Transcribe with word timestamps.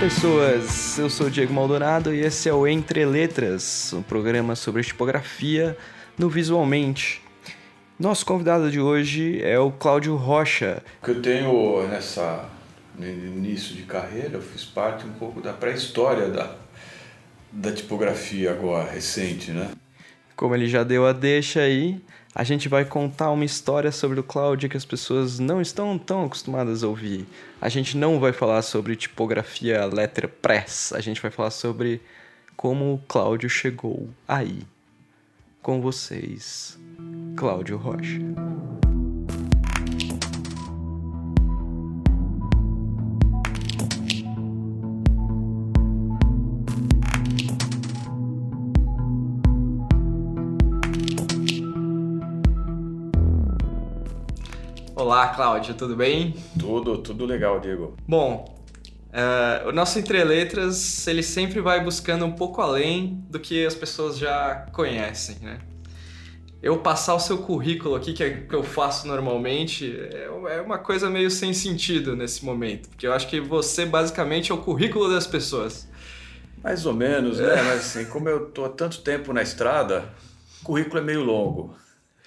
pessoas, 0.00 0.98
eu 0.98 1.10
sou 1.10 1.26
o 1.26 1.30
Diego 1.30 1.52
Maldonado 1.52 2.14
e 2.14 2.20
esse 2.20 2.48
é 2.48 2.54
o 2.54 2.66
Entre 2.66 3.04
Letras, 3.04 3.92
um 3.92 4.00
programa 4.00 4.56
sobre 4.56 4.82
tipografia 4.82 5.76
no 6.16 6.30
Visualmente. 6.30 7.20
Nosso 7.98 8.24
convidado 8.24 8.70
de 8.70 8.80
hoje 8.80 9.42
é 9.42 9.58
o 9.58 9.70
Cláudio 9.70 10.16
Rocha. 10.16 10.82
Que 11.04 11.10
eu 11.10 11.20
tenho 11.20 11.86
nessa 11.86 12.48
no 12.98 13.06
início 13.06 13.76
de 13.76 13.82
carreira, 13.82 14.36
eu 14.38 14.40
fiz 14.42 14.64
parte 14.64 15.04
um 15.04 15.12
pouco 15.12 15.42
da 15.42 15.52
pré-história 15.52 16.28
da, 16.30 16.54
da 17.52 17.70
tipografia 17.70 18.52
agora, 18.52 18.90
recente, 18.90 19.50
né? 19.50 19.70
Como 20.34 20.54
ele 20.54 20.66
já 20.66 20.82
deu 20.82 21.06
a 21.06 21.12
deixa 21.12 21.60
aí, 21.60 22.00
a 22.34 22.44
gente 22.44 22.68
vai 22.68 22.84
contar 22.84 23.30
uma 23.30 23.44
história 23.44 23.90
sobre 23.90 24.20
o 24.20 24.22
Cláudio 24.22 24.68
que 24.68 24.76
as 24.76 24.84
pessoas 24.84 25.38
não 25.38 25.60
estão 25.60 25.98
tão 25.98 26.24
acostumadas 26.24 26.84
a 26.84 26.88
ouvir. 26.88 27.26
A 27.60 27.68
gente 27.68 27.96
não 27.96 28.20
vai 28.20 28.32
falar 28.32 28.62
sobre 28.62 28.94
tipografia 28.94 29.84
letterpress, 29.84 30.94
a 30.94 31.00
gente 31.00 31.20
vai 31.20 31.30
falar 31.30 31.50
sobre 31.50 32.00
como 32.56 32.94
o 32.94 32.98
Cláudio 33.08 33.50
chegou 33.50 34.08
aí. 34.28 34.62
Com 35.60 35.80
vocês, 35.80 36.78
Cláudio 37.36 37.76
Rocha. 37.76 38.20
Olá, 55.10 55.26
Cláudio, 55.26 55.74
tudo 55.74 55.96
bem? 55.96 56.36
Tudo, 56.56 56.98
tudo 56.98 57.26
legal, 57.26 57.58
Diego. 57.58 57.96
Bom, 58.06 58.56
uh, 59.08 59.68
o 59.68 59.72
nosso 59.72 59.98
Entre 59.98 60.22
Letras, 60.22 61.04
ele 61.08 61.20
sempre 61.20 61.60
vai 61.60 61.82
buscando 61.82 62.24
um 62.24 62.30
pouco 62.30 62.62
além 62.62 63.20
do 63.28 63.40
que 63.40 63.66
as 63.66 63.74
pessoas 63.74 64.16
já 64.16 64.68
conhecem, 64.72 65.34
né? 65.42 65.58
Eu 66.62 66.78
passar 66.78 67.16
o 67.16 67.18
seu 67.18 67.38
currículo 67.38 67.96
aqui, 67.96 68.12
que 68.12 68.22
é 68.22 68.28
o 68.28 68.46
que 68.46 68.54
eu 68.54 68.62
faço 68.62 69.08
normalmente, 69.08 69.98
é, 70.12 70.30
é 70.48 70.60
uma 70.60 70.78
coisa 70.78 71.10
meio 71.10 71.28
sem 71.28 71.52
sentido 71.52 72.14
nesse 72.14 72.44
momento, 72.44 72.88
porque 72.90 73.04
eu 73.04 73.12
acho 73.12 73.26
que 73.26 73.40
você 73.40 73.84
basicamente 73.84 74.52
é 74.52 74.54
o 74.54 74.58
currículo 74.58 75.12
das 75.12 75.26
pessoas. 75.26 75.88
Mais 76.62 76.86
ou 76.86 76.94
menos, 76.94 77.40
né? 77.40 77.58
É. 77.58 77.62
Mas 77.64 77.80
assim, 77.80 78.04
como 78.04 78.28
eu 78.28 78.46
tô 78.46 78.64
há 78.64 78.68
tanto 78.68 79.00
tempo 79.00 79.32
na 79.32 79.42
estrada, 79.42 80.04
o 80.60 80.64
currículo 80.66 80.98
é 80.98 81.02
meio 81.02 81.24
longo. 81.24 81.74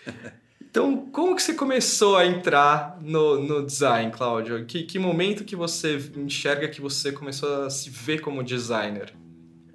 Então, 0.74 1.06
como 1.12 1.36
que 1.36 1.44
você 1.44 1.54
começou 1.54 2.18
a 2.18 2.26
entrar 2.26 2.98
no, 3.00 3.40
no 3.40 3.64
design, 3.64 4.12
Cláudio? 4.12 4.66
Que, 4.66 4.82
que 4.82 4.98
momento 4.98 5.44
que 5.44 5.56
você 5.56 6.00
enxerga 6.18 6.68
que 6.68 6.82
você 6.82 7.12
começou 7.12 7.66
a 7.66 7.70
se 7.70 7.92
ver 7.92 8.22
como 8.22 8.42
designer? 8.42 9.14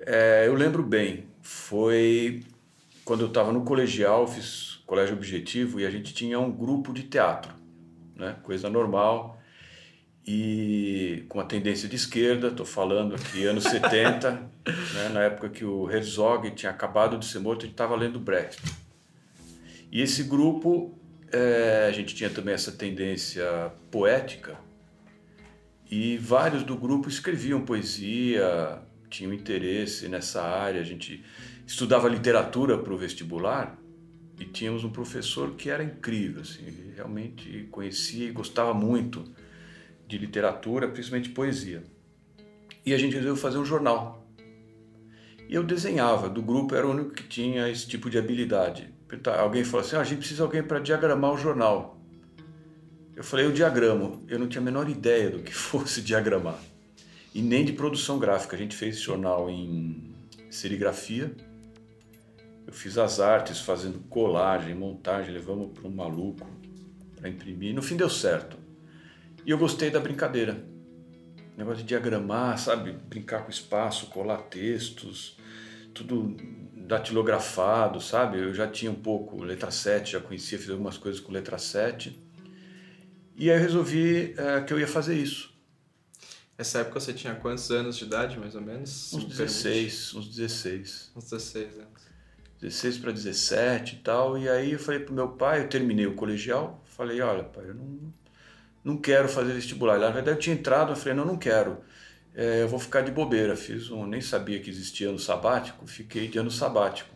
É, 0.00 0.48
eu 0.48 0.54
lembro 0.54 0.82
bem. 0.82 1.28
Foi 1.40 2.42
quando 3.04 3.20
eu 3.20 3.28
estava 3.28 3.52
no 3.52 3.62
colegial, 3.62 4.26
fiz 4.26 4.82
colégio 4.88 5.14
objetivo 5.14 5.78
e 5.78 5.86
a 5.86 5.90
gente 5.90 6.12
tinha 6.12 6.40
um 6.40 6.50
grupo 6.50 6.92
de 6.92 7.04
teatro, 7.04 7.52
né? 8.16 8.34
Coisa 8.42 8.68
normal 8.68 9.40
e 10.26 11.24
com 11.28 11.38
a 11.38 11.44
tendência 11.44 11.88
de 11.88 11.94
esquerda, 11.94 12.48
estou 12.48 12.66
falando 12.66 13.14
aqui 13.14 13.46
anos 13.46 13.62
70, 13.62 14.32
né? 14.66 15.08
na 15.12 15.22
época 15.22 15.48
que 15.48 15.64
o 15.64 15.88
Herzog 15.88 16.50
tinha 16.56 16.72
acabado 16.72 17.16
de 17.16 17.24
ser 17.24 17.38
morto, 17.38 17.64
ele 17.64 17.70
estava 17.70 17.94
lendo 17.94 18.18
Brecht. 18.18 18.87
E 19.90 20.02
esse 20.02 20.22
grupo, 20.22 20.98
é, 21.32 21.86
a 21.88 21.92
gente 21.92 22.14
tinha 22.14 22.30
também 22.30 22.54
essa 22.54 22.72
tendência 22.72 23.72
poética, 23.90 24.58
e 25.90 26.18
vários 26.18 26.62
do 26.62 26.76
grupo 26.76 27.08
escreviam 27.08 27.64
poesia, 27.64 28.82
tinham 29.08 29.32
interesse 29.32 30.06
nessa 30.08 30.42
área. 30.42 30.80
A 30.80 30.84
gente 30.84 31.24
estudava 31.66 32.08
literatura 32.08 32.76
para 32.78 32.92
o 32.92 32.98
vestibular 32.98 33.78
e 34.38 34.44
tínhamos 34.44 34.84
um 34.84 34.90
professor 34.90 35.54
que 35.54 35.70
era 35.70 35.82
incrível, 35.82 36.42
assim, 36.42 36.92
realmente 36.94 37.66
conhecia 37.70 38.28
e 38.28 38.32
gostava 38.32 38.74
muito 38.74 39.24
de 40.06 40.18
literatura, 40.18 40.88
principalmente 40.88 41.30
poesia. 41.30 41.82
E 42.84 42.94
a 42.94 42.98
gente 42.98 43.14
resolveu 43.14 43.36
fazer 43.36 43.58
um 43.58 43.64
jornal. 43.64 44.26
E 45.48 45.54
eu 45.54 45.62
desenhava, 45.62 46.28
do 46.28 46.42
grupo 46.42 46.74
era 46.74 46.86
o 46.86 46.90
único 46.90 47.10
que 47.10 47.22
tinha 47.22 47.68
esse 47.68 47.86
tipo 47.86 48.10
de 48.10 48.18
habilidade. 48.18 48.92
Alguém 49.38 49.64
falou 49.64 49.84
assim: 49.84 49.96
ah, 49.96 50.00
a 50.00 50.04
gente 50.04 50.18
precisa 50.18 50.36
de 50.36 50.42
alguém 50.42 50.62
para 50.62 50.78
diagramar 50.78 51.32
o 51.32 51.38
jornal. 51.38 51.98
Eu 53.16 53.24
falei: 53.24 53.46
eu 53.46 53.52
diagramo. 53.52 54.24
Eu 54.28 54.38
não 54.38 54.48
tinha 54.48 54.60
a 54.60 54.64
menor 54.64 54.88
ideia 54.88 55.30
do 55.30 55.38
que 55.40 55.52
fosse 55.54 56.02
diagramar. 56.02 56.58
E 57.34 57.40
nem 57.40 57.64
de 57.64 57.72
produção 57.72 58.18
gráfica. 58.18 58.54
A 58.54 58.58
gente 58.58 58.76
fez 58.76 58.96
esse 58.96 59.04
jornal 59.04 59.48
em 59.48 60.14
serigrafia. 60.50 61.34
Eu 62.66 62.72
fiz 62.72 62.98
as 62.98 63.18
artes 63.18 63.60
fazendo 63.60 63.98
colagem, 64.10 64.74
montagem, 64.74 65.32
levamos 65.32 65.72
para 65.72 65.88
um 65.88 65.90
maluco 65.90 66.46
para 67.16 67.28
imprimir. 67.28 67.74
No 67.74 67.82
fim 67.82 67.96
deu 67.96 68.10
certo. 68.10 68.58
E 69.44 69.50
eu 69.50 69.56
gostei 69.56 69.90
da 69.90 69.98
brincadeira. 69.98 70.62
negócio 71.56 71.78
de 71.78 71.88
diagramar, 71.88 72.58
sabe? 72.58 72.92
Brincar 72.92 73.44
com 73.44 73.50
espaço, 73.50 74.06
colar 74.08 74.42
textos, 74.42 75.38
tudo 75.94 76.36
datilografado, 76.88 78.00
sabe? 78.00 78.38
Eu 78.38 78.54
já 78.54 78.66
tinha 78.66 78.90
um 78.90 78.94
pouco 78.94 79.44
letra 79.44 79.70
7, 79.70 80.12
já 80.12 80.20
conhecia, 80.20 80.58
fiz 80.58 80.70
algumas 80.70 80.96
coisas 80.96 81.20
com 81.20 81.30
letra 81.30 81.58
7. 81.58 82.18
E 83.36 83.50
aí 83.50 83.56
eu 83.56 83.62
resolvi 83.62 84.34
é, 84.36 84.62
que 84.62 84.72
eu 84.72 84.80
ia 84.80 84.88
fazer 84.88 85.14
isso. 85.14 85.52
Nessa 86.56 86.78
época 86.80 86.98
você 86.98 87.12
tinha 87.12 87.34
quantos 87.34 87.70
anos 87.70 87.96
de 87.96 88.04
idade, 88.04 88.38
mais 88.38 88.54
ou 88.54 88.62
menos? 88.62 89.12
Uns 89.12 89.24
16, 89.26 90.14
uns 90.14 90.28
16. 90.28 91.12
Uns 91.14 91.24
16 91.24 91.74
anos. 91.74 92.08
16 92.60 92.98
para 92.98 93.12
17 93.12 93.94
e 93.94 93.98
tal. 93.98 94.38
E 94.38 94.48
aí 94.48 94.72
eu 94.72 94.78
falei 94.78 94.98
pro 94.98 95.14
meu 95.14 95.28
pai, 95.28 95.60
eu 95.60 95.68
terminei 95.68 96.06
o 96.06 96.14
colegial, 96.14 96.82
falei, 96.86 97.20
olha 97.20 97.44
pai, 97.44 97.68
eu 97.68 97.74
não, 97.74 98.12
não 98.82 98.96
quero 98.96 99.28
fazer 99.28 99.52
vestibular. 99.52 99.98
Na 99.98 100.10
verdade 100.10 100.38
eu 100.38 100.40
tinha 100.40 100.56
entrado, 100.56 100.90
eu 100.92 100.96
falei, 100.96 101.14
não, 101.14 101.26
não 101.26 101.36
quero 101.36 101.78
é, 102.38 102.62
eu 102.62 102.68
vou 102.68 102.78
ficar 102.78 103.00
de 103.00 103.10
bobeira. 103.10 103.56
Fiz 103.56 103.90
um, 103.90 104.06
nem 104.06 104.20
sabia 104.20 104.60
que 104.60 104.70
existia 104.70 105.08
ano 105.08 105.18
sabático, 105.18 105.84
fiquei 105.88 106.28
de 106.28 106.38
ano 106.38 106.52
sabático. 106.52 107.12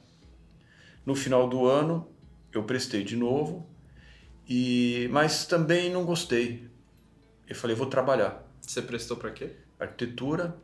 No 1.06 1.14
final 1.14 1.48
do 1.48 1.64
ano, 1.64 2.08
eu 2.52 2.64
prestei 2.64 3.04
de 3.04 3.16
novo, 3.16 3.64
e 4.48 5.08
mas 5.12 5.46
também 5.46 5.90
não 5.90 6.04
gostei. 6.04 6.68
Eu 7.48 7.54
falei, 7.54 7.76
vou 7.76 7.86
trabalhar. 7.86 8.44
Você 8.60 8.82
prestou 8.82 9.16
para 9.16 9.30
quê? 9.30 9.52
Arquitetura 9.78 10.56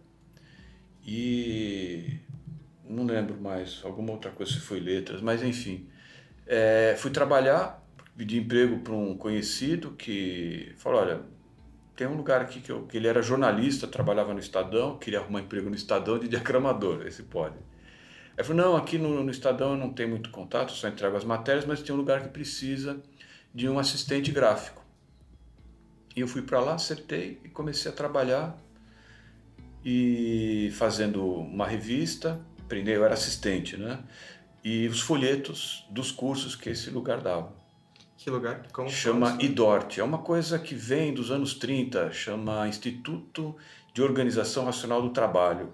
e 1.06 2.18
não 2.84 3.04
lembro 3.04 3.40
mais, 3.40 3.80
alguma 3.84 4.12
outra 4.12 4.32
coisa 4.32 4.52
se 4.52 4.60
foi 4.60 4.80
letras, 4.80 5.20
mas 5.20 5.40
enfim. 5.40 5.88
É, 6.46 6.96
fui 6.98 7.12
trabalhar, 7.12 7.80
pedi 8.16 8.38
emprego 8.38 8.80
para 8.80 8.92
um 8.92 9.16
conhecido 9.16 9.92
que 9.92 10.72
falou, 10.78 11.00
olha, 11.00 11.20
tem 11.98 12.06
um 12.06 12.14
lugar 12.14 12.40
aqui 12.40 12.60
que, 12.60 12.70
eu, 12.70 12.86
que 12.86 12.96
ele 12.96 13.08
era 13.08 13.20
jornalista, 13.20 13.84
trabalhava 13.88 14.32
no 14.32 14.38
Estadão, 14.38 14.96
queria 14.96 15.18
arrumar 15.18 15.40
emprego 15.40 15.68
no 15.68 15.74
Estadão 15.74 16.16
de 16.16 16.28
diagramador, 16.28 17.04
esse 17.04 17.24
pode. 17.24 17.56
Aí 18.36 18.44
falou, 18.44 18.62
não, 18.62 18.76
aqui 18.76 18.96
no, 18.98 19.24
no 19.24 19.30
Estadão 19.32 19.72
eu 19.72 19.76
não 19.76 19.92
tenho 19.92 20.10
muito 20.10 20.30
contato, 20.30 20.70
só 20.70 20.86
entrego 20.86 21.16
as 21.16 21.24
matérias, 21.24 21.66
mas 21.66 21.82
tem 21.82 21.92
um 21.92 21.98
lugar 21.98 22.22
que 22.22 22.28
precisa 22.28 23.02
de 23.52 23.68
um 23.68 23.80
assistente 23.80 24.30
gráfico. 24.30 24.80
E 26.14 26.20
eu 26.20 26.28
fui 26.28 26.42
para 26.42 26.60
lá, 26.60 26.74
acertei 26.74 27.40
e 27.42 27.48
comecei 27.48 27.90
a 27.90 27.94
trabalhar 27.94 28.56
e 29.84 30.70
fazendo 30.74 31.24
uma 31.24 31.66
revista, 31.66 32.40
eu 32.70 33.04
era 33.04 33.14
assistente, 33.14 33.76
né? 33.76 33.98
E 34.62 34.86
os 34.86 35.00
folhetos 35.00 35.84
dos 35.90 36.12
cursos 36.12 36.54
que 36.54 36.70
esse 36.70 36.90
lugar 36.90 37.20
dava. 37.20 37.57
Que 38.18 38.30
lugar? 38.30 38.66
Como 38.72 38.90
chama 38.90 39.38
IDORT. 39.40 40.00
É 40.00 40.04
uma 40.04 40.18
coisa 40.18 40.58
que 40.58 40.74
vem 40.74 41.14
dos 41.14 41.30
anos 41.30 41.54
30, 41.54 42.10
chama 42.10 42.66
Instituto 42.66 43.54
de 43.94 44.02
Organização 44.02 44.64
Racional 44.64 45.00
do 45.00 45.10
Trabalho. 45.10 45.72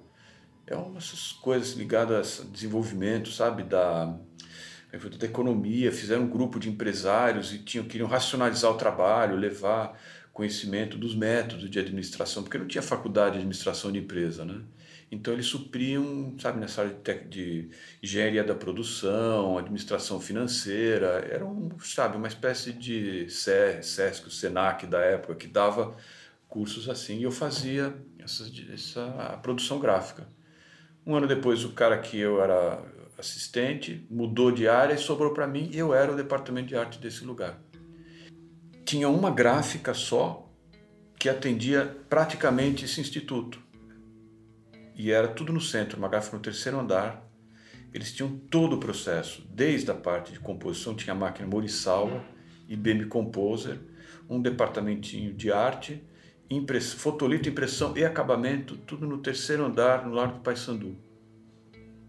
É 0.66 0.76
umas 0.76 1.32
coisas 1.40 1.72
ligadas 1.72 2.42
a 2.42 2.44
desenvolvimento, 2.52 3.30
sabe, 3.30 3.62
da, 3.62 4.14
da 5.18 5.26
economia. 5.26 5.90
Fizeram 5.90 6.24
um 6.24 6.28
grupo 6.28 6.60
de 6.60 6.68
empresários 6.68 7.50
e 7.50 7.58
tinham, 7.60 7.86
queriam 7.86 8.06
racionalizar 8.06 8.70
o 8.70 8.76
trabalho, 8.76 9.36
levar 9.36 9.98
conhecimento 10.30 10.98
dos 10.98 11.14
métodos 11.14 11.70
de 11.70 11.78
administração, 11.78 12.42
porque 12.42 12.58
não 12.58 12.66
tinha 12.66 12.82
faculdade 12.82 13.32
de 13.32 13.38
administração 13.38 13.90
de 13.90 14.00
empresa, 14.00 14.44
né? 14.44 14.60
Então 15.10 15.32
eles 15.32 15.46
supriam, 15.46 16.34
sabe, 16.38 16.58
nessa 16.58 16.82
área 16.82 16.94
de, 16.94 17.24
de 17.28 17.70
engenharia 18.02 18.42
da 18.42 18.54
produção, 18.54 19.58
administração 19.58 20.20
financeira, 20.20 21.26
era 21.30 21.44
um, 21.44 21.70
sabe, 21.80 22.16
uma 22.16 22.28
espécie 22.28 22.72
de 22.72 23.28
SESC, 23.28 24.26
o 24.26 24.30
SENAC 24.30 24.86
da 24.86 25.00
época, 25.00 25.34
que 25.34 25.46
dava 25.46 25.96
cursos 26.48 26.88
assim, 26.88 27.18
e 27.18 27.22
eu 27.24 27.30
fazia 27.30 27.94
essa, 28.18 28.50
essa 28.72 29.38
produção 29.42 29.78
gráfica. 29.78 30.26
Um 31.06 31.14
ano 31.14 31.26
depois, 31.26 31.64
o 31.64 31.72
cara 31.72 31.98
que 31.98 32.18
eu 32.18 32.42
era 32.42 32.82
assistente 33.18 34.06
mudou 34.10 34.50
de 34.50 34.66
área 34.66 34.94
e 34.94 34.98
sobrou 34.98 35.32
para 35.32 35.46
mim, 35.46 35.68
e 35.72 35.78
eu 35.78 35.94
era 35.94 36.12
o 36.12 36.16
departamento 36.16 36.68
de 36.68 36.76
arte 36.76 36.98
desse 36.98 37.24
lugar. 37.24 37.60
Tinha 38.84 39.08
uma 39.08 39.30
gráfica 39.30 39.94
só 39.94 40.48
que 41.18 41.28
atendia 41.28 41.96
praticamente 42.08 42.84
esse 42.84 43.00
instituto 43.00 43.63
e 44.94 45.10
era 45.10 45.28
tudo 45.28 45.52
no 45.52 45.60
centro, 45.60 45.98
uma 45.98 46.08
gráfica 46.08 46.36
no 46.36 46.42
terceiro 46.42 46.78
andar. 46.78 47.28
Eles 47.92 48.12
tinham 48.12 48.36
todo 48.50 48.76
o 48.76 48.80
processo, 48.80 49.46
desde 49.50 49.90
a 49.90 49.94
parte 49.94 50.32
de 50.32 50.40
composição, 50.40 50.94
tinha 50.94 51.12
a 51.12 51.16
máquina 51.16 51.46
Morisalva, 51.46 52.24
IBM 52.68 53.06
Composer, 53.06 53.78
um 54.28 54.40
departamentinho 54.40 55.32
de 55.32 55.52
arte, 55.52 56.02
impress... 56.50 56.92
fotolito, 56.92 57.48
impressão 57.48 57.96
e 57.96 58.04
acabamento, 58.04 58.76
tudo 58.76 59.06
no 59.06 59.18
terceiro 59.18 59.64
andar, 59.64 60.06
no 60.06 60.14
Largo 60.14 60.34
do 60.34 60.40
Paissandu. 60.40 60.96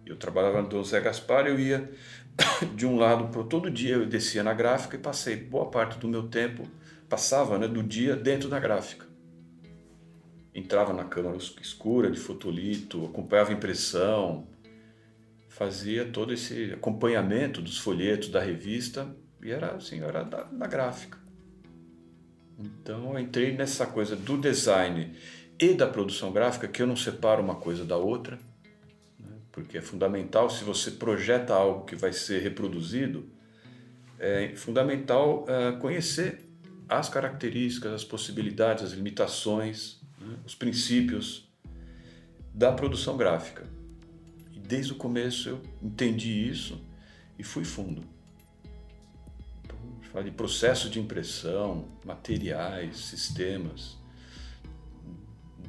Eu 0.05 0.15
trabalhava 0.15 0.61
no 0.61 0.69
Dom 0.69 0.83
Zé 0.83 1.01
Gaspar, 1.01 1.47
eu 1.47 1.59
ia 1.59 1.91
de 2.75 2.85
um 2.85 2.95
lado 2.95 3.29
para 3.29 3.43
todo 3.43 3.71
dia, 3.71 3.95
eu 3.95 4.05
descia 4.05 4.43
na 4.43 4.53
gráfica 4.53 4.95
e 4.95 4.99
passei 4.99 5.35
boa 5.35 5.69
parte 5.69 5.97
do 5.97 6.07
meu 6.07 6.27
tempo, 6.27 6.63
passava 7.09 7.57
né, 7.57 7.67
do 7.67 7.81
dia 7.81 8.15
dentro 8.15 8.49
da 8.49 8.59
gráfica. 8.59 9.14
Entrava 10.55 10.93
na 10.93 11.03
câmara 11.03 11.35
escura 11.35 12.09
de 12.09 12.17
fotolito, 12.17 13.05
acompanhava 13.05 13.51
impressão, 13.51 14.47
fazia 15.49 16.05
todo 16.05 16.33
esse 16.33 16.71
acompanhamento 16.71 17.61
dos 17.61 17.77
folhetos 17.77 18.29
da 18.29 18.39
revista 18.39 19.13
e 19.43 19.51
era 19.51 19.75
assim, 19.75 20.01
era 20.01 20.23
da, 20.23 20.43
da 20.43 20.65
gráfica. 20.65 21.19
Então 22.57 23.11
eu 23.13 23.19
entrei 23.19 23.53
nessa 23.53 23.85
coisa 23.85 24.15
do 24.15 24.37
design 24.37 25.13
e 25.59 25.73
da 25.73 25.87
produção 25.87 26.31
gráfica, 26.31 26.67
que 26.67 26.81
eu 26.81 26.87
não 26.87 26.95
separo 26.95 27.41
uma 27.41 27.55
coisa 27.55 27.83
da 27.83 27.97
outra, 27.97 28.39
né? 29.19 29.35
porque 29.51 29.77
é 29.77 29.81
fundamental, 29.81 30.49
se 30.49 30.63
você 30.63 30.91
projeta 30.91 31.53
algo 31.53 31.85
que 31.85 31.95
vai 31.95 32.13
ser 32.13 32.41
reproduzido, 32.41 33.29
é 34.17 34.55
fundamental 34.55 35.45
é, 35.47 35.73
conhecer 35.73 36.41
as 36.87 37.09
características, 37.09 37.93
as 37.93 38.03
possibilidades, 38.03 38.83
as 38.83 38.91
limitações, 38.91 39.94
né? 40.25 40.37
os 40.45 40.55
princípios 40.55 41.47
da 42.53 42.71
produção 42.71 43.17
gráfica. 43.17 43.67
E 44.53 44.59
desde 44.59 44.93
o 44.93 44.95
começo 44.95 45.49
eu 45.49 45.61
entendi 45.81 46.49
isso 46.49 46.81
e 47.37 47.43
fui 47.43 47.63
fundo 47.63 48.15
fala 50.15 50.23
de 50.23 50.31
processo 50.31 50.89
de 50.89 50.97
impressão, 50.97 51.89
materiais, 52.05 52.95
sistemas. 52.95 53.97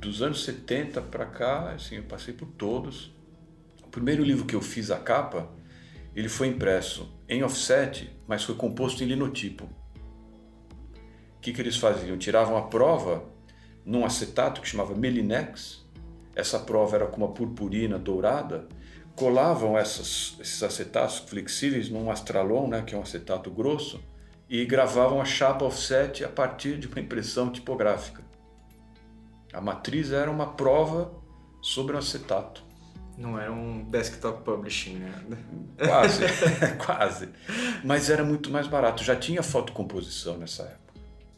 Dos 0.01 0.23
anos 0.23 0.45
70 0.45 1.03
para 1.03 1.27
cá, 1.27 1.73
assim, 1.73 1.97
eu 1.97 2.05
passei 2.05 2.33
por 2.33 2.47
todos. 2.47 3.13
O 3.85 3.89
primeiro 3.89 4.23
livro 4.23 4.47
que 4.47 4.55
eu 4.55 4.63
fiz 4.63 4.93
a 4.93 4.99
capa, 4.99 5.51
ele 6.15 6.29
foi 6.29 6.47
impresso 6.47 7.13
em 7.29 7.43
offset, 7.43 8.09
mas 8.29 8.45
foi 8.45 8.55
composto 8.55 9.03
em 9.03 9.09
linotipo. 9.09 9.65
O 9.65 11.41
que, 11.41 11.53
que 11.53 11.61
eles 11.61 11.77
faziam? 11.77 12.17
Tiravam 12.17 12.57
a 12.57 12.69
prova 12.69 13.29
num 13.87 14.05
acetato 14.05 14.61
que 14.61 14.69
chamava 14.69 14.95
Melinex. 14.95 15.87
Essa 16.35 16.59
prova 16.59 16.97
era 16.97 17.07
com 17.07 17.19
uma 17.19 17.33
purpurina 17.33 17.97
dourada. 17.99 18.67
Colavam 19.15 19.79
essas, 19.79 20.37
esses 20.41 20.63
acetatos 20.63 21.21
flexíveis 21.21 21.89
num 21.89 22.11
astralon, 22.11 22.67
né, 22.67 22.83
que 22.83 22.95
é 22.95 22.99
um 22.99 23.03
acetato 23.03 23.51
grosso, 23.51 24.03
e 24.51 24.65
gravavam 24.67 25.21
a 25.21 25.25
chapa 25.25 25.65
offset 25.65 26.25
a 26.25 26.29
partir 26.29 26.79
de 26.79 26.89
uma 26.89 27.01
impressão 27.01 27.51
tipográfica. 27.51 28.23
A 29.53 29.61
matriz 29.61 30.13
era 30.13 30.31
uma 30.31 30.53
prova 30.53 31.15
sobre 31.63 31.95
o 31.95 31.99
acetato. 31.99 32.63
Não 33.17 33.39
era 33.39 33.51
um 33.51 33.85
desktop 33.85 34.45
publishing, 34.45 34.97
né? 34.97 35.39
Quase, 35.79 36.23
quase. 36.85 37.29
Mas 37.83 38.11
era 38.11 38.23
muito 38.23 38.51
mais 38.51 38.67
barato. 38.67 39.03
Já 39.03 39.17
tinha 39.17 39.43
fotocomposição 39.43 40.37
nessa 40.37 40.65
época. 40.65 40.86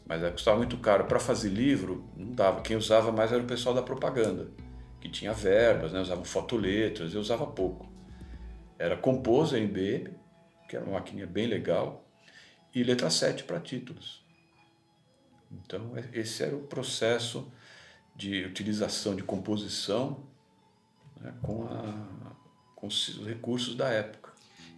Mas 0.09 0.23
custava 0.31 0.57
muito 0.57 0.75
caro. 0.79 1.05
Para 1.05 1.19
fazer 1.19 1.49
livro, 1.49 2.03
não 2.17 2.33
dava. 2.33 2.61
Quem 2.61 2.75
usava 2.75 3.11
mais 3.11 3.31
era 3.31 3.43
o 3.43 3.45
pessoal 3.45 3.75
da 3.75 3.83
propaganda, 3.83 4.49
que 4.99 5.07
tinha 5.07 5.31
verbas, 5.31 5.93
né? 5.93 6.01
usavam 6.01 6.25
fotoletras, 6.25 7.13
eu 7.13 7.21
usava 7.21 7.45
pouco. 7.45 7.87
Era 8.79 8.97
Composer 8.97 9.61
IBM, 9.61 10.09
que 10.67 10.75
era 10.75 10.83
uma 10.83 10.93
maquininha 10.93 11.27
bem 11.27 11.45
legal, 11.45 12.03
e 12.73 12.81
letra 12.83 13.11
7 13.11 13.43
para 13.43 13.59
títulos. 13.59 14.25
Então, 15.51 15.95
é, 15.95 16.09
esse 16.19 16.41
era 16.41 16.55
o 16.55 16.61
processo 16.61 17.51
de 18.15 18.45
utilização 18.45 19.15
de 19.15 19.21
composição 19.21 20.23
né, 21.21 21.31
com, 21.43 21.65
a, 21.65 22.33
com 22.75 22.87
os 22.87 23.23
recursos 23.27 23.75
da 23.75 23.89
época. 23.89 24.18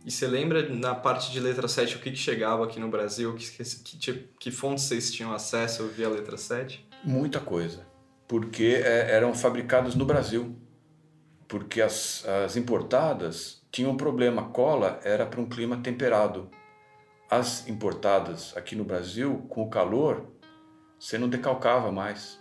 E 0.06 0.12
você 0.12 0.26
lembra 0.28 0.68
na 0.70 0.96
parte 0.96 1.32
de 1.32 1.40
letra 1.40 1.68
7 1.68 1.96
o 1.96 2.00
que, 2.00 2.12
que 2.12 2.18
chegava 2.18 2.66
aqui 2.66 2.80
no 2.80 2.90
Brasil? 2.90 3.36
Que, 3.36 3.64
que, 3.64 4.30
que 4.40 4.52
fontes 4.52 4.86
vocês 4.86 5.12
tinham 5.12 5.32
acesso 5.34 5.88
via 5.88 6.10
letra 6.10 6.38
7? 6.38 6.88
Muita 7.04 7.40
coisa, 7.40 7.86
porque 8.28 8.82
é, 8.84 9.12
eram 9.12 9.34
fabricadas 9.34 9.96
no 9.96 10.06
Brasil. 10.06 10.56
Porque 11.48 11.82
as, 11.82 12.26
as 12.46 12.56
importadas 12.56 13.62
tinham 13.72 13.92
um 13.92 13.98
problema, 13.98 14.42
a 14.42 14.46
cola 14.46 15.00
era 15.04 15.26
para 15.26 15.42
um 15.42 15.48
clima 15.48 15.78
temperado 15.78 16.50
as 17.32 17.66
importadas 17.70 18.56
aqui 18.58 18.76
no 18.76 18.84
Brasil, 18.84 19.46
com 19.48 19.64
o 19.64 19.70
calor, 19.70 20.28
você 21.00 21.18
não 21.18 21.30
decalcava 21.30 21.90
mais, 21.90 22.38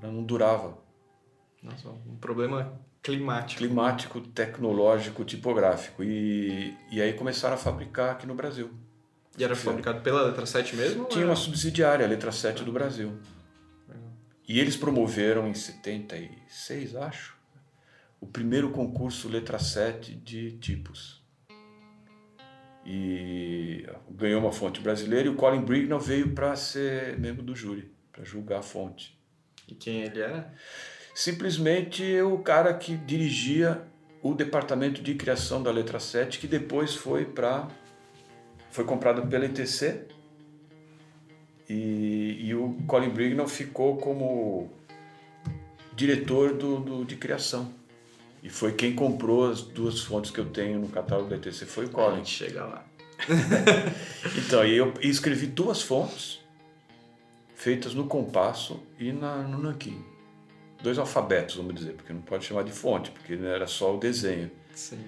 ela 0.00 0.12
não 0.12 0.22
durava. 0.22 0.78
Nossa, 1.60 1.88
um 1.88 2.16
problema 2.20 2.80
climático. 3.08 3.58
Climático, 3.58 4.20
tecnológico, 4.20 5.24
tipográfico. 5.24 6.04
E, 6.04 6.74
e 6.90 7.00
aí 7.00 7.12
começaram 7.14 7.54
a 7.54 7.58
fabricar 7.58 8.10
aqui 8.10 8.26
no 8.26 8.34
Brasil. 8.34 8.70
E 9.36 9.44
era 9.44 9.54
fabricado 9.54 10.00
pela 10.00 10.22
Letra 10.22 10.44
7 10.44 10.76
mesmo? 10.76 11.04
Tinha 11.06 11.24
uma 11.24 11.36
subsidiária, 11.36 12.04
a 12.04 12.08
Letra 12.08 12.32
7 12.32 12.64
do 12.64 12.72
Brasil. 12.72 13.18
Legal. 13.88 14.12
E 14.48 14.58
eles 14.58 14.76
promoveram 14.76 15.46
em 15.48 15.54
76, 15.54 16.96
acho, 16.96 17.36
o 18.20 18.26
primeiro 18.26 18.70
concurso 18.70 19.28
Letra 19.28 19.58
7 19.58 20.14
de 20.14 20.52
tipos 20.58 21.18
e 22.90 23.86
ganhou 24.10 24.40
uma 24.40 24.50
fonte 24.50 24.80
brasileira 24.80 25.26
e 25.26 25.30
o 25.30 25.34
Colin 25.34 25.60
Brignall 25.60 26.00
veio 26.00 26.32
para 26.32 26.56
ser 26.56 27.18
membro 27.18 27.42
do 27.42 27.54
júri, 27.54 27.92
para 28.10 28.24
julgar 28.24 28.60
a 28.60 28.62
fonte. 28.62 29.14
E 29.68 29.74
quem 29.74 30.00
ele 30.00 30.20
era? 30.20 30.54
Simplesmente 31.18 32.20
o 32.20 32.38
cara 32.38 32.72
que 32.72 32.96
dirigia 32.96 33.82
o 34.22 34.32
departamento 34.34 35.02
de 35.02 35.16
criação 35.16 35.60
da 35.60 35.68
letra 35.68 35.98
7, 35.98 36.38
que 36.38 36.46
depois 36.46 36.94
foi 36.94 37.24
para 37.24 37.66
foi 38.70 38.84
comprado 38.84 39.26
pela 39.26 39.44
ETC 39.44 40.04
e, 41.68 42.38
e 42.38 42.54
o 42.54 42.78
Colin 42.86 43.08
Brignall 43.08 43.48
ficou 43.48 43.96
como 43.96 44.70
diretor 45.96 46.54
do, 46.54 46.78
do, 46.78 47.04
de 47.04 47.16
criação. 47.16 47.74
E 48.40 48.48
foi 48.48 48.74
quem 48.74 48.94
comprou 48.94 49.50
as 49.50 49.60
duas 49.60 49.98
fontes 49.98 50.30
que 50.30 50.38
eu 50.38 50.46
tenho 50.46 50.78
no 50.78 50.88
catálogo 50.88 51.30
da 51.30 51.34
ETC, 51.34 51.66
foi 51.66 51.86
o 51.86 51.90
Colin. 51.90 52.12
A 52.12 52.16
gente 52.18 52.30
chega 52.30 52.64
lá. 52.64 52.86
então, 54.38 54.64
e 54.64 54.76
eu 54.76 54.94
escrevi 55.00 55.48
duas 55.48 55.82
fontes 55.82 56.38
feitas 57.56 57.92
no 57.92 58.06
compasso 58.06 58.80
e 59.00 59.10
na, 59.10 59.38
no 59.38 59.58
nanquim. 59.58 60.00
Dois 60.82 60.98
alfabetos, 60.98 61.56
vamos 61.56 61.74
dizer, 61.74 61.94
porque 61.94 62.12
não 62.12 62.20
pode 62.20 62.44
chamar 62.44 62.62
de 62.62 62.72
fonte, 62.72 63.10
porque 63.10 63.34
era 63.34 63.66
só 63.66 63.94
o 63.94 63.98
desenho. 63.98 64.50
Sim. 64.74 65.02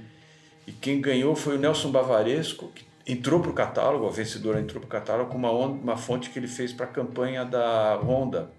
E 0.67 0.73
quem 0.73 1.01
ganhou 1.01 1.35
foi 1.37 1.57
o 1.57 1.59
Nelson 1.59 1.91
Bavaresco, 1.91 2.69
que 2.75 2.85
entrou 3.07 3.41
para 3.41 3.51
o 3.51 3.55
catálogo, 3.55 4.07
a 4.07 4.11
vencedora 4.11 4.61
entrou 4.61 4.81
para 4.81 4.87
o 4.87 4.91
catálogo 4.91 5.31
com 5.31 5.39
uma, 5.39 5.51
uma 5.51 5.97
fonte 5.97 6.31
que 6.31 6.39
ele 6.39 6.49
fez 6.49 6.73
para 6.73 6.87
a 6.87 6.89
campanha 6.89 7.45
da 7.45 7.97
Honda 7.97 8.51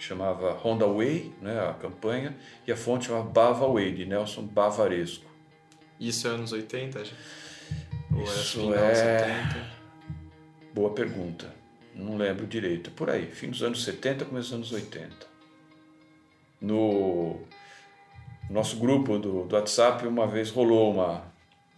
chamava 0.00 0.52
Honda 0.52 0.86
Way, 0.86 1.32
né, 1.42 1.60
a 1.68 1.74
campanha, 1.74 2.34
e 2.66 2.72
a 2.72 2.76
fonte 2.76 3.06
chamava 3.06 3.28
Bava 3.28 3.70
Way, 3.70 3.94
de 3.94 4.06
Nelson 4.06 4.46
Bavaresco. 4.46 5.26
Isso 6.00 6.26
é 6.26 6.30
anos 6.30 6.52
80? 6.52 7.02
Ou 8.14 8.22
Isso 8.22 8.74
é... 8.74 9.18
70? 9.18 9.70
Boa 10.72 10.90
pergunta. 10.90 11.54
Não 11.94 12.16
lembro 12.16 12.46
direito. 12.46 12.90
Por 12.92 13.10
aí, 13.10 13.26
fim 13.26 13.50
dos 13.50 13.62
anos 13.62 13.84
70, 13.84 14.24
começo 14.24 14.48
dos 14.48 14.72
anos 14.72 14.72
80. 14.72 15.29
No 16.60 17.40
nosso 18.48 18.76
grupo 18.76 19.18
do, 19.18 19.44
do 19.44 19.56
WhatsApp, 19.56 20.06
uma 20.06 20.26
vez 20.26 20.50
rolou 20.50 20.92
uma... 20.92 21.24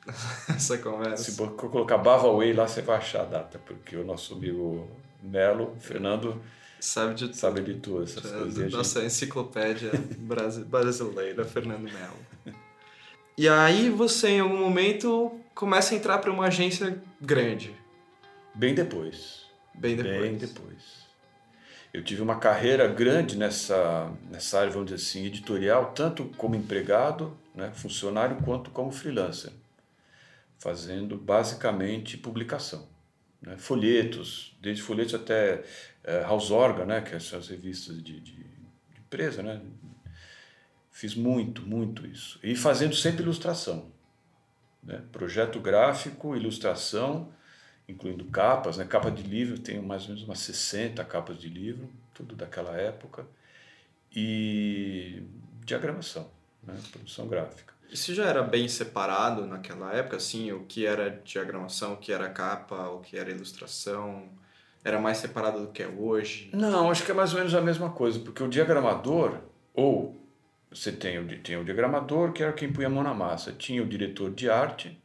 Essa 0.49 0.79
conversa. 0.79 1.31
Se 1.31 1.37
colocar 1.37 1.99
Bava 1.99 2.33
Way 2.33 2.53
lá, 2.55 2.67
você 2.67 2.83
vai 2.83 2.97
achar 2.97 3.23
a 3.23 3.25
data, 3.25 3.61
porque 3.65 3.97
o 3.97 4.05
nosso 4.05 4.35
amigo 4.35 4.89
Melo, 5.23 5.77
Fernando 5.79 6.43
Sabe 6.83 7.15
de 7.15 7.29
tudo. 7.29 7.37
Sabe 7.37 7.61
de 7.61 7.75
tudo, 7.75 8.03
essas 8.03 8.33
é, 8.33 8.39
coisas. 8.39 8.73
Nossa 8.73 9.01
gente... 9.01 9.07
enciclopédia 9.07 9.93
brasileira, 10.67 11.45
Fernando 11.45 11.85
Melo. 11.85 12.57
E 13.39 13.49
aí 13.49 13.89
você, 13.89 14.31
em 14.31 14.41
algum 14.41 14.59
momento, 14.59 15.41
começa 15.55 15.95
a 15.95 15.97
entrar 15.97 16.19
para 16.19 16.33
uma 16.33 16.47
agência 16.47 17.01
grande. 17.21 17.73
Bem 18.53 18.75
depois. 18.75 19.47
Bem 19.73 19.95
depois. 19.95 20.21
Bem 20.23 20.37
depois. 20.37 21.02
Eu 21.93 22.03
tive 22.03 22.23
uma 22.23 22.39
carreira 22.39 22.89
grande 22.89 23.37
nessa, 23.37 24.11
nessa 24.31 24.61
área, 24.61 24.71
vamos 24.71 24.91
dizer 24.91 25.03
assim, 25.03 25.27
editorial, 25.27 25.93
tanto 25.93 26.25
como 26.37 26.55
empregado, 26.55 27.37
né, 27.55 27.71
funcionário, 27.75 28.37
quanto 28.43 28.71
como 28.71 28.91
freelancer. 28.91 29.53
Fazendo 30.59 31.17
basicamente 31.17 32.17
publicação. 32.17 32.89
Né, 33.43 33.57
folhetos, 33.59 34.57
desde 34.61 34.83
folhetos 34.83 35.15
até 35.15 35.65
é, 36.03 36.21
House 36.21 36.51
Organ, 36.51 36.87
né, 36.87 37.01
que 37.03 37.19
são 37.21 37.39
as 37.39 37.49
revistas 37.49 37.97
de, 38.03 38.21
de, 38.21 38.33
de, 38.33 38.47
empresa, 38.99 39.43
né, 39.43 39.61
Fiz 40.93 41.15
muito, 41.15 41.63
muito 41.63 42.07
isso. 42.07 42.39
E 42.43 42.55
fazendo 42.55 42.95
sempre 42.95 43.23
ilustração. 43.23 43.91
Né? 44.83 45.03
Projeto 45.11 45.59
gráfico, 45.59 46.37
ilustração, 46.37 47.33
incluindo 47.89 48.25
capas, 48.27 48.77
né? 48.77 48.85
capa 48.85 49.11
de 49.11 49.23
livro, 49.23 49.59
tenho 49.59 49.83
mais 49.83 50.03
ou 50.03 50.09
menos 50.09 50.23
umas 50.25 50.39
60 50.41 51.05
capas 51.05 51.39
de 51.39 51.49
livro, 51.49 51.89
tudo 52.15 52.35
daquela 52.35 52.77
época. 52.77 53.27
E 54.15 55.23
diagramação, 55.65 56.31
né? 56.63 56.75
produção 56.91 57.27
gráfica. 57.27 57.73
Isso 57.91 58.15
já 58.15 58.25
era 58.25 58.43
bem 58.43 58.69
separado 58.69 59.47
naquela 59.47 59.93
época, 59.93 60.17
assim, 60.17 60.51
o 60.51 60.65
que 60.65 60.87
era 60.87 61.21
diagramação, 61.25 61.95
o 61.95 61.97
que 61.99 62.13
era 62.13 62.29
capa, 62.31 62.89
o 62.89 63.01
que 63.01 63.19
era 63.19 63.31
ilustração? 63.31 64.31
Era 64.85 64.99
mais 64.99 65.19
separado 65.19 65.61
do 65.61 65.69
que 65.69 65.83
é 65.83 65.87
hoje? 65.87 66.51
Não, 66.55 66.91
acho 66.91 67.05
que 67.05 67.11
é 67.11 67.15
mais 67.15 67.33
ou 67.33 67.39
menos 67.39 67.55
a 67.55 67.61
mesma 67.61 67.91
coisa, 67.91 68.19
porque 68.19 68.43
o 68.43 68.49
diagramador, 68.49 69.39
ou 69.75 70.17
você 70.71 70.91
tem 70.91 71.19
o, 71.19 71.43
tem 71.43 71.57
o 71.57 71.65
diagramador, 71.65 72.33
que 72.33 72.43
era 72.43 72.53
quem 72.53 72.73
punha 72.73 72.87
a 72.87 72.91
mão 72.91 73.03
na 73.03 73.13
massa, 73.13 73.53
tinha 73.53 73.83
o 73.83 73.87
diretor 73.87 74.31
de 74.31 74.49
arte, 74.49 74.99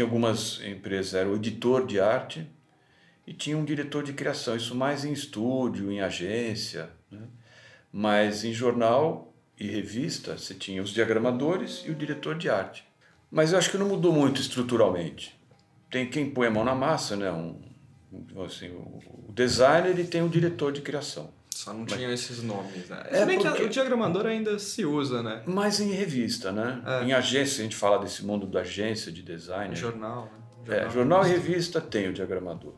em 0.00 0.04
algumas 0.04 0.60
empresas 0.62 1.14
era 1.14 1.28
o 1.28 1.36
editor 1.36 1.86
de 1.86 2.00
arte, 2.00 2.48
e 3.26 3.32
tinha 3.32 3.56
um 3.56 3.64
diretor 3.64 4.02
de 4.02 4.12
criação, 4.12 4.56
isso 4.56 4.74
mais 4.74 5.04
em 5.04 5.12
estúdio, 5.12 5.92
em 5.92 6.00
agência, 6.00 6.90
né? 7.10 7.20
mas 7.92 8.44
em 8.44 8.52
jornal 8.52 9.32
e 9.58 9.66
revista, 9.66 10.36
você 10.36 10.54
tinha 10.54 10.82
os 10.82 10.90
diagramadores 10.90 11.84
e 11.86 11.90
o 11.90 11.94
diretor 11.94 12.36
de 12.36 12.48
arte. 12.48 12.84
Mas 13.30 13.52
eu 13.52 13.58
acho 13.58 13.70
que 13.70 13.78
não 13.78 13.86
mudou 13.86 14.12
muito 14.12 14.40
estruturalmente. 14.40 15.38
Tem 15.90 16.08
quem 16.08 16.30
põe 16.30 16.48
a 16.48 16.50
mão 16.50 16.64
na 16.64 16.74
massa, 16.74 17.16
né? 17.16 17.30
Um, 17.30 17.60
assim, 18.44 18.68
o 18.70 19.32
designer 19.32 19.98
e 19.98 20.04
tem 20.04 20.22
o 20.22 20.28
diretor 20.28 20.72
de 20.72 20.80
criação. 20.80 21.30
Só 21.62 21.72
não 21.72 21.84
tinha 21.84 22.12
esses 22.12 22.42
nomes, 22.42 22.88
né? 22.88 23.02
É, 23.10 23.18
Se 23.18 23.26
bem 23.26 23.38
porque... 23.38 23.58
que 23.58 23.64
o 23.64 23.68
diagramador 23.68 24.26
ainda 24.26 24.58
se 24.58 24.84
usa, 24.84 25.22
né? 25.22 25.42
Mas 25.46 25.80
em 25.80 25.92
revista, 25.92 26.50
né? 26.50 26.82
É. 26.84 27.04
Em 27.04 27.12
agência, 27.12 27.60
a 27.60 27.62
gente 27.64 27.76
fala 27.76 27.98
desse 27.98 28.24
mundo 28.24 28.46
da 28.46 28.60
agência 28.60 29.12
de 29.12 29.22
design. 29.22 29.74
Jornal, 29.76 30.24
né? 30.24 30.30
Jornal, 30.66 30.86
é, 30.86 30.90
jornal 30.90 31.26
e 31.26 31.28
revista 31.30 31.80
tem 31.80 32.08
o 32.08 32.12
diagramador. 32.12 32.74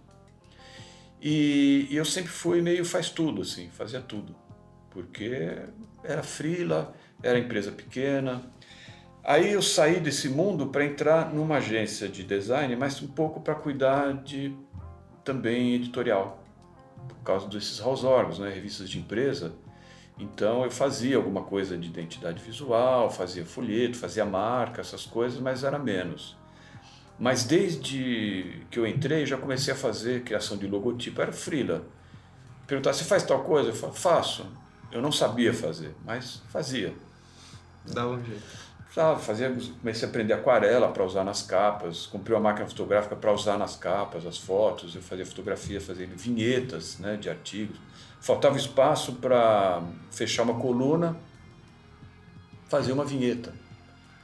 E, 1.21 1.87
e 1.91 1.97
eu 1.97 2.05
sempre 2.05 2.31
fui 2.31 2.61
meio 2.61 2.85
faz 2.85 3.09
tudo, 3.09 3.43
assim, 3.43 3.71
fazia 3.71 4.01
tudo 4.01 4.37
porque 4.95 5.59
era 6.05 6.23
frila, 6.23 6.95
era 7.23 7.39
empresa 7.39 7.73
pequena. 7.73 8.41
Aí 9.25 9.53
eu 9.53 9.61
saí 9.61 9.99
desse 9.99 10.29
mundo 10.29 10.69
para 10.69 10.85
entrar 10.85 11.35
numa 11.35 11.57
agência 11.57 12.09
de 12.09 12.23
design, 12.23 12.77
mas 12.77 13.03
um 13.03 13.09
pouco 13.09 13.41
para 13.41 13.55
cuidar 13.55 14.23
de 14.23 14.55
também 15.25 15.75
editorial, 15.75 16.44
por 17.09 17.17
causa 17.25 17.49
desses 17.49 17.79
house 17.81 18.05
órgãos, 18.05 18.39
né, 18.39 18.51
revistas 18.51 18.89
de 18.89 18.99
empresa. 18.99 19.53
Então 20.19 20.65
eu 20.65 20.71
fazia 20.71 21.17
alguma 21.17 21.43
coisa 21.43 21.77
de 21.77 21.89
identidade 21.89 22.43
visual, 22.43 23.11
fazia 23.11 23.45
folheto, 23.45 23.97
fazia 23.97 24.25
marca, 24.25 24.81
essas 24.81 25.05
coisas, 25.05 25.41
mas 25.41 25.65
era 25.65 25.79
menos. 25.79 26.37
Mas 27.19 27.45
desde 27.45 28.65
que 28.71 28.79
eu 28.79 28.87
entrei, 28.87 29.25
já 29.25 29.37
comecei 29.37 29.73
a 29.73 29.77
fazer 29.77 30.23
criação 30.23 30.57
de 30.57 30.67
logotipo, 30.67 31.21
era 31.21 31.33
frila. 31.33 31.85
Perguntar, 32.67 32.93
se 32.93 33.05
faz 33.05 33.23
tal 33.23 33.45
coisa? 33.45 33.71
Eu 33.71 33.75
falo, 33.75 33.93
faço. 33.93 34.47
Eu 34.91 35.03
não 35.03 35.13
sabia 35.13 35.53
fazer, 35.53 35.95
mas 36.05 36.43
fazia. 36.49 36.95
Dava 37.85 38.11
um 38.11 38.25
jeito. 38.25 38.64
Sabe, 38.95 39.23
fazia, 39.23 39.53
comecei 39.81 40.07
a 40.07 40.09
aprender 40.09 40.35
aquarela 40.35 40.87
para 40.93 41.05
usar 41.05 41.25
nas 41.25 41.43
capas, 41.43 42.07
comprei 42.07 42.37
uma 42.37 42.43
máquina 42.45 42.69
fotográfica 42.69 43.17
para 43.17 43.33
usar 43.33 43.59
nas 43.59 43.75
capas, 43.75 44.25
as 44.25 44.39
fotos, 44.39 44.95
eu 44.95 45.03
fazia 45.03 45.27
fotografia, 45.27 45.81
fazia 45.81 46.07
vinhetas 46.07 47.01
né, 47.01 47.17
de 47.17 47.29
artigos. 47.29 47.77
Faltava 48.21 48.57
espaço 48.57 49.15
para 49.15 49.83
fechar 50.13 50.45
uma 50.45 50.61
coluna, 50.61 51.17
fazer 52.69 52.93
uma 52.93 53.05
vinheta. 53.05 53.53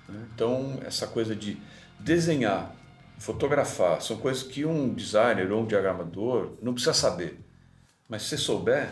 Né? 0.09 0.25
Então, 0.33 0.79
essa 0.87 1.09
coisa 1.09 1.35
de 1.35 1.61
desenhar, 1.99 2.73
fotografar, 3.19 4.01
são 4.01 4.19
coisas 4.19 4.45
que 4.45 4.65
um 4.65 4.95
designer 4.95 5.51
ou 5.51 5.63
um 5.63 5.67
diagramador 5.67 6.53
não 6.63 6.75
precisa 6.75 6.95
saber. 6.95 7.41
Mas 8.09 8.23
se 8.23 8.39
souber, 8.39 8.89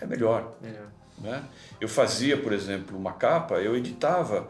é 0.00 0.06
melhor. 0.06 0.54
melhor. 0.62 0.93
Né? 1.18 1.42
Eu 1.80 1.88
fazia, 1.88 2.36
por 2.36 2.52
exemplo, 2.52 2.96
uma 2.96 3.12
capa, 3.12 3.56
eu 3.56 3.76
editava 3.76 4.48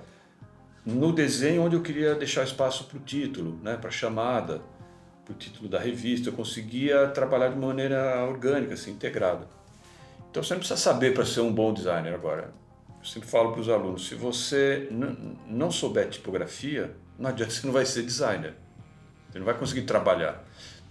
no 0.84 1.12
desenho 1.12 1.62
onde 1.62 1.76
eu 1.76 1.82
queria 1.82 2.14
deixar 2.14 2.44
espaço 2.44 2.84
para 2.84 2.98
o 2.98 3.00
título, 3.00 3.58
né? 3.62 3.76
para 3.76 3.88
a 3.88 3.92
chamada, 3.92 4.60
para 5.24 5.32
o 5.32 5.36
título 5.36 5.68
da 5.68 5.78
revista. 5.78 6.28
Eu 6.28 6.32
conseguia 6.32 7.08
trabalhar 7.08 7.48
de 7.48 7.56
maneira 7.56 8.24
orgânica, 8.24 8.74
assim, 8.74 8.90
integrada. 8.90 9.46
Então 10.30 10.42
você 10.42 10.54
não 10.54 10.58
precisa 10.58 10.80
saber 10.80 11.14
para 11.14 11.24
ser 11.24 11.40
um 11.40 11.52
bom 11.52 11.72
designer 11.72 12.12
agora. 12.12 12.52
Eu 12.98 13.04
sempre 13.04 13.28
falo 13.28 13.52
para 13.52 13.60
os 13.60 13.68
alunos: 13.68 14.08
se 14.08 14.14
você 14.14 14.88
não 15.46 15.70
souber 15.70 16.08
tipografia, 16.08 16.94
não 17.18 17.30
adianta, 17.30 17.52
você 17.54 17.66
não 17.66 17.72
vai 17.72 17.86
ser 17.86 18.02
designer. 18.02 18.54
Você 19.30 19.38
não 19.38 19.46
vai 19.46 19.56
conseguir 19.56 19.82
trabalhar 19.82 20.44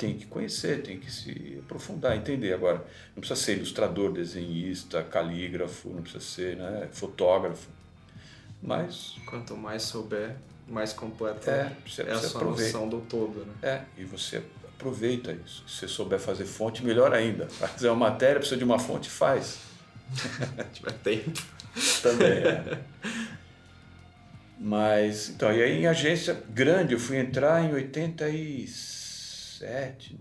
tem 0.04 0.18
que 0.18 0.26
conhecer, 0.26 0.84
tem 0.84 1.00
que 1.00 1.10
se 1.10 1.60
aprofundar, 1.64 2.18
entender. 2.18 2.52
Agora, 2.52 2.86
não 3.16 3.22
precisa 3.22 3.40
ser 3.40 3.56
ilustrador, 3.56 4.12
desenhista, 4.12 5.02
calígrafo, 5.02 5.90
não 5.92 6.02
precisa 6.02 6.22
ser 6.22 6.58
né, 6.58 6.90
fotógrafo. 6.92 7.70
Mas. 8.62 9.16
Quanto 9.26 9.56
mais 9.56 9.84
souber, 9.84 10.36
mais 10.68 10.92
completa 10.92 11.50
é, 11.50 11.78
você, 11.88 12.02
é 12.02 12.12
a 12.12 12.20
sua 12.20 12.42
aproveita. 12.42 12.74
noção 12.74 12.90
do 12.90 13.00
todo. 13.00 13.46
Né? 13.46 13.54
É, 13.62 13.82
e 13.98 14.04
você 14.04 14.44
aproveita 14.76 15.32
isso. 15.32 15.64
Se 15.70 15.78
você 15.78 15.88
souber 15.88 16.20
fazer 16.20 16.44
fonte, 16.44 16.84
melhor 16.84 17.14
ainda. 17.14 17.46
Para 17.58 17.70
fazer 17.70 17.88
uma 17.88 18.10
matéria, 18.10 18.40
precisa 18.40 18.58
de 18.58 18.66
uma 18.66 18.80
fonte, 18.80 19.10
faz. 19.10 19.60
Tiver 20.74 20.92
tempo. 21.02 21.42
Também 22.02 22.28
é. 22.28 22.82
Mas, 24.60 25.30
então, 25.30 25.52
e 25.52 25.64
aí 25.64 25.82
em 25.82 25.88
agência 25.88 26.44
grande, 26.50 26.94
eu 26.94 27.00
fui 27.00 27.18
entrar 27.18 27.64
em 27.64 27.74
86. 27.74 28.93
97, 29.54 30.20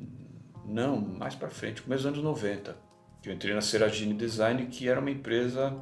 não, 0.64 1.00
mais 1.00 1.34
para 1.34 1.48
frente, 1.48 1.82
começo 1.82 2.02
dos 2.02 2.12
anos 2.12 2.24
90, 2.24 2.76
que 3.22 3.28
eu 3.28 3.32
entrei 3.32 3.54
na 3.54 3.60
Seragine 3.60 4.14
Design, 4.14 4.66
que 4.66 4.88
era 4.88 5.00
uma 5.00 5.10
empresa 5.10 5.74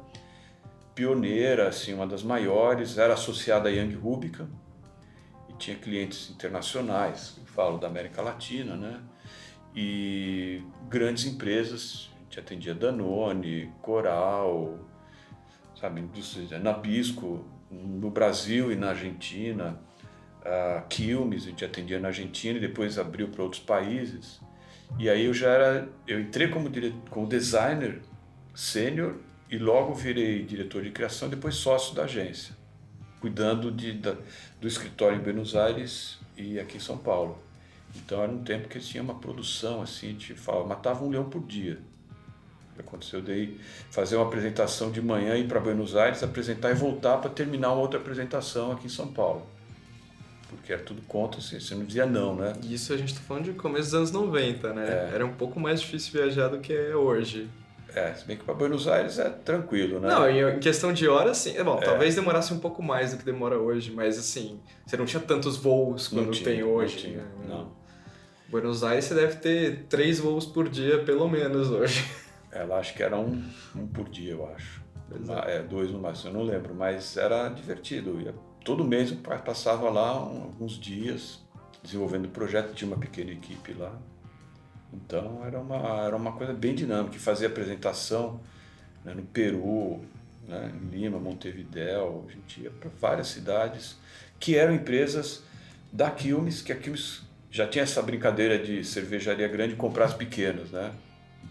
pioneira, 0.95 1.67
assim, 1.67 1.93
uma 1.93 2.07
das 2.07 2.23
maiores, 2.23 2.97
era 2.97 3.13
associada 3.13 3.69
à 3.69 3.71
Young 3.71 3.95
Rubica 3.95 4.47
e 5.49 5.53
tinha 5.53 5.75
clientes 5.75 6.29
internacionais, 6.29 7.39
falo 7.45 7.77
da 7.77 7.87
América 7.87 8.21
Latina, 8.21 8.75
né? 8.75 9.01
E 9.75 10.63
grandes 10.89 11.25
empresas, 11.25 12.09
a 12.15 12.23
gente 12.23 12.39
atendia 12.39 12.73
Danone, 12.75 13.71
Coral, 13.81 14.79
sabe, 15.79 16.03
Nabisco, 16.61 17.45
no 17.69 18.09
Brasil 18.09 18.71
e 18.71 18.75
na 18.75 18.89
Argentina, 18.89 19.79
uh, 20.41 20.87
Quilmes, 20.87 21.43
a 21.43 21.49
gente 21.49 21.63
atendia 21.63 21.99
na 21.99 22.09
Argentina 22.09 22.57
e 22.57 22.61
depois 22.61 22.97
abriu 22.97 23.27
para 23.27 23.43
outros 23.43 23.61
países. 23.61 24.39
E 24.99 25.09
aí 25.09 25.25
eu 25.25 25.33
já 25.33 25.49
era, 25.49 25.89
eu 26.07 26.19
entrei 26.19 26.49
como, 26.49 26.69
dire, 26.69 26.93
como 27.09 27.27
designer 27.27 28.01
sênior 28.53 29.15
e 29.49 29.57
logo 29.57 29.93
virei 29.93 30.43
diretor 30.43 30.83
de 30.83 30.91
criação, 30.91 31.29
depois 31.29 31.55
sócio 31.55 31.95
da 31.95 32.03
agência, 32.03 32.55
cuidando 33.19 33.71
de, 33.71 33.93
da, 33.93 34.15
do 34.59 34.67
escritório 34.67 35.17
em 35.17 35.21
Buenos 35.21 35.55
Aires 35.55 36.19
e 36.37 36.59
aqui 36.59 36.77
em 36.77 36.79
São 36.79 36.97
Paulo. 36.97 37.37
Então 37.95 38.21
era 38.21 38.31
um 38.31 38.43
tempo 38.43 38.67
que 38.67 38.79
tinha 38.79 39.03
uma 39.03 39.15
produção 39.15 39.81
assim, 39.81 40.07
a 40.07 40.11
gente 40.11 40.33
falava, 40.33 40.67
matava 40.67 41.03
um 41.03 41.09
leão 41.09 41.29
por 41.29 41.45
dia. 41.45 41.79
Aconteceu 42.79 43.21
daí 43.21 43.59
fazer 43.91 44.15
uma 44.15 44.25
apresentação 44.25 44.91
de 44.91 45.01
manhã 45.01 45.35
ir 45.35 45.47
para 45.47 45.59
Buenos 45.59 45.95
Aires, 45.95 46.23
apresentar 46.23 46.71
e 46.71 46.73
voltar 46.73 47.17
para 47.17 47.29
terminar 47.29 47.73
uma 47.73 47.81
outra 47.81 47.99
apresentação 47.99 48.71
aqui 48.71 48.87
em 48.87 48.89
São 48.89 49.07
Paulo 49.13 49.45
porque 50.55 50.73
era 50.73 50.81
tudo 50.81 51.01
contra, 51.03 51.39
assim, 51.39 51.59
você 51.59 51.73
não 51.75 51.85
dizia 51.85 52.05
não, 52.05 52.35
né? 52.35 52.53
Isso 52.63 52.93
a 52.93 52.97
gente 52.97 53.13
tá 53.13 53.21
falando 53.21 53.45
de 53.45 53.53
começo 53.53 53.85
dos 53.85 53.93
anos 53.95 54.11
90, 54.11 54.73
né? 54.73 55.09
É. 55.11 55.15
Era 55.15 55.25
um 55.25 55.33
pouco 55.33 55.59
mais 55.59 55.81
difícil 55.81 56.11
viajar 56.13 56.47
do 56.47 56.59
que 56.59 56.73
é 56.73 56.95
hoje. 56.95 57.49
É, 57.93 58.13
se 58.13 58.25
bem 58.25 58.37
que 58.37 58.43
para 58.43 58.53
Buenos 58.53 58.87
Aires 58.87 59.19
é 59.19 59.29
tranquilo, 59.29 59.99
né? 59.99 60.07
Não, 60.07 60.29
em 60.29 60.59
questão 60.59 60.93
de 60.93 61.07
horas, 61.07 61.37
sim. 61.37 61.61
Bom, 61.61 61.77
é. 61.77 61.85
talvez 61.85 62.15
demorasse 62.15 62.53
um 62.53 62.59
pouco 62.59 62.81
mais 62.81 63.11
do 63.11 63.17
que 63.17 63.25
demora 63.25 63.57
hoje, 63.57 63.91
mas 63.91 64.17
assim, 64.17 64.59
você 64.85 64.95
não 64.95 65.05
tinha 65.05 65.21
tantos 65.21 65.57
voos 65.57 66.07
quando 66.07 66.31
tinha, 66.31 66.45
tem 66.45 66.63
hoje. 66.63 66.95
Não, 66.95 67.01
tinha, 67.01 67.17
né? 67.17 67.45
não. 67.49 67.71
Buenos 68.47 68.83
Aires 68.83 69.05
você 69.05 69.15
deve 69.15 69.37
ter 69.37 69.85
três 69.89 70.19
voos 70.19 70.45
por 70.45 70.69
dia, 70.69 71.03
pelo 71.03 71.27
menos, 71.27 71.69
hoje. 71.69 72.05
É, 72.51 72.63
lá 72.63 72.79
acho 72.79 72.93
que 72.93 73.01
era 73.01 73.17
um, 73.17 73.41
um 73.75 73.87
por 73.87 74.09
dia, 74.09 74.33
eu 74.33 74.45
acho. 74.53 74.81
É. 75.45 75.57
é, 75.57 75.61
dois 75.61 75.91
no 75.91 75.99
máximo, 75.99 76.29
eu 76.29 76.33
não 76.33 76.43
lembro, 76.43 76.73
mas 76.73 77.17
era 77.17 77.49
divertido. 77.49 78.19
Ia 78.21 78.33
todo 78.63 78.83
mês 78.83 79.11
eu 79.11 79.17
passava 79.39 79.89
lá 79.89 80.09
alguns 80.09 80.79
dias 80.79 81.39
desenvolvendo 81.83 82.25
o 82.25 82.29
projeto, 82.29 82.73
tinha 82.73 82.87
uma 82.87 82.97
pequena 82.97 83.31
equipe 83.31 83.73
lá. 83.73 83.97
Então 84.93 85.43
era 85.45 85.59
uma, 85.59 86.05
era 86.05 86.15
uma 86.15 86.33
coisa 86.33 86.53
bem 86.53 86.75
dinâmica, 86.75 87.17
fazia 87.17 87.47
apresentação 87.47 88.39
né, 89.03 89.13
no 89.13 89.23
Peru, 89.23 90.01
né, 90.47 90.71
em 90.75 90.89
Lima, 90.89 91.17
Montevidéu, 91.17 92.25
a 92.27 92.31
gente 92.31 92.61
ia 92.61 92.71
para 92.71 92.89
várias 92.99 93.27
cidades 93.27 93.97
que 94.39 94.55
eram 94.55 94.73
empresas 94.73 95.43
da 95.91 96.09
Quilmes, 96.09 96.61
que 96.61 96.71
a 96.71 96.75
Quilmes 96.75 97.21
já 97.49 97.67
tinha 97.67 97.83
essa 97.83 98.01
brincadeira 98.01 98.57
de 98.57 98.83
cervejaria 98.83 99.47
grande 99.47 99.75
comprar 99.75 100.05
as 100.05 100.13
pequenas, 100.13 100.71
né? 100.71 100.93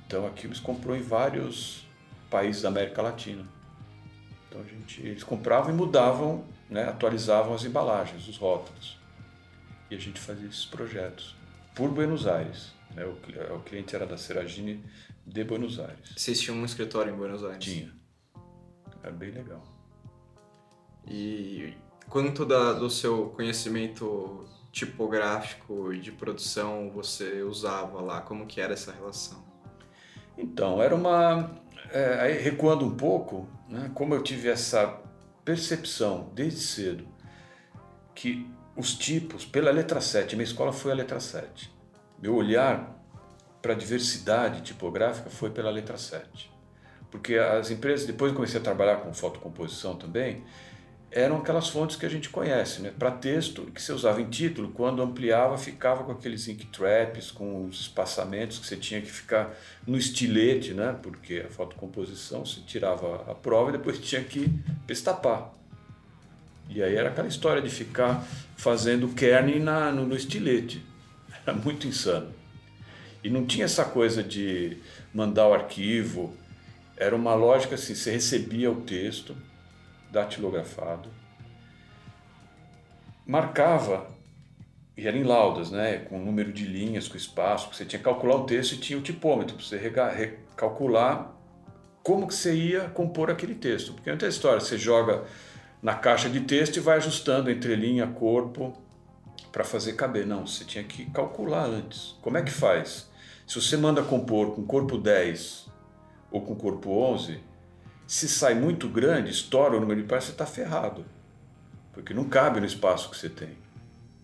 Então 0.06 0.26
a 0.26 0.30
Quilmes 0.30 0.58
comprou 0.58 0.96
em 0.96 1.02
vários 1.02 1.86
países 2.30 2.62
da 2.62 2.68
América 2.68 3.02
Latina. 3.02 3.44
Então 4.48 4.60
a 4.60 4.64
gente, 4.64 5.00
eles 5.02 5.22
compravam 5.22 5.70
e 5.70 5.74
mudavam, 5.74 6.44
né, 6.70 6.84
atualizavam 6.88 7.52
as 7.52 7.64
embalagens, 7.64 8.28
os 8.28 8.36
rótulos. 8.38 8.96
E 9.90 9.96
a 9.96 9.98
gente 9.98 10.20
fazia 10.20 10.48
esses 10.48 10.64
projetos 10.64 11.34
por 11.74 11.90
Buenos 11.90 12.26
Aires. 12.26 12.72
Né? 12.94 13.04
O, 13.04 13.56
o 13.56 13.60
cliente 13.60 13.94
era 13.94 14.06
da 14.06 14.16
Seragine 14.16 14.84
de 15.26 15.44
Buenos 15.44 15.80
Aires. 15.80 16.12
Vocês 16.16 16.40
tinham 16.40 16.56
um 16.56 16.64
escritório 16.64 17.12
em 17.12 17.16
Buenos 17.16 17.44
Aires? 17.44 17.64
Tinha. 17.64 17.92
Era 19.02 19.12
bem 19.12 19.32
legal. 19.32 19.62
E 21.06 21.74
quanto 22.08 22.44
da, 22.44 22.72
do 22.72 22.88
seu 22.88 23.30
conhecimento 23.30 24.46
tipográfico 24.70 25.92
e 25.92 26.00
de 26.00 26.12
produção 26.12 26.90
você 26.90 27.42
usava 27.42 28.00
lá? 28.00 28.20
Como 28.20 28.46
que 28.46 28.60
era 28.60 28.74
essa 28.74 28.92
relação? 28.92 29.42
Então, 30.38 30.80
era 30.80 30.94
uma... 30.94 31.50
É, 31.90 32.20
aí, 32.20 32.38
recuando 32.38 32.84
um 32.84 32.94
pouco, 32.94 33.48
né, 33.68 33.90
como 33.94 34.14
eu 34.14 34.22
tive 34.22 34.48
essa 34.48 35.00
percepção 35.44 36.30
desde 36.34 36.60
cedo 36.60 37.08
que 38.14 38.50
os 38.76 38.94
tipos, 38.94 39.44
pela 39.44 39.70
letra 39.70 40.00
7, 40.00 40.36
minha 40.36 40.44
escola 40.44 40.72
foi 40.72 40.92
a 40.92 40.94
letra 40.94 41.20
7. 41.20 41.72
Meu 42.18 42.34
olhar 42.34 42.98
para 43.60 43.72
a 43.72 43.76
diversidade 43.76 44.62
tipográfica 44.62 45.28
foi 45.30 45.50
pela 45.50 45.70
letra 45.70 45.98
7. 45.98 46.50
Porque 47.10 47.34
as 47.36 47.70
empresas, 47.70 48.06
depois 48.06 48.32
comecei 48.32 48.60
a 48.60 48.62
trabalhar 48.62 48.96
com 48.96 49.12
fotocomposição 49.12 49.96
também, 49.96 50.44
eram 51.12 51.38
aquelas 51.38 51.68
fontes 51.68 51.96
que 51.96 52.06
a 52.06 52.08
gente 52.08 52.28
conhece, 52.28 52.80
né? 52.80 52.92
Para 52.96 53.10
texto, 53.10 53.62
que 53.74 53.82
você 53.82 53.92
usava 53.92 54.20
em 54.20 54.30
título, 54.30 54.70
quando 54.70 55.02
ampliava, 55.02 55.58
ficava 55.58 56.04
com 56.04 56.12
aqueles 56.12 56.46
ink 56.46 56.66
traps, 56.66 57.32
com 57.32 57.64
os 57.64 57.80
espaçamentos 57.80 58.58
que 58.58 58.66
você 58.66 58.76
tinha 58.76 59.00
que 59.00 59.10
ficar 59.10 59.52
no 59.84 59.96
estilete, 59.98 60.72
né? 60.72 60.96
Porque 61.02 61.44
a 61.46 61.50
fotocomposição 61.50 62.46
se 62.46 62.60
tirava 62.60 63.28
a 63.28 63.34
prova 63.34 63.70
e 63.70 63.72
depois 63.72 63.98
tinha 64.00 64.22
que 64.22 64.48
pestapar. 64.86 65.52
E 66.68 66.80
aí 66.80 66.94
era 66.94 67.08
aquela 67.08 67.26
história 67.26 67.60
de 67.60 67.70
ficar 67.70 68.24
fazendo 68.56 69.08
kerning 69.08 69.58
na, 69.58 69.90
no, 69.90 70.06
no 70.06 70.14
estilete. 70.14 70.84
Era 71.44 71.56
muito 71.56 71.88
insano. 71.88 72.32
E 73.24 73.28
não 73.28 73.44
tinha 73.44 73.64
essa 73.64 73.84
coisa 73.84 74.22
de 74.22 74.76
mandar 75.12 75.48
o 75.48 75.54
arquivo. 75.54 76.32
Era 76.96 77.16
uma 77.16 77.34
lógica 77.34 77.74
assim, 77.74 77.94
você 77.94 78.12
recebia 78.12 78.70
o 78.70 78.82
texto 78.82 79.34
datilografado, 80.10 81.08
marcava, 83.26 84.08
e 84.96 85.06
era 85.06 85.16
em 85.16 85.22
laudas, 85.22 85.70
né, 85.70 85.98
com 85.98 86.20
o 86.20 86.24
número 86.24 86.52
de 86.52 86.66
linhas, 86.66 87.08
com 87.08 87.16
espaço, 87.16 87.72
você 87.72 87.84
tinha 87.84 87.98
que 87.98 88.04
calcular 88.04 88.36
o 88.36 88.44
texto 88.44 88.72
e 88.72 88.76
tinha 88.78 88.98
o 88.98 89.02
tipômetro, 89.02 89.56
para 89.56 89.64
você 89.64 89.78
recalcular 89.78 91.34
como 92.02 92.26
que 92.26 92.34
você 92.34 92.54
ia 92.54 92.88
compor 92.90 93.30
aquele 93.30 93.54
texto. 93.54 93.92
Porque 93.92 94.10
não 94.10 94.18
tem 94.18 94.28
história, 94.28 94.60
você 94.60 94.76
joga 94.76 95.24
na 95.82 95.94
caixa 95.94 96.28
de 96.28 96.40
texto 96.40 96.76
e 96.76 96.80
vai 96.80 96.96
ajustando 96.96 97.50
entre 97.50 97.74
linha, 97.76 98.06
corpo, 98.06 98.74
para 99.50 99.64
fazer 99.64 99.94
caber. 99.94 100.26
Não, 100.26 100.46
você 100.46 100.64
tinha 100.64 100.84
que 100.84 101.06
calcular 101.10 101.64
antes. 101.64 102.16
Como 102.20 102.36
é 102.36 102.42
que 102.42 102.50
faz? 102.50 103.08
Se 103.46 103.60
você 103.60 103.76
manda 103.76 104.02
compor 104.02 104.54
com 104.54 104.64
corpo 104.64 104.96
10 104.96 105.68
ou 106.30 106.40
com 106.42 106.54
corpo 106.54 106.90
11, 106.90 107.40
se 108.10 108.26
sai 108.26 108.54
muito 108.54 108.88
grande, 108.88 109.30
estoura 109.30 109.76
o 109.76 109.80
número 109.80 110.02
de 110.02 110.08
páginas, 110.08 110.24
você 110.24 110.30
está 110.32 110.44
ferrado. 110.44 111.06
Porque 111.92 112.12
não 112.12 112.24
cabe 112.24 112.58
no 112.58 112.66
espaço 112.66 113.08
que 113.08 113.16
você 113.16 113.28
tem. 113.28 113.50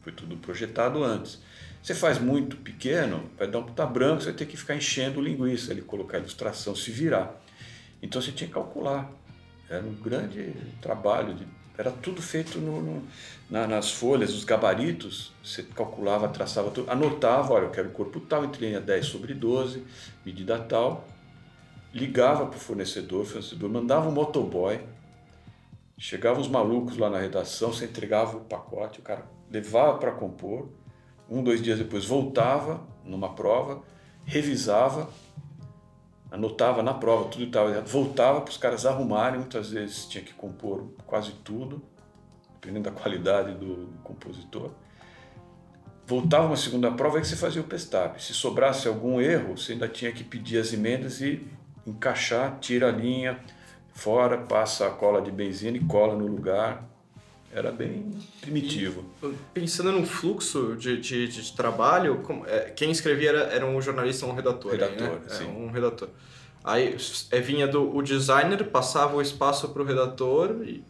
Foi 0.00 0.12
tudo 0.12 0.36
projetado 0.38 1.04
antes. 1.04 1.38
Você 1.80 1.94
faz 1.94 2.18
muito 2.18 2.56
pequeno, 2.56 3.30
vai 3.38 3.46
dar 3.46 3.60
um 3.60 3.62
puta 3.62 3.86
branco, 3.86 4.22
você 4.22 4.30
vai 4.30 4.38
ter 4.38 4.46
que 4.46 4.56
ficar 4.56 4.74
enchendo 4.74 5.20
linguiça, 5.20 5.70
ele 5.70 5.82
colocar 5.82 6.18
ilustração, 6.18 6.74
se 6.74 6.90
virar. 6.90 7.40
Então 8.02 8.20
você 8.20 8.32
tinha 8.32 8.48
que 8.48 8.54
calcular. 8.54 9.08
Era 9.70 9.84
um 9.84 9.94
grande 9.94 10.52
trabalho, 10.82 11.34
de, 11.34 11.46
era 11.78 11.92
tudo 11.92 12.20
feito 12.20 12.58
no, 12.58 12.82
no, 12.82 13.06
na, 13.48 13.68
nas 13.68 13.92
folhas, 13.92 14.34
os 14.34 14.42
gabaritos, 14.42 15.32
você 15.44 15.62
calculava, 15.62 16.28
traçava 16.28 16.72
tudo, 16.72 16.90
anotava, 16.90 17.54
olha, 17.54 17.66
eu 17.66 17.70
quero 17.70 17.90
corpo 17.90 18.18
tal, 18.18 18.44
entre 18.44 18.66
linha 18.66 18.80
10 18.80 19.06
sobre 19.06 19.32
12, 19.32 19.84
medida 20.24 20.58
tal, 20.58 21.06
ligava 21.92 22.46
para 22.46 22.56
o 22.56 22.60
fornecedor, 22.60 23.22
o 23.22 23.24
fornecedor 23.24 23.70
mandava 23.70 24.08
um 24.08 24.12
motoboy, 24.12 24.80
chegavam 25.98 26.40
os 26.40 26.48
malucos 26.48 26.96
lá 26.98 27.08
na 27.08 27.18
redação, 27.18 27.72
você 27.72 27.86
entregava 27.86 28.36
o 28.36 28.40
pacote, 28.40 29.00
o 29.00 29.02
cara 29.02 29.26
levava 29.50 29.98
para 29.98 30.12
compor, 30.12 30.68
um, 31.28 31.42
dois 31.42 31.62
dias 31.62 31.78
depois 31.78 32.04
voltava 32.04 32.86
numa 33.04 33.34
prova, 33.34 33.82
revisava, 34.24 35.08
anotava 36.30 36.82
na 36.82 36.94
prova 36.94 37.28
tudo 37.28 37.44
estava 37.44 37.80
voltava 37.82 38.40
para 38.40 38.50
os 38.50 38.56
caras 38.56 38.84
arrumarem, 38.84 39.40
muitas 39.40 39.70
vezes 39.70 40.06
tinha 40.06 40.22
que 40.22 40.34
compor 40.34 40.88
quase 41.06 41.32
tudo, 41.44 41.82
dependendo 42.54 42.90
da 42.90 42.90
qualidade 42.90 43.54
do, 43.54 43.88
compositor. 44.02 44.70
Voltava 46.06 46.46
uma 46.46 46.56
segunda 46.56 46.90
prova, 46.92 47.18
aí 47.18 47.24
você 47.24 47.34
fazia 47.34 47.60
o 47.60 47.64
pestap. 47.64 48.22
Se 48.22 48.32
sobrasse 48.32 48.86
algum 48.86 49.20
erro, 49.20 49.56
você 49.56 49.72
ainda 49.72 49.88
tinha 49.88 50.12
que 50.12 50.22
pedir 50.22 50.58
as 50.58 50.72
emendas 50.72 51.20
e 51.20 51.44
encaixar, 51.86 52.58
tira 52.60 52.88
a 52.88 52.92
linha 52.92 53.38
fora, 53.94 54.38
passa 54.38 54.86
a 54.86 54.90
cola 54.90 55.22
de 55.22 55.30
benzina 55.30 55.76
e 55.76 55.80
cola 55.80 56.14
no 56.14 56.26
lugar. 56.26 56.84
Era 57.52 57.72
bem 57.72 58.10
primitivo. 58.40 59.04
E, 59.22 59.32
pensando 59.54 59.90
no 59.92 60.04
fluxo 60.04 60.76
de, 60.76 61.00
de, 61.00 61.28
de 61.28 61.52
trabalho, 61.56 62.18
como, 62.22 62.44
é, 62.46 62.70
quem 62.70 62.90
escrevia 62.90 63.30
era, 63.30 63.40
era 63.44 63.66
um 63.66 63.80
jornalista 63.80 64.26
ou 64.26 64.32
um 64.32 64.34
redator? 64.34 64.72
Redator, 64.72 65.06
aí, 65.06 65.12
né? 65.14 65.20
sim. 65.28 65.44
É, 65.44 65.48
um 65.48 65.70
redator. 65.70 66.08
Aí 66.62 66.96
é, 67.30 67.40
vinha 67.40 67.66
do 67.66 67.96
o 67.96 68.02
designer, 68.02 68.62
passava 68.64 69.16
o 69.16 69.22
espaço 69.22 69.68
para 69.68 69.80
o 69.80 69.84
redator 69.84 70.62
e 70.64 70.84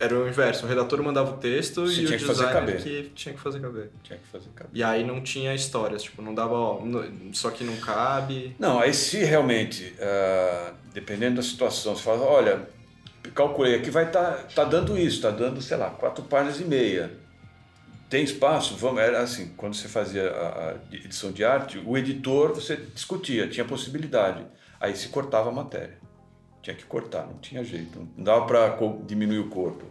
era 0.00 0.14
o 0.14 0.28
inverso, 0.28 0.64
o 0.64 0.68
redator 0.68 1.02
mandava 1.02 1.32
o 1.32 1.36
texto 1.38 1.86
Você 1.86 2.02
e 2.02 2.06
o 2.06 2.08
que 2.08 2.16
designer 2.18 2.52
caber. 2.52 2.82
que 2.82 3.10
tinha 3.14 3.34
que 3.34 3.40
fazer 3.40 3.60
caber. 3.60 3.90
Tinha 4.02 4.18
que 4.18 4.26
fazer 4.28 4.48
caber. 4.54 4.70
E 4.72 4.82
aí 4.82 5.04
não 5.04 5.20
tinha 5.20 5.52
histórias, 5.54 6.04
tipo, 6.04 6.22
não 6.22 6.32
dava, 6.32 6.54
ó, 6.54 6.80
só 7.32 7.50
que 7.50 7.64
não 7.64 7.76
cabe. 7.78 8.54
Não, 8.58 8.78
aí 8.78 8.94
se 8.94 9.18
realmente, 9.24 9.94
ah, 10.00 10.72
dependendo 10.94 11.36
da 11.36 11.42
situação, 11.42 11.96
você 11.96 12.02
fala, 12.02 12.22
olha, 12.22 12.68
calculei 13.34 13.74
aqui, 13.74 13.90
vai 13.90 14.06
estar 14.06 14.34
tá, 14.34 14.48
tá 14.54 14.64
dando 14.64 14.96
isso, 14.96 15.16
está 15.16 15.30
dando, 15.30 15.60
sei 15.60 15.76
lá, 15.76 15.90
quatro 15.90 16.22
páginas 16.24 16.60
e 16.60 16.64
meia. 16.64 17.12
Tem 18.08 18.22
espaço? 18.22 18.76
Vamos, 18.76 19.00
era 19.02 19.20
assim, 19.20 19.52
quando 19.56 19.74
você 19.74 19.88
fazia 19.88 20.30
a, 20.30 20.70
a 20.70 20.74
edição 20.92 21.32
de 21.32 21.44
arte, 21.44 21.82
o 21.84 21.98
editor, 21.98 22.54
você 22.54 22.76
discutia, 22.76 23.48
tinha 23.48 23.64
possibilidade. 23.64 24.46
Aí 24.80 24.96
se 24.96 25.08
cortava 25.08 25.50
a 25.50 25.52
matéria. 25.52 25.98
Tinha 26.62 26.74
que 26.76 26.84
cortar, 26.84 27.26
não 27.26 27.38
tinha 27.38 27.62
jeito. 27.64 28.06
Não 28.16 28.24
dava 28.24 28.46
para 28.46 28.76
diminuir 29.06 29.38
o 29.38 29.48
corpo. 29.48 29.84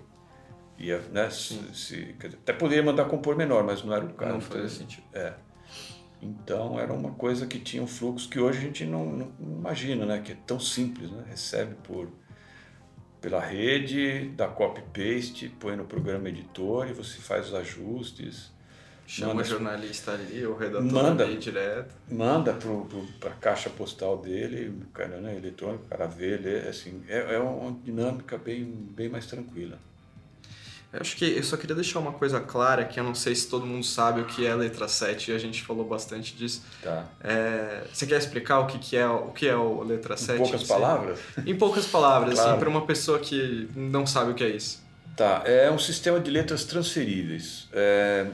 Ia, 0.78 1.00
né, 1.12 1.30
se, 1.30 1.56
se- 1.74 2.14
dizer, 2.14 2.36
até 2.36 2.54
poderia 2.54 2.84
mandar 2.84 3.06
compor 3.06 3.36
menor, 3.36 3.64
mas 3.64 3.84
não 3.84 3.94
era 3.94 4.06
o 4.06 4.14
caso. 4.14 4.34
Não 4.34 4.42
fazia 4.42 4.64
Então, 4.66 4.70
sentido. 4.78 5.04
É. 5.14 5.34
Então 6.22 6.80
era 6.80 6.94
uma 6.94 7.12
coisa 7.12 7.46
que 7.48 7.60
tinha 7.60 7.82
um 7.82 7.88
fluxo 7.88 8.30
que 8.30 8.40
hoje 8.40 8.60
a 8.60 8.62
gente 8.62 8.86
não, 8.86 9.06
não 9.06 9.32
imagina, 9.40 10.06
né? 10.06 10.20
Que 10.24 10.34
é 10.34 10.38
tão 10.46 10.60
simples, 10.60 11.10
né? 11.12 11.24
Recebe 11.28 11.76
por 11.84 12.10
pela 13.20 13.40
rede, 13.40 14.30
dá 14.36 14.48
copy 14.48 14.82
paste, 14.94 15.50
põe 15.60 15.76
no 15.76 15.86
programa 15.86 16.30
editor 16.30 16.88
e 16.88 16.94
você 16.94 17.18
faz 17.18 17.48
os 17.48 17.56
ajustes, 17.56 18.52
Chama 19.10 19.36
Manda- 19.36 19.48
o 19.48 19.50
jornalista 19.50 20.12
ali, 20.12 20.46
o 20.46 20.54
redator 20.58 20.84
Manda. 20.92 21.24
ali 21.24 21.38
direto. 21.38 21.96
manda 22.12 22.54
para 23.22 23.30
a 23.32 23.34
caixa 23.36 23.70
postal 23.70 24.18
dele, 24.18 24.68
o 24.68 24.86
cara, 24.94 25.22
né, 25.22 25.34
eletrônico, 25.38 25.86
o 25.86 25.88
cara 25.88 26.06
vê, 26.08 26.36
lê, 26.36 26.60
assim, 26.68 27.02
é, 27.08 27.36
é 27.36 27.40
uma 27.40 27.72
dinâmica 27.86 28.38
bem, 28.38 28.66
bem 28.66 29.08
mais 29.08 29.26
tranquila. 29.26 29.80
Eu 30.92 31.00
acho 31.02 31.16
que 31.16 31.26
eu 31.26 31.44
só 31.44 31.56
queria 31.58 31.76
deixar 31.76 32.00
uma 32.00 32.12
coisa 32.12 32.40
clara, 32.42 32.84
que 32.84 33.00
eu 33.00 33.04
não 33.04 33.16
sei 33.16 33.34
se 33.36 33.48
todo 33.50 33.66
mundo 33.66 33.86
sabe 33.86 34.22
o 34.22 34.26
que 34.26 34.46
é 34.46 34.54
letra 34.56 34.88
7, 34.90 35.32
e 35.32 35.34
a 35.36 35.38
gente 35.38 35.62
falou 35.64 35.86
bastante 35.86 36.36
disso. 36.36 36.62
Tá? 36.84 37.06
É, 37.24 37.84
você 37.94 38.06
quer 38.08 38.18
explicar 38.18 38.60
o 38.60 38.68
que, 38.68 38.78
que 38.80 38.98
é 38.98 39.08
o 39.08 39.28
que 39.32 39.48
é 39.48 39.56
o 39.56 39.84
letra 39.84 40.18
7? 40.18 40.36
Em 40.36 40.44
poucas 40.44 40.64
palavras? 40.64 41.20
Em 41.46 41.56
poucas 41.56 41.86
palavras, 41.86 42.34
Claro. 42.36 42.50
assim, 42.52 42.60
para 42.60 42.70
uma 42.70 42.86
pessoa 42.86 43.20
que 43.20 43.70
não 43.76 44.06
sabe 44.06 44.32
o 44.32 44.34
que 44.34 44.44
é 44.44 44.50
isso. 44.50 44.82
Tá, 45.16 45.44
é 45.46 45.70
um 45.72 45.80
sistema 45.80 46.20
de 46.20 46.30
letras 46.30 46.64
transferíveis. 46.64 47.68
É, 47.74 48.28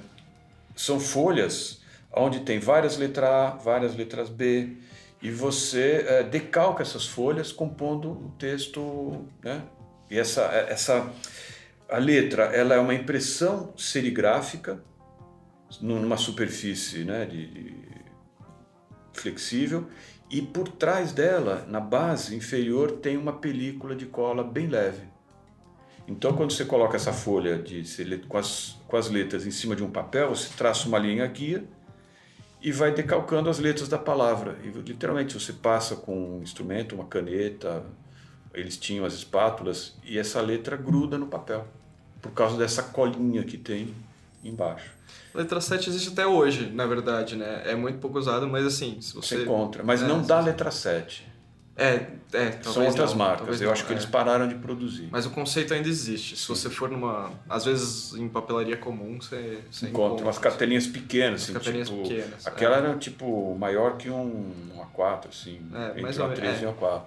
são 0.76 1.00
folhas 1.00 1.82
onde 2.16 2.42
tem 2.42 2.60
várias 2.60 2.98
letras 2.98 3.30
A, 3.30 3.50
várias 3.52 3.96
letras 3.96 4.30
B, 4.30 4.78
e 5.22 5.32
você 5.32 6.06
é, 6.08 6.24
decalca 6.24 6.84
essas 6.84 7.06
folhas 7.06 7.52
compondo 7.52 8.12
o 8.12 8.34
texto, 8.38 9.26
né? 9.44 9.64
E 10.12 10.20
essa, 10.20 10.44
essa 10.44 11.12
a 11.90 11.98
letra, 11.98 12.46
ela 12.46 12.76
é 12.76 12.80
uma 12.80 12.94
impressão 12.94 13.74
serigráfica 13.78 14.84
numa 15.82 16.18
superfície, 16.18 17.04
né, 17.04 17.26
de, 17.26 17.48
de 17.48 17.76
flexível, 19.14 19.88
e 20.30 20.42
por 20.42 20.68
trás 20.68 21.12
dela, 21.12 21.66
na 21.68 21.80
base 21.80 22.36
inferior, 22.36 22.94
tem 22.94 23.18
uma 23.18 23.34
película 23.34 23.96
de 23.96 24.06
cola 24.06 24.44
bem 24.44 24.68
leve. 24.68 25.08
Então, 26.08 26.34
quando 26.36 26.52
você 26.52 26.66
coloca 26.66 26.96
essa 26.96 27.14
folha 27.14 27.58
de 27.58 27.84
com 28.28 28.38
as, 28.38 28.78
com 28.94 28.98
as 28.98 29.10
letras 29.10 29.48
em 29.48 29.50
cima 29.50 29.76
de 29.76 29.84
um 29.84 29.90
papel, 29.90 30.30
você 30.30 30.50
traça 30.56 30.88
uma 30.88 31.00
linha 31.00 31.26
guia 31.26 31.64
e 32.62 32.72
vai 32.72 32.94
decalcando 32.94 33.50
as 33.50 33.58
letras 33.58 33.90
da 33.90 33.98
palavra. 33.98 34.56
E 34.64 34.68
literalmente 34.68 35.34
você 35.34 35.52
passa 35.52 35.96
com 35.96 36.38
um 36.38 36.44
instrumento, 36.44 36.94
uma 36.94 37.06
caneta, 37.06 37.84
eles 38.54 38.78
tinham 38.78 39.04
as 39.04 39.16
espátulas 39.16 39.96
e 40.04 40.20
essa 40.20 40.40
letra 40.42 40.78
gruda 40.78 41.18
no 41.18 41.26
papel 41.26 41.68
por 42.22 42.34
causa 42.34 42.56
dessa 42.56 42.84
colinha 42.84 43.44
que 43.44 43.58
tem 43.58 43.96
embaixo. 44.44 44.92
Letra 45.34 45.60
7 45.60 45.90
existe 45.90 46.10
até 46.10 46.28
hoje, 46.28 46.70
na 46.70 46.86
verdade, 46.86 47.36
né? 47.36 47.64
É 47.66 47.74
muito 47.74 47.98
pouco 47.98 48.20
usado, 48.20 48.48
mas 48.48 48.64
assim, 48.64 49.02
se 49.02 49.16
você... 49.16 49.38
Você 49.38 49.42
encontra, 49.42 49.82
mas 49.82 50.04
É, 50.04 50.08
não 50.08 50.22
se 50.22 50.28
dá 50.28 50.40
letra 50.40 50.70
7. 50.70 51.33
É, 51.76 52.06
é, 52.34 52.52
São 52.62 52.86
outras 52.86 53.12
não, 53.12 53.18
marcas. 53.18 53.60
Eu 53.60 53.66
não, 53.66 53.74
acho 53.74 53.86
que 53.86 53.92
é. 53.94 53.96
eles 53.96 54.06
pararam 54.06 54.48
de 54.48 54.54
produzir. 54.56 55.08
Mas 55.12 55.26
o 55.26 55.32
conceito 55.32 55.74
ainda 55.74 55.88
existe. 55.90 56.38
Se 56.38 56.48
você 56.48 56.70
for 56.70 56.88
numa... 56.90 57.32
Às 57.50 57.66
vezes, 57.66 58.14
em 58.14 58.30
papelaria 58.30 58.78
comum, 58.78 59.20
você, 59.20 59.60
você 59.72 59.88
encontra 59.88 60.24
umas 60.24 60.38
cartelinhas 60.38 60.86
pequenas, 60.86 61.44
assim, 61.44 61.54
cartelinhas 61.54 61.90
tipo, 61.90 62.04
pequenas, 62.04 62.46
Aquela 62.46 62.76
é. 62.76 62.80
era 62.80 62.98
tipo 62.98 63.56
maior 63.58 63.98
que 63.98 64.08
um, 64.10 64.52
um 64.76 64.86
A4, 64.96 65.30
assim, 65.30 65.62
É, 65.74 65.90
entre 65.90 66.02
mais 66.04 66.18
um 66.20 66.24
ou 66.24 66.30
menos, 66.30 66.44
A3 66.44 66.62
e 66.62 66.66
é. 66.66 66.70
um 66.70 66.74
A4. 66.74 67.02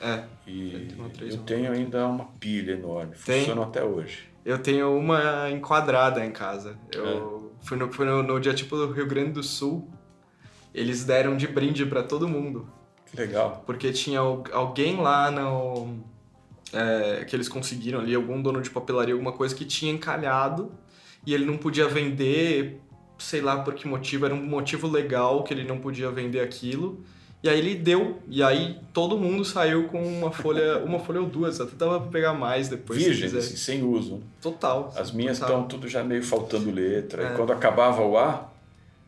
É, 0.00 0.24
E 0.46 0.74
Entre 0.74 0.96
A3 0.98 1.30
e 1.30 1.30
eu 1.30 1.38
tenho 1.38 1.72
ainda 1.72 2.06
uma 2.08 2.24
pilha 2.40 2.72
enorme, 2.72 3.14
funciona 3.14 3.62
até 3.62 3.84
hoje. 3.84 4.28
eu 4.44 4.58
tenho 4.58 4.96
uma 4.98 5.48
enquadrada 5.50 6.24
em 6.26 6.32
casa. 6.32 6.76
Eu 6.92 7.50
É. 7.62 7.66
fui, 7.66 7.76
no, 7.78 7.92
fui 7.92 8.04
no, 8.04 8.24
no 8.24 8.40
dia 8.40 8.52
tipo 8.54 8.76
do 8.76 8.92
Rio 8.92 9.06
Grande 9.06 9.30
do 9.30 9.42
Sul. 9.44 9.88
Eles 10.74 11.04
deram 11.04 11.36
de 11.36 11.46
brinde 11.46 11.86
pra 11.86 12.02
todo 12.02 12.26
mundo. 12.28 12.68
Legal. 13.16 13.62
Porque 13.66 13.92
tinha 13.92 14.20
al- 14.20 14.44
alguém 14.52 14.96
lá 14.96 15.30
no. 15.30 15.96
é, 16.72 17.24
que 17.24 17.34
eles 17.36 17.48
conseguiram 17.48 18.00
ali, 18.00 18.14
algum 18.14 18.40
dono 18.42 18.60
de 18.60 18.70
papelaria, 18.70 19.14
alguma 19.14 19.32
coisa 19.32 19.54
que 19.54 19.64
tinha 19.64 19.92
encalhado 19.92 20.72
e 21.26 21.32
ele 21.32 21.44
não 21.44 21.56
podia 21.56 21.86
vender, 21.88 22.80
sei 23.18 23.40
lá 23.40 23.58
por 23.62 23.74
que 23.74 23.86
motivo, 23.88 24.26
era 24.26 24.34
um 24.34 24.42
motivo 24.44 24.88
legal 24.88 25.42
que 25.44 25.54
ele 25.54 25.64
não 25.64 25.78
podia 25.78 26.10
vender 26.10 26.40
aquilo. 26.40 27.02
E 27.42 27.48
aí 27.48 27.58
ele 27.58 27.74
deu, 27.74 28.18
e 28.26 28.42
aí 28.42 28.78
todo 28.92 29.18
mundo 29.18 29.44
saiu 29.44 29.84
com 29.88 30.02
uma 30.02 30.30
folha, 30.32 30.78
uma 30.84 30.98
folha 30.98 31.20
ou 31.20 31.26
duas, 31.26 31.60
até 31.60 31.76
dava 31.76 32.00
pra 32.00 32.10
pegar 32.10 32.32
mais 32.32 32.68
depois. 32.68 33.02
se 33.02 33.10
quiser. 33.20 33.38
assim, 33.38 33.56
sem 33.56 33.82
uso. 33.84 34.22
Total. 34.40 34.90
As 34.96 35.12
minhas 35.12 35.38
estão 35.38 35.64
tudo 35.68 35.86
já 35.86 36.02
meio 36.02 36.22
faltando 36.22 36.70
letra. 36.70 37.22
É. 37.28 37.32
E 37.32 37.36
quando 37.36 37.52
acabava 37.52 38.00
o 38.02 38.16
A, 38.16 38.48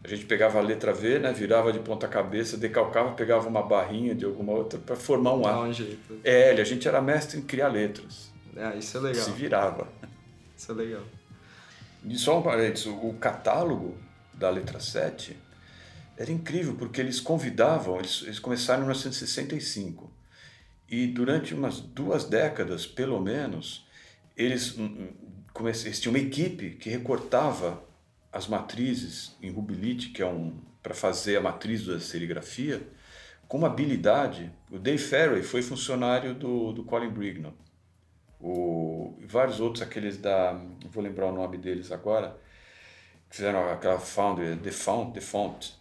a 0.07 0.09
gente 0.09 0.25
pegava 0.25 0.61
a 0.61 0.63
letra 0.63 0.93
V, 0.93 1.19
né, 1.19 1.33
virava 1.33 1.73
de 1.73 1.81
ponta 1.81 2.07
cabeça, 2.07 2.57
decalcava, 2.57 3.13
pegava 3.13 3.49
uma 3.49 3.63
barrinha 3.63 4.15
de 4.15 4.25
alguma 4.25 4.53
outra 4.53 4.79
para 4.79 4.95
formar 4.95 5.35
um 5.35 5.43
Dá 5.43 5.51
A. 5.51 5.61
um 5.63 5.73
jeito. 5.73 6.21
É, 6.23 6.53
a 6.53 6.65
gente 6.65 6.87
era 6.87 7.03
mestre 7.03 7.41
em 7.41 7.43
criar 7.43 7.69
letras. 7.69 8.31
Ah, 8.57 8.77
isso 8.77 8.97
é 8.97 9.01
legal. 9.01 9.25
Se 9.25 9.33
virava. 9.33 9.89
Isso 10.57 10.71
é 10.71 10.75
legal. 10.77 11.03
E 12.05 12.17
só 12.17 12.39
um 12.39 12.43
parênteses, 12.43 12.87
o 12.87 13.13
catálogo 13.15 13.99
da 14.33 14.49
letra 14.49 14.79
7 14.79 15.37
era 16.17 16.31
incrível, 16.31 16.77
porque 16.77 17.01
eles 17.01 17.19
convidavam, 17.21 17.99
eles, 17.99 18.23
eles 18.23 18.39
começaram 18.39 18.83
em 18.83 18.87
1965, 18.87 20.09
e 20.89 21.09
durante 21.09 21.53
umas 21.53 21.81
duas 21.81 22.25
décadas, 22.25 22.87
pelo 22.87 23.21
menos, 23.21 23.85
eles, 24.37 24.79
hum, 24.79 24.85
hum, 24.85 25.67
eles 25.69 25.99
tinham 25.99 26.15
uma 26.15 26.23
equipe 26.23 26.71
que 26.77 26.89
recortava 26.89 27.83
as 28.33 28.47
matrizes 28.47 29.37
em 29.43 29.51
rubilite, 29.51 30.11
que 30.11 30.23
é 30.23 30.27
um 30.27 30.59
para 30.83 30.95
fazer 30.95 31.37
a 31.37 31.41
matriz 31.41 31.85
da 31.85 31.99
serigrafia, 31.99 32.81
com 33.49 33.59
uma 33.59 33.67
habilidade. 33.67 34.53
O 34.71 34.79
Dave 34.79 35.03
Ferry 35.03 35.43
foi 35.43 35.63
funcionário 35.63 36.35
do, 36.35 36.73
do 36.73 36.85
Colin 36.85 37.11
Brignon 37.11 37.53
o, 38.41 39.19
vários 39.27 39.61
outros, 39.61 39.83
aqueles 39.83 40.19
da. 40.19 40.61
Vou 40.91 41.03
lembrar 41.03 41.27
o 41.27 41.33
nome 41.33 41.59
deles 41.59 41.91
agora, 41.91 42.37
que 43.29 43.37
fizeram 43.37 43.71
aquela 43.71 43.99
Foundry, 43.99 44.57
The 44.57 44.71
Font, 44.71 45.13
The 45.13 45.21
Font. 45.21 45.75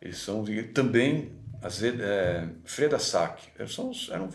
Eles 0.00 0.18
são 0.18 0.44
também 0.74 1.32
as, 1.62 1.82
é, 1.82 2.48
Freda 2.64 2.98
Sack. 2.98 3.48
Eles 3.58 3.74
são, 3.74 3.90
eram 4.10 4.28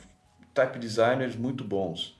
type 0.54 0.80
designers 0.80 1.36
muito 1.36 1.64
bons. 1.64 2.20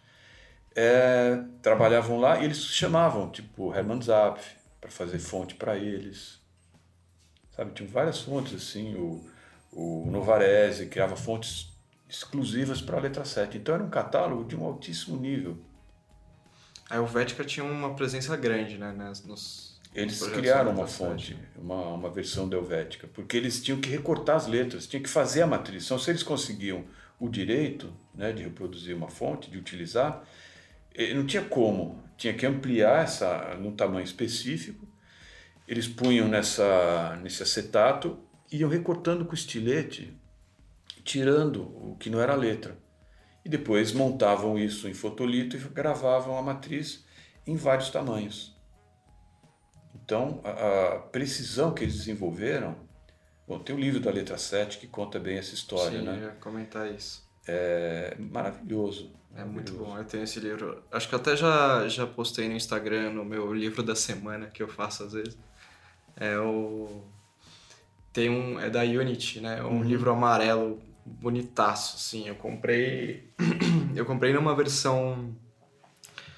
É, 0.76 1.44
trabalhavam 1.62 2.20
lá 2.20 2.40
e 2.40 2.46
eles 2.46 2.64
chamavam, 2.64 3.30
tipo, 3.30 3.76
Hermann 3.76 4.02
Zapf, 4.02 4.56
para 4.82 4.90
fazer 4.90 5.20
fonte 5.20 5.56
para 5.56 5.78
eles. 5.78 6.42
Sabe, 7.56 7.72
tinham 7.74 7.90
várias 7.90 8.20
fontes 8.22 8.54
assim, 8.56 8.96
o, 8.96 9.30
o 9.72 10.10
Novarese 10.10 10.88
criava 10.88 11.16
fontes 11.16 11.70
exclusivas 12.10 12.82
para 12.82 12.98
a 12.98 13.00
letra 13.02 13.24
7. 13.24 13.58
Então 13.58 13.76
era 13.76 13.84
um 13.84 13.90
catálogo 13.90 14.44
de 14.44 14.56
um 14.56 14.66
altíssimo 14.66 15.16
nível. 15.18 15.58
A 16.90 16.96
Helvética 16.98 17.44
tinha 17.46 17.64
uma 17.64 17.94
presença 17.96 18.36
grande, 18.36 18.78
né? 18.78 18.92
nas- 18.92 19.24
nos, 19.24 19.80
Eles 19.94 20.14
nos 20.14 20.20
projetos 20.30 20.42
criaram 20.42 20.72
uma 20.72 20.88
fonte, 20.88 21.36
7. 21.36 21.48
uma, 21.58 21.82
uma 21.94 22.10
versão 22.10 22.50
da 22.50 22.58
Helvética, 22.58 23.08
porque 23.14 23.38
eles 23.38 23.62
tinham 23.64 23.80
que 23.80 23.90
recortar 23.90 24.36
as 24.36 24.48
letras, 24.48 24.88
tinham 24.88 25.04
que 25.04 25.10
fazer 25.10 25.42
a 25.42 25.48
matriz. 25.48 25.86
Então, 25.86 25.98
se 26.00 26.10
eles 26.10 26.24
conseguiam 26.24 26.84
o 27.20 27.30
direito 27.30 27.94
né, 28.16 28.34
de 28.34 28.44
reproduzir 28.44 28.96
uma 28.96 29.08
fonte, 29.08 29.50
de 29.50 29.58
utilizar, 29.58 30.24
eh, 30.94 31.14
não 31.14 31.26
tinha 31.26 31.44
como. 31.44 32.02
Tinha 32.22 32.36
que 32.36 32.46
ampliar 32.46 33.04
essa 33.04 33.56
num 33.56 33.76
tamanho 33.76 34.04
específico. 34.04 34.88
Eles 35.68 35.88
punham 35.88 36.28
nessa, 36.28 37.16
nesse 37.24 37.42
acetato 37.42 38.20
e 38.52 38.58
iam 38.58 38.70
recortando 38.70 39.26
com 39.26 39.34
estilete, 39.34 40.16
tirando 41.04 41.64
o 41.64 41.98
que 42.00 42.12
não 42.12 42.22
era 42.22 42.36
letra. 42.36 42.78
E 43.44 43.50
depois 43.50 43.92
montavam 43.92 44.60
isso 44.60 44.88
em 44.88 44.94
fotolito 44.94 45.58
e 45.58 45.60
gravavam 45.62 46.38
a 46.38 46.44
matriz 46.44 47.04
em 47.48 47.56
vários 47.56 47.90
tamanhos. 47.90 48.56
Então, 49.96 50.42
a, 50.44 50.98
a 50.98 51.00
precisão 51.00 51.74
que 51.74 51.86
eles 51.86 51.98
desenvolveram. 51.98 52.76
Bom, 53.48 53.58
tem 53.58 53.76
o 53.76 53.80
livro 53.80 54.00
da 54.00 54.12
letra 54.12 54.38
7 54.38 54.78
que 54.78 54.86
conta 54.86 55.20
bem 55.20 55.40
essa 55.40 55.56
história, 55.56 55.98
Sim, 55.98 56.06
né? 56.06 56.20
ia 56.22 56.30
comentar 56.40 56.88
isso. 56.94 57.28
É 57.48 58.16
maravilhoso. 58.20 59.12
É 59.36 59.44
muito 59.46 59.74
bom, 59.74 59.98
eu 59.98 60.04
tenho 60.04 60.24
esse 60.24 60.40
livro. 60.40 60.84
Acho 60.92 61.08
que 61.08 61.16
eu 61.16 61.20
até 61.20 61.36
já, 61.36 61.88
já 61.88 62.06
postei 62.06 62.48
no 62.50 62.56
Instagram, 62.56 63.12
no 63.12 63.24
meu 63.24 63.54
livro 63.54 63.82
da 63.82 63.96
semana, 63.96 64.48
que 64.48 64.62
eu 64.62 64.68
faço 64.68 65.04
às 65.04 65.14
vezes. 65.14 65.38
É 66.16 66.38
o. 66.38 67.02
Tem 68.12 68.30
um. 68.30 68.60
É 68.60 68.70
da 68.70 68.82
Unity, 68.82 69.40
né? 69.40 69.60
É 69.60 69.64
um 69.64 69.82
livro 69.84 70.12
amarelo 70.12 70.82
bonitaço, 71.06 71.96
assim. 71.96 72.28
Eu 72.28 72.36
comprei. 72.36 73.30
eu 73.96 74.06
comprei 74.06 74.34
numa 74.34 74.54
versão. 74.56 75.34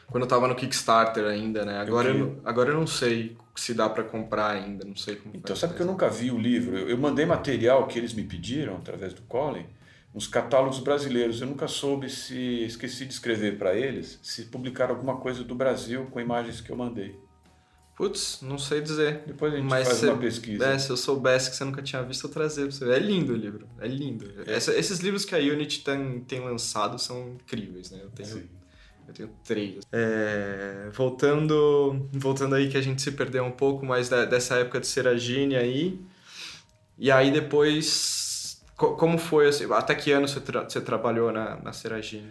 Quando 0.07 0.23
eu 0.23 0.27
tava 0.29 0.47
no 0.47 0.55
Kickstarter 0.55 1.25
ainda, 1.25 1.65
né? 1.65 1.79
Agora 1.79 2.09
eu, 2.09 2.13
não- 2.13 2.35
agora 2.45 2.69
eu 2.69 2.75
não 2.75 2.85
sei 2.85 3.35
se 3.55 3.73
dá 3.73 3.89
pra 3.89 4.03
comprar 4.03 4.51
ainda, 4.51 4.85
não 4.85 4.95
sei 4.95 5.15
como 5.15 5.35
Então, 5.35 5.55
sabe 5.55 5.73
que 5.73 5.81
eu 5.81 5.85
nunca 5.87 6.07
vi 6.09 6.29
o 6.29 6.37
livro? 6.37 6.77
Eu, 6.77 6.89
eu 6.89 6.97
mandei 6.97 7.25
material 7.25 7.87
que 7.87 7.97
eles 7.97 8.13
me 8.13 8.23
pediram, 8.23 8.75
através 8.77 9.13
do 9.13 9.21
Colin, 9.23 9.65
uns 10.13 10.27
catálogos 10.27 10.79
brasileiros. 10.79 11.41
Eu 11.41 11.47
nunca 11.47 11.67
soube 11.67 12.09
se, 12.09 12.63
esqueci 12.65 13.05
de 13.05 13.13
escrever 13.13 13.57
para 13.57 13.75
eles, 13.75 14.19
se 14.21 14.43
publicaram 14.45 14.93
alguma 14.95 15.17
coisa 15.17 15.43
do 15.43 15.55
Brasil 15.55 16.05
com 16.11 16.19
imagens 16.19 16.61
que 16.61 16.69
eu 16.71 16.75
mandei. 16.75 17.15
Putz, 17.95 18.39
não 18.41 18.57
sei 18.57 18.81
dizer. 18.81 19.21
Depois 19.27 19.53
a 19.53 19.57
gente 19.57 19.69
Mas 19.69 19.87
faz 19.87 19.99
se- 19.99 20.07
uma 20.07 20.17
pesquisa. 20.17 20.65
É, 20.65 20.79
se 20.79 20.89
eu 20.89 20.97
soubesse 20.97 21.51
que 21.51 21.55
você 21.55 21.63
nunca 21.63 21.81
tinha 21.81 22.01
visto, 22.01 22.25
eu 22.25 22.31
trazia 22.31 22.63
pra 22.65 22.71
você. 22.71 22.89
É 22.91 22.97
lindo 22.97 23.33
o 23.33 23.35
livro, 23.35 23.67
é 23.79 23.87
lindo. 23.87 24.33
Essa- 24.47 24.73
esses 24.75 24.99
livros 24.99 25.23
que 25.25 25.35
a 25.35 25.37
Unity 25.37 25.83
tem, 25.83 26.19
tem 26.21 26.39
lançado 26.39 26.97
são 26.99 27.35
incríveis, 27.35 27.91
né? 27.91 27.99
Eu 28.01 28.09
tenho, 28.09 28.29
Sim. 28.29 28.49
eu 29.07 29.13
tenho 29.13 29.29
três. 29.45 29.83
É, 29.91 30.89
voltando, 30.91 32.09
voltando 32.11 32.55
aí 32.55 32.67
que 32.67 32.77
a 32.77 32.81
gente 32.81 32.99
se 32.99 33.11
perdeu 33.11 33.43
um 33.43 33.51
pouco 33.51 33.85
mais 33.85 34.09
da- 34.09 34.25
dessa 34.25 34.55
época 34.55 34.79
de 34.79 34.87
Seragine 34.87 35.55
aí. 35.55 35.99
E 36.97 37.11
aí 37.11 37.29
depois, 37.29 37.85
co- 38.83 38.95
como 38.97 39.17
foi, 39.17 39.47
assim, 39.47 39.71
até 39.71 39.95
que 39.95 40.11
ano 40.11 40.27
você, 40.27 40.39
tra- 40.41 40.63
você 40.69 40.81
trabalhou 40.81 41.31
na, 41.31 41.55
na 41.57 41.71
Seragine? 41.73 42.29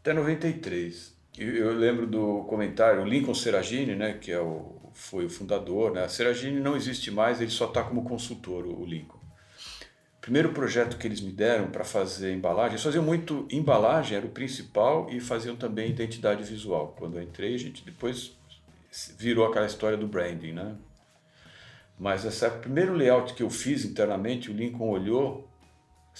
Até 0.00 0.12
93. 0.14 1.14
Eu, 1.38 1.54
eu 1.54 1.72
lembro 1.74 2.06
do 2.06 2.44
comentário, 2.44 3.02
o 3.02 3.04
Lincoln 3.04 3.34
Seragini, 3.34 3.94
né, 3.94 4.14
que 4.14 4.32
é 4.32 4.40
o, 4.40 4.90
foi 4.94 5.26
o 5.26 5.30
fundador, 5.30 5.92
né? 5.92 6.04
A 6.04 6.08
Seragini 6.08 6.60
não 6.60 6.76
existe 6.76 7.10
mais, 7.10 7.40
ele 7.40 7.50
só 7.50 7.66
está 7.66 7.82
como 7.82 8.02
consultor, 8.04 8.64
o, 8.66 8.80
o 8.82 8.84
Lincoln. 8.86 9.20
Primeiro 10.20 10.52
projeto 10.52 10.98
que 10.98 11.06
eles 11.06 11.20
me 11.20 11.32
deram 11.32 11.70
para 11.70 11.84
fazer 11.84 12.32
embalagem, 12.34 12.72
eles 12.72 12.82
faziam 12.82 13.04
muito 13.04 13.46
embalagem, 13.50 14.16
era 14.16 14.26
o 14.26 14.30
principal, 14.30 15.08
e 15.10 15.20
faziam 15.20 15.56
também 15.56 15.90
identidade 15.90 16.42
visual. 16.42 16.94
Quando 16.98 17.16
eu 17.16 17.22
entrei, 17.22 17.54
a 17.54 17.58
gente 17.58 17.84
depois 17.84 18.32
virou 19.18 19.46
aquela 19.46 19.66
história 19.66 19.96
do 19.96 20.06
branding, 20.06 20.52
né? 20.52 20.76
Mas 21.98 22.24
esse 22.24 22.48
primeiro 22.50 22.94
layout 22.94 23.34
que 23.34 23.42
eu 23.42 23.50
fiz 23.50 23.84
internamente, 23.84 24.50
o 24.50 24.54
Lincoln 24.54 24.88
olhou, 24.88 25.49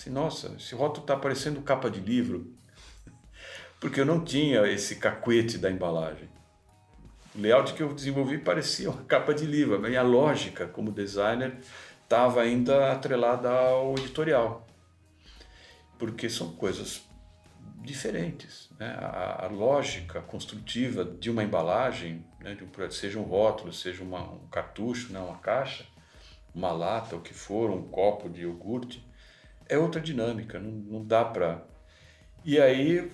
assim, 0.01 0.11
nossa, 0.11 0.55
esse 0.59 0.75
rótulo 0.75 1.03
está 1.03 1.17
parecendo 1.17 1.61
capa 1.61 1.91
de 1.91 2.01
livro 2.01 2.53
porque 3.79 4.01
eu 4.01 4.07
não 4.07 4.25
tinha 4.25 4.67
esse 4.67 4.97
cacuete 4.97 5.59
da 5.59 5.71
embalagem. 5.71 6.29
O 7.35 7.41
layout 7.41 7.75
que 7.75 7.83
eu 7.83 7.95
desenvolvi 7.95 8.39
parecia 8.39 8.91
uma 8.91 9.05
capa 9.05 9.33
de 9.33 9.47
livro. 9.47 9.81
A 9.85 10.03
lógica 10.03 10.67
como 10.67 10.91
designer 10.91 11.59
estava 12.03 12.43
ainda 12.43 12.91
atrelada 12.93 13.49
ao 13.49 13.97
editorial, 13.97 14.67
porque 15.97 16.29
são 16.29 16.53
coisas 16.53 17.03
diferentes. 17.83 18.69
Né? 18.79 18.89
A, 18.99 19.45
a 19.45 19.49
lógica 19.49 20.21
construtiva 20.21 21.05
de 21.05 21.31
uma 21.31 21.45
embalagem, 21.45 22.25
né? 22.41 22.55
de 22.55 22.65
um, 22.65 22.91
seja 22.91 23.19
um 23.19 23.23
rótulo, 23.23 23.73
seja 23.73 24.03
uma, 24.03 24.23
um 24.23 24.49
cartucho, 24.49 25.13
né? 25.13 25.21
uma 25.21 25.39
caixa, 25.39 25.87
uma 26.53 26.73
lata, 26.73 27.15
o 27.15 27.21
que 27.21 27.33
for, 27.33 27.71
um 27.71 27.83
copo 27.83 28.29
de 28.29 28.41
iogurte, 28.41 29.09
é 29.71 29.79
outra 29.79 30.01
dinâmica. 30.01 30.59
Não, 30.59 30.71
não 30.71 31.05
dá 31.05 31.25
para 31.25 31.65
E 32.45 32.61
aí 32.61 33.11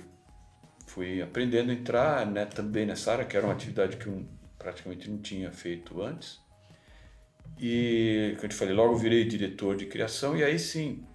fui 0.86 1.20
aprendendo 1.20 1.70
a 1.70 1.74
entrar 1.74 2.26
né, 2.26 2.46
também 2.46 2.86
nessa 2.86 3.12
área, 3.12 3.24
que 3.24 3.36
era 3.36 3.46
uma 3.46 3.52
atividade 3.52 3.96
que 3.96 4.06
eu 4.06 4.24
praticamente 4.58 5.10
não 5.10 5.18
tinha 5.18 5.52
feito 5.52 6.02
antes. 6.02 6.40
E, 7.58 8.32
como 8.36 8.46
eu 8.46 8.48
te 8.48 8.54
falei, 8.54 8.74
logo 8.74 8.96
virei 8.96 9.24
diretor 9.24 9.76
de 9.76 9.86
criação 9.86 10.36
e 10.36 10.42
aí 10.42 10.58
sim, 10.58 11.06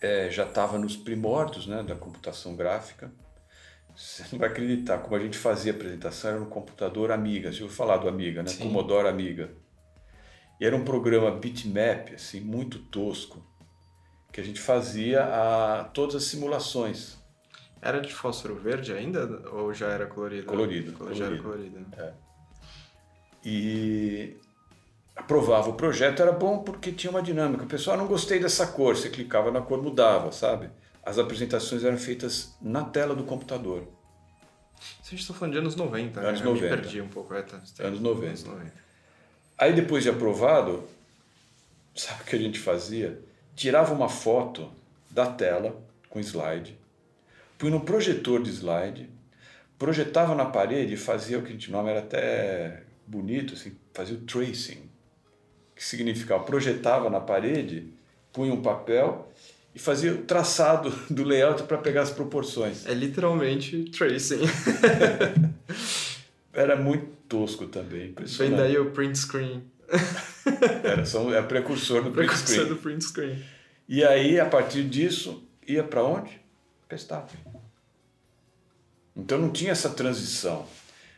é, 0.00 0.30
já 0.30 0.44
estava 0.44 0.78
nos 0.78 0.96
primórdios 0.96 1.66
né, 1.66 1.82
da 1.82 1.94
computação 1.94 2.56
gráfica. 2.56 3.10
Você 3.94 4.24
não 4.32 4.38
vai 4.38 4.48
acreditar, 4.50 4.98
como 4.98 5.16
a 5.16 5.18
gente 5.18 5.38
fazia 5.38 5.72
apresentação 5.72 6.30
era 6.30 6.40
no 6.40 6.46
computador 6.46 7.10
Amiga, 7.10 7.50
você 7.50 7.62
ouviu 7.62 7.76
falar 7.76 7.96
do 7.96 8.08
Amiga, 8.08 8.42
né? 8.42 8.48
Sim. 8.50 8.64
Commodore 8.64 9.08
Amiga. 9.08 9.50
E 10.60 10.66
era 10.66 10.76
um 10.76 10.84
programa 10.84 11.30
bitmap, 11.30 12.14
assim, 12.14 12.40
muito 12.40 12.78
tosco, 12.78 13.42
que 14.32 14.40
a 14.40 14.44
gente 14.44 14.60
fazia 14.60 15.24
a, 15.24 15.84
todas 15.84 16.14
as 16.16 16.24
simulações. 16.24 17.16
Era 17.80 18.00
de 18.00 18.12
fósforo 18.12 18.56
verde 18.56 18.92
ainda 18.92 19.48
ou 19.50 19.72
já 19.72 19.88
era 19.88 20.06
colorido? 20.06 20.46
Colorido. 20.46 20.92
Já 20.92 20.98
colorido. 20.98 21.24
era 21.24 21.42
colorido. 21.42 21.86
É. 21.96 22.12
E 23.44 24.36
aprovava 25.14 25.70
o 25.70 25.74
projeto, 25.74 26.20
era 26.20 26.32
bom 26.32 26.58
porque 26.58 26.92
tinha 26.92 27.10
uma 27.10 27.22
dinâmica. 27.22 27.64
O 27.64 27.66
pessoal, 27.66 27.96
ah, 27.96 27.98
não 28.00 28.06
gostei 28.06 28.38
dessa 28.38 28.66
cor, 28.66 28.96
você 28.96 29.08
clicava 29.08 29.50
na 29.50 29.62
cor, 29.62 29.82
mudava, 29.82 30.32
sabe? 30.32 30.68
As 31.04 31.18
apresentações 31.18 31.84
eram 31.84 31.96
feitas 31.96 32.56
na 32.60 32.84
tela 32.84 33.14
do 33.14 33.24
computador. 33.24 33.86
Você 35.02 35.14
está 35.14 35.32
falando 35.32 35.52
de 35.52 35.58
anos 35.58 35.76
90, 35.76 36.20
anos 36.20 36.40
né? 36.40 36.46
90. 36.46 36.66
Eu 36.66 36.70
me 36.70 36.76
perdi 36.82 37.00
um 37.00 37.08
pouco. 37.08 37.32
É, 37.34 37.42
tá, 37.42 37.56
anos 37.80 38.00
90. 38.00 38.26
Anos 38.26 38.44
90. 38.44 38.72
Aí 39.56 39.72
depois 39.72 40.02
de 40.02 40.10
aprovado, 40.10 40.84
sabe 41.94 42.22
o 42.22 42.24
que 42.26 42.36
a 42.36 42.38
gente 42.38 42.58
fazia? 42.58 43.22
Tirava 43.56 43.92
uma 43.92 44.08
foto 44.08 44.70
da 45.10 45.26
tela 45.26 45.76
com 46.08 46.20
slide, 46.20 46.78
punha 47.58 47.72
no 47.72 47.80
projetor 47.80 48.42
de 48.42 48.50
slide, 48.50 49.08
projetava 49.78 50.34
na 50.34 50.44
parede 50.44 50.94
e 50.94 50.96
fazia 50.96 51.38
o 51.38 51.42
que 51.42 51.48
a 51.48 51.52
gente 51.52 51.70
nome 51.70 51.90
era 51.90 52.00
até 52.00 52.82
bonito, 53.06 53.54
assim, 53.54 53.72
fazia 53.92 54.16
o 54.16 54.20
tracing, 54.20 54.82
que 55.74 55.84
significava 55.84 56.44
projetava 56.44 57.10
na 57.10 57.20
parede, 57.20 57.88
punha 58.32 58.52
um 58.52 58.62
papel 58.62 59.32
e 59.74 59.78
fazia 59.78 60.12
o 60.12 60.18
traçado 60.18 60.90
do 61.10 61.24
layout 61.24 61.62
para 61.64 61.78
pegar 61.78 62.02
as 62.02 62.10
proporções. 62.10 62.86
É 62.86 62.94
literalmente 62.94 63.84
tracing. 63.90 64.40
Era 66.52 66.76
muito 66.76 67.06
tosco 67.28 67.66
também, 67.66 68.14
Vem 68.38 68.50
daí 68.50 68.78
o 68.78 68.90
print 68.90 69.18
screen. 69.18 69.62
Era 70.84 71.04
só, 71.04 71.32
é 71.32 71.42
precursor 71.42 72.02
do 72.02 72.10
precursor 72.10 72.44
print 72.44 72.50
screen. 72.50 72.68
do 72.68 72.76
print 72.76 73.04
screen. 73.04 73.44
E 73.88 74.04
aí, 74.04 74.40
a 74.40 74.46
partir 74.46 74.84
disso, 74.84 75.44
ia 75.66 75.84
para 75.84 76.02
onde? 76.02 76.40
Para 76.88 77.26
Então 79.14 79.38
não 79.38 79.50
tinha 79.50 79.72
essa 79.72 79.90
transição. 79.90 80.66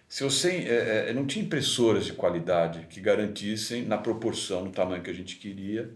Se 0.09 0.25
você 0.25 0.51
é, 0.51 1.11
é, 1.11 1.13
não 1.13 1.27
tinha 1.27 1.45
impressoras 1.45 2.07
de 2.07 2.15
qualidade 2.15 2.87
que 2.89 3.01
garantissem 3.01 3.85
na 3.85 3.99
proporção, 3.99 4.65
no 4.65 4.71
tamanho 4.71 5.03
que 5.03 5.11
a 5.11 5.15
gente 5.15 5.37
queria, 5.37 5.91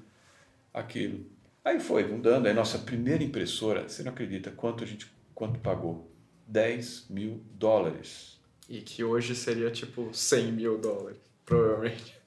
aquilo. 0.73 1.25
Aí 1.65 1.81
foi 1.81 2.07
mudando. 2.07 2.47
Aí 2.47 2.53
nossa 2.53 2.79
primeira 2.79 3.23
impressora, 3.23 3.89
você 3.89 4.03
não 4.03 4.13
acredita 4.13 4.51
quanto 4.51 4.85
a 4.85 4.87
gente 4.87 5.11
quanto 5.35 5.59
pagou? 5.61 6.11
10 6.47 7.07
mil 7.09 7.43
dólares. 7.55 8.39
E 8.69 8.83
que 8.83 9.03
hoje 9.03 9.35
seria 9.35 9.71
tipo 9.71 10.11
100 10.13 10.53
mil 10.53 10.79
dólares, 10.79 11.19
provavelmente. 11.47 12.22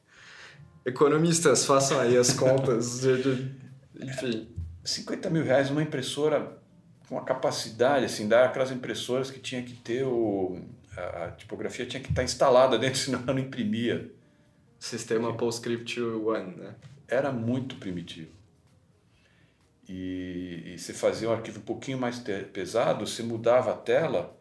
Economistas, 0.86 1.66
façam 1.66 2.00
aí 2.00 2.18
as 2.18 2.34
contas. 2.34 3.02
De, 3.02 3.24
de, 3.24 3.52
enfim. 4.02 4.48
50 4.84 5.30
mil 5.30 5.44
reais 5.44 5.72
uma 5.72 5.82
impressora 5.82 6.58
com 7.10 7.18
a 7.18 7.24
capacidade, 7.24 8.06
assim, 8.06 8.28
dar 8.28 8.46
aquelas 8.46 8.72
impressoras 8.72 9.32
que 9.32 9.40
tinha 9.40 9.64
que 9.64 9.74
ter 9.74 10.04
o. 10.04 10.60
A, 10.96 11.26
a 11.26 11.32
tipografia 11.32 11.86
tinha 11.86 12.02
que 12.02 12.10
estar 12.10 12.24
instalada 12.24 12.78
dentro, 12.78 13.00
senão 13.00 13.22
ela 13.24 13.34
não 13.34 13.40
imprimia. 13.40 14.12
Sistema 14.78 15.34
PostScript 15.36 16.00
One, 16.00 16.56
né? 16.56 16.76
Era 17.08 17.32
muito 17.32 17.76
primitivo 17.78 18.36
e, 19.88 20.74
e 20.74 20.78
você 20.78 20.94
fazia 20.94 21.30
um 21.30 21.34
arquivo 21.34 21.60
um 21.60 21.64
pouquinho 21.64 21.98
mais 21.98 22.20
pesado, 22.20 23.06
você 23.06 23.22
mudava 23.24 23.72
a 23.72 23.78
tela, 23.78 24.36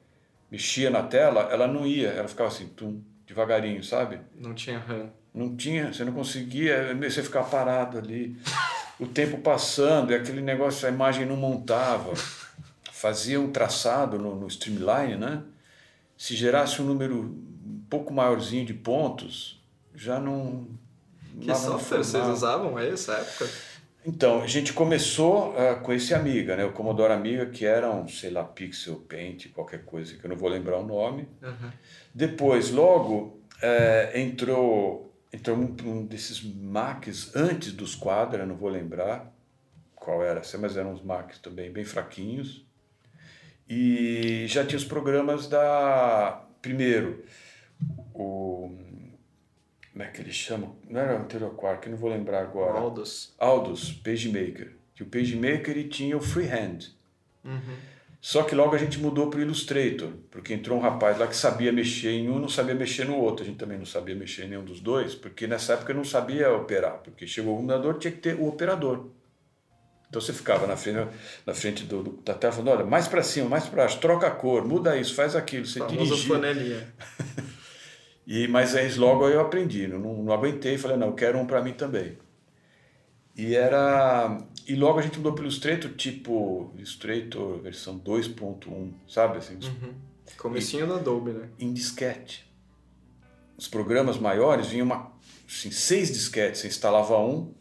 mexia 0.50 0.90
na 0.90 1.02
tela, 1.02 1.42
ela 1.50 1.66
não 1.66 1.86
ia, 1.86 2.08
ela 2.08 2.28
ficava 2.28 2.48
assim, 2.48 2.68
tum, 2.68 3.02
devagarinho, 3.26 3.82
sabe? 3.82 4.20
Não 4.34 4.54
tinha 4.54 4.78
RAM. 4.78 5.10
Não 5.34 5.56
tinha, 5.56 5.92
você 5.92 6.04
não 6.04 6.12
conseguia, 6.12 6.94
você 6.94 7.22
ficava 7.22 7.48
parado 7.48 7.98
ali, 7.98 8.36
o 9.00 9.06
tempo 9.06 9.38
passando, 9.38 10.12
e 10.12 10.14
aquele 10.14 10.40
negócio, 10.40 10.86
a 10.86 10.90
imagem 10.90 11.26
não 11.26 11.36
montava. 11.36 12.14
Fazia 12.92 13.40
um 13.40 13.50
traçado 13.50 14.18
no, 14.18 14.34
no 14.36 14.46
Streamline, 14.46 15.16
né? 15.16 15.42
Se 16.16 16.36
gerasse 16.36 16.80
um 16.80 16.84
número 16.84 17.20
um 17.20 17.82
pouco 17.90 18.14
maiorzinho 18.14 18.64
de 18.64 18.72
pontos, 18.72 19.60
já 19.94 20.20
não. 20.20 20.68
Que 21.40 21.52
software 21.54 21.98
vocês 21.98 22.26
usavam 22.28 22.76
aí 22.76 22.90
nessa 22.90 23.14
época? 23.14 23.48
Então, 24.06 24.42
a 24.42 24.46
gente 24.46 24.72
começou 24.72 25.52
uh, 25.52 25.80
com 25.82 25.92
esse 25.92 26.12
Amiga, 26.12 26.56
né? 26.56 26.64
O 26.64 26.72
Commodore 26.72 27.12
Amiga, 27.12 27.46
que 27.46 27.64
era 27.64 27.90
um, 27.90 28.06
sei 28.06 28.30
lá, 28.30 28.44
Pixel 28.44 28.96
Paint, 29.08 29.48
qualquer 29.52 29.84
coisa, 29.84 30.14
que 30.14 30.24
eu 30.24 30.28
não 30.28 30.36
vou 30.36 30.48
lembrar 30.50 30.78
o 30.78 30.86
nome. 30.86 31.26
Uhum. 31.42 31.70
Depois, 32.14 32.70
logo, 32.70 33.40
uh, 33.62 34.18
entrou, 34.18 35.10
entrou 35.34 35.56
um, 35.56 36.06
desses 36.06 36.42
Macs 36.42 37.34
antes 37.34 37.72
dos 37.72 37.94
Quadra, 37.94 38.46
não 38.46 38.56
vou 38.56 38.68
lembrar 38.68 39.32
qual 39.94 40.22
era, 40.22 40.40
mas 40.58 40.76
eram 40.76 40.92
uns 40.92 41.02
Macs 41.02 41.38
também 41.38 41.70
bem 41.70 41.84
fraquinhos. 41.84 42.64
E 43.68 44.46
já 44.46 44.64
tinha 44.64 44.76
os 44.76 44.84
programas 44.84 45.48
da... 45.48 46.44
Primeiro, 46.60 47.24
o 48.14 48.70
como 49.94 50.02
é 50.02 50.08
que 50.08 50.20
eles 50.20 50.34
chamam? 50.34 50.74
Não 50.90 51.00
era 51.00 51.16
Anterior 51.16 51.54
Quark, 51.54 51.88
não 51.88 51.96
vou 51.96 52.10
lembrar 52.10 52.42
agora. 52.42 52.80
Aldus. 52.80 53.32
Aldus, 53.38 53.92
PageMaker. 53.92 54.72
Que 54.92 55.04
o 55.04 55.06
PageMaker 55.06 55.70
ele 55.70 55.88
tinha 55.88 56.16
o 56.16 56.20
Freehand. 56.20 56.90
Uhum. 57.44 57.76
Só 58.24 58.42
que 58.42 58.54
logo 58.54 58.74
a 58.74 58.78
gente 58.78 58.98
mudou 58.98 59.28
para 59.28 59.38
o 59.38 59.42
Illustrator, 59.42 60.08
porque 60.30 60.54
entrou 60.54 60.78
um 60.78 60.80
rapaz 60.80 61.18
lá 61.18 61.26
que 61.26 61.36
sabia 61.36 61.70
mexer 61.70 62.12
em 62.12 62.30
um 62.30 62.38
não 62.38 62.48
sabia 62.48 62.74
mexer 62.74 63.04
no 63.04 63.18
outro. 63.18 63.44
A 63.44 63.46
gente 63.46 63.58
também 63.58 63.76
não 63.76 63.84
sabia 63.84 64.14
mexer 64.14 64.44
em 64.44 64.48
nenhum 64.48 64.64
dos 64.64 64.80
dois, 64.80 65.14
porque 65.14 65.46
nessa 65.46 65.74
época 65.74 65.92
eu 65.92 65.96
não 65.96 66.04
sabia 66.04 66.50
operar, 66.50 67.02
porque 67.04 67.26
chegou 67.26 67.52
o 67.52 67.56
computador 67.58 67.98
tinha 67.98 68.10
que 68.10 68.20
ter 68.20 68.34
o 68.36 68.48
operador. 68.48 69.10
Então 70.08 70.22
você 70.22 70.32
ficava 70.32 70.66
na 70.66 70.74
frente, 70.74 71.06
na 71.44 71.52
frente 71.52 71.84
do, 71.84 72.02
do 72.02 72.12
da 72.22 72.32
tela 72.32 72.50
falando, 72.54 72.68
olha, 72.70 72.86
mais 72.86 73.06
para 73.06 73.22
cima, 73.22 73.46
mais 73.46 73.66
para 73.66 73.82
baixo, 73.82 74.00
troca 74.00 74.26
a 74.26 74.30
cor, 74.30 74.66
muda 74.66 74.96
isso, 74.96 75.14
faz 75.14 75.36
aquilo. 75.36 75.66
Você 75.66 75.80
dirigia. 75.88 76.16
E, 78.26 78.48
mas 78.48 78.74
aí 78.74 78.90
logo 78.94 79.28
eu 79.28 79.38
aprendi, 79.38 79.86
não, 79.86 79.98
não 79.98 80.32
aguentei, 80.32 80.78
falei, 80.78 80.96
não, 80.96 81.08
eu 81.08 81.12
quero 81.12 81.38
um 81.38 81.44
para 81.44 81.60
mim 81.60 81.74
também. 81.74 82.16
E 83.36 83.54
era. 83.54 84.38
E 84.66 84.74
logo 84.74 84.98
a 84.98 85.02
gente 85.02 85.18
mudou 85.18 85.32
para 85.32 85.42
o 85.42 85.44
Illustrator, 85.44 85.90
tipo 85.92 86.72
Illustrator 86.76 87.58
versão 87.60 87.98
2.1, 87.98 88.92
sabe? 89.06 89.38
Assim, 89.38 89.54
uhum. 89.54 89.94
Comecinho 90.38 90.86
e, 90.86 90.88
da 90.88 90.96
Adobe, 90.96 91.32
né? 91.32 91.48
Em 91.58 91.72
disquete. 91.72 92.50
Os 93.56 93.68
programas 93.68 94.18
maiores 94.18 94.68
vinham 94.68 94.86
uma, 94.86 95.12
assim, 95.46 95.70
seis 95.70 96.10
disquetes, 96.10 96.62
você 96.62 96.68
instalava 96.68 97.18
um, 97.18 97.52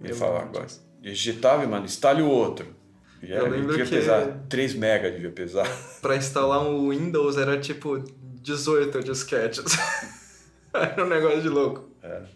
e 0.00 0.06
ele 0.06 0.14
falava, 0.14 0.44
agora, 0.44 0.66
digitava 1.00 1.64
e, 1.64 1.66
mano, 1.66 1.84
instale 1.84 2.22
o 2.22 2.28
outro. 2.28 2.74
E 3.22 3.30
era, 3.30 3.44
eu 3.44 3.50
lembro 3.50 3.68
devia 3.68 3.84
que 3.84 3.90
pesar 3.90 4.44
3 4.48 4.74
mega, 4.74 5.10
devia 5.10 5.30
pesar. 5.30 5.68
Para 6.00 6.16
instalar 6.16 6.60
um 6.66 6.88
Windows 6.88 7.36
era 7.36 7.60
tipo 7.60 8.02
18 8.42 9.00
disquetes. 9.04 9.62
era 10.74 11.04
um 11.04 11.08
negócio 11.08 11.42
de 11.42 11.48
louco. 11.48 11.88
Era. 12.02 12.28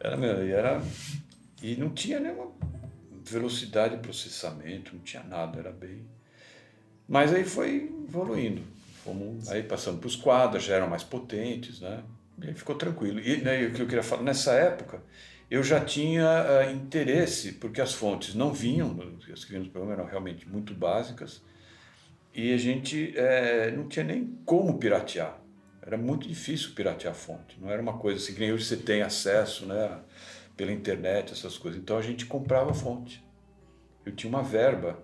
Era 0.00 0.16
mesmo. 0.16 0.42
E, 0.42 0.50
era, 0.50 0.82
e 1.62 1.76
não 1.76 1.90
tinha 1.90 2.18
nenhuma 2.18 2.50
velocidade 3.24 3.96
de 3.96 4.02
processamento, 4.02 4.94
não 4.94 5.02
tinha 5.02 5.22
nada, 5.22 5.58
era 5.58 5.72
bem. 5.72 6.04
Mas 7.08 7.32
aí 7.32 7.44
foi 7.44 7.90
evoluindo. 8.08 8.62
Fomos, 9.04 9.50
aí 9.50 9.62
passando 9.62 9.98
para 9.98 10.06
os 10.06 10.16
quadros, 10.16 10.64
já 10.64 10.76
eram 10.76 10.88
mais 10.88 11.02
potentes, 11.02 11.80
né? 11.80 12.02
E 12.42 12.48
aí 12.48 12.54
ficou 12.54 12.74
tranquilo. 12.74 13.20
E 13.20 13.38
né, 13.38 13.66
o 13.66 13.72
que 13.72 13.82
eu 13.82 13.86
queria 13.86 14.02
falar, 14.02 14.22
nessa 14.22 14.52
época, 14.52 15.02
eu 15.50 15.62
já 15.62 15.84
tinha 15.84 16.24
uh, 16.24 16.72
interesse, 16.72 17.52
porque 17.52 17.80
as 17.80 17.92
fontes 17.92 18.34
não 18.34 18.52
vinham, 18.52 18.98
as 19.32 19.44
que 19.44 19.50
vinham 19.50 19.64
do 19.64 19.70
programa 19.70 19.94
eram 19.94 20.06
realmente 20.06 20.48
muito 20.48 20.74
básicas, 20.74 21.42
e 22.32 22.52
a 22.52 22.56
gente 22.56 23.16
é, 23.16 23.70
não 23.70 23.88
tinha 23.88 24.04
nem 24.04 24.38
como 24.44 24.78
piratear. 24.78 25.38
Era 25.80 25.96
muito 25.96 26.26
difícil 26.26 26.72
piratear 26.74 27.12
a 27.12 27.16
fonte. 27.16 27.60
Não 27.60 27.70
era 27.70 27.80
uma 27.80 27.98
coisa 27.98 28.18
assim 28.18 28.32
que 28.32 28.40
nem 28.40 28.52
hoje 28.52 28.64
você 28.64 28.76
tem 28.76 29.02
acesso 29.02 29.66
né, 29.66 30.00
pela 30.56 30.72
internet, 30.72 31.32
essas 31.32 31.58
coisas. 31.58 31.80
Então 31.80 31.96
a 31.96 32.02
gente 32.02 32.26
comprava 32.26 32.70
a 32.70 32.74
fonte. 32.74 33.24
Eu 34.04 34.14
tinha 34.14 34.28
uma 34.28 34.42
verba. 34.42 35.02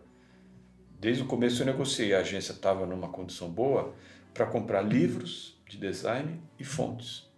Desde 0.98 1.22
o 1.22 1.26
começo 1.26 1.62
eu 1.62 1.66
negociei. 1.66 2.14
A 2.14 2.20
agência 2.20 2.52
estava 2.52 2.86
numa 2.86 3.08
condição 3.08 3.50
boa 3.50 3.94
para 4.32 4.46
comprar 4.46 4.82
livros 4.82 5.60
de 5.68 5.76
design 5.76 6.40
e 6.58 6.64
fontes. 6.64 7.28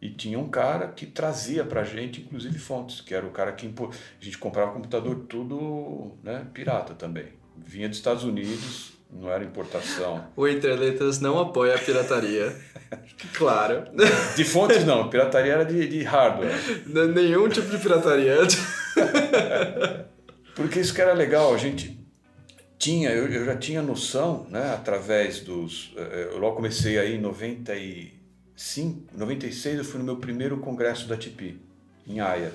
E 0.00 0.10
tinha 0.10 0.38
um 0.38 0.48
cara 0.48 0.88
que 0.88 1.06
trazia 1.06 1.64
para 1.64 1.82
a 1.82 1.84
gente, 1.84 2.20
inclusive, 2.20 2.58
fontes, 2.58 3.00
que 3.00 3.14
era 3.14 3.24
o 3.24 3.30
cara 3.30 3.52
que 3.52 3.66
a 3.66 4.24
gente 4.24 4.36
comprava 4.36 4.72
computador 4.72 5.26
tudo 5.28 6.18
né, 6.24 6.48
pirata 6.52 6.92
também 6.94 7.41
vinha 7.64 7.88
dos 7.88 7.98
Estados 7.98 8.24
Unidos, 8.24 8.92
não 9.10 9.30
era 9.30 9.44
importação. 9.44 10.24
O 10.36 10.46
Entre 10.48 10.74
Letras 10.74 11.20
não 11.20 11.38
apoia 11.38 11.74
a 11.74 11.78
pirataria. 11.78 12.54
claro. 13.34 13.84
De 14.36 14.44
fontes 14.44 14.84
não, 14.84 15.08
pirataria 15.08 15.52
era 15.52 15.64
de, 15.64 15.86
de 15.86 16.02
hardware. 16.02 16.52
Nenhum 17.14 17.48
tipo 17.48 17.68
de 17.70 17.78
pirataria. 17.78 18.36
Porque 20.54 20.80
isso 20.80 20.94
que 20.94 21.00
era 21.00 21.12
legal, 21.14 21.54
a 21.54 21.58
gente 21.58 21.98
tinha, 22.78 23.10
eu, 23.10 23.26
eu 23.28 23.44
já 23.46 23.56
tinha 23.56 23.80
noção, 23.80 24.46
né, 24.50 24.74
através 24.74 25.40
dos. 25.40 25.92
eh, 25.96 26.28
Eu 26.32 26.38
logo 26.38 26.56
comecei 26.56 26.98
aí 26.98 27.14
em 27.16 27.20
95, 27.20 29.16
96, 29.16 29.78
eu 29.78 29.84
fui 29.84 29.98
no 29.98 30.04
meu 30.04 30.16
primeiro 30.16 30.58
congresso 30.58 31.06
da 31.08 31.16
TIPI, 31.16 31.60
em 32.06 32.20
Haia. 32.20 32.52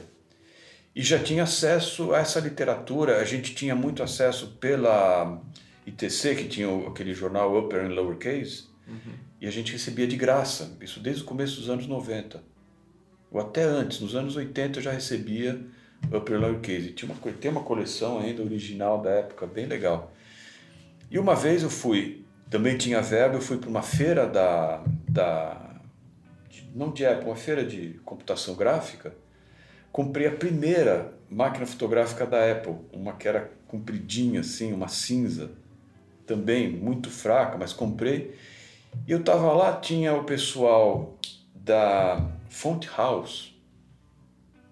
E 0.97 1.01
já 1.03 1.19
tinha 1.19 1.43
acesso 1.43 2.11
a 2.13 2.17
essa 2.19 2.39
literatura, 2.39 3.17
a 3.17 3.23
gente 3.23 3.53
tinha 3.53 3.75
muito 3.75 4.01
acesso 4.01 4.57
pela 4.59 5.39
ITC, 5.85 6.33
que 6.35 6.47
tinha 6.47 6.67
aquele 6.87 7.13
jornal 7.13 7.55
Upper 7.55 7.85
and 7.85 7.89
Lowercase, 7.93 8.65
e 9.39 9.45
a 9.47 9.51
gente 9.51 9.71
recebia 9.73 10.07
de 10.07 10.15
graça, 10.17 10.75
isso 10.81 10.99
desde 10.99 11.21
o 11.21 11.25
começo 11.25 11.59
dos 11.59 11.69
anos 11.69 11.85
90. 11.85 12.41
Ou 13.31 13.39
até 13.39 13.61
antes, 13.63 13.99
nos 13.99 14.15
anos 14.15 14.35
80 14.35 14.79
eu 14.79 14.83
já 14.83 14.91
recebia 14.91 15.61
Upper 16.11 16.39
Lowercase. 16.39 16.93
Tinha 16.93 17.11
uma, 17.11 17.31
tem 17.33 17.51
uma 17.51 17.61
coleção 17.63 18.17
ainda 18.19 18.41
original 18.41 18.99
da 18.99 19.11
época, 19.11 19.45
bem 19.45 19.67
legal. 19.67 20.11
E 21.11 21.19
uma 21.19 21.35
vez 21.35 21.61
eu 21.61 21.69
fui, 21.69 22.25
também 22.49 22.75
tinha 22.75 23.01
verba, 23.03 23.35
eu 23.35 23.41
fui 23.41 23.57
para 23.57 23.69
uma 23.69 23.83
feira 23.83 24.25
da, 24.25 24.83
da 25.07 25.79
de- 26.49 26.67
não 26.73 26.91
de 26.91 27.05
Apple, 27.05 27.25
uma 27.27 27.35
feira 27.35 27.63
de 27.63 27.99
computação 28.03 28.55
gráfica, 28.55 29.13
comprei 29.97 30.27
a 30.27 30.31
primeira 30.31 31.15
máquina 31.27 31.65
fotográfica 31.65 32.23
da 32.23 32.51
Apple, 32.51 32.75
uma 32.93 33.13
que 33.13 33.27
era 33.27 33.49
compridinha 33.67 34.41
assim, 34.41 34.71
uma 34.71 34.87
cinza, 34.87 35.53
também 36.23 36.69
muito 36.69 37.09
fraca, 37.09 37.57
mas 37.57 37.73
comprei. 37.73 38.37
E 39.07 39.11
eu 39.11 39.23
tava 39.23 39.51
lá, 39.53 39.79
tinha 39.79 40.13
o 40.13 40.23
pessoal 40.23 41.17
da 41.55 42.29
Font 42.47 42.87
House, 42.95 43.59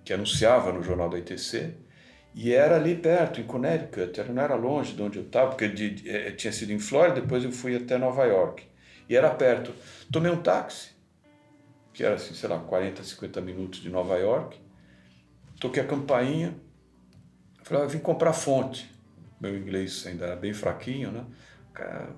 que 0.04 0.14
anunciava 0.14 0.72
no 0.72 0.84
jornal 0.84 1.10
da 1.10 1.18
ITC, 1.18 1.74
e 2.36 2.54
era 2.54 2.76
ali 2.76 2.96
perto, 2.96 3.42
em 3.42 3.46
Connecticut, 3.46 4.32
não 4.32 4.44
era 4.44 4.54
longe 4.54 4.94
de 4.94 5.02
onde 5.02 5.18
eu 5.18 5.26
estava, 5.26 5.50
porque 5.50 5.68
de, 5.68 5.90
de- 5.90 6.08
eh, 6.08 6.34
tinha 6.34 6.54
sido 6.54 6.72
em 6.72 6.78
Flórida, 6.78 7.22
depois 7.22 7.44
eu 7.44 7.52
fui 7.52 7.76
até 7.76 7.98
Nova 7.98 8.26
York. 8.26 8.64
E 9.10 9.16
era 9.16 9.32
perto. 9.32 9.74
Tomei 10.12 10.32
um 10.32 10.44
táxi, 10.44 10.92
que 11.92 12.04
era 12.04 12.14
assim, 12.14 12.36
sei 12.36 12.48
lá, 12.48 12.60
40, 12.60 13.04
50 13.04 13.42
minutos 13.42 13.80
de 13.82 13.90
Nova 13.90 14.16
York, 14.18 14.64
toquei 15.60 15.84
a 15.84 15.88
campainha, 15.88 16.56
falei, 17.64 17.84
ah, 17.84 17.88
vim 17.88 18.00
comprar 18.00 18.34
fonte. 18.34 18.90
Meu 19.40 19.56
inglês 19.58 20.06
ainda 20.08 20.26
era 20.26 20.36
bem 20.36 20.54
fraquinho, 20.54 21.12
né? 21.12 21.26
Cara, 21.74 22.10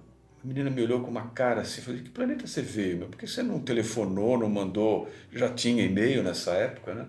a 0.43 0.47
menina 0.47 0.69
me 0.69 0.81
olhou 0.83 1.01
com 1.01 1.09
uma 1.09 1.29
cara 1.29 1.61
assim, 1.61 1.81
falei, 1.81 2.01
que 2.01 2.09
planeta 2.09 2.45
você 2.45 2.61
veio, 2.61 2.97
meu? 2.97 3.07
Por 3.07 3.17
que 3.17 3.27
você 3.27 3.41
não 3.41 3.59
telefonou, 3.59 4.37
não 4.37 4.49
mandou? 4.49 5.09
Já 5.31 5.49
tinha 5.49 5.83
e-mail 5.83 6.23
nessa 6.23 6.51
época, 6.51 6.93
né? 6.93 7.07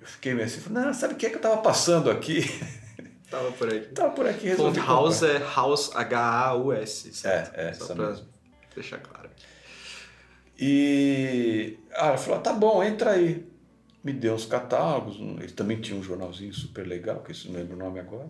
Eu 0.00 0.06
fiquei 0.06 0.32
meio 0.32 0.46
assim, 0.46 0.60
falei, 0.60 0.84
não, 0.84 0.94
sabe 0.94 1.14
o 1.14 1.16
que 1.16 1.26
é 1.26 1.30
que 1.30 1.36
eu 1.36 1.40
tava 1.40 1.58
passando 1.58 2.10
aqui? 2.10 2.40
Tava 3.30 3.52
por 3.52 3.72
aí. 3.72 3.82
tava 3.82 4.10
por 4.10 4.26
aqui 4.26 4.48
resolvi 4.48 4.80
House 4.80 5.20
comprar. 5.20 5.34
é 5.40 5.54
House 5.54 5.90
H-A-U-S. 5.94 7.12
certo? 7.12 7.54
É, 7.54 7.68
é, 7.68 7.72
Só 7.74 7.94
pra 7.94 8.08
mesmo. 8.08 8.26
deixar 8.74 8.98
claro. 8.98 9.30
E 10.58 11.78
ah, 11.92 12.08
ela 12.08 12.18
falou, 12.18 12.40
tá 12.40 12.52
bom, 12.52 12.82
entra 12.82 13.12
aí. 13.12 13.48
Me 14.02 14.12
deu 14.12 14.34
uns 14.34 14.46
catálogos, 14.46 15.16
ele 15.16 15.52
também 15.52 15.78
tinha 15.80 15.98
um 15.98 16.02
jornalzinho 16.02 16.54
super 16.54 16.86
legal, 16.86 17.20
que 17.20 17.32
eu 17.32 17.52
não 17.52 17.60
lembro 17.60 17.74
o 17.76 17.78
nome 17.78 18.00
agora. 18.00 18.28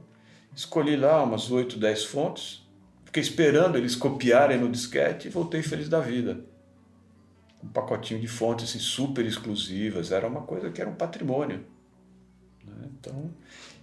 Escolhi 0.54 0.96
lá 0.96 1.22
umas 1.22 1.50
8, 1.50 1.78
10 1.78 2.04
fontes, 2.06 2.66
fiquei 3.04 3.22
esperando 3.22 3.78
eles 3.78 3.94
copiarem 3.94 4.58
no 4.58 4.68
disquete 4.68 5.28
e 5.28 5.30
voltei 5.30 5.62
feliz 5.62 5.88
da 5.88 6.00
vida. 6.00 6.40
Um 7.62 7.68
pacotinho 7.68 8.20
de 8.20 8.26
fontes 8.26 8.68
assim, 8.68 8.78
super 8.80 9.24
exclusivas, 9.24 10.10
era 10.10 10.26
uma 10.26 10.40
coisa 10.42 10.70
que 10.70 10.80
era 10.80 10.90
um 10.90 10.94
patrimônio. 10.94 11.64
né? 12.64 12.88
Então, 12.98 13.30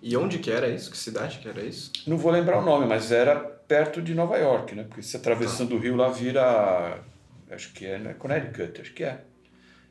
E 0.01 0.15
onde 0.17 0.39
que 0.39 0.51
era 0.51 0.67
isso? 0.67 0.91
Que 0.91 0.97
cidade 0.97 1.39
que 1.39 1.47
era 1.47 1.61
isso? 1.61 1.91
não 2.05 2.17
vou 2.17 2.31
lembrar 2.31 2.59
o 2.59 2.65
nome, 2.65 2.85
mas 2.85 3.11
era 3.11 3.35
perto 3.39 4.01
de 4.01 4.13
Nova 4.13 4.37
York, 4.37 4.75
né? 4.75 4.83
Porque 4.83 5.01
se 5.01 5.15
atravessando 5.15 5.75
o 5.75 5.79
rio 5.79 5.95
lá 5.95 6.09
vira, 6.09 7.01
acho 7.49 7.71
que 7.73 7.85
é 7.85 7.97
né? 7.97 8.13
Connecticut, 8.13 8.81
acho 8.81 8.93
que 8.93 9.03
é. 9.03 9.23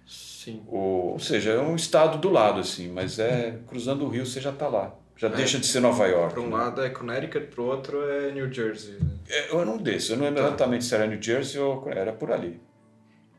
Sim. 0.06 0.62
Ou, 0.68 1.12
ou 1.12 1.18
seja, 1.18 1.50
é 1.52 1.58
um 1.60 1.74
estado 1.74 2.18
do 2.18 2.30
lado, 2.30 2.60
assim, 2.60 2.88
mas 2.92 3.18
é 3.18 3.58
cruzando 3.66 4.04
o 4.04 4.08
rio 4.08 4.24
você 4.24 4.40
já 4.40 4.50
está 4.50 4.68
lá. 4.68 4.94
Já 5.16 5.28
deixa 5.28 5.58
de 5.58 5.66
ser 5.66 5.80
Nova 5.80 6.06
York. 6.06 6.34
Para 6.34 6.42
um 6.42 6.48
né? 6.50 6.56
lado 6.56 6.82
é 6.82 6.90
Connecticut, 6.90 7.46
para 7.46 7.60
o 7.62 7.64
outro 7.66 8.02
é 8.08 8.30
New 8.32 8.52
Jersey. 8.52 8.92
né? 9.00 9.10
É, 9.28 9.50
eu 9.50 9.64
não 9.64 9.78
desço, 9.78 10.12
eu 10.12 10.18
não 10.18 10.24
lembro 10.26 10.42
Tá. 10.42 10.48
exatamente 10.48 10.84
se 10.84 10.94
era 10.94 11.06
New 11.06 11.20
Jersey 11.20 11.58
ou 11.58 11.88
era 11.90 12.12
por 12.12 12.30
ali. 12.30 12.60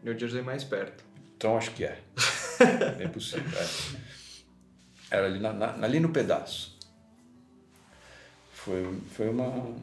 New 0.04 0.18
Jersey 0.18 0.40
é 0.40 0.44
mais 0.44 0.64
perto. 0.64 1.04
Então 1.38 1.56
acho 1.56 1.72
que 1.72 1.84
é. 1.86 2.00
Bem 2.98 3.08
possível. 3.10 3.46
é. 3.60 5.16
Era 5.16 5.28
ali, 5.28 5.40
na, 5.40 5.54
na- 5.54 5.86
ali 5.86 6.00
no 6.00 6.10
pedaço. 6.10 6.76
Foi, 8.52 9.00
foi 9.12 9.30
uma. 9.30 9.76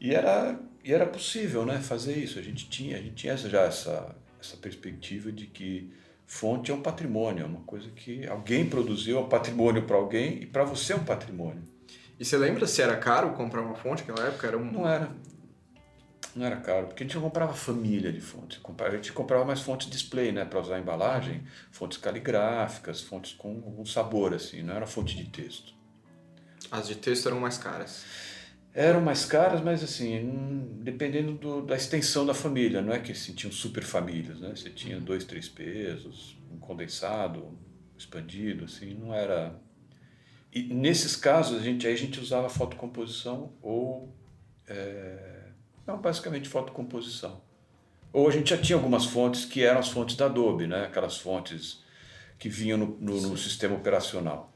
E 0.00 0.14
era, 0.14 0.58
e 0.84 0.92
era 0.92 1.06
possível 1.06 1.64
né, 1.64 1.80
fazer 1.80 2.16
isso. 2.16 2.38
A 2.38 2.42
gente 2.42 2.68
tinha, 2.68 2.96
a 2.96 3.00
gente 3.00 3.14
tinha 3.14 3.32
essa- 3.32 3.48
já 3.48 3.62
essa, 3.62 4.14
essa 4.40 4.56
perspectiva 4.58 5.32
de 5.32 5.46
que 5.46 5.90
fonte 6.32 6.70
é 6.70 6.74
um 6.74 6.80
patrimônio, 6.80 7.42
é 7.42 7.46
uma 7.46 7.60
coisa 7.60 7.90
que 7.90 8.26
alguém 8.26 8.66
produziu, 8.66 9.18
é 9.18 9.20
um 9.20 9.28
patrimônio 9.28 9.82
para 9.82 9.96
alguém 9.96 10.42
e 10.42 10.46
para 10.46 10.64
você 10.64 10.94
é 10.94 10.96
um 10.96 11.04
patrimônio. 11.04 11.62
E 12.18 12.24
você 12.24 12.38
lembra 12.38 12.66
se 12.66 12.80
era 12.80 12.96
caro 12.96 13.34
comprar 13.34 13.60
uma 13.60 13.74
fonte 13.74 14.02
naquela 14.02 14.28
época? 14.28 14.46
Era 14.46 14.56
um... 14.56 14.64
Não 14.64 14.88
era. 14.88 15.12
Não 16.34 16.46
era 16.46 16.56
caro, 16.56 16.86
porque 16.86 17.02
a 17.02 17.06
gente 17.06 17.16
não 17.16 17.22
comprava 17.22 17.52
família 17.52 18.10
de 18.10 18.22
fontes. 18.22 18.58
A 18.78 18.90
gente 18.90 19.12
comprava 19.12 19.44
mais 19.44 19.60
fontes 19.60 19.90
display, 19.90 20.32
né? 20.32 20.46
Para 20.46 20.58
usar 20.58 20.78
em 20.78 20.80
embalagem, 20.80 21.44
fontes 21.70 21.98
caligráficas, 21.98 23.02
fontes 23.02 23.34
com 23.34 23.48
algum 23.50 23.84
sabor, 23.84 24.32
assim, 24.32 24.62
não 24.62 24.74
era 24.74 24.86
fonte 24.86 25.14
de 25.14 25.28
texto. 25.28 25.74
As 26.70 26.88
de 26.88 26.94
texto 26.94 27.28
eram 27.28 27.40
mais 27.40 27.58
caras. 27.58 28.06
Eram 28.74 29.02
mais 29.02 29.24
caras, 29.26 29.60
mas 29.60 29.82
assim, 29.84 30.18
hum, 30.24 30.78
dependendo 30.82 31.32
do- 31.34 31.62
da 31.62 31.76
extensão 31.76 32.24
da 32.24 32.32
família, 32.32 32.80
não 32.80 32.92
é 32.92 32.98
que 32.98 33.12
assim, 33.12 33.34
tinham 33.34 33.52
super 33.52 33.82
famílias, 33.84 34.40
né? 34.40 34.50
Você 34.56 34.70
tinha 34.70 34.98
dois, 34.98 35.24
três 35.24 35.46
pesos, 35.48 36.38
um 36.50 36.58
condensado, 36.58 37.58
expandido, 37.98 38.64
assim, 38.64 38.94
não 38.94 39.12
era. 39.12 39.54
E 40.52 40.62
nesses 40.62 41.16
casos, 41.16 41.60
a 41.60 41.62
gente, 41.64 41.86
aí 41.86 41.92
a 41.94 41.96
gente 41.96 42.18
usava 42.20 42.48
fotocomposição 42.48 43.52
ou. 43.62 44.14
é, 44.66 45.48
Não, 45.86 46.00
basicamente 46.00 46.48
fotocomposição. 46.48 47.42
Ou 48.12 48.28
a 48.28 48.30
gente 48.30 48.50
já 48.50 48.58
tinha 48.58 48.76
algumas 48.76 49.04
fontes 49.06 49.44
que 49.44 49.62
eram 49.62 49.80
as 49.80 49.88
fontes 49.88 50.16
da 50.16 50.26
Adobe, 50.26 50.66
né? 50.66 50.84
Aquelas 50.84 51.18
fontes 51.18 51.82
que 52.38 52.48
vinham 52.48 52.78
no, 52.78 52.86
no- 53.00 53.20
no 53.30 53.36
sistema 53.36 53.74
operacional. 53.76 54.51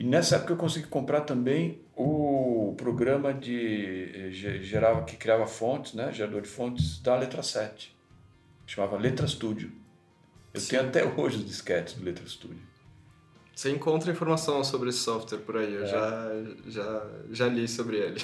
E 0.00 0.04
nessa 0.04 0.36
época 0.36 0.54
eu 0.54 0.56
consegui 0.56 0.86
comprar 0.86 1.20
também 1.20 1.78
o 1.94 2.74
programa 2.78 3.34
de 3.34 4.10
eh, 4.14 4.30
ge- 4.30 4.62
gerava 4.62 5.02
que 5.04 5.14
criava 5.14 5.46
fontes, 5.46 5.92
né, 5.92 6.10
gerador 6.10 6.40
de 6.40 6.48
fontes 6.48 6.98
da 7.02 7.14
Letra 7.18 7.42
7. 7.42 7.94
Chamava 8.66 8.96
Letra 8.96 9.26
Studio. 9.26 9.70
Eu 10.54 10.66
tenho 10.66 10.82
até 10.88 11.04
hoje 11.20 11.36
os 11.36 11.46
disquetes 11.46 11.92
do 11.94 12.02
Letra 12.04 12.26
Studio. 12.26 12.62
Você 13.54 13.70
encontra 13.72 14.10
informação 14.10 14.64
sobre 14.64 14.88
esse 14.88 15.00
software 15.00 15.40
por 15.40 15.58
aí, 15.58 15.74
eu 15.74 15.84
É. 15.84 15.86
já, 15.86 16.30
já, 16.66 17.06
já 17.30 17.46
li 17.48 17.68
sobre 17.68 17.98
ele. 17.98 18.20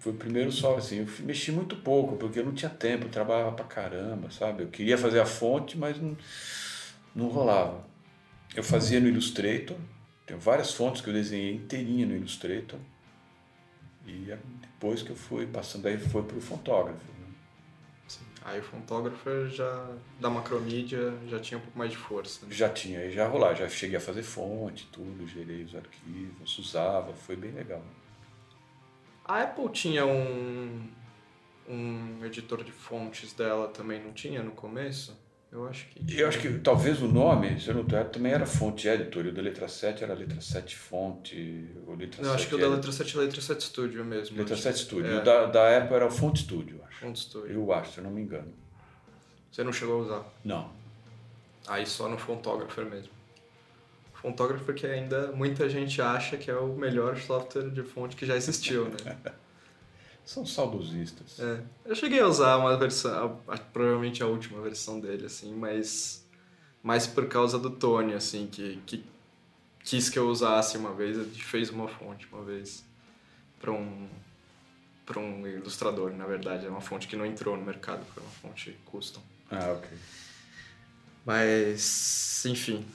Foi 0.00 0.12
o 0.12 0.16
primeiro 0.16 0.52
só 0.52 0.76
assim, 0.76 0.98
eu 0.98 1.06
mexi 1.20 1.50
muito 1.50 1.76
pouco, 1.76 2.16
porque 2.16 2.40
eu 2.40 2.44
não 2.44 2.52
tinha 2.52 2.68
tempo, 2.70 3.06
eu 3.06 3.10
trabalhava 3.10 3.52
pra 3.52 3.64
caramba, 3.64 4.30
sabe? 4.30 4.64
Eu 4.64 4.68
queria 4.68 4.98
fazer 4.98 5.20
a 5.20 5.24
fonte, 5.24 5.78
mas 5.78 5.98
não, 5.98 6.14
não 7.14 7.28
rolava. 7.28 7.90
Eu 8.54 8.62
fazia 8.62 9.00
no 9.00 9.08
Illustrator, 9.08 9.76
tenho 10.26 10.38
várias 10.38 10.72
fontes 10.72 11.00
que 11.00 11.08
eu 11.08 11.14
desenhei 11.14 11.54
inteirinha 11.54 12.06
no 12.06 12.14
Illustrator. 12.14 12.78
E 14.06 14.34
depois 14.60 15.02
que 15.02 15.10
eu 15.10 15.16
fui 15.16 15.46
passando 15.46 15.86
aí 15.86 15.96
foi 15.96 16.22
pro 16.22 16.40
fontógrafo. 16.40 17.00
né? 17.20 17.26
Sim. 18.08 18.24
Aí 18.44 18.60
o 18.60 18.62
fontógrafo 18.62 19.46
já, 19.48 19.88
da 20.20 20.28
macromídia, 20.28 21.14
já 21.28 21.38
tinha 21.38 21.56
um 21.58 21.60
pouco 21.60 21.78
mais 21.78 21.92
de 21.92 21.96
força. 21.96 22.44
né? 22.44 22.52
Já 22.52 22.68
tinha, 22.68 22.98
aí 23.00 23.12
já 23.12 23.26
rolava, 23.26 23.54
já 23.54 23.68
cheguei 23.68 23.96
a 23.96 24.00
fazer 24.00 24.22
fonte, 24.22 24.88
tudo, 24.92 25.26
gerei 25.26 25.62
os 25.62 25.74
arquivos, 25.74 26.58
usava, 26.58 27.14
foi 27.14 27.36
bem 27.36 27.52
legal. 27.52 27.82
A 29.24 29.42
Apple 29.42 29.68
tinha 29.70 30.04
um, 30.04 30.88
um 31.68 32.24
editor 32.24 32.64
de 32.64 32.72
fontes 32.72 33.32
dela 33.32 33.68
também, 33.68 34.02
não 34.02 34.12
tinha 34.12 34.42
no 34.42 34.50
começo? 34.50 35.16
Eu 35.52 35.68
acho 35.68 35.86
que. 35.88 36.18
Eu 36.18 36.28
acho 36.28 36.38
que 36.40 36.58
talvez 36.60 37.02
o 37.02 37.06
nome, 37.06 37.60
se 37.60 37.68
eu 37.68 37.74
não 37.74 37.84
tô 37.84 37.94
errado, 37.94 38.10
também 38.10 38.32
era 38.32 38.46
fonte 38.46 38.88
editor, 38.88 39.26
e 39.26 39.28
o 39.28 39.34
da 39.34 39.42
letra 39.42 39.68
7 39.68 40.02
era 40.02 40.14
letra 40.14 40.40
7 40.40 40.74
fonte, 40.74 41.68
ou 41.86 41.94
letra 41.94 42.22
Não, 42.22 42.30
7 42.30 42.40
acho 42.40 42.48
que 42.48 42.54
o 42.54 42.58
da 42.58 42.64
editor. 42.64 42.76
letra 42.76 42.92
7 42.92 43.16
é 43.16 43.20
letra 43.20 43.40
7 43.42 43.64
Studio 43.64 44.04
mesmo. 44.04 44.38
Letra 44.38 44.54
acho. 44.54 44.62
7 44.62 44.78
Studio. 44.78 45.12
É. 45.12 45.18
O 45.18 45.22
da, 45.22 45.46
da 45.46 45.78
Apple 45.78 45.94
era 45.94 46.06
o 46.06 46.10
Font 46.10 46.38
Studio, 46.38 46.80
acho. 46.88 47.00
Font 47.00 47.18
Studio. 47.18 47.50
Eu 47.52 47.70
acho, 47.70 47.92
se 47.92 47.98
eu 47.98 48.04
não 48.04 48.10
me 48.10 48.22
engano. 48.22 48.50
Você 49.50 49.62
não 49.62 49.72
chegou 49.74 50.00
a 50.00 50.04
usar. 50.04 50.24
Não. 50.42 50.70
Aí 51.68 51.84
só 51.84 52.08
no 52.08 52.16
fontógrafo 52.16 52.80
mesmo. 52.86 53.12
Photographer 54.14 54.74
que 54.74 54.86
ainda 54.86 55.32
muita 55.32 55.68
gente 55.68 56.00
acha 56.00 56.36
que 56.38 56.50
é 56.50 56.54
o 56.54 56.68
melhor 56.68 57.18
software 57.18 57.68
de 57.68 57.82
fonte 57.82 58.16
que 58.16 58.24
já 58.24 58.36
existiu, 58.36 58.86
né? 58.86 59.16
São 60.24 60.46
saudosistas. 60.46 61.38
É. 61.40 61.62
Eu 61.84 61.94
cheguei 61.94 62.20
a 62.20 62.26
usar 62.26 62.56
uma 62.56 62.76
versão, 62.76 63.40
provavelmente 63.72 64.22
a 64.22 64.26
última 64.26 64.60
versão 64.62 65.00
dele, 65.00 65.26
assim, 65.26 65.54
mas 65.54 66.24
mais 66.82 67.06
por 67.06 67.26
causa 67.28 67.58
do 67.58 67.70
Tony, 67.70 68.14
assim, 68.14 68.46
que, 68.46 68.80
que 68.86 69.04
quis 69.84 70.08
que 70.08 70.18
eu 70.18 70.28
usasse 70.28 70.76
uma 70.76 70.92
vez, 70.94 71.16
gente 71.16 71.44
fez 71.44 71.70
uma 71.70 71.88
fonte 71.88 72.26
uma 72.32 72.42
vez 72.42 72.84
para 73.60 73.72
um 73.72 74.08
para 75.04 75.18
um 75.18 75.46
ilustrador, 75.46 76.12
na 76.12 76.24
verdade, 76.24 76.64
é 76.64 76.68
uma 76.70 76.80
fonte 76.80 77.08
que 77.08 77.16
não 77.16 77.26
entrou 77.26 77.56
no 77.56 77.64
mercado, 77.64 78.04
foi 78.14 78.22
uma 78.22 78.32
fonte 78.32 78.78
custom. 78.86 79.20
Ah, 79.50 79.72
ok. 79.76 79.90
Mas, 81.26 82.44
enfim, 82.46 82.86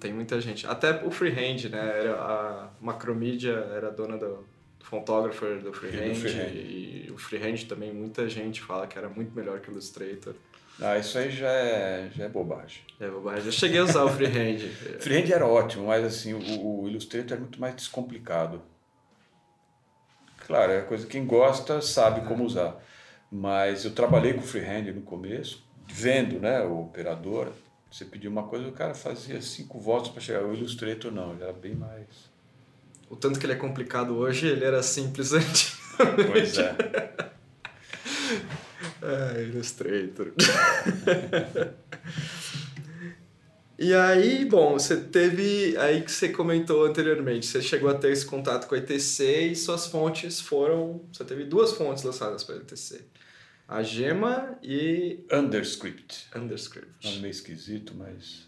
tem 0.00 0.12
muita 0.12 0.40
gente. 0.40 0.66
Até 0.66 1.04
o 1.04 1.10
Freehand, 1.10 1.68
né? 1.70 2.00
Era 2.00 2.14
a 2.20 2.68
Macromedia 2.80 3.52
era 3.52 3.90
dona 3.90 4.18
do, 4.18 4.26
do 4.26 4.55
Photographer 4.88 5.58
do 5.58 5.72
Freehand, 5.72 6.14
Freehand. 6.14 6.52
e 6.54 7.10
o 7.12 7.18
Freehand 7.18 7.66
também 7.68 7.92
muita 7.92 8.28
gente 8.28 8.62
fala 8.62 8.86
que 8.86 8.96
era 8.96 9.08
muito 9.08 9.34
melhor 9.34 9.58
que 9.58 9.68
o 9.68 9.72
Illustrator. 9.72 10.32
Ah, 10.80 10.96
isso 10.96 11.18
aí 11.18 11.28
já 11.28 11.50
é, 11.50 12.08
já 12.14 12.24
é 12.26 12.28
bobagem. 12.28 12.82
É 13.00 13.08
bobagem. 13.08 13.46
Eu 13.46 13.52
cheguei 13.52 13.80
a 13.80 13.84
usar 13.84 14.04
o 14.04 14.08
Freehand. 14.08 14.60
Freehand 15.00 15.32
era 15.32 15.44
ótimo, 15.44 15.88
mas 15.88 16.04
assim, 16.04 16.34
o, 16.34 16.82
o 16.82 16.88
Illustrator 16.88 17.36
é 17.36 17.40
muito 17.40 17.60
mais 17.60 17.74
descomplicado. 17.74 18.62
Claro, 20.46 20.70
é 20.70 20.82
coisa 20.82 21.04
quem 21.04 21.26
gosta 21.26 21.82
sabe 21.82 22.20
como 22.28 22.44
usar. 22.44 22.80
Mas 23.28 23.84
eu 23.84 23.90
trabalhei 23.90 24.34
com 24.34 24.42
Freehand 24.42 24.92
no 24.92 25.02
começo, 25.02 25.66
vendo 25.88 26.38
né, 26.38 26.60
o 26.62 26.82
operador. 26.82 27.50
Você 27.90 28.04
pedia 28.04 28.30
uma 28.30 28.44
coisa, 28.44 28.68
o 28.68 28.72
cara 28.72 28.94
fazia 28.94 29.42
cinco 29.42 29.80
votos 29.80 30.10
para 30.10 30.20
chegar. 30.20 30.44
O 30.44 30.54
Illustrator 30.54 31.10
não, 31.10 31.32
ele 31.32 31.42
era 31.42 31.52
bem 31.52 31.74
mais. 31.74 32.35
O 33.08 33.16
tanto 33.16 33.38
que 33.38 33.46
ele 33.46 33.52
é 33.52 33.56
complicado 33.56 34.16
hoje, 34.16 34.46
ele 34.46 34.64
era 34.64 34.82
simples 34.82 35.32
antes. 35.34 35.76
Pois 36.30 36.58
é. 36.58 36.76
É, 39.02 39.42
Illustrator. 39.44 40.32
e 43.78 43.94
aí, 43.94 44.44
bom, 44.44 44.72
você 44.72 44.96
teve. 44.96 45.76
Aí 45.76 46.02
que 46.02 46.10
você 46.10 46.30
comentou 46.30 46.84
anteriormente, 46.84 47.46
você 47.46 47.62
chegou 47.62 47.88
a 47.88 47.94
ter 47.94 48.10
esse 48.10 48.26
contato 48.26 48.66
com 48.66 48.74
a 48.74 48.78
ETC 48.78 49.48
e 49.52 49.54
suas 49.54 49.86
fontes 49.86 50.40
foram. 50.40 51.04
Você 51.12 51.24
teve 51.24 51.44
duas 51.44 51.72
fontes 51.72 52.02
lançadas 52.02 52.42
para 52.42 52.56
a 52.56 52.58
ETC: 52.58 53.04
a 53.68 53.80
Gema 53.82 54.58
e 54.60 55.24
Underscript. 55.32 56.28
Underscript. 56.34 57.06
Nome 57.06 57.20
meio 57.20 57.30
esquisito, 57.30 57.94
mas. 57.96 58.46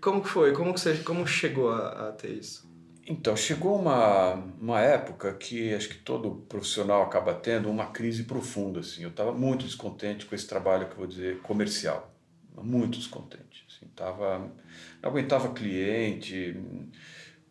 Como 0.00 0.22
que 0.22 0.28
foi? 0.28 0.52
Como, 0.52 0.74
que 0.74 0.80
você, 0.80 0.96
como 0.98 1.26
chegou 1.26 1.70
a, 1.70 2.08
a 2.08 2.12
ter 2.12 2.32
isso? 2.32 2.65
Então, 3.08 3.36
chegou 3.36 3.78
uma, 3.80 4.34
uma 4.60 4.80
época 4.80 5.32
que 5.34 5.72
acho 5.72 5.88
que 5.88 5.98
todo 5.98 6.44
profissional 6.48 7.02
acaba 7.02 7.32
tendo 7.34 7.70
uma 7.70 7.86
crise 7.86 8.24
profunda. 8.24 8.80
Assim. 8.80 9.04
Eu 9.04 9.10
estava 9.10 9.32
muito 9.32 9.64
descontente 9.64 10.26
com 10.26 10.34
esse 10.34 10.46
trabalho 10.46 10.86
que 10.86 10.92
eu 10.92 10.98
vou 10.98 11.06
dizer 11.06 11.38
comercial. 11.38 12.12
Muito 12.60 12.98
descontente. 12.98 13.64
Assim. 13.68 13.86
Tava, 13.94 14.50
não 15.00 15.10
aguentava 15.10 15.52
cliente, 15.54 16.56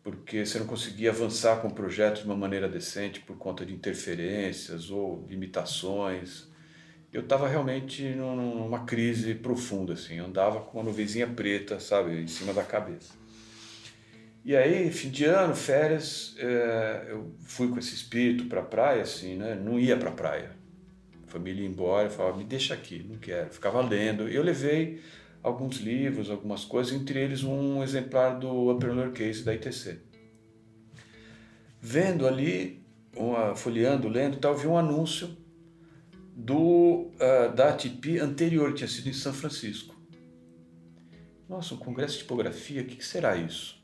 porque 0.02 0.44
você 0.44 0.58
não 0.58 0.66
conseguia 0.66 1.10
avançar 1.10 1.62
com 1.62 1.68
o 1.68 1.74
projeto 1.74 2.18
de 2.18 2.26
uma 2.26 2.36
maneira 2.36 2.68
decente 2.68 3.20
por 3.20 3.38
conta 3.38 3.64
de 3.64 3.72
interferências 3.72 4.90
ou 4.90 5.24
limitações. 5.26 6.48
Eu 7.10 7.22
estava 7.22 7.48
realmente 7.48 8.02
num- 8.10 8.56
numa 8.56 8.84
crise 8.84 9.34
profunda. 9.34 9.94
Assim. 9.94 10.16
Eu 10.16 10.26
andava 10.26 10.60
com 10.60 10.76
uma 10.76 10.84
nuvenzinha 10.84 11.26
preta, 11.26 11.80
sabe, 11.80 12.20
em 12.20 12.26
cima 12.26 12.52
da 12.52 12.62
cabeça. 12.62 13.14
E 14.46 14.54
aí, 14.54 14.92
fim 14.92 15.10
de 15.10 15.24
ano, 15.24 15.56
férias, 15.56 16.36
eh, 16.38 17.06
eu 17.08 17.34
fui 17.40 17.66
com 17.66 17.80
esse 17.80 17.96
espírito 17.96 18.44
para 18.44 18.62
praia, 18.62 19.02
assim, 19.02 19.34
né? 19.34 19.56
Não 19.56 19.76
ia 19.76 19.96
para 19.96 20.12
praia. 20.12 20.52
A 21.26 21.28
família 21.28 21.62
ia 21.62 21.68
embora, 21.68 22.08
falava, 22.08 22.36
me 22.36 22.44
deixa 22.44 22.72
aqui, 22.72 23.04
não 23.08 23.18
quero. 23.18 23.50
Ficava 23.52 23.82
lendo. 23.82 24.28
Eu 24.28 24.44
levei 24.44 25.00
alguns 25.42 25.78
livros, 25.78 26.30
algumas 26.30 26.64
coisas, 26.64 26.92
entre 26.92 27.18
eles 27.18 27.42
um 27.42 27.82
exemplar 27.82 28.38
do 28.38 28.70
Upper 28.70 28.94
Lowercase 28.94 29.42
da 29.42 29.52
ITC. 29.52 29.98
Vendo 31.80 32.24
ali, 32.24 32.86
uma, 33.16 33.56
folheando, 33.56 34.08
lendo, 34.08 34.36
tal, 34.36 34.54
vi 34.56 34.68
um 34.68 34.78
anúncio 34.78 35.36
do, 36.36 37.10
ah, 37.18 37.48
da 37.48 37.70
ATP 37.70 38.20
anterior, 38.20 38.68
que 38.68 38.76
tinha 38.76 38.88
sido 38.88 39.08
em 39.08 39.12
São 39.12 39.34
Francisco. 39.34 40.00
Nossa, 41.48 41.74
um 41.74 41.78
congresso 41.78 42.12
de 42.12 42.18
tipografia, 42.20 42.82
o 42.82 42.84
que, 42.84 42.94
que 42.94 43.04
será 43.04 43.34
isso? 43.34 43.75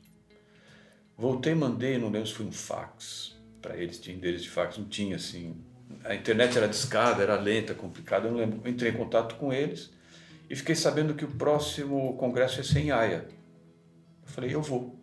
Voltei, 1.17 1.53
mandei, 1.53 1.97
não 1.97 2.09
lembro 2.09 2.27
se 2.27 2.33
foi 2.33 2.45
um 2.45 2.51
fax 2.51 3.35
para 3.61 3.77
eles, 3.77 3.99
tinha 3.99 4.15
endereço 4.15 4.43
de 4.43 4.49
fax, 4.49 4.77
não 4.77 4.85
tinha 4.85 5.15
assim. 5.15 5.55
A 6.03 6.15
internet 6.15 6.57
era 6.57 6.67
discada, 6.67 7.23
era 7.23 7.39
lenta, 7.39 7.73
complicada, 7.73 8.27
eu 8.27 8.31
não 8.31 8.39
lembro. 8.39 8.67
Entrei 8.67 8.91
em 8.91 8.95
contato 8.95 9.35
com 9.35 9.53
eles 9.53 9.91
e 10.49 10.55
fiquei 10.55 10.75
sabendo 10.75 11.13
que 11.13 11.23
o 11.23 11.31
próximo 11.31 12.17
congresso 12.17 12.57
ia 12.57 12.63
ser 12.63 12.79
em 12.79 12.91
Haia. 12.91 13.25
Eu 14.23 14.27
falei, 14.27 14.53
eu 14.53 14.61
vou. 14.61 14.99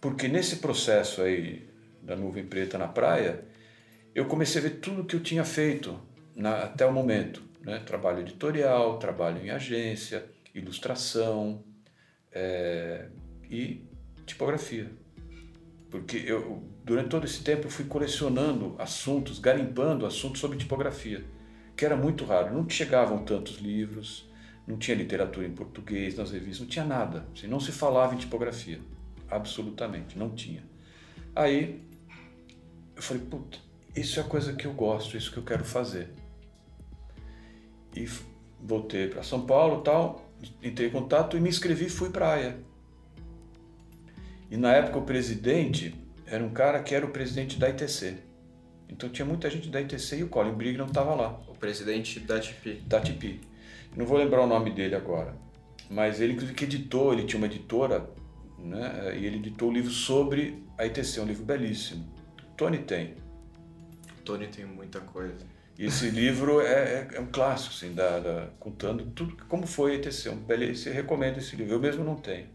Porque 0.00 0.28
nesse 0.28 0.56
processo 0.56 1.22
aí 1.22 1.68
da 2.02 2.14
nuvem 2.14 2.44
preta 2.46 2.78
na 2.78 2.88
praia, 2.88 3.44
eu 4.14 4.26
comecei 4.26 4.60
a 4.60 4.64
ver 4.64 4.76
tudo 4.80 5.04
que 5.04 5.16
eu 5.16 5.20
tinha 5.20 5.44
feito 5.44 6.00
na- 6.34 6.64
até 6.64 6.86
o 6.86 6.92
momento. 6.92 7.42
Né? 7.62 7.78
Trabalho 7.80 8.20
editorial, 8.20 8.98
trabalho 8.98 9.44
em 9.44 9.50
agência, 9.50 10.24
ilustração 10.54 11.62
é, 12.32 13.08
e 13.50 13.84
tipografia. 14.30 14.90
Porque 15.90 16.16
eu, 16.18 16.62
durante 16.84 17.08
todo 17.08 17.24
esse 17.24 17.42
tempo, 17.42 17.66
eu 17.66 17.70
fui 17.70 17.84
colecionando 17.84 18.74
assuntos, 18.78 19.38
garimpando 19.38 20.06
assuntos 20.06 20.40
sobre 20.40 20.56
tipografia, 20.56 21.24
que 21.76 21.84
era 21.84 21.96
muito 21.96 22.24
raro. 22.24 22.54
Não 22.54 22.68
chegavam 22.68 23.24
tantos 23.24 23.58
livros, 23.58 24.30
não 24.66 24.78
tinha 24.78 24.96
literatura 24.96 25.46
em 25.46 25.52
português 25.52 26.16
nas 26.16 26.30
revistas, 26.30 26.60
não 26.60 26.66
tinha 26.68 26.84
nada. 26.84 27.26
Assim, 27.34 27.46
não 27.46 27.58
se 27.58 27.72
falava 27.72 28.14
em 28.14 28.18
tipografia. 28.18 28.80
Absolutamente, 29.28 30.18
não 30.18 30.30
tinha. 30.30 30.62
Aí 31.34 31.82
eu 32.94 33.02
falei, 33.02 33.22
puta, 33.22 33.58
isso 33.94 34.20
é 34.20 34.22
a 34.22 34.26
coisa 34.26 34.52
que 34.52 34.66
eu 34.66 34.72
gosto, 34.72 35.16
isso 35.16 35.32
que 35.32 35.38
eu 35.38 35.44
quero 35.44 35.64
fazer. 35.64 36.10
E 37.96 38.08
voltei 38.60 39.08
para 39.08 39.22
São 39.22 39.44
Paulo 39.44 39.82
tal, 39.82 40.30
entrei 40.62 40.88
em 40.88 40.92
contato 40.92 41.36
e 41.36 41.40
me 41.40 41.48
inscrevi 41.48 41.88
fui 41.88 42.10
para 42.10 42.28
a 42.28 42.32
AIA. 42.34 42.69
E 44.50 44.56
na 44.56 44.72
época 44.72 44.98
o 44.98 45.02
presidente 45.02 45.94
era 46.26 46.42
um 46.44 46.50
cara 46.50 46.82
que 46.82 46.94
era 46.94 47.04
o 47.06 47.10
presidente 47.10 47.58
da 47.58 47.68
ITC. 47.68 48.16
Então 48.88 49.08
tinha 49.08 49.24
muita 49.24 49.48
gente 49.48 49.68
da 49.68 49.80
ITC 49.80 50.16
e 50.18 50.24
o 50.24 50.28
Colin 50.28 50.52
Brignon 50.52 50.86
estava 50.86 51.14
lá, 51.14 51.40
O 51.48 51.54
presidente 51.54 52.18
da 52.20 52.38
TP. 52.40 52.80
da 52.86 53.00
TP. 53.00 53.40
Não 53.96 54.04
vou 54.04 54.18
lembrar 54.18 54.42
o 54.42 54.46
nome 54.46 54.70
dele 54.70 54.94
agora, 54.94 55.34
mas 55.88 56.20
ele 56.20 56.32
inclusive 56.32 56.56
que 56.56 56.64
editou, 56.64 57.12
ele 57.12 57.24
tinha 57.24 57.38
uma 57.38 57.46
editora, 57.46 58.08
né? 58.58 59.16
E 59.16 59.24
ele 59.26 59.36
editou 59.36 59.70
um 59.70 59.72
livro 59.72 59.90
sobre 59.90 60.62
a 60.76 60.86
ITC, 60.86 61.20
um 61.20 61.24
livro 61.26 61.44
belíssimo. 61.44 62.04
Tony 62.56 62.78
tem. 62.78 63.14
O 64.18 64.22
Tony 64.24 64.46
tem 64.48 64.64
muita 64.64 65.00
coisa. 65.00 65.34
E 65.78 65.86
esse 65.86 66.10
livro 66.10 66.60
é, 66.60 66.66
é- 66.74 67.08
é 67.14 67.20
um 67.20 67.26
clássico, 67.26 67.74
assim, 67.74 67.94
da, 67.94 68.18
da- 68.20 68.48
contando 68.60 69.06
tudo 69.12 69.34
como 69.48 69.66
foi 69.66 69.92
a 69.92 69.94
ETC. 69.94 70.28
Um 70.28 70.36
belíssimo, 70.36 70.94
recomendo 70.94 71.38
esse 71.38 71.56
livro, 71.56 71.74
eu 71.74 71.80
mesmo 71.80 72.04
não 72.04 72.16
tenho. 72.16 72.46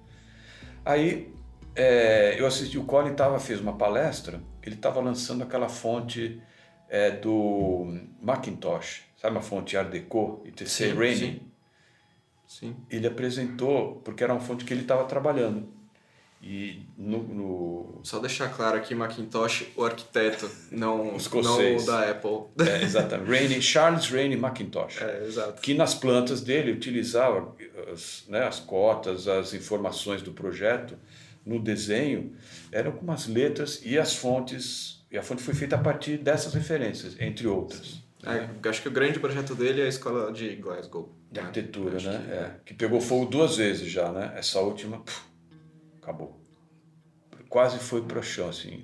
Aí 0.86 1.34
é, 1.76 2.36
eu 2.40 2.46
assisti, 2.48 2.78
o 2.78 2.86
Colin 2.86 3.14
tava, 3.14 3.40
fez 3.40 3.60
uma 3.60 3.78
palestra, 3.78 4.42
ele 4.64 4.76
estava 4.76 5.00
lançando 5.02 5.44
aquela 5.44 5.68
fonte 5.70 6.42
é, 6.90 7.12
do 7.12 8.00
Macintosh, 8.22 9.04
sabe 9.22 9.36
uma 9.36 9.42
fonte 9.42 9.76
Art 9.78 9.90
Deco, 9.90 10.42
ITC 10.46 10.94
Rainy? 10.94 11.16
sim. 11.18 11.42
Sim. 12.48 12.76
Ele 12.92 13.08
apresentou, 13.08 13.96
porque 14.06 14.24
era 14.24 14.32
uma 14.32 14.40
fonte 14.40 14.64
que 14.66 14.74
ele 14.74 14.82
estava 14.82 15.04
trabalhando. 15.06 15.68
E 16.42 16.84
no- 16.96 17.24
no, 17.24 18.00
Só 18.04 18.20
deixar 18.20 18.50
claro 18.50 18.78
aqui, 18.78 18.94
Macintosh, 18.94 19.66
o 19.76 19.84
arquiteto, 19.84 20.48
não, 20.72 21.18
não 21.44 21.76
o 21.78 21.86
da 21.86 22.12
Apple. 22.12 22.44
É, 22.70 22.84
exatamente. 22.84 23.32
Rainey, 23.32 23.62
Charles 23.62 24.10
Rainey 24.12 24.38
Macintosh. 24.38 24.98
É, 25.02 25.26
exato. 25.26 25.60
Que 25.60 25.74
nas 25.74 25.96
plantas 25.96 26.42
dele 26.42 26.72
utilizava 26.72 27.52
as, 27.92 28.26
né, 28.28 28.44
as 28.48 28.60
cotas, 28.60 29.28
as 29.28 29.56
informações 29.56 30.22
do 30.22 30.34
projeto 30.34 30.96
no 31.46 31.60
desenho, 31.60 32.34
eram 32.72 32.92
com 32.92 33.02
umas 33.04 33.28
letras 33.28 33.82
e 33.84 33.98
as 33.98 34.16
fontes. 34.16 35.06
E 35.12 35.18
a 35.18 35.24
fonte 35.24 35.44
foi 35.44 35.54
feita 35.54 35.76
a 35.76 35.80
partir 35.80 36.18
dessas 36.18 36.54
referências, 36.54 37.16
entre 37.20 37.48
outras. 37.48 38.04
É, 38.24 38.70
acho 38.70 38.82
que 38.82 38.88
o 38.88 38.92
grande 38.92 39.20
projeto 39.20 39.54
dele 39.54 39.82
é 39.82 39.86
a 39.86 39.88
escola 39.88 40.32
de 40.34 40.56
Glasgow. 40.56 41.14
De 41.32 41.40
né? 41.40 41.46
arquitetura, 41.48 41.98
Acho 41.98 42.10
né? 42.10 42.24
que- 42.26 42.32
É, 42.32 42.52
que 42.66 42.74
pegou 42.74 43.00
fogo 43.00 43.26
duas 43.26 43.58
vezes 43.58 43.90
já, 43.92 44.12
né? 44.12 44.34
Essa 44.36 44.60
última, 44.62 45.00
puf, 45.00 45.22
acabou. 46.02 46.42
Quase 47.50 47.78
foi 47.78 48.02
para 48.02 48.20
o 48.20 48.24
chão, 48.24 48.50
assim. 48.50 48.84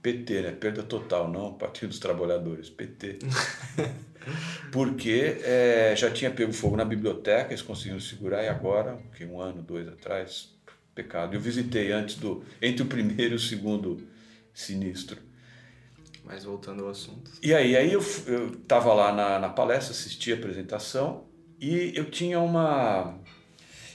PT, 0.00 0.40
né? 0.42 0.52
Perda 0.52 0.82
total, 0.82 1.30
não 1.30 1.52
Partido 1.54 1.90
dos 1.90 1.98
Trabalhadores, 1.98 2.70
PT. 2.70 3.18
Porque 4.72 5.38
é, 5.44 5.94
já 5.96 6.10
tinha 6.10 6.30
pego 6.30 6.52
fogo 6.52 6.76
na 6.76 6.84
biblioteca, 6.84 7.50
eles 7.50 7.62
conseguiram 7.62 8.00
segurar, 8.00 8.42
e 8.42 8.48
agora, 8.48 8.98
que 9.16 9.24
um 9.24 9.40
ano, 9.40 9.62
dois 9.62 9.86
atrás, 9.88 10.51
pecado. 10.94 11.34
Eu 11.34 11.40
visitei 11.40 11.92
antes 11.92 12.16
do 12.16 12.44
entre 12.60 12.82
o 12.82 12.86
primeiro 12.86 13.34
e 13.34 13.36
o 13.36 13.40
segundo 13.40 14.06
sinistro. 14.54 15.18
Mas 16.24 16.44
voltando 16.44 16.84
ao 16.84 16.90
assunto. 16.90 17.30
E 17.42 17.52
aí, 17.52 17.76
aí 17.76 17.92
eu 17.92 18.00
estava 18.00 18.94
lá 18.94 19.12
na, 19.12 19.38
na 19.38 19.48
palestra, 19.48 19.92
assisti 19.92 20.32
a 20.32 20.36
apresentação 20.36 21.24
e 21.60 21.92
eu 21.96 22.10
tinha 22.10 22.38
uma. 22.40 23.18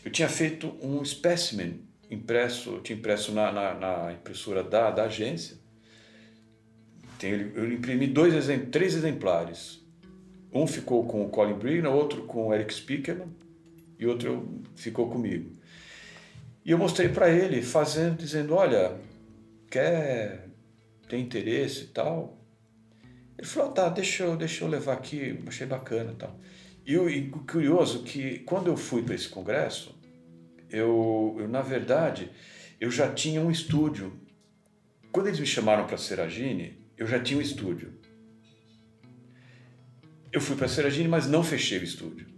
Eu 0.04 0.12
tinha 0.12 0.30
feito 0.30 0.74
um 0.82 1.04
specimen 1.04 1.82
impresso, 2.10 2.72
eu 2.72 2.82
tinha 2.82 2.98
impresso 2.98 3.32
na, 3.32 3.52
na, 3.52 3.74
na 3.74 4.14
impressora 4.14 4.64
da, 4.64 4.92
da 4.92 5.04
agência. 5.04 5.58
Tem, 7.18 7.32
eu 7.32 7.72
imprimi 7.72 8.08
dois 8.08 8.34
três 8.72 8.96
exemplares. 8.96 9.82
Um 10.54 10.66
ficou 10.66 11.06
com 11.06 11.26
o 11.26 11.30
Colin 11.30 11.56
Brigner, 11.56 11.92
outro 11.92 12.24
com 12.24 12.48
o 12.48 12.54
Eric 12.54 12.74
Spiekerman 12.74 13.28
e 14.00 14.06
outro 14.06 14.62
ficou 14.76 15.10
comigo. 15.10 15.57
E 16.68 16.72
eu 16.72 16.78
mostrei 16.78 17.08
para 17.08 17.30
ele, 17.30 17.62
fazendo, 17.62 18.18
dizendo, 18.18 18.54
olha, 18.54 19.00
quer, 19.72 20.50
tem 21.08 21.22
interesse 21.22 21.86
e 21.86 21.88
tal? 21.88 22.46
Ele 23.38 23.48
falou, 23.48 23.70
ah, 23.70 23.74
tá, 23.74 23.90
deixa 23.90 24.26
eu, 24.26 24.36
deixa 24.36 24.66
eu 24.66 24.68
levar 24.68 24.92
aqui, 24.92 25.42
achei 25.48 25.66
bacana 25.66 26.12
e 26.12 26.16
tal. 26.16 26.38
E 26.86 26.98
o 26.98 27.46
curioso 27.46 28.04
que 28.04 28.40
quando 28.40 28.68
eu 28.68 28.76
fui 28.76 29.02
para 29.02 29.16
esse 29.16 29.30
congresso, 29.30 29.98
eu, 30.70 31.38
eu, 31.40 31.48
na 31.48 31.62
verdade, 31.62 32.32
eu 32.82 32.92
já 32.92 33.14
tinha 33.14 33.40
um 33.40 33.50
estúdio. 33.50 34.20
Quando 35.10 35.28
eles 35.28 35.40
me 35.40 35.46
chamaram 35.46 35.88
para 35.88 35.96
Seragine, 35.96 36.86
eu 36.98 37.08
já 37.08 37.18
tinha 37.18 37.40
um 37.40 37.42
estúdio. 37.42 37.94
Eu 40.34 40.42
fui 40.42 40.58
para 40.58 40.68
Seragine, 40.68 41.08
mas 41.08 41.28
não 41.28 41.46
fechei 41.46 41.80
o 41.80 41.84
estúdio. 41.86 42.37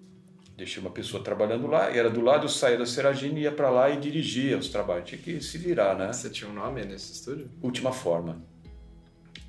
Deixei 0.60 0.82
uma 0.82 0.92
pessoa 0.92 1.24
trabalhando 1.24 1.68
lá, 1.68 1.90
e 1.90 1.98
era 1.98 2.10
do 2.10 2.20
lado, 2.20 2.44
eu 2.44 2.50
saía 2.50 2.78
da 2.78 2.86
Seragine, 2.86 3.42
ia 3.42 3.52
para 3.52 3.70
lá 3.70 3.90
e 3.90 3.98
dirigia 3.98 4.58
os 4.58 4.68
trabalhos. 4.68 5.10
Tinha 5.10 5.22
que 5.22 5.42
se 5.42 5.58
virar, 5.58 5.98
né? 5.98 6.12
Você 6.12 6.30
tinha 6.30 6.50
um 6.50 6.54
nome 6.54 6.84
nesse 6.84 7.14
estúdio? 7.14 7.50
Última 7.62 7.94
Forma. 7.94 8.44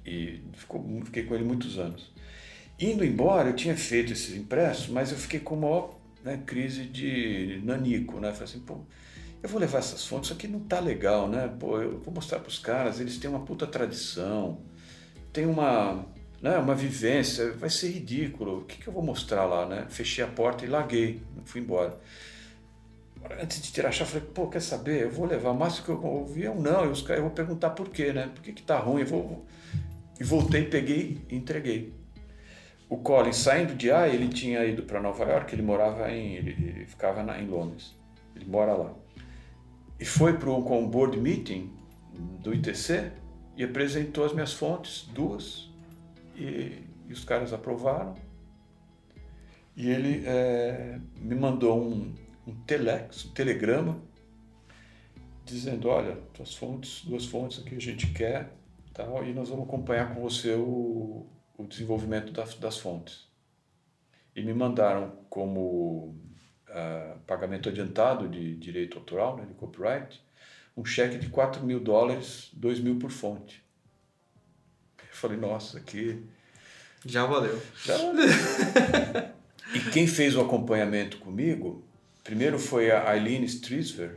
E 0.06 0.40
ficou, 0.52 1.02
fiquei 1.04 1.24
com 1.24 1.34
ele 1.34 1.42
muitos 1.42 1.78
anos. 1.78 2.12
Indo 2.78 3.04
embora, 3.04 3.48
eu 3.48 3.56
tinha 3.56 3.76
feito 3.76 4.12
esses 4.12 4.36
impressos, 4.36 4.86
mas 4.86 5.10
eu 5.10 5.18
fiquei 5.18 5.40
com 5.40 5.56
uma 5.56 5.90
né, 6.22 6.40
crise 6.46 6.84
de 6.84 7.60
nanico, 7.64 8.20
né? 8.20 8.30
Falei 8.32 8.44
assim, 8.44 8.60
pô, 8.60 8.78
eu 9.42 9.48
vou 9.48 9.60
levar 9.60 9.78
essas 9.78 10.06
fontes, 10.06 10.30
isso 10.30 10.38
aqui 10.38 10.46
não 10.46 10.60
tá 10.60 10.78
legal, 10.78 11.28
né? 11.28 11.52
Pô, 11.58 11.80
eu 11.80 11.98
vou 11.98 12.14
mostrar 12.14 12.38
para 12.38 12.48
os 12.48 12.58
caras, 12.60 13.00
eles 13.00 13.18
têm 13.18 13.28
uma 13.28 13.40
puta 13.40 13.66
tradição, 13.66 14.60
tem 15.32 15.44
uma, 15.44 16.06
né, 16.40 16.56
uma 16.56 16.74
vivência, 16.74 17.52
vai 17.52 17.68
ser 17.68 17.90
ridículo. 17.90 18.60
O 18.60 18.64
que, 18.64 18.78
que 18.78 18.88
eu 18.88 18.92
vou 18.92 19.02
mostrar 19.02 19.44
lá, 19.44 19.66
né? 19.66 19.86
Fechei 19.88 20.24
a 20.24 20.28
porta 20.28 20.64
e 20.64 20.68
larguei, 20.68 21.22
fui 21.44 21.60
embora. 21.60 21.98
Antes 23.40 23.60
de 23.60 23.70
tirar 23.70 23.90
a 23.90 23.92
chave, 23.92 24.12
falei, 24.12 24.28
pô, 24.32 24.46
quer 24.48 24.62
saber? 24.62 25.02
Eu 25.02 25.10
vou 25.10 25.26
levar, 25.26 25.52
mas 25.52 25.78
que 25.78 25.90
eu 25.90 26.02
ouvi 26.02 26.46
é 26.46 26.50
um 26.50 26.60
não, 26.60 26.84
eu, 26.84 26.94
eu 26.94 27.22
vou 27.22 27.30
perguntar 27.30 27.70
por 27.70 27.90
quê, 27.90 28.12
né? 28.12 28.30
Por 28.34 28.42
que, 28.42 28.52
que 28.52 28.62
tá 28.62 28.78
ruim? 28.78 29.02
Eu 29.02 29.06
vou... 29.06 29.46
E 30.18 30.24
voltei, 30.24 30.64
peguei 30.64 31.18
e 31.30 31.36
entreguei. 31.36 31.94
O 32.90 32.96
Colin, 32.96 33.32
saindo 33.32 33.74
de 33.74 33.92
aí, 33.92 34.16
ele 34.16 34.28
tinha 34.28 34.64
ido 34.64 34.82
para 34.82 35.00
Nova 35.00 35.24
York, 35.24 35.54
ele 35.54 35.62
morava 35.62 36.10
em. 36.10 36.34
ele, 36.34 36.50
ele 36.50 36.84
ficava 36.86 37.22
na, 37.22 37.40
em 37.40 37.46
Londres. 37.46 37.96
Ele 38.34 38.44
mora 38.46 38.74
lá. 38.74 38.92
E 39.98 40.04
foi 40.04 40.36
para 40.36 40.50
um 40.50 40.88
board 40.88 41.16
meeting 41.16 41.72
do 42.40 42.52
ITC 42.52 43.12
e 43.56 43.62
apresentou 43.62 44.24
as 44.24 44.32
minhas 44.32 44.52
fontes, 44.52 45.08
duas, 45.14 45.69
e, 46.40 46.86
e 47.08 47.12
os 47.12 47.24
caras 47.24 47.52
aprovaram. 47.52 48.14
E 49.76 49.88
ele 49.88 50.24
é, 50.26 50.98
me 51.16 51.34
mandou 51.34 51.80
um, 51.80 52.14
um 52.46 52.54
telex, 52.64 53.26
um 53.26 53.32
telegrama, 53.32 54.00
dizendo: 55.44 55.88
Olha, 55.88 56.16
tuas 56.34 56.54
fontes, 56.54 57.04
duas 57.04 57.26
fontes 57.26 57.60
aqui 57.60 57.76
a 57.76 57.80
gente 57.80 58.12
quer, 58.12 58.52
tal, 58.92 59.24
e 59.24 59.32
nós 59.32 59.48
vamos 59.48 59.66
acompanhar 59.66 60.14
com 60.14 60.20
você 60.20 60.54
o, 60.54 61.26
o 61.56 61.66
desenvolvimento 61.66 62.32
das, 62.32 62.54
das 62.54 62.78
fontes. 62.78 63.28
E 64.34 64.42
me 64.42 64.54
mandaram 64.54 65.12
como 65.28 66.16
uh, 66.68 67.18
pagamento 67.26 67.68
adiantado 67.68 68.28
de 68.28 68.56
direito 68.56 68.98
autoral, 68.98 69.36
né, 69.36 69.44
de 69.44 69.54
copyright, 69.54 70.22
um 70.76 70.84
cheque 70.84 71.18
de 71.18 71.28
4 71.28 71.64
mil 71.64 71.80
dólares, 71.80 72.50
2 72.54 72.80
mil 72.80 72.98
por 72.98 73.10
fonte. 73.10 73.62
Eu 75.20 75.28
falei, 75.28 75.36
nossa, 75.36 75.76
aqui. 75.76 76.22
Já 77.04 77.26
valeu. 77.26 77.60
Já 77.84 77.98
valeu. 77.98 78.26
e 79.74 79.80
quem 79.90 80.06
fez 80.06 80.34
o 80.34 80.40
acompanhamento 80.40 81.18
comigo, 81.18 81.84
primeiro 82.24 82.58
foi 82.58 82.90
a 82.90 83.14
Eileen 83.14 83.44
Strisver, 83.44 84.16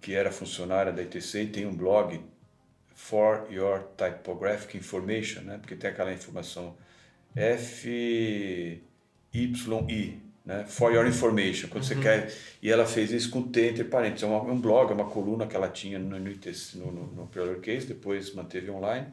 que 0.00 0.14
era 0.14 0.32
funcionária 0.32 0.92
da 0.92 1.00
ITC 1.00 1.42
e 1.42 1.46
tem 1.46 1.64
um 1.64 1.76
blog 1.76 2.20
for 2.92 3.46
your 3.48 3.84
typographic 3.96 4.76
information, 4.76 5.42
né? 5.42 5.58
porque 5.58 5.76
tem 5.76 5.90
aquela 5.90 6.12
informação 6.12 6.76
F, 7.36 8.82
Y, 9.32 9.86
I, 9.88 10.20
né? 10.44 10.64
for 10.66 10.92
your 10.92 11.06
information, 11.06 11.68
quando 11.68 11.84
uhum. 11.84 11.88
você 11.88 11.94
quer. 11.94 12.32
E 12.60 12.68
ela 12.68 12.84
fez 12.84 13.12
isso 13.12 13.30
com 13.30 13.42
T 13.42 13.68
entre 13.68 13.84
parênteses. 13.84 14.24
É 14.24 14.26
um, 14.26 14.50
um 14.50 14.60
blog, 14.60 14.90
é 14.90 14.94
uma 14.94 15.08
coluna 15.08 15.46
que 15.46 15.54
ela 15.54 15.68
tinha 15.68 16.00
no, 16.00 16.18
no, 16.18 16.92
no, 16.92 17.12
no 17.12 17.60
Case, 17.60 17.86
depois 17.86 18.34
manteve 18.34 18.68
online. 18.72 19.06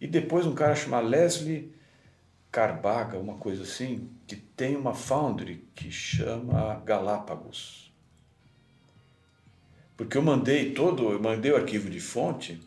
E 0.00 0.06
depois 0.06 0.46
um 0.46 0.54
cara 0.54 0.74
chamado 0.74 1.06
Leslie 1.08 1.74
Carbaga, 2.50 3.18
uma 3.18 3.34
coisa 3.34 3.62
assim, 3.62 4.10
que 4.26 4.36
tem 4.36 4.76
uma 4.76 4.94
foundry 4.94 5.66
que 5.74 5.90
chama 5.90 6.82
Galápagos. 6.84 7.92
Porque 9.96 10.16
eu 10.16 10.22
mandei 10.22 10.72
todo, 10.72 11.10
eu 11.10 11.20
mandei 11.20 11.52
o 11.52 11.56
arquivo 11.56 11.88
de 11.88 12.00
fonte 12.00 12.60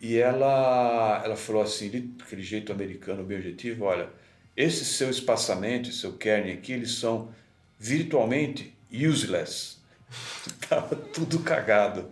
e 0.00 0.18
ela, 0.18 1.22
ela 1.24 1.36
falou 1.36 1.62
assim, 1.62 2.14
aquele 2.20 2.42
jeito 2.42 2.72
americano 2.72 3.24
bem 3.24 3.38
objetivo, 3.38 3.84
olha, 3.84 4.10
esse 4.56 4.84
seu 4.84 5.08
espaçamento, 5.10 5.92
seu 5.92 6.12
kernel 6.12 6.54
aqui, 6.54 6.72
eles 6.72 6.92
são 6.92 7.30
virtualmente 7.78 8.76
useless. 8.92 9.78
Estava 10.46 10.94
tudo 10.94 11.38
cagado. 11.40 12.10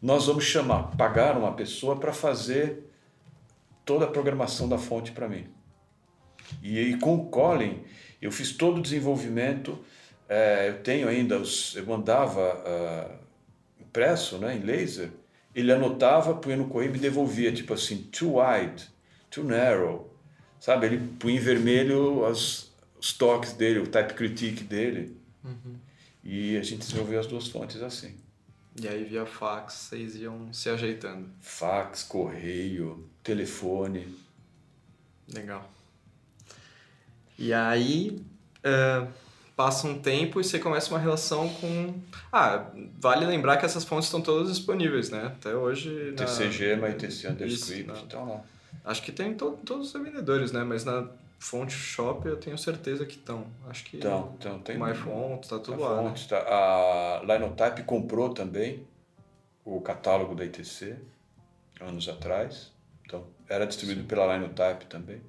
Nós 0.00 0.26
vamos 0.26 0.44
chamar, 0.44 0.96
pagar 0.96 1.36
uma 1.36 1.52
pessoa 1.54 1.96
para 1.96 2.12
fazer 2.12 2.93
toda 3.84 4.04
a 4.04 4.08
programação 4.08 4.68
da 4.68 4.78
fonte 4.78 5.12
para 5.12 5.28
mim. 5.28 5.46
E, 6.62 6.78
e, 6.78 6.98
com 6.98 7.14
o 7.16 7.26
Colin, 7.26 7.82
eu 8.20 8.30
fiz 8.30 8.52
todo 8.52 8.78
o 8.78 8.82
desenvolvimento. 8.82 9.78
É, 10.28 10.68
eu 10.68 10.82
tenho 10.82 11.08
ainda 11.08 11.38
os, 11.38 11.76
eu 11.76 11.86
mandava 11.86 12.40
uh, 12.40 13.82
impresso, 13.82 14.38
né, 14.38 14.56
em 14.56 14.60
laser 14.60 15.10
ele 15.54 15.72
anotava, 15.72 16.34
punha 16.34 16.56
no 16.56 16.68
correio 16.68 16.90
e 16.90 16.92
me 16.94 16.98
devolvia, 16.98 17.52
tipo 17.52 17.72
assim, 17.72 17.98
too 18.10 18.40
wide, 18.40 18.88
too 19.30 19.44
narrow, 19.44 20.12
sabe? 20.58 20.86
Ele 20.86 21.08
punha 21.18 21.36
em 21.36 21.40
vermelho 21.40 22.24
as, 22.26 22.72
os 22.98 23.12
toques 23.12 23.52
dele, 23.52 23.78
o 23.78 23.86
type 23.86 24.14
critique 24.14 24.64
dele. 24.64 25.16
Uhum. 25.44 25.76
E 26.24 26.56
a 26.56 26.62
gente 26.62 26.80
desenvolveu 26.80 27.20
as 27.20 27.26
duas 27.26 27.46
fontes 27.46 27.80
assim. 27.82 28.14
E 28.80 28.88
aí 28.88 29.04
via 29.04 29.24
fax 29.24 29.74
vocês 29.74 30.16
iam 30.16 30.52
se 30.52 30.68
ajeitando? 30.68 31.28
Fax, 31.40 32.02
correio, 32.02 33.08
telefone. 33.22 34.16
Legal. 35.32 35.70
E 37.38 37.52
aí, 37.52 38.20
uh, 38.64 39.08
passa 39.56 39.86
um 39.86 39.98
tempo 39.98 40.40
e 40.40 40.44
você 40.44 40.58
começa 40.58 40.90
uma 40.90 40.98
relação 40.98 41.48
com. 41.48 41.94
Ah, 42.32 42.66
vale 42.98 43.24
lembrar 43.26 43.56
que 43.56 43.64
essas 43.64 43.84
fontes 43.84 44.06
estão 44.06 44.20
todas 44.20 44.48
disponíveis, 44.48 45.10
né? 45.10 45.26
Até 45.26 45.54
hoje. 45.54 46.12
TCG, 46.16 46.76
na... 46.76 46.92
TC 46.92 47.28
Underscript, 47.28 47.92
Isso, 47.92 48.04
então 48.06 48.28
lá. 48.28 48.42
Acho 48.84 49.02
que 49.02 49.12
tem 49.12 49.34
to 49.34 49.58
todos 49.64 49.94
os 49.94 50.02
vendedores, 50.02 50.52
né? 50.52 50.62
Mas 50.64 50.84
na 50.84 51.08
fonte 51.44 51.74
shop 51.74 52.26
eu 52.26 52.36
tenho 52.38 52.56
certeza 52.56 53.04
que 53.04 53.16
estão. 53.16 53.46
Acho 53.68 53.84
que. 53.84 53.98
Então, 53.98 54.34
então 54.38 54.58
tem. 54.60 54.78
MyFont, 54.78 55.46
tá 55.46 55.58
tudo 55.58 55.82
lá. 55.82 55.98
Fonte, 55.98 56.22
né? 56.22 56.40
tá, 56.40 56.46
a 56.48 57.20
Linotype 57.22 57.82
comprou 57.82 58.32
também 58.32 58.86
o 59.64 59.80
catálogo 59.80 60.34
da 60.34 60.44
ITC 60.44 60.96
anos 61.80 62.08
atrás. 62.08 62.72
Então, 63.04 63.26
era 63.46 63.66
distribuído 63.66 64.02
Sim. 64.02 64.06
pela 64.06 64.34
Linotype 64.34 64.86
também. 64.86 65.20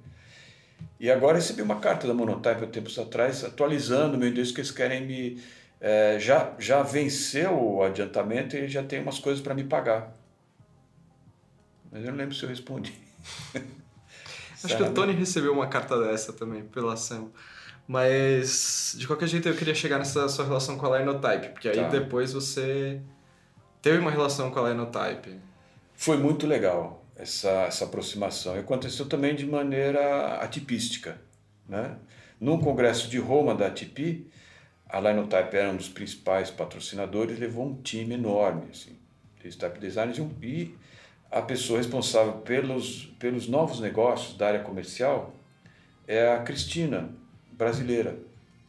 E 0.98 1.10
agora 1.10 1.36
recebi 1.36 1.60
uma 1.60 1.80
carta 1.80 2.08
da 2.08 2.14
Monotype 2.14 2.64
há 2.64 2.66
tempos 2.66 2.98
atrás, 2.98 3.44
atualizando 3.44 4.16
meu 4.16 4.28
endereço, 4.28 4.54
que 4.54 4.60
eles 4.60 4.70
querem 4.70 5.06
me. 5.06 5.42
É, 5.78 6.18
já, 6.18 6.54
já 6.58 6.82
venceu 6.82 7.52
o 7.52 7.82
adiantamento 7.82 8.56
e 8.56 8.66
já 8.66 8.82
tem 8.82 9.00
umas 9.02 9.18
coisas 9.18 9.42
para 9.42 9.54
me 9.54 9.64
pagar. 9.64 10.14
Mas 11.92 12.02
eu 12.02 12.10
não 12.10 12.16
lembro 12.16 12.34
se 12.34 12.42
eu 12.42 12.48
respondi. 12.48 12.94
Acho 14.64 14.76
que 14.76 14.82
o 14.82 14.92
Tony 14.92 15.12
recebeu 15.12 15.52
uma 15.52 15.66
carta 15.66 15.98
dessa 16.02 16.32
também, 16.32 16.62
pela 16.64 16.94
ação. 16.94 17.30
Mas, 17.86 18.96
de 18.98 19.06
qualquer 19.06 19.28
jeito, 19.28 19.48
eu 19.48 19.54
queria 19.54 19.74
chegar 19.74 19.98
nessa 19.98 20.28
sua 20.28 20.44
relação 20.44 20.76
com 20.76 20.92
a 20.92 20.98
Linotype, 20.98 21.50
porque 21.50 21.68
aí 21.68 21.76
tá. 21.76 21.88
depois 21.88 22.32
você 22.32 23.00
teve 23.80 23.98
uma 23.98 24.10
relação 24.10 24.50
com 24.50 24.58
a 24.58 24.70
Linotype. 24.70 25.38
Foi 25.94 26.16
muito 26.16 26.46
legal 26.46 27.04
essa, 27.14 27.48
essa 27.62 27.84
aproximação. 27.84 28.56
E 28.56 28.58
aconteceu 28.58 29.06
também 29.06 29.34
de 29.36 29.46
maneira 29.46 30.38
atipística. 30.38 31.20
Né? 31.68 31.96
Num 32.40 32.58
congresso 32.58 33.08
de 33.08 33.18
Roma 33.18 33.54
da 33.54 33.68
ATP, 33.68 34.26
a 34.88 35.00
Linotype 35.00 35.56
era 35.56 35.70
um 35.70 35.76
dos 35.76 35.88
principais 35.88 36.50
patrocinadores, 36.50 37.38
levou 37.38 37.66
um 37.66 37.82
time 37.82 38.14
enorme, 38.14 38.68
assim, 38.70 38.96
de 39.42 39.56
type 39.56 39.78
designers 39.78 40.18
e 40.18 40.74
a 41.30 41.42
pessoa 41.42 41.78
responsável 41.78 42.34
pelos, 42.34 43.06
pelos 43.18 43.48
novos 43.48 43.80
negócios 43.80 44.36
da 44.36 44.48
área 44.48 44.60
comercial 44.60 45.34
é 46.06 46.32
a 46.32 46.42
Cristina, 46.42 47.10
brasileira, 47.52 48.18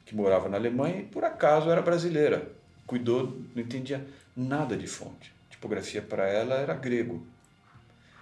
que 0.05 0.15
morava 0.15 0.49
na 0.49 0.57
Alemanha 0.57 1.01
e 1.01 1.03
por 1.03 1.23
acaso 1.23 1.69
era 1.69 1.81
brasileira. 1.81 2.51
Cuidou, 2.85 3.37
não 3.53 3.61
entendia 3.61 4.05
nada 4.35 4.75
de 4.75 4.87
fonte. 4.87 5.33
Tipografia 5.49 6.01
para 6.01 6.27
ela 6.27 6.55
era 6.55 6.73
grego. 6.73 7.25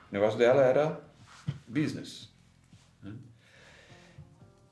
O 0.10 0.14
negócio 0.14 0.38
dela 0.38 0.64
era 0.64 1.00
business. 1.68 2.30
Né? 3.02 3.14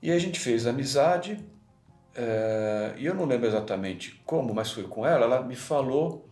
E 0.02 0.12
a 0.12 0.20
gente 0.20 0.40
fez 0.40 0.66
amizade, 0.66 1.40
é, 2.16 2.94
e 2.98 3.06
eu 3.06 3.14
não 3.14 3.26
lembro 3.26 3.48
exatamente 3.48 4.22
como, 4.26 4.54
mas 4.54 4.72
foi 4.72 4.84
com 4.84 5.06
ela. 5.06 5.26
Ela 5.26 5.42
me 5.42 5.56
falou 5.56 6.28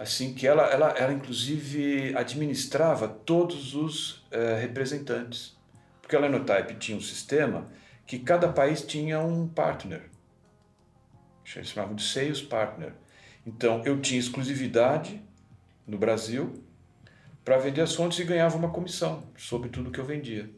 assim 0.00 0.32
que 0.32 0.46
ela, 0.46 0.62
ela, 0.62 0.88
ela 0.92 1.12
inclusive 1.12 2.16
administrava 2.16 3.06
todos 3.06 3.74
os 3.74 4.26
é, 4.30 4.58
representantes, 4.58 5.54
porque 6.00 6.16
a 6.16 6.20
Lenotype 6.20 6.76
tinha 6.76 6.96
um 6.96 7.02
sistema 7.02 7.68
que 8.06 8.18
cada 8.18 8.48
país 8.48 8.80
tinha 8.80 9.20
um 9.20 9.46
partner, 9.46 10.08
eles 11.54 11.68
chamavam 11.68 11.94
de 11.94 12.02
sales 12.02 12.40
partner. 12.40 12.94
Então 13.46 13.82
eu 13.84 14.00
tinha 14.00 14.18
exclusividade 14.18 15.22
no 15.86 15.98
Brasil 15.98 16.64
para 17.44 17.58
vender 17.58 17.82
as 17.82 17.94
fontes 17.94 18.18
e 18.20 18.24
ganhava 18.24 18.56
uma 18.56 18.70
comissão 18.70 19.22
sobre 19.36 19.68
tudo 19.68 19.90
que 19.90 20.00
eu 20.00 20.04
vendia. 20.04 20.48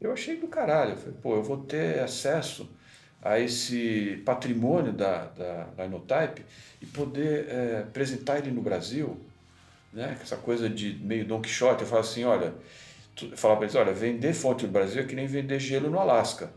Eu 0.00 0.12
achei 0.12 0.36
do 0.36 0.46
caralho. 0.46 0.92
Eu 0.92 0.96
falei, 0.96 1.18
pô, 1.20 1.34
eu 1.34 1.42
vou 1.42 1.56
ter 1.56 1.98
acesso 1.98 2.70
a 3.22 3.38
esse 3.38 4.22
patrimônio 4.24 4.92
da, 4.92 5.26
da, 5.26 5.64
da 5.76 5.86
Inotype 5.86 6.44
e 6.80 6.86
poder 6.86 7.48
é, 7.48 7.78
apresentar 7.80 8.38
ele 8.38 8.50
no 8.50 8.62
Brasil, 8.62 9.18
né? 9.92 10.16
essa 10.22 10.36
coisa 10.36 10.68
de 10.68 10.94
meio 10.94 11.24
Don 11.24 11.40
Quixote. 11.40 11.82
Eu 11.82 11.88
falo 11.88 12.00
assim, 12.00 12.24
olha, 12.24 12.54
falava 13.34 13.60
para 13.60 13.66
eles, 13.66 13.74
olha, 13.74 13.92
vender 13.92 14.32
fonte 14.32 14.64
no 14.64 14.72
Brasil 14.72 15.02
é 15.02 15.04
que 15.04 15.14
nem 15.14 15.26
vender 15.26 15.58
gelo 15.58 15.90
no 15.90 15.98
Alasca. 15.98 16.50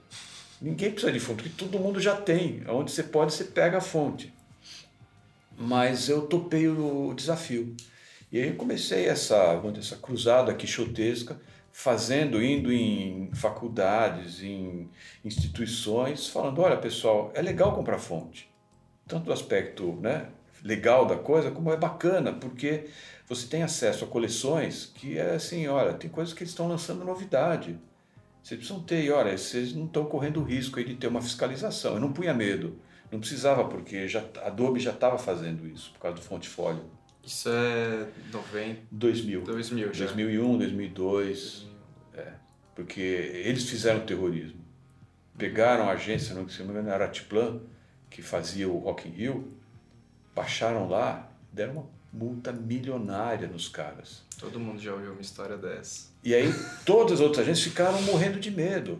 Ninguém 0.61 0.91
precisa 0.91 1.11
de 1.11 1.19
fonte, 1.19 1.43
porque 1.43 1.65
todo 1.65 1.79
mundo 1.79 1.99
já 1.99 2.15
tem. 2.15 2.63
Onde 2.67 2.91
você 2.91 3.01
pode, 3.01 3.33
você 3.33 3.45
pega 3.45 3.79
a 3.79 3.81
fonte. 3.81 4.31
Mas 5.57 6.07
eu 6.07 6.21
topei 6.27 6.67
o 6.67 7.13
desafio. 7.15 7.75
E 8.31 8.39
aí 8.39 8.53
comecei 8.53 9.07
essa, 9.07 9.59
essa 9.77 9.95
cruzada 9.97 10.53
quixotesca 10.53 11.39
fazendo, 11.71 12.43
indo 12.43 12.71
em 12.71 13.31
faculdades, 13.33 14.41
em 14.41 14.89
instituições, 15.23 16.27
falando: 16.27 16.61
olha 16.61 16.77
pessoal, 16.77 17.31
é 17.33 17.41
legal 17.41 17.73
comprar 17.73 17.99
fonte. 17.99 18.49
Tanto 19.07 19.25
do 19.25 19.33
aspecto 19.33 19.93
né, 20.01 20.27
legal 20.63 21.05
da 21.05 21.15
coisa, 21.15 21.51
como 21.51 21.71
é 21.71 21.77
bacana, 21.77 22.31
porque 22.33 22.87
você 23.27 23.47
tem 23.47 23.63
acesso 23.63 24.03
a 24.05 24.07
coleções 24.07 24.91
que 24.93 25.17
é 25.17 25.35
assim: 25.35 25.67
olha, 25.67 25.93
tem 25.93 26.09
coisas 26.09 26.33
que 26.33 26.43
eles 26.43 26.51
estão 26.51 26.67
lançando 26.67 27.05
novidade. 27.05 27.79
Vocês 28.43 28.57
precisam 28.57 28.81
ter, 28.81 29.03
e 29.03 29.11
olha, 29.11 29.37
vocês 29.37 29.73
não 29.73 29.85
estão 29.85 30.05
correndo 30.05 30.43
risco 30.43 30.79
aí 30.79 30.85
de 30.85 30.95
ter 30.95 31.07
uma 31.07 31.21
fiscalização. 31.21 31.93
Eu 31.93 31.99
não 31.99 32.11
punha 32.11 32.33
medo, 32.33 32.75
não 33.11 33.19
precisava, 33.19 33.65
porque 33.65 34.07
já, 34.07 34.23
a 34.41 34.47
Adobe 34.47 34.79
já 34.79 34.91
estava 34.91 35.17
fazendo 35.19 35.67
isso, 35.67 35.91
por 35.93 35.99
causa 35.99 36.17
do 36.17 36.23
fonte 36.23 36.49
folio. 36.49 36.83
Isso 37.23 37.49
é 37.49 38.07
90... 38.31 38.81
2000. 38.91 39.41
2000 39.43 39.93
já. 39.93 40.05
2001, 40.05 40.57
2002. 40.57 41.67
É, 42.13 42.33
porque 42.75 42.99
eles 42.99 43.69
fizeram 43.69 44.05
terrorismo. 44.05 44.59
Pegaram 45.37 45.89
a 45.89 45.93
agência, 45.93 46.35
não 46.35 46.47
se 46.49 46.61
me 46.63 46.69
engano, 46.69 46.89
era 46.89 47.05
Atiplan, 47.05 47.61
que 48.09 48.21
fazia 48.21 48.67
o 48.67 48.77
Rock 48.77 49.07
in 49.07 49.11
Rio, 49.11 49.53
baixaram 50.35 50.89
lá, 50.89 51.31
deram 51.51 51.73
uma 51.73 51.89
multa 52.11 52.51
milionária 52.51 53.47
nos 53.47 53.67
caras. 53.67 54.23
Todo 54.37 54.59
mundo 54.59 54.79
já 54.81 54.93
ouviu 54.93 55.11
uma 55.11 55.21
história 55.21 55.57
dessa. 55.57 56.09
E 56.23 56.35
aí 56.35 56.51
todas 56.85 57.13
as 57.13 57.19
outras 57.21 57.45
agências 57.45 57.67
ficaram 57.67 58.01
morrendo 58.01 58.39
de 58.39 58.51
medo. 58.51 58.99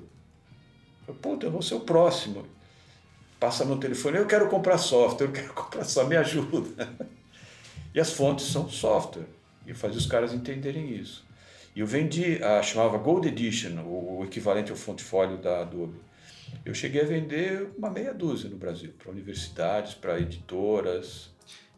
Puta, 1.22 1.46
eu 1.46 1.52
vou 1.52 1.62
ser 1.62 1.76
o 1.76 1.82
próximo. 1.82 2.46
Passa 3.40 3.66
no 3.66 3.78
telefone, 3.78 4.18
eu 4.18 4.28
quero 4.28 4.48
comprar 4.48 4.78
software, 4.78 5.28
eu 5.28 5.32
quero 5.32 5.52
comprar 5.54 5.84
só, 5.84 6.06
me 6.06 6.16
ajuda. 6.16 6.88
E 7.94 8.00
as 8.00 8.12
fontes 8.14 8.46
são 8.46 8.70
software. 8.70 9.26
E 9.66 9.74
faz 9.74 9.96
os 9.96 10.06
caras 10.06 10.34
entenderem 10.34 10.96
isso. 10.96 11.26
E 11.76 11.80
eu 11.80 11.88
vendi, 11.88 12.44
a, 12.44 12.62
chamava 12.62 12.98
Gold 12.98 13.28
Edition, 13.28 13.82
o, 13.86 14.24
equivalente 14.26 14.72
ao 14.72 14.78
fontefólio 14.78 15.38
da 15.38 15.62
Adobe. 15.62 16.00
Eu 16.66 16.74
cheguei 16.74 17.02
a 17.02 17.06
vender 17.06 17.72
uma 17.78 17.90
meia 17.90 18.14
dúzia 18.14 18.50
no 18.50 18.58
Brasil, 18.58 18.94
para 18.98 19.10
universidades, 19.10 19.94
para 19.94 20.20
editoras. 20.20 21.30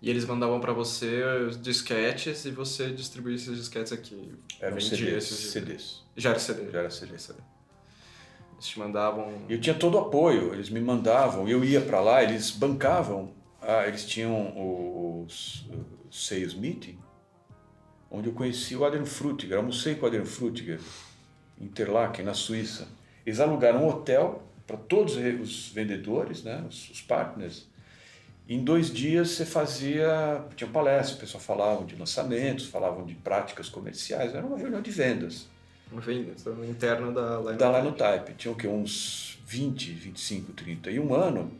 E 0.02 0.10
eles 0.10 0.26
mandavam 0.26 0.60
para 0.60 0.74
você 0.74 1.22
disquetes 1.62 2.44
e 2.46 2.52
você 2.52 2.90
distribuía 2.90 3.36
esses 3.36 3.56
disquetes 3.56 3.94
aqui. 3.94 4.34
Eram 4.60 4.80
CDs, 4.80 5.26
CDs. 5.26 6.04
Já 6.18 6.32
era 6.32 6.40
CD? 6.40 6.72
Já 6.72 6.80
era 6.80 6.90
CD. 6.90 7.18
CD. 7.18 7.40
Eles 8.54 8.66
te 8.66 8.80
mandavam... 8.80 9.46
Eu 9.48 9.62
tinha 9.62 9.76
todo 9.76 9.96
o 9.96 10.00
apoio, 10.00 10.54
eles 10.54 10.70
me 10.70 10.82
mandavam, 10.82 11.48
eu 11.48 11.64
ia 11.64 11.82
para 11.82 12.02
lá, 12.02 12.24
eles 12.24 12.50
bancavam, 12.50 13.32
ah, 13.62 13.88
eles 13.88 14.06
tinham 14.06 14.54
os 15.24 15.66
Sales 16.14 16.54
Meeting, 16.54 16.96
onde 18.12 18.30
eu 18.30 18.34
conheci 18.34 18.76
o 18.76 18.86
Adrian 18.86 19.04
Frutiger, 19.04 19.58
almocei 19.58 19.96
com 19.96 20.06
o 20.06 20.08
Adrian 20.08 20.26
Frutiger, 20.26 20.80
em 21.60 21.66
Interlaken, 21.66 22.24
na 22.24 22.36
Suíça. 22.36 22.88
Eles 23.26 23.40
alugaram 23.40 23.84
um 23.84 23.88
hotel 23.88 24.44
para 24.68 24.78
todos 24.78 25.16
os 25.16 25.70
vendedores, 25.70 26.44
né, 26.44 26.64
os, 26.70 26.92
os 26.92 27.02
partners. 27.02 27.68
Em 28.48 28.64
dois 28.64 28.94
dias 28.94 29.30
você 29.30 29.44
fazia, 29.44 30.46
tinha 30.56 30.70
palestra, 30.70 31.18
o 31.18 31.20
pessoal 31.20 31.42
falava 31.42 31.84
de 31.84 31.96
lançamentos, 31.96 32.68
falavam 32.68 33.04
de 33.04 33.16
práticas 33.16 33.68
comerciais, 33.68 34.36
era 34.36 34.46
uma 34.46 34.58
reunião 34.58 34.84
de 34.84 34.92
vendas. 34.92 35.48
Uma 35.92 36.02
venda 36.02 36.34
interna 36.70 37.12
da 37.12 37.38
Linotype. 37.38 37.58
Da 37.58 37.80
Linotype. 37.80 38.34
Tinha 38.36 38.52
o 38.52 38.56
quê? 38.56 38.68
Uns 38.68 39.40
20, 39.48 39.92
25, 39.92 40.54
30. 40.54 40.92
E 40.92 41.00
um 41.00 41.16
ano, 41.16 41.52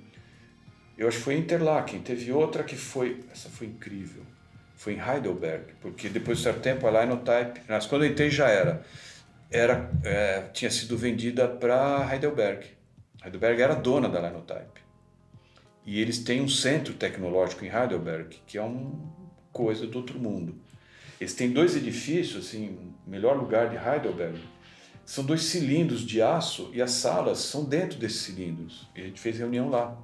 eu 0.96 1.08
acho 1.08 1.18
que 1.18 1.24
foi 1.24 1.38
Interlaken, 1.38 2.02
teve 2.02 2.32
outra 2.32 2.64
que 2.64 2.76
foi, 2.76 3.24
essa 3.32 3.50
foi 3.50 3.68
incrível 3.68 4.23
foi 4.84 4.96
em 4.96 5.00
Heidelberg, 5.00 5.64
porque 5.80 6.10
depois 6.10 6.40
de 6.40 6.44
certo 6.44 6.60
tempo 6.60 6.86
a 6.86 6.92
Linotype, 6.92 7.62
mas 7.70 7.86
quando 7.86 8.04
eu 8.04 8.12
entrei 8.12 8.30
já 8.30 8.50
era, 8.50 8.86
era 9.50 9.90
é, 10.04 10.42
tinha 10.52 10.70
sido 10.70 10.98
vendida 10.98 11.48
para 11.48 12.06
Heidelberg. 12.12 12.66
Heidelberg 13.24 13.62
era 13.62 13.76
dona 13.76 14.10
da 14.10 14.20
Linotype. 14.20 14.82
E 15.86 16.02
eles 16.02 16.20
têm 16.20 16.42
um 16.42 16.50
centro 16.50 16.94
tecnológico 16.96 17.64
em 17.64 17.70
Heidelberg, 17.70 18.36
que 18.46 18.58
é 18.58 18.62
uma 18.62 18.92
coisa 19.54 19.88
do 19.88 20.00
outro 20.00 20.20
mundo. 20.20 20.56
Eles 21.18 21.34
têm 21.34 21.52
dois 21.52 21.78
edifícios, 21.78 22.46
assim, 22.46 22.94
melhor 23.08 23.38
lugar 23.38 23.70
de 23.70 23.78
Heidelberg. 23.78 24.38
São 25.06 25.24
dois 25.24 25.44
cilindros 25.44 26.02
de 26.02 26.22
aço 26.22 26.70
e 26.74 26.82
as 26.82 26.92
salas 26.92 27.40
são 27.40 27.64
dentro 27.64 27.98
desses 27.98 28.22
cilindros. 28.22 28.90
E 28.94 29.00
a 29.00 29.06
gente 29.06 29.22
fez 29.22 29.38
reunião 29.38 29.70
lá 29.70 29.98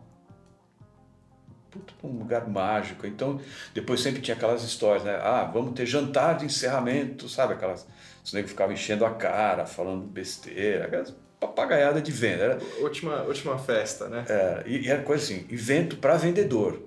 puta, 1.72 1.94
um 2.04 2.20
lugar 2.20 2.48
mágico. 2.48 3.06
Então, 3.06 3.40
depois 3.74 4.02
sempre 4.02 4.22
tinha 4.22 4.36
aquelas 4.36 4.64
histórias, 4.64 5.04
né? 5.04 5.20
Ah, 5.22 5.44
vamos 5.44 5.74
ter 5.74 5.86
jantar 5.86 6.38
de 6.38 6.46
encerramento, 6.46 7.28
sabe? 7.30 7.54
Aquelas. 7.54 7.88
Os 8.24 8.34
negros 8.34 8.52
ficavam 8.52 8.74
enchendo 8.74 9.06
a 9.06 9.12
cara, 9.12 9.66
falando 9.66 10.06
besteira, 10.06 10.86
aquelas 10.86 11.14
papagaiada 11.40 12.02
de 12.02 12.12
venda. 12.12 12.44
Era, 12.44 12.60
última, 12.82 13.22
última 13.24 13.58
festa, 13.58 14.08
né? 14.10 14.26
É, 14.28 14.64
e, 14.68 14.86
e 14.86 14.90
era 14.90 15.02
coisa 15.04 15.24
assim: 15.24 15.46
evento 15.50 15.98
para 15.98 16.18
vendedor. 16.18 16.82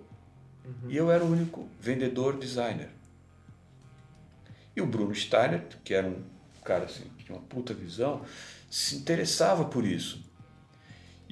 Uhum. 0.64 0.90
E 0.90 0.96
eu 0.96 1.10
era 1.10 1.24
o 1.24 1.30
único 1.30 1.68
vendedor 1.80 2.36
designer. 2.36 2.88
E 4.76 4.80
o 4.80 4.86
Bruno 4.86 5.14
Steiner, 5.14 5.62
que 5.84 5.92
era 5.92 6.06
um 6.06 6.22
cara 6.64 6.84
assim, 6.84 7.04
que 7.18 7.24
tinha 7.24 7.36
uma 7.36 7.44
puta 7.44 7.74
visão, 7.74 8.22
se 8.70 8.96
interessava 8.96 9.64
por 9.64 9.84
isso. 9.84 10.22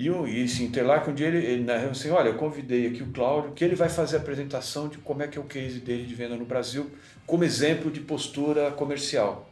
E, 0.00 0.08
e 0.08 0.44
esse 0.44 0.64
Interlaken, 0.64 1.12
um 1.12 1.14
dia 1.14 1.26
ele, 1.26 1.44
ele 1.44 1.62
na 1.62 1.74
assim, 1.74 2.08
olha, 2.08 2.30
eu 2.30 2.34
convidei 2.36 2.86
aqui 2.86 3.02
o 3.02 3.12
Cláudio, 3.12 3.52
que 3.52 3.62
ele 3.62 3.74
vai 3.74 3.90
fazer 3.90 4.16
a 4.16 4.20
apresentação 4.20 4.88
de 4.88 4.96
como 4.96 5.22
é 5.22 5.28
que 5.28 5.36
é 5.36 5.40
o 5.40 5.44
case 5.44 5.78
dele 5.78 6.06
de 6.06 6.14
venda 6.14 6.36
no 6.36 6.46
Brasil, 6.46 6.90
como 7.26 7.44
exemplo 7.44 7.90
de 7.90 8.00
postura 8.00 8.70
comercial. 8.70 9.50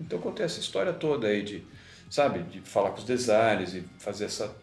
Então 0.00 0.18
eu 0.18 0.22
contei 0.22 0.46
essa 0.46 0.58
história 0.58 0.90
toda 0.94 1.26
aí 1.26 1.42
de, 1.42 1.62
sabe, 2.08 2.44
de 2.44 2.62
falar 2.62 2.92
com 2.92 2.96
os 2.96 3.04
designers 3.04 3.74
e 3.74 3.84
fazer 3.98 4.24
essa... 4.24 4.56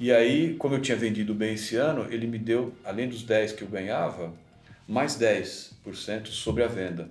E 0.00 0.10
aí, 0.10 0.54
como 0.54 0.74
eu 0.74 0.80
tinha 0.80 0.96
vendido 0.96 1.34
bem 1.34 1.52
esse 1.52 1.76
ano, 1.76 2.06
ele 2.10 2.26
me 2.26 2.38
deu, 2.38 2.72
além 2.82 3.10
dos 3.10 3.22
10 3.22 3.52
que 3.52 3.62
eu 3.62 3.68
ganhava, 3.68 4.32
mais 4.88 5.18
10% 5.18 6.28
sobre 6.28 6.62
a 6.64 6.66
venda. 6.66 7.10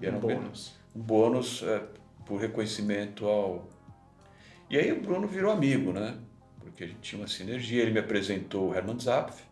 E 0.00 0.06
era 0.06 0.16
um, 0.16 0.18
um 0.18 0.20
bônus. 0.20 0.74
Um 0.96 1.00
bônus 1.00 1.62
é, 1.62 1.80
por 2.24 2.40
reconhecimento 2.40 3.24
ao... 3.24 3.68
E 4.68 4.76
aí 4.76 4.90
o 4.90 5.00
Bruno 5.00 5.28
virou 5.28 5.52
amigo, 5.52 5.92
né? 5.92 6.16
Porque 6.70 6.84
a 6.84 6.86
gente 6.86 7.00
tinha 7.00 7.20
uma 7.20 7.28
sinergia. 7.28 7.82
Ele 7.82 7.92
me 7.92 8.00
apresentou 8.00 8.70
o 8.70 8.74
Hermann 8.74 8.98
Zapf. 8.98 9.42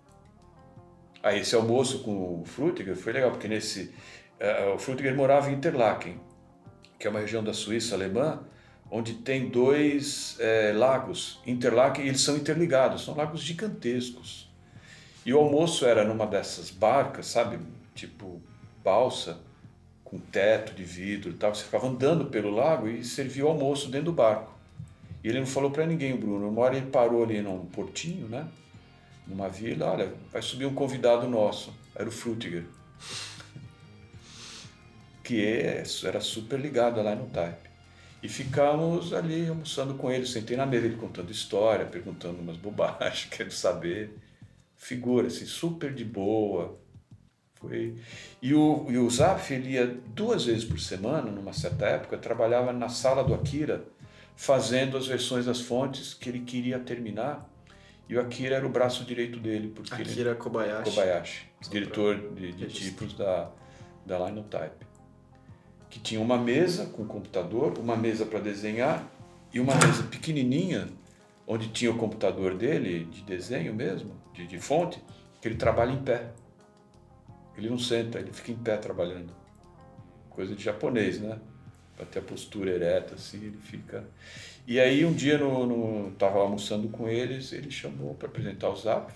Aí 1.22 1.40
esse 1.40 1.54
almoço 1.54 2.02
com 2.02 2.42
o 2.42 2.44
Frutiger 2.44 2.94
foi 2.96 3.12
legal, 3.12 3.30
porque 3.30 3.48
nesse 3.48 3.94
uh, 4.40 4.74
o 4.74 4.78
Frutiger 4.78 5.14
morava 5.14 5.50
em 5.50 5.54
Interlaken, 5.54 6.20
que 6.98 7.06
é 7.06 7.10
uma 7.10 7.20
região 7.20 7.42
da 7.42 7.54
Suíça 7.54 7.94
alemã, 7.94 8.42
onde 8.90 9.14
tem 9.14 9.48
dois 9.48 10.36
é, 10.38 10.72
lagos, 10.74 11.40
Interlaken, 11.46 12.04
e 12.04 12.08
eles 12.08 12.20
são 12.20 12.36
interligados, 12.36 13.04
são 13.04 13.16
lagos 13.16 13.40
gigantescos. 13.40 14.52
E 15.24 15.32
o 15.32 15.38
almoço 15.38 15.86
era 15.86 16.04
numa 16.04 16.26
dessas 16.26 16.70
barcas, 16.70 17.26
sabe? 17.26 17.58
Tipo 17.94 18.42
balsa, 18.84 19.40
com 20.04 20.18
teto 20.18 20.74
de 20.74 20.84
vidro 20.84 21.30
e 21.30 21.34
tal. 21.34 21.54
Você 21.54 21.64
ficava 21.64 21.88
andando 21.88 22.26
pelo 22.26 22.50
lago 22.50 22.86
e 22.86 23.02
servia 23.02 23.46
o 23.46 23.48
almoço 23.48 23.88
dentro 23.88 24.06
do 24.06 24.12
barco. 24.12 24.53
E 25.24 25.28
ele 25.28 25.40
não 25.40 25.46
falou 25.46 25.70
para 25.70 25.86
ninguém, 25.86 26.12
o 26.12 26.18
Bruno. 26.18 26.50
Uma 26.50 26.60
hora 26.60 26.76
ele 26.76 26.90
parou 26.90 27.24
ali 27.24 27.40
num 27.40 27.64
portinho, 27.64 28.28
né? 28.28 28.46
Numa 29.26 29.48
vila, 29.48 29.90
olha, 29.90 30.12
vai 30.30 30.42
subir 30.42 30.66
um 30.66 30.74
convidado 30.74 31.26
nosso. 31.26 31.72
Era 31.94 32.06
o 32.06 32.12
Frutiger. 32.12 32.66
que 35.24 35.42
é, 35.42 35.82
era 36.04 36.20
super 36.20 36.60
ligado 36.60 37.02
lá 37.02 37.14
no 37.14 37.26
Type. 37.30 37.70
E 38.22 38.28
ficamos 38.28 39.14
ali 39.14 39.48
almoçando 39.48 39.94
com 39.94 40.10
ele, 40.10 40.26
sentei 40.26 40.58
na 40.58 40.66
mesa, 40.66 40.84
ele 40.84 40.96
contando 40.96 41.30
história, 41.30 41.86
perguntando 41.86 42.40
umas 42.42 42.58
bobagens, 42.58 43.24
querendo 43.32 43.52
saber. 43.52 44.18
Figura, 44.76 45.28
assim, 45.28 45.46
super 45.46 45.94
de 45.94 46.04
boa. 46.04 46.78
Foi... 47.54 47.96
E 48.42 48.52
o, 48.52 48.86
e 48.90 48.98
o 48.98 49.08
Zaf, 49.08 49.54
ele 49.54 49.70
ia 49.70 49.86
duas 49.86 50.44
vezes 50.44 50.66
por 50.66 50.78
semana, 50.78 51.30
numa 51.30 51.54
certa 51.54 51.86
época, 51.86 52.18
trabalhava 52.18 52.74
na 52.74 52.90
sala 52.90 53.24
do 53.24 53.32
Akira, 53.32 53.86
fazendo 54.36 54.96
as 54.96 55.06
versões 55.06 55.46
das 55.46 55.60
fontes 55.60 56.14
que 56.14 56.28
ele 56.28 56.40
queria 56.40 56.78
terminar. 56.78 57.48
E 58.08 58.16
o 58.16 58.20
Akira 58.20 58.56
era 58.56 58.66
o 58.66 58.68
braço 58.68 59.04
direito 59.04 59.38
dele. 59.38 59.68
Porque 59.68 59.94
Akira 59.94 60.30
ele... 60.30 60.38
Kobayashi. 60.38 60.90
Kobayashi, 60.90 61.46
diretor 61.70 62.34
de, 62.34 62.52
de 62.52 62.66
tipos 62.66 63.14
da, 63.14 63.50
da 64.04 64.18
Linotype. 64.18 64.86
Que 65.88 66.00
tinha 66.00 66.20
uma 66.20 66.36
mesa 66.36 66.86
com 66.86 67.06
computador, 67.06 67.78
uma 67.78 67.96
mesa 67.96 68.26
para 68.26 68.40
desenhar 68.40 69.08
e 69.52 69.60
uma 69.60 69.74
mesa 69.76 70.02
pequenininha, 70.02 70.88
onde 71.46 71.68
tinha 71.68 71.90
o 71.90 71.96
computador 71.96 72.56
dele, 72.56 73.04
de 73.04 73.22
desenho 73.22 73.72
mesmo, 73.72 74.20
de, 74.32 74.46
de 74.46 74.58
fonte, 74.58 75.00
que 75.40 75.46
ele 75.46 75.54
trabalha 75.54 75.92
em 75.92 76.02
pé. 76.02 76.32
Ele 77.56 77.70
não 77.70 77.78
senta, 77.78 78.18
ele 78.18 78.32
fica 78.32 78.50
em 78.50 78.56
pé 78.56 78.76
trabalhando. 78.76 79.32
Coisa 80.28 80.56
de 80.56 80.64
japonês, 80.64 81.20
né? 81.20 81.38
Para 81.96 82.06
ter 82.06 82.18
a 82.18 82.22
postura 82.22 82.70
ereta, 82.70 83.14
assim, 83.14 83.38
ele 83.38 83.58
fica. 83.62 84.04
E 84.66 84.80
aí 84.80 85.04
um 85.04 85.12
dia 85.12 85.38
no, 85.38 85.66
no 85.66 86.10
tava 86.12 86.38
almoçando 86.38 86.88
com 86.88 87.08
eles, 87.08 87.52
ele 87.52 87.70
chamou 87.70 88.14
para 88.14 88.28
apresentar 88.28 88.70
o 88.70 88.76
Zap, 88.76 89.12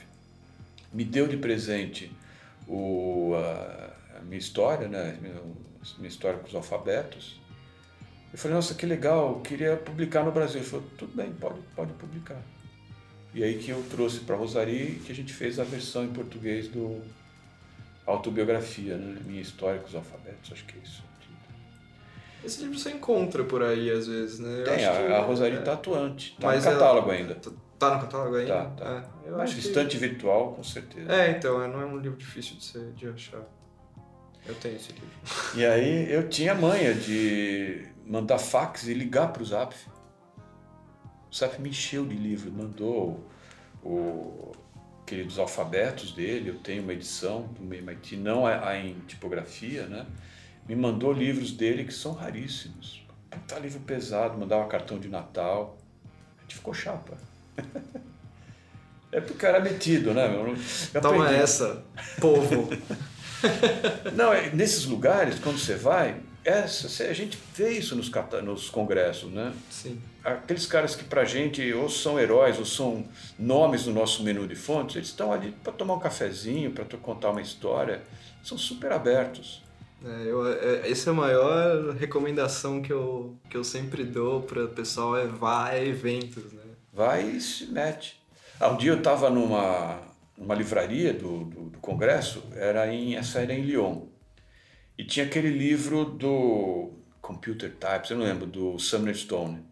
me 0.93 1.05
deu 1.05 1.27
de 1.27 1.37
presente 1.37 2.11
o, 2.67 3.33
a, 3.35 4.19
a 4.19 4.21
minha 4.23 4.39
história, 4.39 4.89
né, 4.89 5.17
minha, 5.21 5.35
minha 5.97 6.09
história 6.09 6.39
com 6.39 6.47
os 6.47 6.55
alfabetos. 6.55 7.41
Eu 8.33 8.39
falei, 8.39 8.57
nossa, 8.57 8.75
que 8.75 8.85
legal, 8.85 9.41
queria 9.41 9.77
publicar 9.77 10.23
no 10.23 10.31
Brasil. 10.31 10.61
Ele 10.61 10.69
falou, 10.69 10.87
tudo 10.99 11.17
bem, 11.17 11.33
pode, 11.33 11.61
pode 11.75 11.93
publicar. 11.95 12.41
E 13.35 13.43
aí 13.43 13.59
que 13.59 13.71
eu 13.71 13.83
trouxe 13.91 14.21
para 14.21 14.37
Rosari 14.37 15.01
que 15.05 15.13
a 15.13 15.15
gente 15.15 15.33
fez 15.33 15.59
a 15.59 15.65
versão 15.65 16.05
em 16.05 16.13
português 16.13 16.69
do 16.69 17.03
autobiografia, 18.07 18.97
né? 18.97 19.21
Minha 19.25 19.41
história 19.41 19.81
com 19.81 19.89
os 19.89 19.95
alfabetos, 19.95 20.53
acho 20.53 20.65
que 20.65 20.77
é 20.79 20.83
isso. 20.83 21.08
Esse 22.45 22.63
livro 22.63 22.79
você 22.79 22.91
encontra 22.91 23.45
por 23.45 23.63
aí 23.63 23.91
às 23.91 24.07
vezes, 24.07 24.39
né? 24.39 24.61
Eu 24.61 24.65
Tem, 24.65 24.85
a, 24.85 24.93
que, 24.93 25.13
a 25.13 25.21
Rosaria 25.21 25.59
é... 25.59 25.63
tá 25.63 25.73
atuante. 25.73 26.37
Tá 26.41 26.47
Mas 26.47 26.65
no 26.65 26.73
catálogo 26.73 27.11
ela... 27.11 27.19
ainda. 27.19 27.35
Tá, 27.35 27.51
tá 27.79 27.95
no 27.95 28.01
catálogo 28.03 28.37
ainda? 28.37 28.55
Tá, 28.55 28.65
tá. 28.71 29.11
É, 29.27 29.31
Mas 29.31 29.57
estante 29.57 29.97
que... 29.97 30.07
virtual, 30.07 30.53
com 30.53 30.63
certeza. 30.63 31.13
É, 31.13 31.31
então, 31.31 31.63
é, 31.63 31.69
não 31.69 31.81
é 31.81 31.87
um 31.87 31.99
livro 31.99 32.17
difícil 32.17 32.57
de, 32.57 32.65
ser, 32.65 32.93
de 32.93 33.09
achar. 33.09 33.43
Eu 34.47 34.55
tenho 34.55 34.77
esse 34.77 34.93
livro. 34.93 35.09
E 35.55 35.67
aí 35.67 36.13
eu 36.13 36.29
tinha 36.29 36.55
manha 36.55 36.95
de 36.95 37.87
mandar 38.07 38.39
fax 38.39 38.87
e 38.87 38.95
ligar 38.95 39.33
para 39.33 39.43
o 39.43 39.47
Zap. 39.47 39.75
O 41.31 41.35
Zap 41.35 41.61
me 41.61 41.69
encheu 41.69 42.07
de 42.07 42.15
livro, 42.15 42.51
mandou 42.51 43.29
o, 43.83 44.53
aquele 45.03 45.25
dos 45.25 45.39
alfabetos 45.39 46.13
dele, 46.13 46.51
eu 46.51 46.59
tenho 46.59 46.83
uma 46.83 46.93
edição 46.93 47.49
do 47.59 47.75
MIT, 47.75 48.17
não 48.17 48.49
é, 48.49 48.77
é 48.77 48.87
em 48.87 48.95
tipografia, 49.01 49.87
né? 49.87 50.07
Me 50.69 50.77
mandou 50.77 51.13
livros 51.13 51.53
dele 51.53 51.85
que 51.85 51.95
são 51.95 52.13
raríssimos. 52.13 53.03
Tá 53.47 53.59
livro 53.59 53.81
pesado, 53.81 54.39
mandava 54.39 54.67
cartão 54.69 54.99
de 54.99 55.09
Natal. 55.09 55.79
A 56.39 56.43
gente 56.43 56.57
ficou 56.57 56.75
chapa. 56.75 57.17
É 59.11 59.23
porque 59.23 59.47
era 59.47 59.59
metido, 59.59 60.13
né? 60.13 60.27
Eu 60.93 61.01
Toma 61.01 61.25
aprendi. 61.25 61.43
essa, 61.43 61.83
povo. 62.21 62.69
Não, 64.15 64.33
é, 64.33 64.51
nesses 64.51 64.85
lugares, 64.85 65.39
quando 65.39 65.59
você 65.59 65.77
vai, 65.77 66.21
essa, 66.45 67.05
a 67.05 67.13
gente 67.15 67.39
vê 67.55 67.71
isso 67.71 67.97
nos, 67.97 68.11
nos 68.45 68.69
congressos, 68.69 69.33
né? 69.33 69.55
Sim. 69.71 69.99
Aqueles 70.23 70.67
caras 70.67 70.95
que 70.95 71.05
pra 71.05 71.25
gente 71.25 71.73
ou 71.73 71.89
são 71.89 72.21
heróis 72.21 72.59
ou 72.59 72.67
são 72.67 73.09
nomes 73.39 73.87
no 73.87 73.95
nosso 73.95 74.23
menu 74.23 74.47
de 74.47 74.55
fontes, 74.55 74.97
eles 74.97 75.09
estão 75.09 75.33
ali 75.33 75.53
para 75.65 75.73
tomar 75.73 75.95
um 75.95 76.01
cafezinho, 76.01 76.71
para 76.71 76.85
contar 76.99 77.31
uma 77.31 77.41
história, 77.41 78.03
são 78.43 78.59
super 78.59 78.93
abertos. 78.93 79.63
É, 80.05 80.31
eu, 80.31 80.47
é, 80.47 80.91
essa 80.91 81.11
é 81.11 81.13
a 81.13 81.17
maior 81.17 81.95
recomendação 81.95 82.81
que 82.81 82.93
eu, 82.93 83.37
que 83.51 83.57
eu 83.57 83.65
sempre 83.65 84.05
dou 84.05 84.43
para 84.43 84.65
o 84.65 84.69
pessoal, 84.69 85.17
é 85.17 85.27
vá 85.27 85.69
a 85.69 85.85
eventos, 85.85 86.53
né? 86.53 86.63
Vai 86.93 87.29
e 87.29 87.41
se 87.41 87.67
mete. 87.67 88.21
Ah, 88.61 88.69
um 88.69 88.77
dia 88.77 88.93
eu 88.93 88.99
estava 88.99 89.29
numa, 89.29 90.01
numa 90.37 90.55
livraria 90.55 91.13
do, 91.13 91.45
do, 91.45 91.71
do, 91.71 91.79
Congresso, 91.79 92.45
era 92.55 92.93
em, 92.93 93.17
essa 93.17 93.41
era 93.41 93.53
em 93.53 93.63
Lyon, 93.63 94.07
e 94.97 95.05
tinha 95.05 95.27
aquele 95.27 95.51
livro 95.51 96.05
do 96.05 96.93
Computer 97.21 97.71
Types, 97.71 98.11
eu 98.11 98.19
não 98.19 98.25
lembro, 98.25 98.47
do 98.47 98.79
Sumner 98.79 99.17
Stone. 99.17 99.65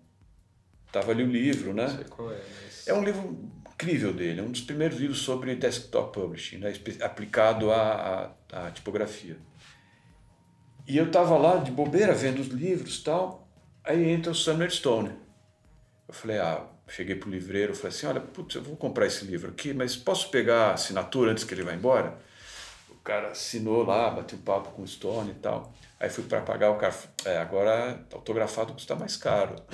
Tava 0.93 1.13
ali 1.13 1.23
o 1.23 1.31
livro, 1.31 1.73
né? 1.73 1.87
Não 1.87 1.97
sei 1.97 2.05
qual 2.05 2.33
é, 2.33 2.41
mas... 2.63 2.89
É 2.89 2.95
um 2.95 3.05
livro 3.05 3.39
incrível 3.73 4.13
dele, 4.13 4.41
é 4.41 4.43
um 4.43 4.51
dos 4.51 4.63
primeiros 4.63 4.99
livros 4.99 5.21
sobre 5.21 5.55
desktop 5.55 6.13
publishing, 6.19 6.59
né? 6.59 6.73
aplicado 7.03 7.71
à, 7.71 8.33
à, 8.53 8.67
à 8.67 8.71
tipografia. 8.71 9.37
E 10.87 10.97
eu 10.97 11.07
estava 11.07 11.37
lá 11.37 11.57
de 11.57 11.73
bobeira 11.73 12.15
vendo 12.15 12.41
os 12.41 12.49
livros 12.49 13.03
tal. 13.03 13.49
Aí 13.83 14.09
entra 14.11 14.31
o 14.31 14.35
Summer 14.35 14.71
Stone. 14.71 15.11
Eu 16.07 16.15
falei, 16.15 16.39
ah, 16.39 16.65
cheguei 16.89 17.17
pro 17.17 17.29
livreiro, 17.29 17.75
falei 17.75 17.97
assim, 17.97 18.07
olha, 18.07 18.21
putz, 18.21 18.55
eu 18.55 18.63
vou 18.63 18.77
comprar 18.77 19.07
esse 19.07 19.25
livro 19.25 19.51
aqui, 19.51 19.75
mas 19.75 19.97
posso 19.97 20.31
pegar 20.31 20.69
a 20.69 20.75
assinatura 20.75 21.33
antes 21.33 21.43
que 21.43 21.53
ele 21.53 21.65
vá 21.65 21.73
embora? 21.73 22.17
O 22.91 22.97
cara 22.97 23.33
assinou 23.33 23.85
lá, 23.85 24.11
bateu 24.11 24.39
um 24.39 24.43
papo 24.43 24.71
com 24.71 24.83
o 24.83 24.87
Stone 24.87 25.33
e 25.33 25.35
tal. 25.35 25.73
Aí 25.99 26.09
fui 26.09 26.23
para 26.25 26.41
pagar 26.41 26.71
o 26.71 26.77
cara, 26.77 26.95
é, 27.25 27.39
agora 27.39 28.05
autografado 28.13 28.73
custa 28.73 28.95
mais 28.95 29.17
caro. 29.17 29.57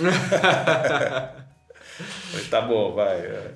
falei, 2.30 2.46
tá 2.48 2.62
bom, 2.62 2.94
vai. 2.94 3.18
É. 3.18 3.54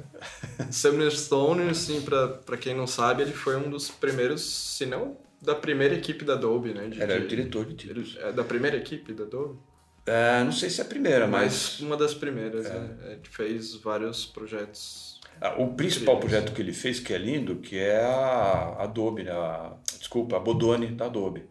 Sumner 0.71 1.11
Stone, 1.11 1.71
assim, 1.71 2.03
para 2.03 2.57
quem 2.59 2.75
não 2.75 2.87
sabe, 2.87 3.23
ele 3.23 3.33
foi 3.33 3.57
um 3.57 3.71
dos 3.71 3.91
primeiros, 3.91 4.43
se 4.43 4.85
não 4.85 5.17
da 5.41 5.55
primeira 5.55 5.95
equipe 5.95 6.25
da 6.25 6.35
Adobe, 6.35 6.73
né? 6.73 6.89
De, 6.89 7.01
Era 7.01 7.21
o 7.21 7.27
diretor 7.27 7.67
de 7.67 7.75
títulos. 7.75 8.17
É 8.21 8.33
da 8.33 8.45
primeira 8.45 8.77
equipe 8.77 9.13
da 9.13 9.25
Adobe? 9.25 9.59
É, 10.07 10.43
não 10.45 10.53
sei 10.53 10.71
se 10.71 10.81
é 10.81 10.85
a 10.85 10.87
primeira, 10.87 11.27
mas... 11.27 11.43
mas... 11.53 11.81
Uma 11.81 11.97
das 11.97 12.15
primeiras, 12.15 12.67
é. 12.67 12.79
né? 12.79 12.97
Ele 13.13 13.29
fez 13.29 13.75
vários 13.75 14.25
projetos... 14.25 15.21
Ah, 15.41 15.61
o 15.61 15.75
principal 15.75 16.19
projeto 16.19 16.53
que 16.55 16.63
ele 16.63 16.73
fez, 16.73 16.99
que 16.99 17.13
é 17.13 17.19
lindo, 17.19 17.57
que 17.57 17.77
é 17.77 18.01
a 18.01 18.77
Adobe, 18.85 19.25
né? 19.25 19.33
A, 19.33 19.77
desculpa, 19.99 20.37
a 20.37 20.41
Bodoni 20.41 20.89
da 20.89 21.07
Adobe. 21.07 21.45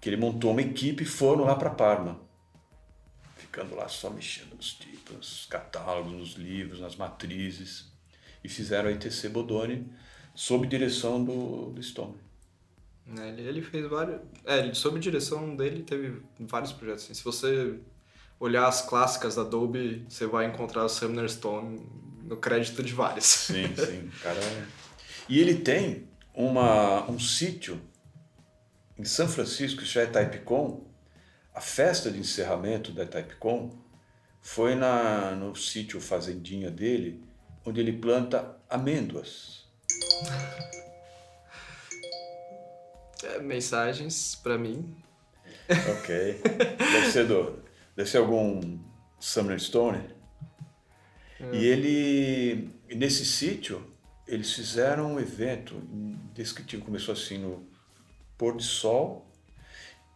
Que 0.00 0.08
ele 0.08 0.16
montou 0.16 0.52
uma 0.52 0.62
equipe 0.62 1.02
e 1.02 1.06
foram 1.06 1.44
lá 1.44 1.54
para 1.54 1.70
Parma. 1.70 2.20
Ficando 3.36 3.74
lá 3.74 3.88
só 3.88 4.08
mexendo 4.08 4.54
nos 4.54 4.72
tipos, 4.72 5.16
nos 5.16 5.46
catálogos, 5.46 6.12
nos 6.12 6.32
livros, 6.32 6.80
nas 6.80 6.96
matrizes. 6.96 7.92
E 8.42 8.48
fizeram 8.48 8.88
a 8.88 8.92
ITC 8.92 9.28
Bodoni 9.28 9.86
sob 10.34 10.66
direção 10.66 11.22
do, 11.22 11.70
do 11.70 11.82
Stone. 11.82 12.23
É, 13.18 13.28
ele, 13.28 13.42
ele 13.42 13.62
fez 13.62 13.88
vários. 13.88 14.20
É, 14.44 14.58
ele, 14.58 14.74
sob 14.74 14.98
direção 14.98 15.54
dele, 15.54 15.82
teve 15.82 16.22
vários 16.40 16.72
projetos. 16.72 17.04
Assim. 17.04 17.14
Se 17.14 17.22
você 17.22 17.78
olhar 18.40 18.66
as 18.66 18.82
clássicas 18.82 19.34
da 19.36 19.42
Adobe, 19.42 20.04
você 20.08 20.26
vai 20.26 20.46
encontrar 20.46 20.84
o 20.84 20.88
Sumner 20.88 21.28
Stone 21.28 21.86
no 22.24 22.36
crédito 22.36 22.82
de 22.82 22.92
vários. 22.94 23.26
Sim, 23.26 23.64
sim. 23.76 24.10
Cara... 24.22 24.38
É- 24.40 24.66
e 25.28 25.40
ele 25.40 25.54
tem 25.56 26.08
uma, 26.34 27.10
um 27.10 27.18
sítio 27.18 27.80
em 28.98 29.04
São 29.04 29.28
Francisco, 29.28 29.84
já 29.84 30.02
é 30.02 30.06
Typecon. 30.06 30.86
A 31.54 31.60
festa 31.60 32.10
de 32.10 32.18
encerramento 32.18 32.92
da 32.92 33.06
Typecon 33.06 33.70
foi 34.40 34.74
na, 34.74 35.30
no 35.32 35.54
sítio 35.56 36.00
fazendinha 36.00 36.70
dele, 36.70 37.24
onde 37.64 37.80
ele 37.80 37.92
planta 37.92 38.56
amêndoas. 38.68 39.64
É, 43.24 43.38
mensagens 43.40 44.34
para 44.34 44.58
mim. 44.58 44.94
Ok. 45.98 46.40
Deve 46.78 47.10
ser, 47.10 47.26
do, 47.26 47.62
deve 47.96 48.08
ser 48.08 48.18
algum 48.18 48.78
Summer 49.18 49.58
Stone. 49.58 50.02
É. 51.40 51.56
E 51.56 51.64
ele, 51.64 52.70
nesse 52.94 53.24
sítio, 53.24 53.90
eles 54.26 54.52
fizeram 54.52 55.14
um 55.14 55.20
evento 55.20 55.74
indescritível. 55.92 56.84
Começou 56.84 57.12
assim 57.12 57.38
no 57.38 57.66
pôr 58.36 58.56
de 58.56 58.64
sol, 58.64 59.26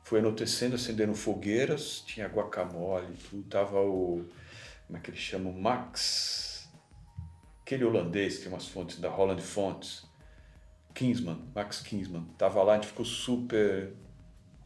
foi 0.04 0.20
anoitecendo, 0.20 0.74
acendendo 0.74 1.14
fogueiras, 1.14 2.02
tinha 2.06 2.26
guacamole, 2.26 3.14
tudo. 3.28 3.42
Tava 3.48 3.80
o. 3.80 4.24
Como 4.86 4.98
é 4.98 5.00
que 5.00 5.11
ele 5.11 5.18
chama? 5.18 5.50
O 5.50 5.61
Max. 5.61 6.68
Aquele 7.62 7.84
holandês 7.84 8.36
que 8.36 8.44
tem 8.44 8.52
umas 8.52 8.66
fontes 8.66 8.98
da 8.98 9.11
Holland 9.11 9.42
Fontes. 9.42 10.07
Kingsman, 10.99 11.38
Max 11.55 11.80
Kingsman. 11.80 12.24
Tava 12.36 12.61
lá, 12.64 12.72
a 12.72 12.74
gente 12.74 12.88
ficou 12.88 13.05
super 13.05 13.92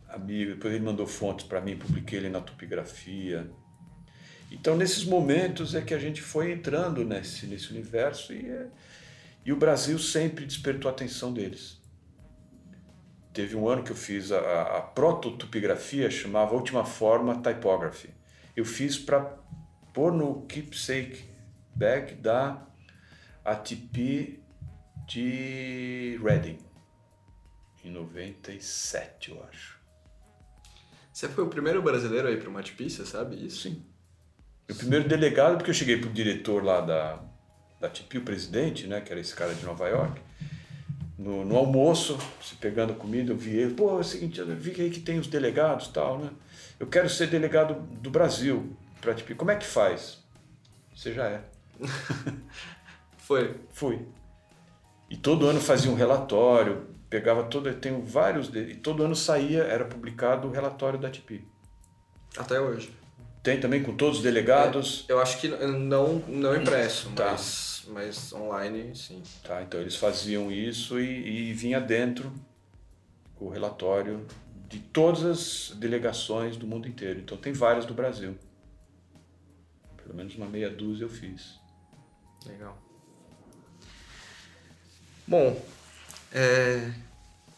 amigo. 0.09 0.53
Depois 0.53 0.73
ele 0.73 0.83
mandou 0.83 1.07
fontes 1.07 1.47
para 1.47 1.61
mim, 1.61 1.77
publiquei 1.77 2.19
ele 2.19 2.31
na 2.31 2.41
Topografia. 2.41 3.51
Então, 4.51 4.75
nesses 4.75 5.05
momentos 5.05 5.75
é 5.75 5.83
que 5.83 5.93
a 5.93 5.99
gente 5.99 6.23
foi 6.23 6.53
entrando 6.53 7.05
nesse, 7.05 7.45
nesse 7.47 7.71
universo 7.71 8.33
e, 8.33 8.49
é, 8.49 8.67
e 9.45 9.53
o 9.53 9.57
Brasil 9.57 9.99
sempre 9.99 10.47
despertou 10.47 10.91
a 10.91 10.93
atenção 10.93 11.35
deles. 11.35 11.79
Teve 13.35 13.55
um 13.55 13.69
ano 13.69 13.83
que 13.83 13.93
eu 13.93 13.97
fiz 13.97 14.33
a, 14.33 14.79
a 14.79 14.81
prototopografia, 14.81 16.11
chamava 16.11 16.55
Última 16.55 16.85
Forma 16.85 17.43
Typography. 17.43 18.09
Eu 18.57 18.65
fiz 18.65 18.99
para 18.99 19.21
pôr 19.93 20.13
no 20.13 20.47
keepsake 20.47 21.25
bag 21.75 22.15
da 22.15 22.67
ATP 23.45 24.42
de 25.07 26.19
Reading, 26.23 26.59
em 27.85 27.91
97, 27.91 29.31
eu 29.31 29.45
acho. 29.45 29.81
Você 31.13 31.29
foi 31.29 31.45
o 31.45 31.49
primeiro 31.49 31.83
brasileiro 31.83 32.29
aí 32.29 32.37
para 32.37 32.49
uma 32.49 32.61
ATP, 32.61 32.89
você 32.89 33.05
sabe 33.05 33.45
isso? 33.45 33.63
Sim. 33.63 33.85
O 34.71 34.75
primeiro 34.75 35.07
delegado, 35.07 35.57
porque 35.57 35.71
eu 35.71 35.75
cheguei 35.75 35.99
pro 35.99 36.11
diretor 36.11 36.65
lá 36.65 36.81
da, 36.81 37.23
da 37.79 37.89
ATP, 37.89 38.19
o 38.19 38.23
presidente, 38.23 38.87
né, 38.87 39.01
que 39.01 39.13
era 39.13 39.21
esse 39.21 39.35
cara 39.35 39.55
de 39.55 39.65
Nova 39.65 39.87
York, 39.89 40.21
no, 41.19 41.45
no 41.45 41.57
almoço, 41.57 42.19
se 42.41 42.55
pegando 42.57 42.95
comida, 42.95 43.33
eu 43.33 43.37
vi 43.37 43.57
ele, 43.57 43.75
pô, 43.75 43.91
é 43.91 44.01
o 44.01 44.05
seguinte, 44.05 44.41
eu 44.41 44.47
vi 44.57 44.71
aí 44.81 44.91
que 44.91 45.01
tem 45.01 45.19
os 45.19 45.27
delegados 45.27 45.87
e 45.87 45.93
tal, 45.93 46.19
né? 46.19 46.31
Eu 46.81 46.87
quero 46.87 47.09
ser 47.09 47.29
delegado 47.29 47.75
do 47.75 48.11
Brasil 48.11 48.77
para 49.01 49.15
tipo, 49.15 49.35
como 49.37 49.51
é 49.51 49.57
que 49.57 49.67
faz? 49.67 50.19
Você 50.95 51.13
já 51.13 51.27
é. 51.27 51.45
Foi. 53.19 53.61
Fui. 53.71 54.07
E 55.13 55.17
todo 55.19 55.47
ano 55.47 55.61
fazia 55.61 55.91
um 55.91 55.95
relatório, 55.95 56.87
pegava 57.11 57.45
todo, 57.45 57.69
eu 57.69 57.79
tenho 57.79 58.03
vários, 58.03 58.49
e 58.49 58.75
todo 58.77 59.03
ano 59.03 59.15
saía, 59.15 59.63
era 59.65 59.85
publicado 59.85 60.49
o 60.49 60.51
relatório 60.51 60.99
da 60.99 61.11
TP. 61.11 61.43
Até 62.35 62.59
hoje. 62.59 62.91
Tem 63.43 63.61
também 63.61 63.83
com 63.83 63.95
todos 63.95 64.17
os 64.19 64.23
delegados? 64.25 65.05
É, 65.07 65.13
eu 65.13 65.21
acho 65.21 65.39
que 65.39 65.49
não, 65.49 66.15
não 66.27 66.57
impresso, 66.57 67.11
Tá. 67.11 67.33
mas, 67.33 67.85
mas 67.89 68.33
online 68.33 68.97
sim. 68.97 69.23
Tá, 69.45 69.61
então 69.61 69.79
eles 69.83 69.97
faziam 69.97 70.51
isso 70.51 70.99
e, 70.99 71.51
e 71.51 71.53
vinha 71.53 71.79
dentro 71.79 72.33
o 73.39 73.51
relatório 73.51 74.27
de 74.67 74.79
todas 74.79 75.25
as 75.27 75.77
delegações 75.77 76.57
do 76.57 76.67
mundo 76.67 76.89
inteiro. 76.89 77.21
Então 77.21 77.37
tem 77.37 77.53
várias 77.53 77.85
do 77.85 77.93
Brasil. 77.93 78.35
Pelo 80.03 80.15
menos 80.15 80.35
uma 80.37 80.47
meia 80.47 80.71
dúzia 80.71 81.05
eu 81.05 81.11
fiz. 81.11 81.61
Legal. 82.47 82.79
Bom, 85.33 85.59
é, 86.31 86.91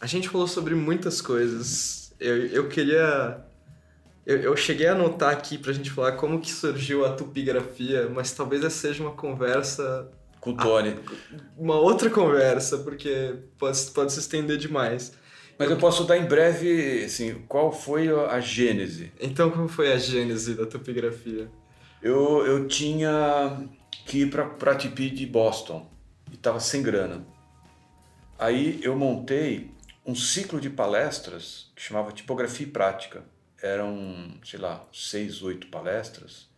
a 0.01 0.07
gente 0.07 0.29
falou 0.29 0.47
sobre 0.47 0.77
muitas 0.77 1.20
coisas. 1.20 2.14
Eu, 2.20 2.47
eu 2.47 2.68
queria. 2.68 3.45
Eu, 4.25 4.37
eu 4.43 4.57
cheguei 4.57 4.87
a 4.87 4.93
anotar 4.93 5.33
aqui 5.33 5.59
pra 5.59 5.72
gente 5.72 5.91
falar 5.91 6.12
como 6.12 6.41
que 6.41 6.53
surgiu 6.53 7.05
a 7.05 7.14
tupigrafia, 7.14 8.09
mas 8.09 8.31
talvez 8.31 8.62
essa 8.62 8.79
seja 8.79 9.03
uma 9.03 9.11
conversa. 9.11 10.09
Com 10.41 10.51
o 10.51 10.57
Tony. 10.57 10.95
Uma 11.59 11.75
outra 11.75 12.09
conversa, 12.09 12.79
porque 12.79 13.41
pode, 13.59 13.81
pode 13.87 14.12
se 14.12 14.20
estender 14.20 14.57
demais. 14.57 15.12
Mas 15.59 15.68
eu 15.68 15.77
posso 15.77 16.05
dar 16.05 16.16
em 16.16 16.27
breve, 16.27 17.03
assim, 17.03 17.43
qual 17.49 17.72
foi 17.72 18.09
a 18.09 18.39
gênese. 18.39 19.12
Então, 19.20 19.51
como 19.51 19.66
foi 19.66 19.93
a 19.93 19.99
gênese 19.99 20.55
da 20.55 20.64
tupigrafia? 20.64 21.51
Eu, 22.01 22.47
eu 22.47 22.68
tinha 22.68 23.68
que 24.07 24.18
ir 24.18 24.31
para 24.31 24.45
a 24.45 24.75
TP 24.77 25.11
de 25.11 25.27
Boston 25.27 25.91
e 26.31 26.37
estava 26.37 26.61
sem 26.61 26.81
grana. 26.81 27.34
Aí 28.39 28.80
eu 28.82 28.97
montei 28.97 29.70
um 30.05 30.14
ciclo 30.14 30.61
de 30.61 30.68
palestras 30.68 31.70
que 31.74 31.82
chamava 31.82 32.12
Tipografia 32.12 32.66
e 32.66 32.70
Prática. 32.70 33.22
Eram, 33.62 34.35
sei 34.45 34.59
lá, 34.59 34.85
seis, 34.93 35.43
oito 35.43 35.68
palestras. 35.68 36.49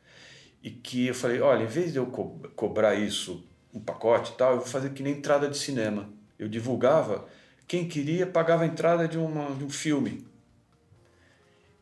E 0.63 0.71
que 0.71 1.07
eu 1.07 1.15
falei, 1.15 1.41
olha, 1.41 1.65
em 1.65 1.69
vez 1.69 1.93
de 1.93 1.99
eu 1.99 2.07
co 2.07 2.41
cobrar 2.57 2.95
isso, 2.95 3.47
um 3.73 3.81
pacote 3.81 4.33
e 4.33 4.35
tal, 4.37 4.53
eu 4.53 4.59
vou 4.59 4.67
fazer 4.67 4.91
que 4.91 5.03
nem 5.03 5.15
entrada 5.15 5.49
de 5.49 5.57
cinema. 5.57 6.09
Eu 6.39 6.49
divulgava, 6.49 7.29
quem 7.69 7.87
queria 7.87 8.27
pagava 8.27 8.65
a 8.65 8.67
entrada 8.67 9.07
de, 9.07 9.19
uma, 9.19 9.55
de 9.55 9.65
um 9.65 9.71
filme. 9.71 10.27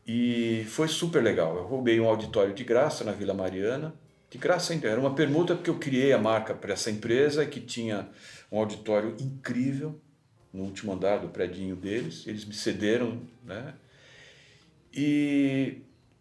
E 0.05 0.65
foi 0.69 0.87
super 0.87 1.23
legal. 1.23 1.55
Eu 1.55 1.63
roubei 1.63 1.99
um 1.99 2.05
auditório 2.05 2.53
de 2.53 2.63
graça 2.63 3.03
na 3.03 3.11
Vila 3.11 3.33
Mariana. 3.33 3.95
De 4.35 4.37
graça. 4.37 4.73
Era 4.73 4.99
uma 4.99 5.15
permuta 5.15 5.55
porque 5.55 5.69
eu 5.69 5.79
criei 5.79 6.11
a 6.11 6.17
marca 6.17 6.53
para 6.53 6.73
essa 6.73 6.91
empresa 6.91 7.45
que 7.45 7.61
tinha 7.61 8.09
um 8.51 8.59
auditório 8.59 9.15
incrível 9.17 9.97
no 10.51 10.63
último 10.63 10.91
andar 10.91 11.19
do 11.19 11.29
predinho 11.29 11.73
deles. 11.73 12.27
Eles 12.27 12.43
me 12.43 12.53
cederam, 12.53 13.21
né? 13.45 13.73
E, 14.93 15.77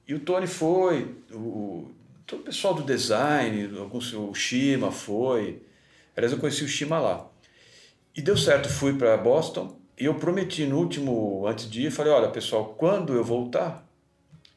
e 0.07 0.15
o 0.15 0.21
Tony 0.21 0.47
foi, 0.47 1.17
o, 1.33 1.91
todo 2.25 2.41
o 2.41 2.45
pessoal 2.45 2.73
do 2.73 2.85
design, 2.85 3.67
o 3.67 4.35
Shima 4.35 4.93
foi. 4.93 5.63
Aliás, 6.17 6.33
eu 6.33 6.39
conheci 6.39 6.63
o 6.63 6.69
Shima 6.69 7.01
lá. 7.01 7.29
E 8.17 8.23
deu 8.23 8.37
certo, 8.37 8.69
fui 8.69 8.97
para 8.97 9.17
Boston 9.17 9.77
e 9.99 10.05
eu 10.05 10.15
prometi 10.15 10.67
no 10.67 10.79
último, 10.79 11.49
antes 11.49 11.69
de 11.69 11.87
ir, 11.87 11.91
falei, 11.91 12.13
olha 12.13 12.29
pessoal, 12.29 12.77
quando 12.79 13.13
eu 13.13 13.25
voltar, 13.25 13.85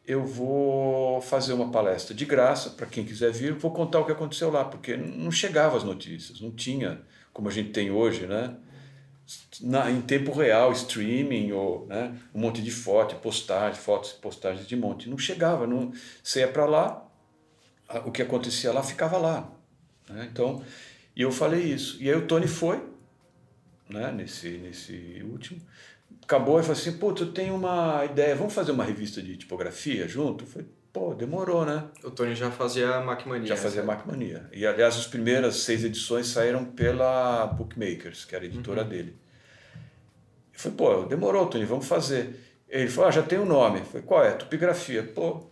eu 0.08 0.26
vou 0.26 1.22
fazer 1.22 1.52
uma 1.52 1.70
palestra 1.70 2.16
de 2.16 2.24
graça 2.24 2.70
para 2.70 2.86
quem 2.86 3.04
quiser 3.04 3.32
vir, 3.32 3.54
vou 3.54 3.72
contar 3.72 4.00
o 4.00 4.06
que 4.06 4.12
aconteceu 4.14 4.50
lá, 4.50 4.64
porque 4.64 4.96
não 4.96 5.30
chegava 5.30 5.76
as 5.76 5.84
notícias, 5.84 6.40
não 6.40 6.50
tinha 6.50 7.02
como 7.34 7.50
a 7.50 7.52
gente 7.52 7.70
tem 7.70 7.92
hoje, 7.92 8.26
né? 8.26 8.56
Na, 9.62 9.92
em 9.92 10.02
tempo 10.02 10.32
real, 10.32 10.72
streaming, 10.72 11.52
ou 11.52 11.86
né, 11.86 12.18
um 12.34 12.40
monte 12.40 12.64
de 12.64 12.72
foto, 12.72 13.16
postagem, 13.18 13.80
fotos 13.80 14.14
postagens 14.14 14.66
de 14.66 14.76
monte. 14.76 15.10
Não 15.10 15.18
chegava, 15.18 15.68
não, 15.68 15.92
você 16.24 16.40
ia 16.40 16.48
para 16.48 16.66
lá, 16.66 17.06
o 18.06 18.12
que 18.12 18.22
acontecia 18.22 18.72
lá 18.72 18.82
ficava 18.82 19.18
lá. 19.18 19.52
Né? 20.10 20.30
Então, 20.32 20.64
eu 21.16 21.30
falei 21.32 21.62
isso. 21.62 22.02
E 22.02 22.10
aí 22.10 22.16
o 22.16 22.26
Tony 22.26 22.48
foi, 22.48 22.82
né, 23.90 24.12
nesse, 24.12 24.50
nesse 24.58 25.22
último, 25.30 25.62
acabou 26.28 26.60
e 26.60 26.62
falou 26.62 26.78
assim, 26.78 26.92
pô, 26.92 27.14
tu 27.14 27.28
tem 27.28 27.50
uma 27.52 28.04
ideia, 28.04 28.36
vamos 28.36 28.54
fazer 28.54 28.74
uma 28.74 28.84
revista 28.84 29.22
de 29.22 29.38
tipografia 29.38 30.06
junto? 30.10 30.44
Eu 30.44 30.48
falei, 30.48 30.68
pô, 30.92 31.14
demorou, 31.14 31.66
né? 31.66 31.86
O 32.04 32.12
Tony 32.12 32.36
já 32.36 32.52
fazia 32.52 33.00
Macmania. 33.00 33.48
Já 33.48 33.56
fazia 33.56 33.82
Macmania. 33.82 34.46
E, 34.52 34.68
aliás, 34.68 34.98
as 34.98 35.08
primeiras 35.08 35.56
seis 35.62 35.86
edições 35.86 36.28
saíram 36.28 36.66
pela 36.66 37.48
Bookmakers, 37.48 38.26
que 38.26 38.36
era 38.36 38.44
a 38.44 38.48
editora 38.48 38.84
uhum. 38.84 38.90
dele. 38.90 39.16
Eu 40.54 40.60
falei, 40.60 40.78
pô, 40.78 41.06
demorou, 41.06 41.48
Tony, 41.48 41.64
vamos 41.64 41.88
fazer. 41.88 42.38
Ele 42.68 42.90
falou, 42.90 43.08
ah, 43.08 43.12
já 43.12 43.24
tem 43.24 43.40
um 43.40 43.46
nome. 43.46 43.80
Eu 43.80 43.86
falei, 43.86 44.02
qual 44.06 44.26
é? 44.26 44.32
Tupigrafia. 44.32 45.04
Pô, 45.04 45.48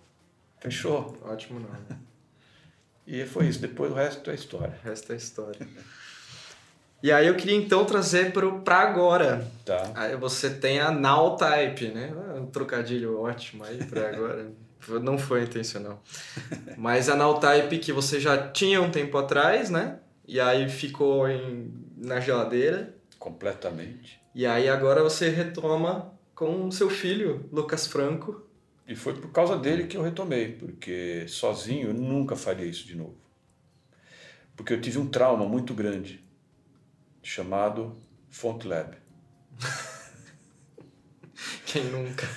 fechou. 0.59 1.17
Ótimo 1.23 1.61
nome. 1.61 2.01
e 3.07 3.23
foi 3.25 3.47
isso, 3.47 3.61
depois 3.61 3.93
o 3.93 3.95
resto 3.95 4.29
é 4.29 4.35
história. 4.35 4.77
O 4.83 4.89
resto 4.89 5.13
é 5.13 5.15
história. 5.15 5.67
E 7.03 7.11
aí 7.11 7.27
eu 7.27 7.35
queria 7.35 7.55
então 7.55 7.85
trazer 7.85 8.31
para 8.31 8.77
agora. 8.77 9.47
Tá. 9.63 9.91
Aí 9.93 10.15
você 10.15 10.49
tem 10.49 10.79
a 10.79 10.91
Now 10.91 11.35
Type, 11.35 11.89
né? 11.89 12.11
Um 12.35 12.47
trocadilho 12.47 13.19
ótimo 13.19 13.63
aí 13.63 13.83
para 13.83 14.09
agora. 14.15 14.51
Não 15.01 15.17
foi 15.17 15.43
intencional. 15.43 16.01
Mas 16.77 17.09
a 17.09 17.15
Now 17.15 17.39
Type 17.39 17.79
que 17.79 17.91
você 17.91 18.19
já 18.19 18.49
tinha 18.49 18.81
um 18.81 18.89
tempo 18.89 19.17
atrás, 19.17 19.69
né? 19.69 19.99
E 20.27 20.39
aí 20.39 20.67
ficou 20.69 21.27
em, 21.29 21.71
na 21.97 22.19
geladeira. 22.19 22.95
Completamente. 23.19 24.19
E 24.33 24.45
aí 24.45 24.67
agora 24.67 25.03
você 25.03 25.29
retoma 25.29 26.11
com 26.33 26.67
o 26.67 26.71
seu 26.71 26.89
filho, 26.89 27.45
Lucas 27.51 27.87
Franco. 27.87 28.43
E 28.87 28.95
foi 28.95 29.13
por 29.13 29.31
causa 29.31 29.57
dele 29.57 29.85
que 29.85 29.97
eu 29.97 30.01
retomei, 30.01 30.53
porque 30.53 31.25
sozinho 31.27 31.89
eu 31.89 31.93
nunca 31.93 32.35
faria 32.35 32.65
isso 32.65 32.85
de 32.85 32.95
novo. 32.95 33.15
Porque 34.55 34.73
eu 34.73 34.81
tive 34.81 34.99
um 34.99 35.07
trauma 35.07 35.45
muito 35.45 35.73
grande 35.73 36.24
chamado 37.25 37.97
FontLab. 38.29 38.95
Quem 41.65 41.85
nunca? 41.85 42.27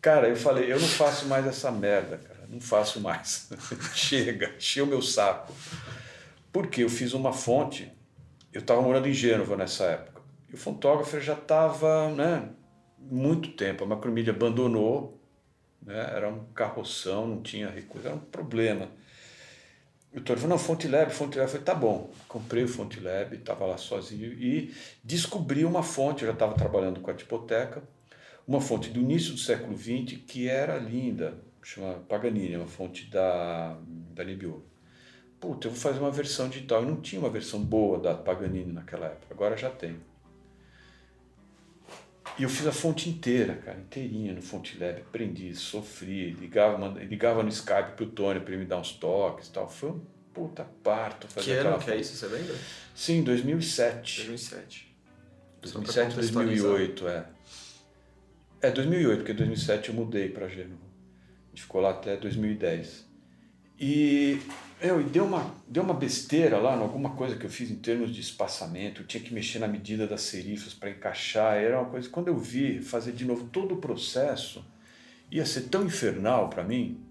Cara, 0.00 0.28
eu 0.28 0.36
falei, 0.36 0.72
eu 0.72 0.80
não 0.80 0.88
faço 0.88 1.26
mais 1.26 1.46
essa 1.46 1.70
merda, 1.70 2.16
cara. 2.16 2.46
Não 2.48 2.58
faço 2.58 3.00
mais. 3.00 3.50
Chega, 3.94 4.54
encheu 4.56 4.86
meu 4.86 5.02
saco. 5.02 5.54
Porque 6.50 6.82
eu 6.82 6.88
fiz 6.88 7.12
uma 7.12 7.34
fonte, 7.34 7.92
eu 8.50 8.62
estava 8.62 8.80
morando 8.80 9.08
em 9.08 9.12
Gênova 9.12 9.56
nessa 9.56 9.84
época. 9.84 10.22
E 10.50 10.54
o 10.54 10.58
fontógrafo 10.58 11.20
já 11.20 11.34
estava, 11.34 12.08
né, 12.10 12.48
muito 12.98 13.50
tempo. 13.50 13.84
A 13.84 13.86
macromedia 13.86 14.32
abandonou, 14.32 15.20
né, 15.82 16.12
era 16.14 16.30
um 16.30 16.46
carroção, 16.54 17.26
não 17.26 17.42
tinha 17.42 17.68
recurso, 17.68 18.06
era 18.06 18.16
um 18.16 18.20
problema. 18.20 18.88
O 20.14 20.20
Tony 20.20 20.40
falou, 20.40 20.56
não, 20.56 20.58
FontLab, 20.58 21.10
FontLab. 21.10 21.46
Eu 21.46 21.48
falei, 21.48 21.64
tá 21.64 21.74
bom. 21.74 22.10
Comprei 22.28 22.64
o 22.64 22.68
FontLab, 22.68 23.34
estava 23.34 23.64
lá 23.64 23.78
sozinho 23.78 24.32
e 24.32 24.74
descobri 25.02 25.64
uma 25.64 25.82
fonte. 25.82 26.22
Eu 26.22 26.28
já 26.28 26.34
estava 26.34 26.54
trabalhando 26.54 27.00
com 27.00 27.10
a 27.10 27.14
tipoteca. 27.14 27.82
uma 28.46 28.60
fonte 28.60 28.90
do 28.90 29.00
início 29.00 29.32
do 29.32 29.38
século 29.38 29.76
XX 29.76 30.20
que 30.26 30.48
era 30.48 30.76
linda, 30.78 31.38
chama 31.62 31.94
Paganini, 32.08 32.54
é 32.54 32.58
uma 32.58 32.66
fonte 32.66 33.06
da, 33.08 33.78
da 34.14 34.24
Nebbiolo. 34.24 34.66
Puta, 35.40 35.66
eu 35.66 35.72
vou 35.72 35.80
fazer 35.80 35.98
uma 35.98 36.10
versão 36.10 36.48
digital. 36.48 36.82
Eu 36.82 36.88
não 36.88 37.00
tinha 37.00 37.20
uma 37.20 37.30
versão 37.30 37.60
boa 37.60 37.98
da 37.98 38.14
Paganini 38.14 38.72
naquela 38.72 39.06
época, 39.06 39.34
agora 39.34 39.56
já 39.56 39.70
tem. 39.70 39.96
E 42.38 42.44
eu 42.44 42.48
fiz 42.48 42.66
a 42.66 42.72
fonte 42.72 43.08
inteira, 43.08 43.54
cara, 43.56 43.78
inteirinha 43.78 44.32
no 44.32 44.40
Fonte 44.40 44.78
Lab, 44.78 45.00
aprendi, 45.00 45.54
sofri, 45.54 46.30
ligava, 46.30 46.88
ligava 47.00 47.42
no 47.42 47.50
Skype 47.50 47.92
pro 47.96 48.06
Tony 48.06 48.40
para 48.40 48.54
ele 48.54 48.62
me 48.62 48.68
dar 48.68 48.78
uns 48.78 48.92
toques 48.92 49.48
e 49.48 49.52
tal. 49.52 49.68
Foi 49.68 49.90
um 49.90 50.00
puta 50.32 50.66
parto 50.82 51.28
fazer 51.28 51.60
que 51.60 51.66
ano 51.66 51.78
que 51.78 51.90
é 51.90 51.96
isso, 51.96 52.16
você 52.16 52.26
lembra? 52.26 52.54
Sim, 52.94 53.22
2007. 53.22 54.16
2007. 54.26 54.96
2007, 55.60 56.14
2008, 56.16 57.08
é. 57.08 57.26
É, 58.62 58.70
2008, 58.70 59.18
porque 59.18 59.32
em 59.32 59.36
2007 59.36 59.88
eu 59.90 59.94
mudei 59.94 60.28
para 60.28 60.48
Gênova. 60.48 60.82
A 61.46 61.48
gente 61.50 61.62
ficou 61.62 61.80
lá 61.80 61.90
até 61.90 62.16
2010. 62.16 63.11
E, 63.84 64.40
eu, 64.80 65.00
e 65.00 65.04
deu, 65.04 65.24
uma, 65.24 65.52
deu 65.66 65.82
uma 65.82 65.92
besteira 65.92 66.56
lá, 66.58 66.76
alguma 66.76 67.16
coisa 67.16 67.34
que 67.34 67.44
eu 67.44 67.50
fiz 67.50 67.68
em 67.68 67.74
termos 67.74 68.14
de 68.14 68.20
espaçamento. 68.20 69.02
Eu 69.02 69.06
tinha 69.08 69.20
que 69.20 69.34
mexer 69.34 69.58
na 69.58 69.66
medida 69.66 70.06
das 70.06 70.20
serifas 70.20 70.72
para 70.72 70.90
encaixar. 70.90 71.56
Era 71.56 71.80
uma 71.80 71.90
coisa. 71.90 72.08
Quando 72.08 72.28
eu 72.28 72.38
vi 72.38 72.80
fazer 72.80 73.10
de 73.10 73.24
novo 73.24 73.48
todo 73.48 73.74
o 73.74 73.78
processo, 73.78 74.64
ia 75.28 75.44
ser 75.44 75.62
tão 75.62 75.84
infernal 75.84 76.48
para 76.48 76.62
mim 76.62 77.04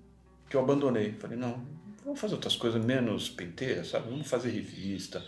que 0.50 0.56
eu 0.56 0.62
abandonei. 0.62 1.12
Falei, 1.20 1.38
não, 1.38 1.62
vamos 2.06 2.22
fazer 2.22 2.36
outras 2.36 2.56
coisas 2.56 2.82
menos 2.82 3.30
penteiras, 3.30 3.90
sabe? 3.90 4.10
Vamos 4.10 4.28
fazer 4.28 4.52
revista. 4.52 5.22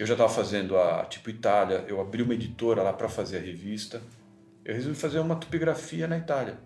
Eu 0.00 0.04
já 0.04 0.14
estava 0.14 0.32
fazendo 0.32 0.76
a 0.76 1.04
tipo 1.04 1.30
Itália, 1.30 1.84
eu 1.86 2.00
abri 2.00 2.22
uma 2.22 2.34
editora 2.34 2.82
lá 2.82 2.92
para 2.92 3.08
fazer 3.08 3.36
a 3.36 3.40
revista. 3.40 4.02
Eu 4.64 4.74
resolvi 4.74 4.98
fazer 4.98 5.20
uma 5.20 5.36
tipografia 5.36 6.08
na 6.08 6.18
Itália. 6.18 6.58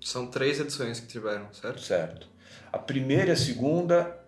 São 0.00 0.26
três 0.26 0.58
edições 0.58 1.00
que 1.00 1.06
tiveram, 1.06 1.52
certo? 1.52 1.82
Certo. 1.82 2.33
A 2.74 2.78
primeira 2.78 3.28
e 3.28 3.30
a 3.30 3.36
segunda 3.36 4.18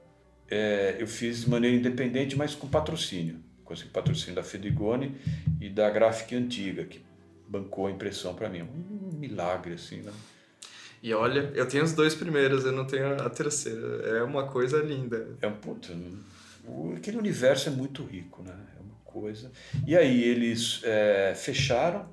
é, 0.48 0.94
eu 1.00 1.08
fiz 1.08 1.40
de 1.40 1.50
maneira 1.50 1.76
independente, 1.76 2.36
mas 2.36 2.54
com 2.54 2.68
patrocínio. 2.68 3.40
Consegui 3.64 3.90
patrocínio 3.90 4.36
da 4.36 4.44
Fedrigoni 4.44 5.16
e 5.60 5.68
da 5.68 5.90
Graphic 5.90 6.32
Antiga, 6.36 6.84
que 6.84 7.04
bancou 7.48 7.88
a 7.88 7.90
impressão 7.90 8.36
para 8.36 8.48
mim. 8.48 8.62
Um 8.62 9.18
milagre, 9.18 9.74
assim, 9.74 9.96
né? 9.96 10.12
E 11.02 11.12
olha, 11.12 11.50
eu 11.56 11.66
tenho 11.66 11.82
os 11.82 11.92
dois 11.92 12.14
primeiros, 12.14 12.64
eu 12.64 12.70
não 12.70 12.84
tenho 12.84 13.20
a 13.20 13.28
terceira. 13.28 13.80
É 14.16 14.22
uma 14.22 14.46
coisa 14.46 14.78
linda. 14.78 15.36
É 15.42 15.48
um 15.48 15.56
puta 15.56 15.92
aquele 16.96 17.16
universo 17.16 17.68
é 17.68 17.72
muito 17.72 18.04
rico, 18.04 18.44
né? 18.44 18.54
É 18.78 18.80
uma 18.80 19.00
coisa. 19.04 19.50
E 19.84 19.96
aí 19.96 20.22
eles 20.22 20.82
é, 20.84 21.34
fecharam. 21.34 22.08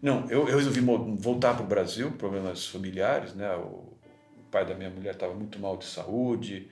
Não, 0.00 0.30
eu, 0.30 0.48
eu 0.48 0.56
resolvi 0.56 0.80
voltar 1.18 1.54
para 1.54 1.64
o 1.64 1.66
Brasil, 1.66 2.12
problemas 2.12 2.64
familiares, 2.64 3.34
né? 3.34 3.52
O 3.56 3.81
pai 4.52 4.66
da 4.66 4.74
minha 4.74 4.90
mulher 4.90 5.14
estava 5.14 5.34
muito 5.34 5.58
mal 5.58 5.76
de 5.76 5.86
saúde, 5.86 6.68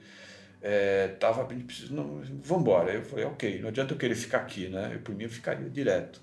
é, 0.63 1.09
tava 1.19 1.49
não, 1.91 2.23
vamos 2.45 2.63
embora. 2.63 2.93
Eu 2.93 3.05
falei, 3.05 3.25
ok, 3.25 3.61
não 3.61 3.71
adianta 3.71 3.95
eu 3.95 3.99
querer 3.99 4.15
ficar 4.15 4.39
aqui, 4.39 4.69
né? 4.69 4.93
Eu 4.95 5.01
por 5.01 5.15
mim 5.15 5.25
eu 5.25 5.31
ficaria 5.31 5.69
direto, 5.69 6.21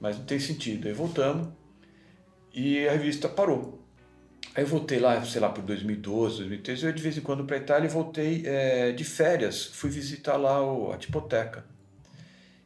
mas 0.00 0.16
não 0.16 0.24
tem 0.24 0.38
sentido. 0.38 0.86
Aí 0.86 0.94
voltamos 0.94 1.48
e 2.54 2.88
a 2.88 2.92
revista 2.92 3.28
parou. 3.28 3.84
Aí 4.54 4.64
eu 4.64 4.66
voltei 4.66 4.98
lá, 4.98 5.22
sei 5.24 5.40
lá, 5.40 5.50
por 5.50 5.62
2012, 5.62 6.38
2013, 6.38 6.86
eu 6.86 6.92
de 6.92 7.02
vez 7.02 7.18
em 7.18 7.20
quando 7.20 7.44
para 7.44 7.56
Itália 7.56 7.86
e 7.86 7.90
voltei 7.90 8.42
é, 8.46 8.92
de 8.92 9.04
férias, 9.04 9.66
fui 9.66 9.90
visitar 9.90 10.36
lá 10.36 10.62
o, 10.62 10.92
a 10.92 10.96
tipoteca. 10.96 11.64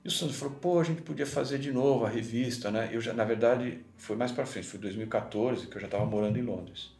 E 0.04 0.08
o 0.08 0.10
Sandro 0.10 0.34
falou, 0.34 0.54
pô, 0.54 0.80
a 0.80 0.84
gente 0.84 1.02
podia 1.02 1.26
fazer 1.26 1.58
de 1.58 1.70
novo 1.70 2.04
a 2.04 2.08
revista, 2.08 2.70
né? 2.70 2.90
Eu 2.92 3.00
já, 3.00 3.12
na 3.12 3.24
verdade, 3.24 3.80
foi 3.96 4.16
mais 4.16 4.32
para 4.32 4.44
frente, 4.46 4.66
foi 4.66 4.80
2014, 4.80 5.66
que 5.66 5.76
eu 5.76 5.80
já 5.80 5.86
estava 5.86 6.04
morando 6.04 6.38
em 6.38 6.42
Londres. 6.42 6.91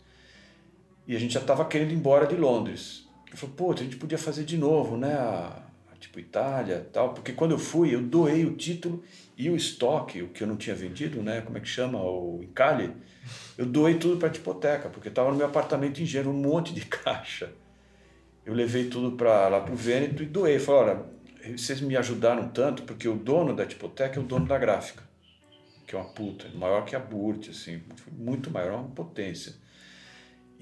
E 1.07 1.17
a 1.17 1.19
gente 1.19 1.35
já 1.35 1.41
estava 1.41 1.65
querendo 1.65 1.93
ir 1.93 1.95
embora 1.95 2.27
de 2.27 2.37
Londres. 2.37 3.09
Ele 3.27 3.37
falou, 3.37 3.55
pô, 3.57 3.73
a 3.73 3.77
gente 3.77 3.97
podia 3.97 4.19
fazer 4.19 4.45
de 4.45 4.57
novo, 4.57 4.97
né? 4.97 5.15
A, 5.15 5.63
a, 5.93 5.97
tipo 5.97 6.21
Itália 6.21 6.89
tal, 6.93 7.15
porque 7.15 7.33
quando 7.33 7.53
eu 7.53 7.59
fui, 7.59 7.95
eu 7.95 8.03
doei 8.03 8.45
o 8.45 8.57
título 8.57 9.03
e 9.37 9.49
o 9.51 9.57
estoque, 9.57 10.23
o 10.23 10.29
que 10.29 10.43
eu 10.43 10.47
não 10.47 10.57
tinha 10.57 10.77
vendido, 10.77 11.23
né? 11.23 11.41
Como 11.41 11.57
é 11.57 11.61
que 11.61 11.69
chama? 11.69 12.01
O 12.01 12.41
encalhe 12.43 12.93
eu 13.57 13.67
doei 13.67 13.99
tudo 13.99 14.17
para 14.17 14.29
a 14.29 14.33
hipoteca, 14.33 14.89
porque 14.89 15.09
estava 15.09 15.31
no 15.31 15.37
meu 15.37 15.47
apartamento 15.47 16.01
em 16.01 16.07
Gênero, 16.07 16.31
um 16.31 16.41
monte 16.41 16.75
de 16.75 16.85
caixa. 16.87 17.53
Eu 18.45 18.55
levei 18.55 18.89
tudo 18.89 19.17
para 19.17 19.49
lá 19.49 19.61
para 19.61 19.73
o 19.73 19.77
Vêneto 19.77 20.23
e 20.23 20.27
doei. 20.27 20.59
Falei, 20.59 20.95
olha, 20.95 21.57
vocês 21.57 21.81
me 21.81 21.97
ajudaram 21.97 22.49
tanto, 22.49 22.83
porque 22.83 23.09
o 23.09 23.15
dono 23.15 23.55
da 23.55 23.65
hipoteca 23.65 24.19
é 24.19 24.23
o 24.23 24.27
dono 24.27 24.47
da 24.47 24.59
gráfica, 24.59 25.05
que 25.87 25.95
é 25.95 25.99
uma 25.99 26.09
puta, 26.09 26.49
maior 26.55 26.85
que 26.85 26.97
a 26.97 26.99
Burt, 26.99 27.51
assim, 27.51 27.81
muito 28.11 28.51
maior, 28.51 28.81
uma 28.81 28.89
potência. 28.89 29.55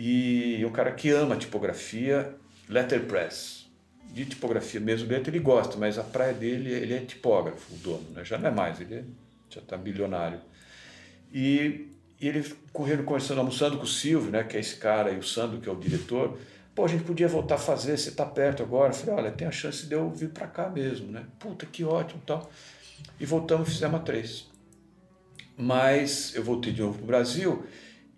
E 0.03 0.63
é 0.63 0.67
um 0.67 0.73
cara 0.73 0.93
que 0.93 1.11
ama 1.11 1.37
tipografia, 1.37 2.35
letterpress. 2.67 3.67
De 4.15 4.25
tipografia 4.25 4.81
mesmo, 4.81 5.13
ele 5.13 5.39
gosta, 5.39 5.77
mas 5.77 5.99
a 5.99 6.03
praia 6.03 6.33
dele, 6.33 6.73
ele 6.73 6.95
é 6.95 7.01
tipógrafo, 7.01 7.75
o 7.75 7.77
dono, 7.77 8.11
né? 8.13 8.25
já 8.25 8.39
não 8.39 8.49
é 8.49 8.51
mais, 8.51 8.81
ele 8.81 8.95
é, 8.95 9.05
já 9.51 9.61
está 9.61 9.77
bilionário. 9.77 10.41
E 11.31 11.91
e 12.21 12.29
ele 12.29 12.45
correndo, 12.73 13.03
conversando, 13.03 13.39
almoçando 13.39 13.79
com 13.79 13.85
o 13.85 13.87
Silvio, 13.87 14.31
né, 14.31 14.45
que 14.45 14.57
é 14.57 14.61
esse 14.61 14.77
cara, 14.77 15.11
e 15.11 15.19
o 15.19 15.23
Sandro, 15.23 15.59
que 15.59 15.69
é 15.69 15.73
o 15.73 15.77
diretor. 15.77 16.39
Pô, 16.75 16.85
a 16.85 16.89
gente 16.89 17.05
podia 17.05 17.27
voltar 17.27 17.55
a 17.55 17.59
fazer, 17.59 17.97
você 17.97 18.11
está 18.11 18.27
perto 18.27 18.63
agora. 18.63 18.91
Eu 18.91 18.95
falei, 18.95 19.15
olha, 19.15 19.31
tem 19.31 19.49
a 19.49 19.51
chance 19.51 19.87
de 19.87 19.95
eu 19.95 20.11
vir 20.11 20.29
para 20.29 20.47
cá 20.47 20.69
mesmo, 20.69 21.11
né? 21.11 21.25
Puta, 21.39 21.65
que 21.65 21.83
ótimo 21.83 22.21
tal. 22.27 22.51
E 23.19 23.25
voltamos 23.25 23.69
e 23.69 23.71
fizemos 23.73 24.01
a 24.01 24.03
três. 24.03 24.51
Mas 25.57 26.35
eu 26.35 26.45
voltei 26.45 26.73
de 26.73 26.83
novo 26.83 26.99
para 26.99 27.05
o 27.05 27.07
Brasil 27.07 27.65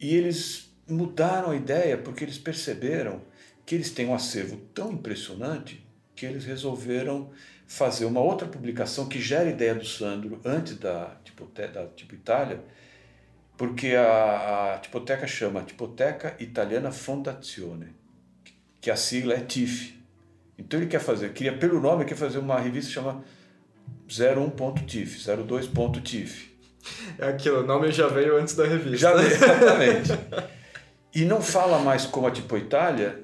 e 0.01 0.17
eles 0.17 0.72
mudaram 0.93 1.51
a 1.51 1.57
ideia 1.57 1.97
porque 1.97 2.25
eles 2.25 2.39
perceberam 2.39 3.21
que 3.65 3.75
eles 3.75 3.91
têm 3.91 4.07
um 4.07 4.15
acervo 4.15 4.57
tão 4.75 4.93
impressionante 4.93 5.85
que 6.15 6.27
eles 6.27 6.45
resolveram 6.45 7.31
fazer 7.67 8.05
uma 8.05 8.21
outra 8.21 8.47
publicação 8.47 9.09
que 9.09 9.21
gera 9.21 9.49
a 9.49 9.51
ideia 9.51 9.75
do 9.75 9.85
Sandro 9.85 10.41
antes 10.45 10.77
da 10.77 11.17
tipo, 11.25 11.47
da 11.47 11.87
tipo 11.97 12.15
Itália, 12.15 12.61
porque 13.57 13.95
a, 13.95 14.75
a 14.75 14.79
tipoteca 14.79 15.27
chama 15.27 15.63
Tipoteca 15.63 16.37
Italiana 16.39 16.93
Fondazione, 16.93 17.95
que 18.81 18.91
a 18.91 18.97
sigla 18.97 19.35
é 19.35 19.41
TIF. 19.41 19.99
Então 20.59 20.81
ele 20.81 20.89
quer 20.89 21.01
fazer, 21.01 21.33
queria 21.33 21.57
pelo 21.57 21.81
nome, 21.81 22.05
quer 22.05 22.15
fazer 22.15 22.39
uma 22.39 22.59
revista 22.61 22.93
chama 22.93 23.25
01.tif, 24.09 25.19
02.tif. 25.19 26.53
É 27.19 27.29
aquilo, 27.29 27.61
o 27.61 27.67
nome 27.67 27.91
já 27.93 28.09
veio 28.09 28.37
antes 28.37 28.55
da 28.55 28.67
revista. 28.67 28.99
Já 28.99 29.15
veio, 29.15 29.33
exatamente. 29.33 30.11
e 31.15 31.25
não 31.25 31.43
fala 31.43 31.79
mais 31.79 32.07
como 32.07 32.27
a 32.27 32.31
Tipo 32.31 32.57
Itália 32.57 33.23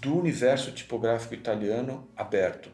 do 0.00 0.18
universo 0.18 0.70
tipográfico 0.72 1.32
italiano 1.32 2.06
aberto. 2.14 2.70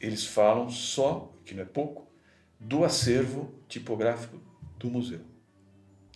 Eles 0.00 0.24
falam 0.24 0.70
só, 0.70 1.30
que 1.44 1.54
não 1.54 1.62
é 1.62 1.66
pouco, 1.66 2.10
do 2.58 2.84
acervo 2.84 3.52
tipográfico 3.68 4.40
do 4.78 4.88
museu. 4.88 5.20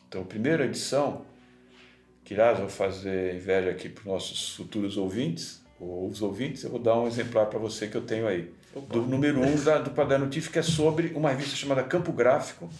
Então, 0.08 0.22
a 0.22 0.24
primeira 0.24 0.64
edição, 0.64 1.26
que 2.24 2.32
aliás 2.32 2.58
vou 2.58 2.68
fazer 2.68 3.34
inveja 3.34 3.70
aqui 3.70 3.90
para 3.90 4.00
os 4.00 4.06
nossos 4.06 4.54
futuros 4.54 4.96
ouvintes, 4.96 5.62
ou 5.78 6.08
os 6.08 6.22
ouvintes, 6.22 6.64
eu 6.64 6.70
vou 6.70 6.78
dar 6.78 6.98
um 6.98 7.06
exemplar 7.06 7.46
para 7.46 7.58
você 7.58 7.86
que 7.86 7.96
eu 7.96 8.02
tenho 8.02 8.26
aí. 8.26 8.50
Opa. 8.74 8.94
Do 8.94 9.02
número 9.02 9.40
1 9.40 9.46
um 9.46 9.64
da, 9.64 9.78
do 9.78 9.90
Padrão 9.90 10.20
Notífico, 10.20 10.54
que 10.54 10.58
é 10.58 10.62
sobre 10.62 11.08
uma 11.08 11.30
revista 11.30 11.54
chamada 11.56 11.82
Campo 11.82 12.12
Gráfico, 12.12 12.70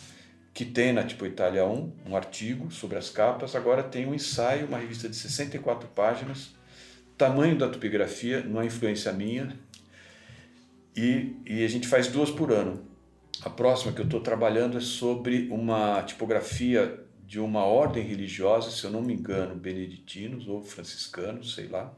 que 0.54 0.64
tem 0.64 0.92
na 0.92 1.02
Tipo 1.02 1.26
Itália 1.26 1.66
1 1.66 1.92
um 2.06 2.16
artigo 2.16 2.70
sobre 2.70 2.96
as 2.96 3.10
capas, 3.10 3.56
agora 3.56 3.82
tem 3.82 4.06
um 4.06 4.14
ensaio, 4.14 4.68
uma 4.68 4.78
revista 4.78 5.08
de 5.08 5.16
64 5.16 5.88
páginas, 5.88 6.54
tamanho 7.18 7.58
da 7.58 7.68
tipografia, 7.68 8.40
não 8.44 8.62
é 8.62 8.66
influência 8.66 9.12
minha, 9.12 9.58
e, 10.96 11.36
e 11.44 11.64
a 11.64 11.68
gente 11.68 11.88
faz 11.88 12.06
duas 12.06 12.30
por 12.30 12.52
ano. 12.52 12.86
A 13.42 13.50
próxima 13.50 13.92
que 13.92 14.00
eu 14.00 14.04
estou 14.04 14.20
trabalhando 14.20 14.78
é 14.78 14.80
sobre 14.80 15.48
uma 15.50 16.00
tipografia 16.04 17.00
de 17.26 17.40
uma 17.40 17.64
ordem 17.64 18.04
religiosa, 18.04 18.70
se 18.70 18.84
eu 18.84 18.90
não 18.90 19.02
me 19.02 19.12
engano, 19.12 19.56
beneditinos 19.56 20.46
ou 20.46 20.62
franciscanos, 20.62 21.56
sei 21.56 21.66
lá. 21.66 21.92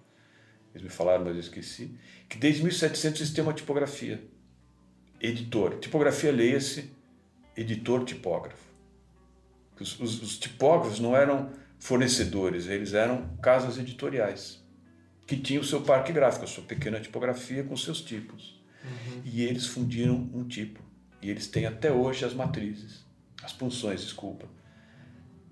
Eles 0.75 0.83
me 0.83 0.89
falaram, 0.89 1.25
mas 1.25 1.35
eu 1.35 1.41
esqueci. 1.41 1.95
Que 2.27 2.39
desde 2.39 2.63
1700 2.63 3.21
eles 3.21 3.33
têm 3.35 3.45
uma 3.45 3.53
tipografia. 3.53 4.23
Editor. 5.21 5.79
Tipografia, 5.79 6.33
leia-se, 6.33 6.96
editor 7.57 8.05
tipógrafo. 8.05 8.65
Os, 9.81 10.01
os, 10.01 10.23
os 10.23 10.39
tipógrafos 10.39 11.01
não 11.01 11.17
eram 11.17 11.51
fornecedores, 11.79 12.67
eles 12.67 12.95
eram 12.95 13.37
casas 13.43 13.79
editoriais 13.79 14.65
que 15.27 15.37
tinham 15.37 15.61
o 15.61 15.65
seu 15.65 15.83
parque 15.83 16.13
gráfico, 16.13 16.45
a 16.45 16.49
sua 16.49 16.63
pequena 16.63 17.01
tipografia 17.01 17.65
com 17.65 17.77
seus 17.77 18.01
tipos. 18.01 18.63
Uhum. 18.85 19.23
E 19.25 19.43
eles 19.43 19.67
fundiram 19.67 20.31
um 20.33 20.45
tipo. 20.45 20.81
E 21.21 21.29
eles 21.29 21.49
têm 21.49 21.67
até 21.67 21.91
hoje 21.91 22.25
as 22.25 22.33
matrizes, 22.33 23.05
as 23.43 23.53
funções, 23.53 24.03
desculpa. 24.03 24.47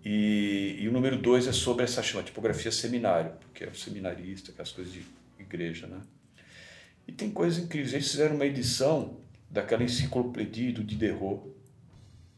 E, 0.05 0.77
e 0.79 0.89
o 0.89 0.93
número 0.93 1.19
dois 1.19 1.47
é 1.47 1.53
sobre 1.53 1.83
essa 1.83 2.03
chama, 2.03 2.23
tipografia 2.23 2.71
seminário, 2.71 3.33
porque 3.41 3.65
é 3.65 3.69
o 3.69 3.75
seminarista, 3.75 4.53
aquelas 4.53 4.71
coisas 4.71 4.93
de 4.93 5.03
igreja, 5.39 5.87
né? 5.87 6.01
E 7.09 7.13
tem 7.13 7.31
coisas 7.31 7.63
incríveis. 7.63 7.93
Eles 7.93 8.11
fizeram 8.11 8.37
uma 8.37 8.47
edição 8.47 9.19
daquela 9.51 9.83
enciclopédia 9.83 10.73
do 10.73 10.85
Diderot, 10.85 11.43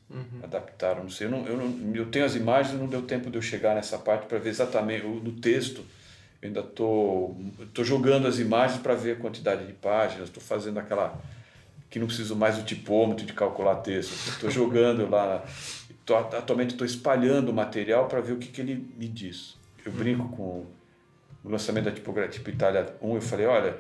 Uhum. 0.09 0.40
Adaptaram, 0.42 1.02
não 1.02 1.11
sei. 1.11 1.26
Eu, 1.26 1.30
não, 1.30 1.46
eu, 1.46 1.57
não, 1.57 1.94
eu 1.94 2.07
tenho 2.07 2.24
as 2.24 2.34
imagens, 2.34 2.78
não 2.78 2.86
deu 2.86 3.02
tempo 3.02 3.30
de 3.30 3.36
eu 3.36 3.42
chegar 3.42 3.74
nessa 3.74 3.98
parte 3.98 4.26
para 4.26 4.38
ver 4.38 4.50
exatamente 4.50 5.04
no 5.04 5.32
texto. 5.32 5.84
Eu 6.40 6.48
ainda 6.48 6.61
estou 6.61 7.36
tô, 7.57 7.66
tô 7.66 7.84
jogando 7.84 8.26
as 8.26 8.38
imagens 8.38 8.80
para 8.80 8.94
ver 8.94 9.12
a 9.12 9.16
quantidade 9.16 9.66
de 9.66 9.72
páginas, 9.72 10.28
estou 10.28 10.42
fazendo 10.42 10.78
aquela 10.78 11.20
que 11.90 11.98
não 11.98 12.07
preciso 12.07 12.36
mais 12.36 12.57
do 12.57 12.64
tipômetro 12.64 13.24
de 13.24 13.32
calcular 13.32 13.76
texto. 13.76 14.12
Estou 14.28 14.50
jogando 14.50 15.09
lá, 15.09 15.44
tô, 16.04 16.14
atualmente 16.14 16.72
estou 16.72 16.86
espalhando 16.86 17.50
o 17.50 17.54
material 17.54 18.07
para 18.07 18.20
ver 18.20 18.32
o 18.32 18.36
que, 18.36 18.48
que 18.48 18.61
ele 18.61 18.86
me 18.96 19.09
diz. 19.09 19.57
Eu 19.84 19.92
uhum. 19.92 19.98
brinco 19.98 20.28
com 20.36 20.66
o 21.44 21.48
lançamento 21.48 21.84
da 21.84 21.92
tipografia 21.92 22.32
tipo 22.32 22.50
Itália 22.50 22.94
1, 23.00 23.14
eu 23.14 23.20
falei, 23.20 23.46
olha, 23.46 23.76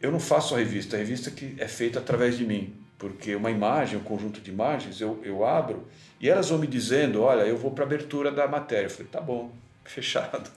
eu 0.00 0.10
não 0.12 0.20
faço 0.20 0.54
a 0.54 0.58
revista, 0.58 0.96
a 0.96 0.98
revista 0.98 1.30
que 1.30 1.54
é 1.58 1.68
feita 1.68 1.98
através 1.98 2.36
de 2.36 2.44
mim, 2.44 2.74
porque 2.98 3.36
uma 3.36 3.50
imagem, 3.50 3.96
um 3.96 4.02
conjunto 4.02 4.40
de 4.40 4.50
imagens, 4.50 5.00
eu, 5.00 5.20
eu 5.24 5.46
abro 5.46 5.86
e 6.20 6.28
elas 6.28 6.50
vão 6.50 6.58
me 6.58 6.66
dizendo, 6.66 7.22
olha, 7.22 7.42
eu 7.42 7.56
vou 7.56 7.70
para 7.70 7.84
a 7.84 7.86
abertura 7.86 8.32
da 8.32 8.48
matéria. 8.48 8.86
Eu 8.86 8.90
falei, 8.90 9.06
tá 9.06 9.20
bom, 9.20 9.54
fechado. 9.84 10.50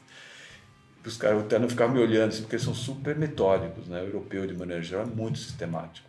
Os 1.05 1.17
caras 1.17 1.43
até 1.43 1.57
não 1.57 1.69
ficavam 1.69 1.95
me 1.95 2.01
olhando, 2.01 2.29
assim, 2.29 2.41
porque 2.41 2.59
são 2.59 2.73
super 2.73 3.15
metódicos, 3.15 3.87
né? 3.87 4.01
O 4.01 4.05
europeu, 4.05 4.45
de 4.45 4.53
maneira 4.53 4.81
geral, 4.81 5.03
é 5.03 5.07
muito 5.07 5.37
sistemático. 5.39 6.07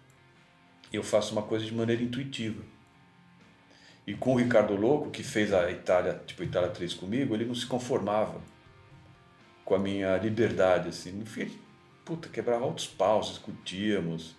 E 0.93 0.97
eu 0.97 1.03
faço 1.03 1.33
uma 1.33 1.43
coisa 1.43 1.65
de 1.65 1.75
maneira 1.75 2.03
intuitiva. 2.03 2.63
E 4.07 4.15
com 4.15 4.35
o 4.35 4.37
Ricardo 4.37 4.75
Louco, 4.75 5.11
que 5.11 5.23
fez 5.23 5.53
a 5.53 5.71
Itália, 5.71 6.21
tipo 6.27 6.43
Itália 6.43 6.69
3 6.69 6.93
comigo, 6.95 7.35
ele 7.35 7.45
não 7.45 7.55
se 7.55 7.67
conformava 7.67 8.41
com 9.65 9.75
a 9.75 9.79
minha 9.79 10.17
liberdade, 10.17 10.89
assim. 10.89 11.13
No 11.13 11.25
fim, 11.25 11.51
puta, 12.05 12.29
quebrava 12.29 12.65
altos 12.65 12.87
paus, 12.87 13.29
discutíamos, 13.29 14.35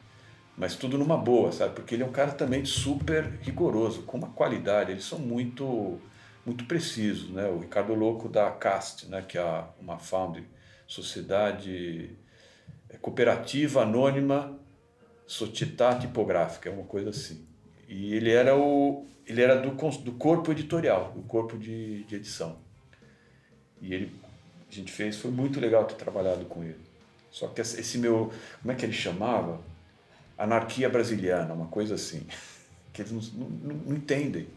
mas 0.57 0.75
tudo 0.75 0.97
numa 0.97 1.17
boa, 1.17 1.51
sabe? 1.51 1.73
Porque 1.73 1.95
ele 1.95 2.03
é 2.03 2.05
um 2.05 2.11
cara 2.11 2.31
também 2.31 2.63
super 2.65 3.39
rigoroso, 3.41 4.03
com 4.03 4.17
uma 4.17 4.29
qualidade, 4.29 4.91
eles 4.91 5.05
são 5.05 5.19
muito 5.19 5.99
muito 6.45 6.65
precisos, 6.65 7.29
né? 7.29 7.47
O 7.47 7.59
Ricardo 7.59 7.93
Louco 7.93 8.27
da 8.27 8.51
CAST, 8.51 9.07
né, 9.07 9.21
que 9.25 9.37
é 9.37 9.63
uma 9.79 9.97
founding, 9.97 10.45
Sociedade 10.85 12.17
é, 12.89 12.97
Cooperativa 12.97 13.81
Anônima 13.81 14.59
Società 15.25 15.95
Tipográfica, 15.97 16.69
é 16.69 16.73
uma 16.73 16.83
coisa 16.83 17.11
assim. 17.11 17.47
E 17.87 18.13
ele 18.13 18.29
era 18.31 18.57
o 18.57 19.05
ele 19.25 19.41
era 19.41 19.55
do, 19.55 19.71
do 19.71 20.11
corpo 20.13 20.51
editorial, 20.51 21.13
do 21.15 21.21
corpo 21.23 21.57
de, 21.57 22.03
de 22.03 22.15
edição. 22.15 22.57
E 23.81 23.93
ele 23.93 24.11
a 24.69 24.75
gente 24.75 24.91
fez, 24.91 25.17
foi 25.17 25.31
muito 25.31 25.59
legal 25.59 25.85
ter 25.85 25.95
trabalhado 25.95 26.45
com 26.45 26.63
ele. 26.63 26.79
Só 27.29 27.47
que 27.47 27.61
esse 27.61 27.97
meu, 27.97 28.31
como 28.61 28.71
é 28.71 28.75
que 28.75 28.85
ele 28.85 28.93
chamava? 28.93 29.59
Anarquia 30.43 30.89
brasiliana, 30.89 31.53
uma 31.53 31.67
coisa 31.67 31.95
assim, 31.95 32.25
que 32.91 33.01
eles 33.01 33.11
não, 33.11 33.49
não, 33.49 33.75
não 33.75 33.95
entendem. 33.95 34.47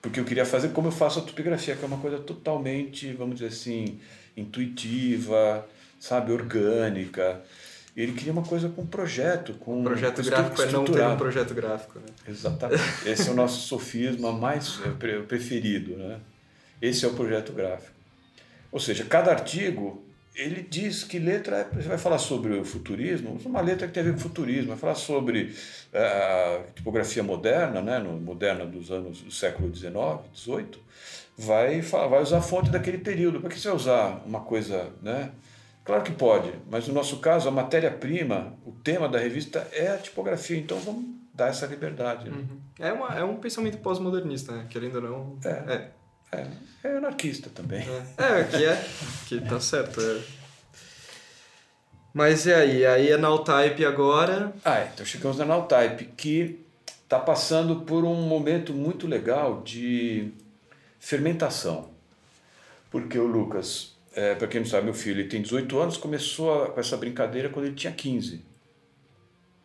Porque 0.00 0.20
eu 0.20 0.24
queria 0.24 0.44
fazer 0.44 0.68
como 0.68 0.88
eu 0.88 0.92
faço 0.92 1.18
a 1.18 1.22
topografia, 1.22 1.74
que 1.74 1.82
é 1.82 1.86
uma 1.86 1.98
coisa 1.98 2.18
totalmente, 2.18 3.12
vamos 3.14 3.36
dizer 3.36 3.48
assim, 3.48 3.98
intuitiva, 4.36 5.66
sabe, 5.98 6.30
orgânica. 6.30 7.42
Ele 7.96 8.12
queria 8.12 8.32
uma 8.32 8.42
coisa 8.42 8.68
com 8.68 8.84
projeto, 8.84 9.54
com 9.54 9.80
um 9.80 9.84
projeto 9.84 10.22
gráfico 10.22 10.62
é 10.62 10.70
não 10.70 10.84
ter 10.84 11.02
um 11.02 11.16
projeto 11.16 11.54
gráfico, 11.54 11.98
né? 12.00 12.06
Exatamente. 12.28 12.82
Esse 13.06 13.28
é 13.28 13.32
o 13.32 13.34
nosso 13.34 13.66
sofisma 13.66 14.32
mais 14.32 14.80
é, 14.84 15.20
preferido, 15.22 15.96
né? 15.96 16.20
Esse 16.82 17.04
é 17.04 17.08
o 17.08 17.14
projeto 17.14 17.52
gráfico. 17.52 17.94
Ou 18.70 18.80
seja, 18.80 19.04
cada 19.04 19.30
artigo 19.30 20.04
ele 20.34 20.62
diz 20.62 21.04
que 21.04 21.18
letra 21.18 21.58
é, 21.58 21.64
você 21.64 21.88
vai 21.88 21.98
falar 21.98 22.18
sobre 22.18 22.58
o 22.58 22.64
futurismo, 22.64 23.38
uma 23.44 23.60
letra 23.60 23.86
que 23.86 23.94
tem 23.94 24.02
a 24.02 24.06
ver 24.06 24.12
com 24.14 24.18
futurismo, 24.18 24.68
vai 24.68 24.76
falar 24.76 24.96
sobre 24.96 25.54
eh, 25.92 26.66
a 26.66 26.72
tipografia 26.74 27.22
moderna, 27.22 27.80
né, 27.80 27.98
no, 27.98 28.18
moderna 28.20 28.66
dos 28.66 28.90
anos 28.90 29.20
do 29.20 29.30
século 29.30 29.72
XIX, 29.74 29.94
XVIII, 30.34 30.82
vai, 31.38 31.80
vai 31.80 32.22
usar 32.22 32.38
a 32.38 32.42
fonte 32.42 32.70
daquele 32.70 32.98
período. 32.98 33.40
Por 33.40 33.48
que 33.48 33.58
você 33.58 33.68
vai 33.68 33.76
usar 33.76 34.22
uma 34.26 34.40
coisa, 34.40 34.90
né? 35.00 35.30
Claro 35.84 36.02
que 36.02 36.12
pode, 36.12 36.50
mas 36.70 36.88
no 36.88 36.94
nosso 36.94 37.18
caso, 37.18 37.46
a 37.46 37.52
matéria-prima, 37.52 38.54
o 38.64 38.72
tema 38.72 39.06
da 39.08 39.18
revista 39.18 39.68
é 39.70 39.88
a 39.88 39.98
tipografia, 39.98 40.56
então 40.56 40.78
vamos 40.80 41.04
dar 41.32 41.48
essa 41.48 41.66
liberdade. 41.66 42.30
Né? 42.30 42.36
Uhum. 42.36 42.60
É, 42.78 42.92
uma, 42.92 43.08
é 43.18 43.22
um 43.22 43.36
pensamento 43.36 43.78
pós-modernista, 43.78 44.52
né? 44.52 44.66
querendo 44.70 44.96
ou 44.96 45.02
não. 45.02 45.38
É. 45.44 45.74
é. 45.74 45.90
É, 46.34 46.88
é 46.88 46.96
anarquista 46.96 47.50
também. 47.50 47.84
É, 48.18 48.40
é 48.40 48.44
que 48.44 48.64
é, 48.64 48.84
que 49.28 49.40
tá 49.40 49.60
certo. 49.60 50.00
É. 50.00 50.20
Mas 52.12 52.46
e 52.46 52.54
aí? 52.54 52.86
Aí 52.86 53.10
é 53.10 53.16
Nowtype 53.16 53.84
agora? 53.84 54.52
Ah, 54.64 54.78
é, 54.78 54.90
então 54.94 55.04
chegamos 55.04 55.36
na 55.36 55.44
Nowtype, 55.44 56.04
que 56.16 56.60
está 57.02 57.18
passando 57.18 57.82
por 57.82 58.04
um 58.04 58.14
momento 58.22 58.72
muito 58.72 59.06
legal 59.06 59.62
de 59.62 60.30
fermentação. 61.00 61.90
Porque 62.90 63.18
o 63.18 63.26
Lucas, 63.26 63.96
é, 64.14 64.34
para 64.34 64.46
quem 64.46 64.60
não 64.60 64.68
sabe, 64.68 64.84
meu 64.84 64.94
filho 64.94 65.20
ele 65.20 65.28
tem 65.28 65.42
18 65.42 65.78
anos, 65.78 65.96
começou 65.96 66.62
a, 66.62 66.70
com 66.70 66.78
essa 66.78 66.96
brincadeira 66.96 67.48
quando 67.48 67.66
ele 67.66 67.74
tinha 67.74 67.92
15. 67.92 68.40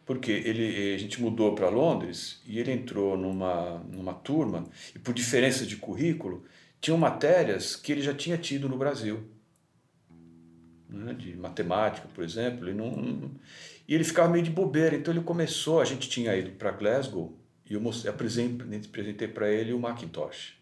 Porque 0.06 0.32
ele, 0.32 0.96
a 0.96 0.98
gente 0.98 1.22
mudou 1.22 1.54
para 1.54 1.70
Londres 1.70 2.42
e 2.48 2.60
ele 2.60 2.72
entrou 2.72 3.16
numa, 3.16 3.78
numa 3.92 4.14
turma, 4.14 4.66
e 4.96 5.00
por 5.00 5.14
diferença 5.14 5.68
de 5.68 5.76
currículo, 5.76 6.44
tinham 6.82 6.98
matérias 6.98 7.76
que 7.76 7.92
ele 7.92 8.02
já 8.02 8.14
tinha 8.14 8.38
tido 8.38 8.70
no 8.70 8.78
Brasil. 8.78 9.24
Né? 10.88 11.14
De 11.14 11.36
matemática, 11.36 12.08
por 12.14 12.24
exemplo. 12.24 12.68
Ele 12.68 12.78
não, 12.78 13.32
e 13.88 13.94
ele 13.94 14.04
ficava 14.04 14.30
meio 14.30 14.44
de 14.44 14.52
bobeira. 14.52 14.96
Então 14.96 15.14
ele 15.14 15.24
começou, 15.24 15.82
a 15.82 15.86
gente 15.86 16.10
tinha 16.10 16.36
ido 16.36 16.52
para 16.52 16.72
Glasgow 16.72 17.38
e 17.70 17.74
eu 17.74 17.82
mostrei, 17.82 18.12
apresentei 18.12 19.28
para 19.28 19.50
ele 19.50 19.74
o 19.74 19.80
Macintosh. 19.80 20.58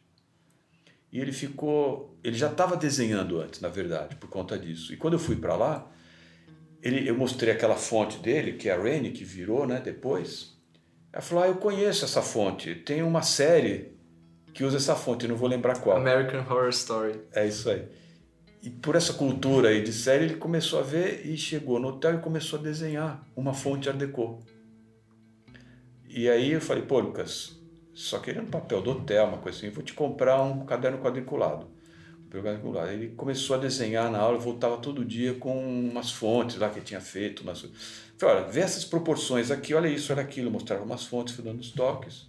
E 1.12 1.20
ele 1.20 1.32
ficou. 1.32 2.18
Ele 2.24 2.38
já 2.38 2.48
estava 2.48 2.76
desenhando 2.76 3.40
antes, 3.40 3.62
na 3.62 3.70
verdade, 3.70 4.16
por 4.18 4.30
conta 4.30 4.58
disso. 4.58 4.94
E 4.94 4.98
quando 4.98 5.14
eu 5.14 5.20
fui 5.20 5.38
para 5.38 5.56
lá, 5.56 5.90
ele, 6.82 7.08
eu 7.08 7.18
mostrei 7.18 7.54
aquela 7.54 7.76
fonte 7.76 8.18
dele, 8.18 8.54
que 8.54 8.68
é 8.68 8.74
a 8.74 8.78
Rainy, 8.78 9.12
que 9.12 9.24
virou 9.24 9.66
né, 9.66 9.80
depois. 9.80 10.58
Ela 11.14 11.22
falou: 11.22 11.44
Ah, 11.46 11.48
eu 11.48 11.56
conheço 11.56 12.04
essa 12.04 12.22
fonte. 12.22 12.76
Tem 12.76 13.02
uma 13.02 13.22
série 13.22 13.97
que 14.58 14.64
usa 14.64 14.78
essa 14.78 14.96
fonte, 14.96 15.24
eu 15.24 15.30
não 15.30 15.38
vou 15.38 15.48
lembrar 15.48 15.80
qual. 15.80 15.96
American 15.98 16.40
Horror 16.40 16.70
Story. 16.70 17.22
É 17.32 17.48
isso 17.48 17.70
aí. 17.70 17.86
E 18.64 18.72
por 18.72 18.96
essa 18.96 19.14
cultura 19.14 19.70
aí 19.70 19.84
de 19.84 19.94
série, 19.94 20.26
ele 20.26 20.38
começou 20.38 20.80
a 20.80 20.82
ver 20.82 21.28
e 21.28 21.38
chegou 21.38 21.80
no 21.80 21.90
hotel 21.90 22.16
e 22.16 22.18
começou 22.18 22.58
a 22.58 22.62
desenhar 22.64 23.24
uma 23.36 23.54
fonte 23.54 23.88
Art 23.88 24.00
Deco. 24.00 24.40
E 26.10 26.28
aí 26.28 26.54
eu 26.54 26.60
falei, 26.60 26.82
pô, 26.82 27.00
Lucas, 27.00 27.56
só 27.94 28.18
querendo 28.18 28.50
papel 28.50 28.82
do 28.82 28.90
hotel, 28.90 29.26
uma 29.26 29.38
coisa 29.38 29.60
assim, 29.60 29.70
vou 29.70 29.84
te 29.84 29.94
comprar 29.94 30.42
um 30.42 30.66
caderno 30.66 30.98
quadriculado. 30.98 31.68
quadriculado. 32.32 32.90
Ele 32.90 33.10
começou 33.10 33.58
a 33.58 33.60
desenhar 33.60 34.10
na 34.10 34.18
aula, 34.18 34.40
voltava 34.40 34.78
todo 34.78 35.06
dia 35.06 35.36
com 35.36 35.56
umas 35.56 36.12
fontes 36.12 36.58
lá 36.58 36.68
que 36.72 36.82
tinha 36.82 37.00
feito. 37.00 37.44
Umas... 37.44 37.64
Falei, 38.18 38.38
olha, 38.38 38.48
vê 38.48 38.62
essas 38.62 38.84
proporções 38.84 39.52
aqui, 39.52 39.76
olha 39.76 39.88
isso, 39.88 40.12
olha 40.12 40.24
aquilo. 40.24 40.50
Mostrava 40.50 40.84
umas 40.84 41.06
fontes, 41.06 41.36
fui 41.36 41.44
dando 41.44 41.60
os 41.60 41.70
toques. 41.70 42.26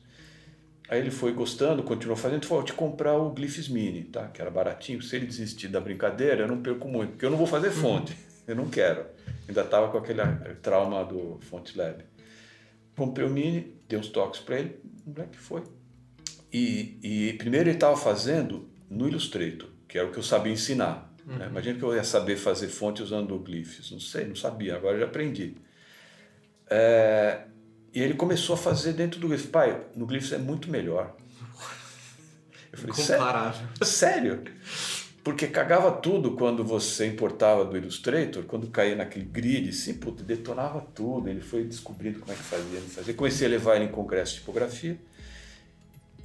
Aí 0.88 1.00
ele 1.00 1.10
foi 1.10 1.32
gostando, 1.32 1.82
continuou 1.82 2.16
fazendo, 2.16 2.46
falou, 2.46 2.64
te 2.64 2.72
comprar 2.72 3.14
o 3.14 3.30
Glyphs 3.30 3.68
Mini, 3.68 4.04
tá? 4.04 4.28
que 4.28 4.40
era 4.40 4.50
baratinho. 4.50 5.02
Se 5.02 5.16
ele 5.16 5.26
desistir 5.26 5.68
da 5.68 5.80
brincadeira, 5.80 6.42
eu 6.42 6.48
não 6.48 6.62
perco 6.62 6.88
muito, 6.88 7.10
porque 7.10 7.26
eu 7.26 7.30
não 7.30 7.36
vou 7.36 7.46
fazer 7.46 7.70
fonte, 7.70 8.16
eu 8.46 8.56
não 8.56 8.68
quero. 8.68 9.04
Ainda 9.46 9.60
estava 9.60 9.90
com 9.90 9.98
aquele 9.98 10.22
trauma 10.62 11.04
do 11.04 11.38
Fonte 11.42 11.76
Lab. 11.76 12.02
Comprei 12.96 13.26
o 13.26 13.30
Mini, 13.30 13.74
dei 13.86 13.98
uns 13.98 14.08
toques 14.08 14.40
para 14.40 14.60
ele, 14.60 14.80
o 15.06 15.10
moleque 15.10 15.36
foi. 15.36 15.62
E, 16.52 16.98
e 17.02 17.32
primeiro 17.34 17.68
ele 17.68 17.76
estava 17.76 17.96
fazendo 17.96 18.68
no 18.88 19.06
Illustrator, 19.06 19.68
que 19.86 19.98
era 19.98 20.08
o 20.08 20.10
que 20.10 20.18
eu 20.18 20.22
sabia 20.22 20.52
ensinar. 20.52 21.14
Né? 21.24 21.34
Uhum. 21.34 21.38
Né? 21.38 21.46
Imagina 21.48 21.78
que 21.78 21.84
eu 21.84 21.94
ia 21.94 22.04
saber 22.04 22.36
fazer 22.36 22.68
fonte 22.68 23.02
usando 23.02 23.34
o 23.34 23.38
Glyphs. 23.38 23.90
Não 23.90 24.00
sei, 24.00 24.24
não 24.24 24.34
sabia, 24.34 24.76
agora 24.76 24.98
já 24.98 25.04
aprendi. 25.04 25.56
É, 26.70 27.42
e 27.94 28.00
ele 28.00 28.14
começou 28.14 28.54
a 28.54 28.58
fazer 28.58 28.92
dentro 28.92 29.18
do 29.20 29.28
Glyphs. 29.28 29.46
Pai, 29.46 29.86
no 29.94 30.06
Glyphs 30.06 30.32
é 30.32 30.38
muito 30.38 30.70
melhor. 30.70 31.14
Eu 32.72 32.78
falei, 32.78 32.94
Comparável. 32.94 33.68
Sério? 33.82 34.44
Porque 35.24 35.46
cagava 35.46 35.90
tudo 35.90 36.32
quando 36.36 36.64
você 36.64 37.06
importava 37.06 37.64
do 37.64 37.76
Illustrator, 37.76 38.44
quando 38.44 38.68
caía 38.68 38.96
naquele 38.96 39.24
grid, 39.24 39.68
assim, 39.70 39.94
puto, 39.94 40.22
detonava 40.22 40.80
tudo. 40.94 41.28
Ele 41.28 41.40
foi 41.40 41.64
descobrindo 41.64 42.20
como 42.20 42.32
é 42.32 42.34
que 42.34 42.42
fazia, 42.42 42.80
não 42.80 42.88
fazia. 42.88 43.14
Comecei 43.14 43.46
a 43.46 43.50
levar 43.50 43.76
ele 43.76 43.86
em 43.86 43.92
congresso 43.92 44.34
de 44.34 44.38
tipografia. 44.40 44.98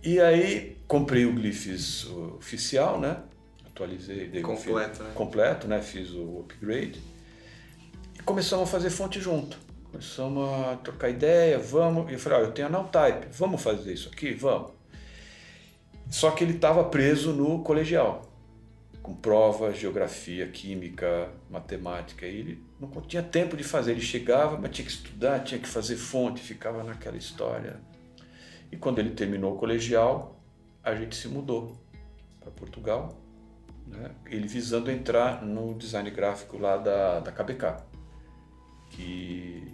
E 0.01 0.19
aí 0.19 0.77
comprei 0.87 1.25
o 1.25 1.33
Glyphs 1.33 2.05
oficial, 2.37 2.99
né? 2.99 3.17
Atualizei. 3.65 4.27
Dei 4.27 4.41
completo, 4.41 5.01
um 5.01 5.05
né? 5.05 5.11
Completo, 5.15 5.67
né? 5.67 5.81
Fiz 5.81 6.11
o 6.11 6.41
upgrade. 6.41 7.01
E 8.15 8.21
começamos 8.23 8.67
a 8.67 8.71
fazer 8.71 8.89
fonte 8.89 9.19
junto. 9.19 9.57
Começamos 9.93 10.49
a 10.49 10.75
trocar 10.77 11.07
ideia, 11.11 11.59
vamos. 11.59 12.09
E 12.09 12.13
eu 12.15 12.19
falei, 12.19 12.39
ó, 12.39 12.41
eu 12.41 12.51
tenho 12.51 12.67
a 12.67 12.71
Nowtype, 12.71 13.27
vamos 13.31 13.61
fazer 13.61 13.93
isso 13.93 14.09
aqui? 14.11 14.33
Vamos. 14.33 14.71
Só 16.09 16.31
que 16.31 16.43
ele 16.43 16.55
estava 16.55 16.83
preso 16.85 17.31
no 17.31 17.63
colegial, 17.63 18.23
com 19.03 19.13
prova, 19.13 19.71
geografia, 19.71 20.47
química, 20.47 21.29
matemática. 21.47 22.25
E 22.25 22.39
ele 22.39 22.63
não 22.79 22.89
tinha 23.01 23.21
tempo 23.21 23.55
de 23.55 23.63
fazer. 23.63 23.91
Ele 23.91 24.01
chegava, 24.01 24.57
mas 24.57 24.71
tinha 24.71 24.83
que 24.83 24.91
estudar, 24.91 25.43
tinha 25.43 25.59
que 25.59 25.67
fazer 25.67 25.95
fonte, 25.95 26.41
ficava 26.41 26.83
naquela 26.83 27.15
história. 27.15 27.79
E 28.71 28.75
quando 28.75 28.97
ele 28.97 29.11
terminou 29.11 29.53
o 29.53 29.59
colegial, 29.59 30.41
a 30.83 30.95
gente 30.95 31.15
se 31.15 31.27
mudou 31.27 31.77
para 32.39 32.49
Portugal, 32.49 33.15
né? 33.85 34.09
ele 34.25 34.47
visando 34.47 34.89
entrar 34.89 35.45
no 35.45 35.75
design 35.75 36.09
gráfico 36.09 36.57
lá 36.57 36.77
da, 36.77 37.19
da 37.19 37.31
KBK, 37.31 37.77
que, 38.89 39.72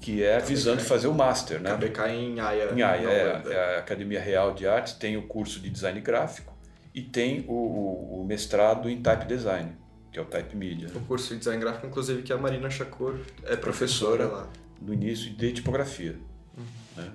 que 0.00 0.22
é 0.22 0.38
visando 0.38 0.80
fazer 0.80 1.08
o 1.08 1.14
master. 1.14 1.60
Né? 1.60 1.70
KBK 1.70 2.08
em 2.08 2.40
Haia. 2.40 2.72
Em 2.74 2.82
Haia, 2.82 3.08
é, 3.08 3.42
é, 3.46 3.76
a 3.76 3.78
Academia 3.78 4.20
Real 4.20 4.54
de 4.54 4.66
Artes, 4.66 4.92
tem 4.94 5.16
o 5.16 5.22
curso 5.22 5.60
de 5.60 5.70
design 5.70 6.00
gráfico 6.00 6.56
e 6.94 7.02
tem 7.02 7.44
o, 7.48 8.20
o 8.20 8.24
mestrado 8.26 8.88
em 8.88 9.00
type 9.00 9.26
design, 9.26 9.72
que 10.12 10.18
é 10.18 10.22
o 10.22 10.24
type 10.24 10.56
media. 10.56 10.88
O 10.94 11.00
curso 11.00 11.32
de 11.32 11.38
design 11.38 11.60
gráfico, 11.60 11.86
inclusive, 11.86 12.22
que 12.22 12.32
a 12.32 12.38
Marina 12.38 12.70
Shakur 12.70 13.18
é 13.44 13.56
professora, 13.56 13.58
professora 13.58 14.26
lá. 14.26 14.48
No 14.80 14.94
início 14.94 15.30
de 15.30 15.52
tipografia. 15.52 16.16
Uhum. 16.56 16.64
Né? 16.96 17.10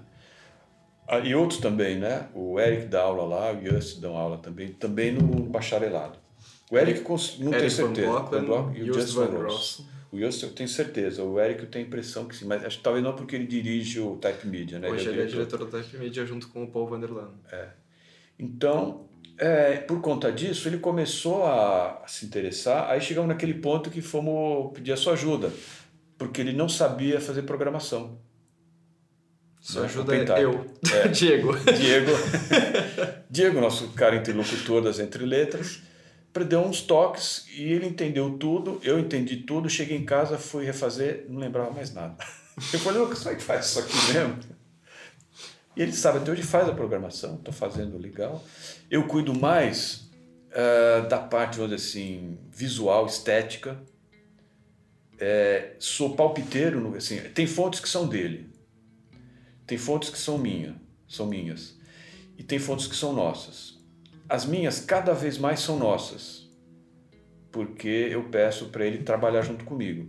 Ah, 1.07 1.19
e 1.19 1.35
outros 1.35 1.59
também, 1.59 1.97
né? 1.97 2.27
O 2.33 2.59
Eric 2.59 2.87
dá 2.87 3.01
aula 3.01 3.23
lá, 3.23 3.51
o 3.51 3.65
Just 3.65 3.99
dão 3.99 4.15
aula 4.15 4.37
também, 4.37 4.69
também 4.69 5.11
no 5.11 5.43
bacharelado. 5.43 6.17
O 6.71 6.77
Eric 6.77 7.03
não 7.39 7.51
tem 7.51 7.69
certeza. 7.69 8.07
Van 8.07 8.43
Block, 8.45 8.77
e 8.77 8.89
o 8.89 8.93
Just 8.93 9.13
Van 9.13 9.25
Ross. 9.25 9.85
O 10.13 10.19
Just 10.19 10.43
eu 10.43 10.51
tenho 10.51 10.69
certeza, 10.69 11.23
o 11.23 11.39
Eric 11.39 11.63
eu 11.63 11.67
tenho 11.67 11.85
a 11.85 11.87
impressão 11.87 12.25
que 12.25 12.35
sim, 12.35 12.45
mas 12.45 12.63
acho 12.63 12.77
que 12.77 12.83
talvez 12.83 13.03
não 13.03 13.15
porque 13.15 13.35
ele 13.35 13.47
dirige 13.47 13.99
o 13.99 14.15
Type 14.17 14.47
Media, 14.47 14.77
né? 14.77 14.87
Hoje 14.87 15.09
ele 15.09 15.21
é, 15.21 15.25
diretor, 15.25 15.33
ele 15.33 15.41
é 15.41 15.47
diretor 15.47 15.65
do 15.65 15.65
Type 15.65 15.97
Media 15.97 16.23
junto 16.23 16.49
com 16.49 16.63
o 16.63 16.67
Paul 16.67 16.85
Vanderland. 16.85 17.33
É. 17.51 17.69
Então, 18.37 19.09
é, 19.39 19.77
por 19.77 19.99
conta 20.01 20.31
disso, 20.31 20.69
ele 20.69 20.77
começou 20.77 21.43
a, 21.45 22.03
a, 22.03 22.07
se 22.07 22.27
interessar. 22.27 22.91
Aí 22.91 23.01
chegamos 23.01 23.27
naquele 23.27 23.55
ponto 23.55 23.89
que 23.89 24.03
fomos 24.03 24.71
pedir 24.73 24.91
a 24.91 24.97
sua 24.97 25.13
ajuda, 25.13 25.51
porque 26.15 26.41
ele 26.41 26.53
não 26.53 26.69
sabia 26.69 27.19
fazer 27.19 27.41
programação. 27.41 28.19
Sua 29.59 29.81
né? 29.81 29.87
ajuda 29.87 30.15
é 30.15 30.43
eu, 30.43 30.63
é. 30.93 31.07
Diego. 31.09 31.53
Diego, 31.57 32.11
Diego, 33.31 33.59
nosso 33.59 33.89
cara 33.93 34.15
interlocutor 34.15 34.83
das 34.83 34.99
entre 34.99 35.25
letras, 35.25 35.81
deu 36.41 36.61
uns 36.61 36.81
toques 36.81 37.45
e 37.55 37.71
ele 37.71 37.85
entendeu 37.85 38.37
tudo, 38.37 38.79
eu 38.83 38.99
entendi 38.99 39.37
tudo. 39.37 39.69
Cheguei 39.69 39.97
em 39.97 40.05
casa, 40.05 40.37
fui 40.37 40.65
refazer, 40.65 41.25
não 41.29 41.39
lembrava 41.39 41.71
mais 41.71 41.93
nada. 41.93 42.15
Eu 42.71 42.79
falei, 42.79 43.01
Lucas, 43.01 43.19
como 43.19 43.31
é 43.31 43.35
que 43.35 43.43
faz 43.43 43.65
isso 43.65 43.79
aqui 43.79 44.13
mesmo? 44.13 44.37
E 45.75 45.81
ele 45.81 45.91
sabe, 45.91 46.19
até 46.19 46.31
hoje 46.31 46.43
faz 46.43 46.69
a 46.69 46.71
programação, 46.71 47.35
estou 47.35 47.51
fazendo 47.51 47.97
legal. 47.97 48.43
Eu 48.91 49.07
cuido 49.07 49.33
mais 49.33 50.11
uh, 50.51 51.07
da 51.07 51.17
parte, 51.17 51.57
vamos 51.57 51.75
dizer 51.75 51.87
assim, 51.87 52.37
visual, 52.51 53.07
estética. 53.07 53.81
É, 55.19 55.75
sou 55.79 56.15
palpiteiro, 56.15 56.95
assim, 56.95 57.19
tem 57.33 57.47
fontes 57.47 57.79
que 57.79 57.87
são 57.87 58.07
dele, 58.07 58.49
tem 59.65 59.77
fontes 59.77 60.09
que 60.09 60.17
são 60.17 60.37
minha, 60.37 60.75
são 61.07 61.27
minhas, 61.27 61.77
e 62.37 62.43
tem 62.43 62.59
fontes 62.59 62.87
que 62.87 62.95
são 62.95 63.13
nossas. 63.13 63.72
As 64.33 64.47
minhas 64.47 64.79
cada 64.79 65.13
vez 65.13 65.37
mais 65.37 65.59
são 65.59 65.77
nossas, 65.77 66.49
porque 67.51 67.87
eu 67.87 68.29
peço 68.29 68.69
para 68.69 68.83
ele 68.83 69.03
trabalhar 69.03 69.43
junto 69.43 69.63
comigo. 69.63 70.07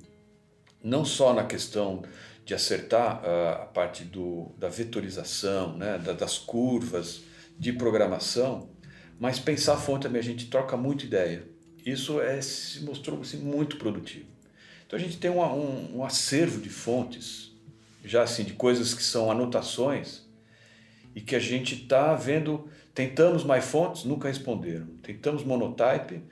Não 0.82 1.04
só 1.04 1.34
na 1.34 1.44
questão 1.44 2.02
de 2.42 2.54
acertar 2.54 3.22
uh, 3.22 3.62
a 3.64 3.66
parte 3.66 4.02
do, 4.02 4.50
da 4.56 4.70
vetorização, 4.70 5.76
né, 5.76 5.98
da, 5.98 6.14
das 6.14 6.38
curvas 6.38 7.20
de 7.58 7.70
programação, 7.74 8.70
mas 9.20 9.38
pensar 9.38 9.74
a 9.74 9.76
fonte 9.76 10.04
também, 10.04 10.20
a 10.20 10.24
gente 10.24 10.46
troca 10.46 10.74
muito 10.74 11.04
ideia. 11.04 11.46
Isso 11.84 12.18
é, 12.18 12.40
se 12.40 12.82
mostrou 12.82 13.20
assim, 13.20 13.36
muito 13.36 13.76
produtivo. 13.76 14.28
Então 14.86 14.98
a 14.98 15.02
gente 15.02 15.18
tem 15.18 15.30
um, 15.30 15.42
um, 15.42 15.98
um 15.98 16.02
acervo 16.02 16.62
de 16.62 16.70
fontes, 16.70 17.52
já 18.02 18.22
assim, 18.22 18.42
de 18.42 18.54
coisas 18.54 18.94
que 18.94 19.02
são 19.02 19.30
anotações, 19.30 20.24
e 21.14 21.20
que 21.20 21.36
a 21.36 21.38
gente 21.38 21.82
está 21.82 22.14
vendo. 22.14 22.70
Tentamos 22.94 23.44
MyFonts, 23.44 24.04
nunca 24.04 24.28
responderam. 24.28 24.86
Tentamos 25.02 25.42
Monotype, 25.42 26.22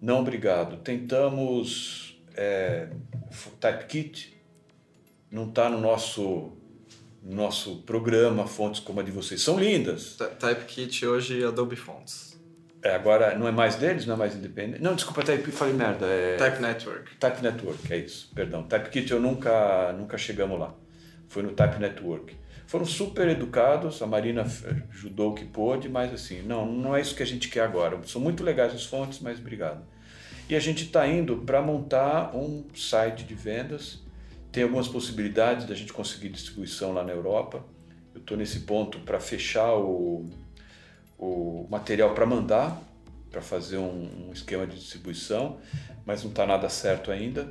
não 0.00 0.20
obrigado. 0.20 0.76
Tentamos 0.78 2.22
é, 2.34 2.88
TypeKit, 3.60 4.40
não 5.30 5.48
está 5.48 5.68
no 5.68 5.80
nosso 5.80 6.52
nosso 7.24 7.82
programa 7.82 8.48
fontes 8.48 8.80
como 8.80 8.98
a 8.98 9.02
de 9.02 9.12
vocês. 9.12 9.40
São 9.40 9.58
lindas. 9.58 10.16
TypeKit 10.40 11.06
hoje 11.06 11.44
Adobe 11.44 11.76
Fonts. 11.76 12.32
É, 12.82 12.96
agora 12.96 13.38
não 13.38 13.46
é 13.46 13.52
mais 13.52 13.76
deles, 13.76 14.04
não 14.06 14.14
é 14.14 14.18
mais 14.18 14.34
independente. 14.34 14.82
Não, 14.82 14.96
desculpa, 14.96 15.22
Type, 15.22 15.52
falei 15.52 15.72
merda. 15.72 16.04
É... 16.04 16.36
Type 16.36 16.60
Network. 16.60 17.16
Type 17.16 17.40
Network, 17.40 17.92
é 17.92 17.98
isso. 17.98 18.28
Perdão. 18.34 18.64
TypeKit 18.64 19.12
eu 19.12 19.20
nunca, 19.20 19.92
nunca 19.92 20.18
chegamos 20.18 20.58
lá. 20.58 20.74
Foi 21.28 21.44
no 21.44 21.52
Type 21.52 21.78
Network. 21.78 22.36
Foram 22.72 22.86
super 22.86 23.28
educados, 23.28 24.00
a 24.00 24.06
Marina 24.06 24.46
ajudou 24.90 25.32
o 25.32 25.34
que 25.34 25.44
pôde, 25.44 25.88
mas 25.88 26.12
assim, 26.12 26.40
não, 26.40 26.64
não 26.64 26.96
é 26.96 27.02
isso 27.02 27.14
que 27.14 27.22
a 27.22 27.26
gente 27.26 27.48
quer 27.48 27.60
agora. 27.60 28.00
São 28.06 28.18
muito 28.18 28.42
legais 28.42 28.74
as 28.74 28.84
fontes, 28.84 29.20
mas 29.20 29.38
obrigado. 29.38 29.84
E 30.48 30.56
a 30.56 30.60
gente 30.60 30.86
está 30.86 31.06
indo 31.06 31.36
para 31.36 31.60
montar 31.60 32.34
um 32.34 32.64
site 32.74 33.24
de 33.24 33.34
vendas 33.34 34.02
tem 34.52 34.62
algumas 34.62 34.86
possibilidades 34.86 35.66
da 35.66 35.74
gente 35.74 35.94
conseguir 35.94 36.28
distribuição 36.28 36.92
lá 36.92 37.02
na 37.02 37.12
Europa. 37.12 37.64
Eu 38.14 38.20
estou 38.20 38.36
nesse 38.36 38.60
ponto 38.60 39.00
para 39.00 39.18
fechar 39.18 39.74
o, 39.74 40.28
o 41.18 41.66
material 41.70 42.14
para 42.14 42.26
mandar, 42.26 42.78
para 43.30 43.40
fazer 43.40 43.78
um, 43.78 44.28
um, 44.28 44.32
esquema 44.32 44.66
de 44.66 44.78
distribuição, 44.78 45.58
mas 46.04 46.22
não 46.22 46.28
está 46.28 46.46
nada 46.46 46.68
certo 46.68 47.10
ainda. 47.10 47.50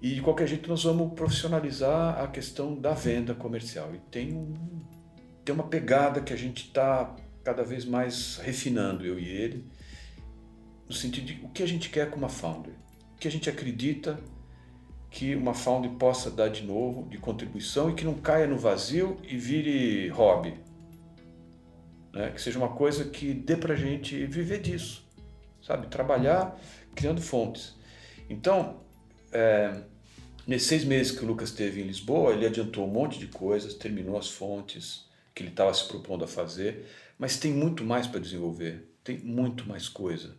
E 0.00 0.14
de 0.14 0.20
qualquer 0.20 0.46
jeito 0.46 0.68
nós 0.68 0.84
vamos 0.84 1.12
profissionalizar 1.14 2.22
a 2.22 2.28
questão 2.28 2.78
da 2.78 2.92
venda 2.92 3.34
comercial. 3.34 3.94
E 3.94 3.98
tem, 4.10 4.54
tem 5.44 5.54
uma 5.54 5.64
pegada 5.64 6.20
que 6.20 6.32
a 6.32 6.36
gente 6.36 6.66
está 6.66 7.16
cada 7.42 7.64
vez 7.64 7.84
mais 7.84 8.36
refinando, 8.36 9.04
eu 9.04 9.18
e 9.18 9.26
ele, 9.26 9.64
no 10.86 10.94
sentido 10.94 11.26
de 11.26 11.44
o 11.44 11.48
que 11.48 11.62
a 11.62 11.66
gente 11.66 11.90
quer 11.90 12.10
com 12.10 12.16
uma 12.16 12.28
founder, 12.28 12.74
o 13.14 13.18
que 13.18 13.26
a 13.26 13.30
gente 13.30 13.50
acredita 13.50 14.18
que 15.10 15.34
uma 15.34 15.54
Found 15.54 15.88
possa 15.96 16.30
dar 16.30 16.48
de 16.48 16.64
novo, 16.64 17.08
de 17.08 17.18
contribuição 17.18 17.90
e 17.90 17.94
que 17.94 18.04
não 18.04 18.14
caia 18.14 18.46
no 18.46 18.58
vazio 18.58 19.16
e 19.22 19.36
vire 19.36 20.08
hobby. 20.08 20.54
Né? 22.12 22.30
Que 22.30 22.40
seja 22.40 22.58
uma 22.58 22.68
coisa 22.68 23.04
que 23.04 23.32
dê 23.32 23.56
para 23.56 23.74
a 23.74 23.76
gente 23.76 24.26
viver 24.26 24.60
disso, 24.60 25.06
sabe? 25.62 25.86
Trabalhar 25.86 26.58
criando 26.94 27.20
fontes. 27.20 27.76
Então, 28.28 28.80
é, 29.32 29.82
nesses 30.46 30.68
seis 30.68 30.84
meses 30.84 31.12
que 31.12 31.24
o 31.24 31.26
Lucas 31.26 31.50
teve 31.50 31.80
em 31.80 31.84
Lisboa, 31.84 32.32
ele 32.32 32.46
adiantou 32.46 32.86
um 32.86 32.90
monte 32.90 33.18
de 33.18 33.26
coisas, 33.26 33.74
terminou 33.74 34.18
as 34.18 34.28
fontes 34.28 35.06
que 35.34 35.42
ele 35.42 35.50
estava 35.50 35.72
se 35.72 35.86
propondo 35.86 36.24
a 36.24 36.28
fazer, 36.28 36.86
mas 37.18 37.38
tem 37.38 37.52
muito 37.52 37.84
mais 37.84 38.06
para 38.06 38.20
desenvolver, 38.20 38.88
tem 39.04 39.18
muito 39.18 39.68
mais 39.68 39.88
coisa. 39.88 40.36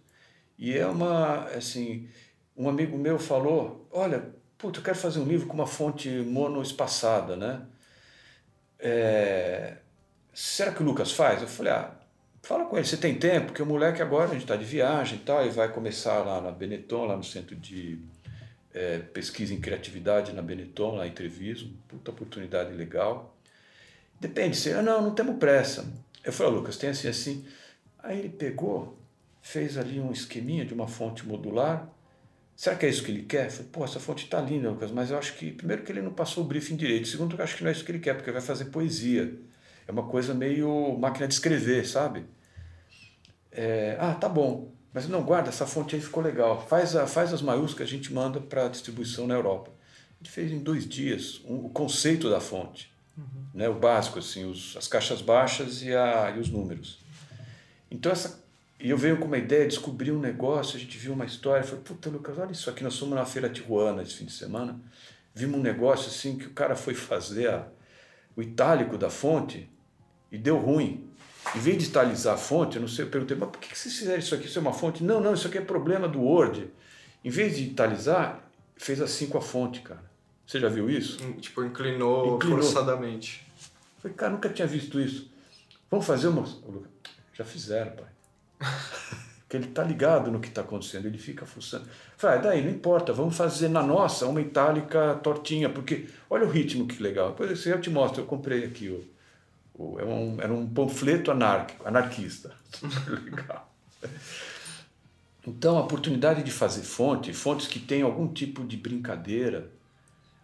E 0.58 0.78
é 0.78 0.86
uma, 0.86 1.46
assim, 1.48 2.08
um 2.56 2.68
amigo 2.68 2.98
meu 2.98 3.18
falou, 3.18 3.88
olha, 3.92 4.38
Puta, 4.60 4.80
eu 4.80 4.84
quero 4.84 4.98
fazer 4.98 5.20
um 5.20 5.26
livro 5.26 5.48
com 5.48 5.54
uma 5.54 5.66
fonte 5.66 6.10
monoespaçada, 6.10 7.38
né? 7.38 7.62
É... 8.78 9.78
Será 10.34 10.74
que 10.74 10.84
o 10.84 10.86
Lucas 10.86 11.14
faz? 11.14 11.42
Eu 11.42 11.48
falei, 11.48 11.72
ah, 11.72 11.92
fala 12.44 12.66
com 12.66 12.76
ele, 12.76 12.86
você 12.86 12.98
tem 12.98 13.16
tempo? 13.18 13.48
Porque 13.48 13.64
o 13.64 13.66
moleque 13.66 14.02
agora, 14.02 14.26
a 14.26 14.34
gente 14.34 14.42
está 14.42 14.58
de 14.58 14.66
viagem 14.66 15.18
e 15.18 15.22
tal, 15.22 15.46
e 15.46 15.50
vai 15.50 15.72
começar 15.72 16.20
lá 16.26 16.42
na 16.42 16.52
Benetton, 16.52 17.06
lá 17.06 17.16
no 17.16 17.24
Centro 17.24 17.56
de 17.56 18.00
é, 18.74 19.00
Pesquisa 19.00 19.54
em 19.54 19.60
Criatividade 19.60 20.34
na 20.34 20.42
Benetton, 20.42 20.96
lá 20.96 21.08
em 21.08 21.12
Treviso, 21.12 21.74
puta 21.88 22.12
oportunidade 22.12 22.74
legal. 22.74 23.38
Depende, 24.20 24.58
se, 24.58 24.72
ah, 24.74 24.82
não, 24.82 25.02
não 25.02 25.16
temos 25.16 25.38
pressa. 25.38 25.92
Eu 26.24 26.34
falei, 26.34 26.54
Lucas, 26.54 26.78
tem 26.78 26.90
assim, 26.90 27.08
assim. 27.08 27.46
Aí 28.00 28.20
ele 28.20 28.30
pegou, 28.30 28.98
fez 29.42 29.78
ali 29.78 30.00
um 30.00 30.12
esqueminha 30.12 30.66
de 30.66 30.74
uma 30.74 30.88
fonte 30.88 31.26
modular, 31.26 31.90
Será 32.60 32.76
que 32.76 32.86
é 32.86 32.90
isso 32.90 33.06
que 33.06 33.12
ele 33.12 33.24
quer? 33.24 33.50
Falei, 33.50 33.70
pô, 33.72 33.86
essa 33.86 34.02
fonte 34.02 34.26
está 34.26 34.42
linda, 34.42 34.70
Lucas, 34.70 34.92
mas 34.92 35.12
eu 35.12 35.18
acho 35.18 35.34
que, 35.38 35.50
primeiro, 35.50 35.82
que 35.82 35.94
ele 35.94 36.02
não 36.02 36.12
passou 36.12 36.44
o 36.44 36.46
briefing 36.46 36.76
direito. 36.76 37.08
Segundo, 37.08 37.38
eu 37.38 37.42
acho 37.42 37.56
que 37.56 37.64
não 37.64 37.70
é 37.70 37.72
isso 37.72 37.86
que 37.86 37.92
ele 37.94 38.00
quer, 38.00 38.16
porque 38.16 38.30
vai 38.34 38.42
fazer 38.42 38.66
poesia. 38.66 39.34
É 39.88 39.92
uma 39.94 40.04
coisa 40.04 40.34
meio 40.34 40.98
máquina 41.00 41.26
de 41.26 41.36
escrever, 41.36 41.88
sabe? 41.88 42.26
É, 43.50 43.96
ah, 43.98 44.14
tá 44.14 44.28
bom, 44.28 44.74
mas 44.94 45.08
não, 45.08 45.22
guarda, 45.24 45.50
essa 45.50 45.66
fonte 45.66 45.96
aí 45.96 46.02
ficou 46.02 46.24
legal. 46.24 46.66
Faz, 46.68 46.96
a, 46.96 47.06
faz 47.06 47.34
as 47.34 47.42
maiúsculas, 47.42 47.88
a 47.88 47.92
gente 47.92 48.14
manda 48.14 48.40
para 48.40 48.68
distribuição 48.68 49.28
na 49.28 49.36
Europa. 49.36 49.72
A 50.20 50.24
gente 50.24 50.34
fez 50.34 50.52
em 50.52 50.60
dois 50.60 50.88
dias 50.88 51.42
um, 51.46 51.66
o 51.66 51.70
conceito 51.70 52.30
da 52.30 52.40
fonte, 52.40 52.92
uhum. 53.18 53.24
né, 53.54 53.70
o 53.70 53.76
básico, 53.76 54.20
assim, 54.20 54.46
os, 54.46 54.76
as 54.76 54.88
caixas 54.88 55.22
baixas 55.22 55.82
e, 55.84 55.96
a, 55.96 56.34
e 56.36 56.40
os 56.40 56.50
números. 56.50 57.00
Então, 57.92 58.12
essa 58.12 58.40
e 58.82 58.90
eu 58.90 58.98
venho 58.98 59.18
com 59.18 59.26
uma 59.26 59.38
ideia, 59.38 59.66
descobri 59.66 60.10
um 60.10 60.20
negócio, 60.20 60.78
a 60.78 60.80
gente 60.80 60.98
viu 60.98 61.12
uma 61.12 61.26
história, 61.26 61.66
falei, 61.66 61.84
puta 61.84 62.10
Lucas, 62.10 62.38
olha 62.38 62.54
isso 62.54 62.70
aqui, 62.70 62.82
nós 62.82 62.98
fomos 62.98 63.14
na 63.14 63.26
feira 63.26 63.50
Tijuana 63.50 64.02
esse 64.02 64.14
fim 64.14 64.24
de 64.24 64.32
semana, 64.32 64.80
vimos 65.36 65.60
um 65.60 65.62
negócio 65.62 66.08
assim 66.08 66.38
que 66.38 66.46
o 66.46 66.52
cara 66.52 66.78
foi 66.78 66.94
fazer 66.96 67.50
a, 67.50 67.68
o 68.38 68.42
itálico 68.42 68.98
da 68.98 69.10
fonte 69.10 69.70
e 70.32 70.38
deu 70.38 70.58
ruim. 70.58 71.09
Em 71.56 71.60
vez 71.60 71.78
de 71.78 71.86
italizar 71.86 72.36
a 72.36 72.38
fonte, 72.38 72.76
eu 72.76 72.82
não 72.82 72.88
sei, 72.88 73.06
eu 73.06 73.10
perguntei, 73.10 73.36
mas 73.36 73.50
por 73.50 73.60
que 73.60 73.78
vocês 73.78 73.96
fizeram 73.96 74.20
isso 74.20 74.36
aqui? 74.36 74.46
Isso 74.46 74.60
é 74.60 74.62
uma 74.62 74.74
fonte? 74.74 75.04
Não, 75.04 75.20
não, 75.20 75.34
isso 75.34 75.48
aqui 75.48 75.58
é 75.58 75.62
problema 75.62 76.08
do 76.08 76.22
Word. 76.22 76.70
Em 77.24 77.30
vez 77.30 77.58
de 77.58 77.64
italizar, 77.64 78.50
fez 78.76 79.02
assim 79.02 79.28
com 79.28 79.38
a 79.38 79.42
fonte, 79.42 79.82
cara. 79.82 80.04
Você 80.46 80.60
já 80.60 80.70
viu 80.70 80.90
isso? 80.90 81.18
Tipo, 81.40 81.64
inclinou, 81.64 82.36
inclinou. 82.36 82.62
forçadamente. 82.62 83.46
falei, 84.02 84.16
cara, 84.16 84.32
nunca 84.32 84.50
tinha 84.50 84.68
visto 84.68 85.00
isso. 85.00 85.30
Vamos 85.90 86.06
fazer 86.06 86.28
uma. 86.28 86.46
Já 87.34 87.44
fizeram, 87.46 87.92
pai. 87.92 88.08
Porque 89.50 89.58
ele 89.58 89.68
tá 89.68 89.84
ligado 89.84 90.30
no 90.30 90.40
que 90.40 90.48
está 90.48 90.62
acontecendo, 90.62 91.08
ele 91.08 91.18
fica 91.18 91.44
fuçando. 91.44 91.88
Fala, 92.16 92.36
ah, 92.36 92.38
daí, 92.38 92.64
não 92.64 92.70
importa, 92.70 93.12
vamos 93.12 93.36
fazer 93.36 93.68
na 93.68 93.82
nossa 93.82 94.28
uma 94.28 94.40
itálica 94.40 95.20
tortinha, 95.24 95.68
porque 95.68 96.06
olha 96.30 96.46
o 96.46 96.50
ritmo 96.52 96.86
que 96.86 97.02
legal. 97.02 97.30
Depois 97.32 97.66
eu 97.66 97.82
te 97.82 97.90
mostro, 97.90 98.22
eu 98.22 98.28
comprei 98.28 98.64
aqui 98.64 98.90
o. 98.90 99.04
o 99.80 99.98
é 99.98 100.04
um, 100.04 100.42
era 100.42 100.54
um 100.54 100.68
panfleto 100.68 101.32
anárquico, 101.32 101.88
anarquista. 101.88 102.54
Legal. 103.08 103.74
Então, 105.48 105.78
a 105.78 105.82
oportunidade 105.82 106.44
de 106.44 106.52
fazer 106.52 106.82
fonte, 106.82 107.32
fontes 107.32 107.66
que 107.66 107.80
têm 107.80 108.02
algum 108.02 108.28
tipo 108.28 108.66
de 108.66 108.76
brincadeira, 108.76 109.72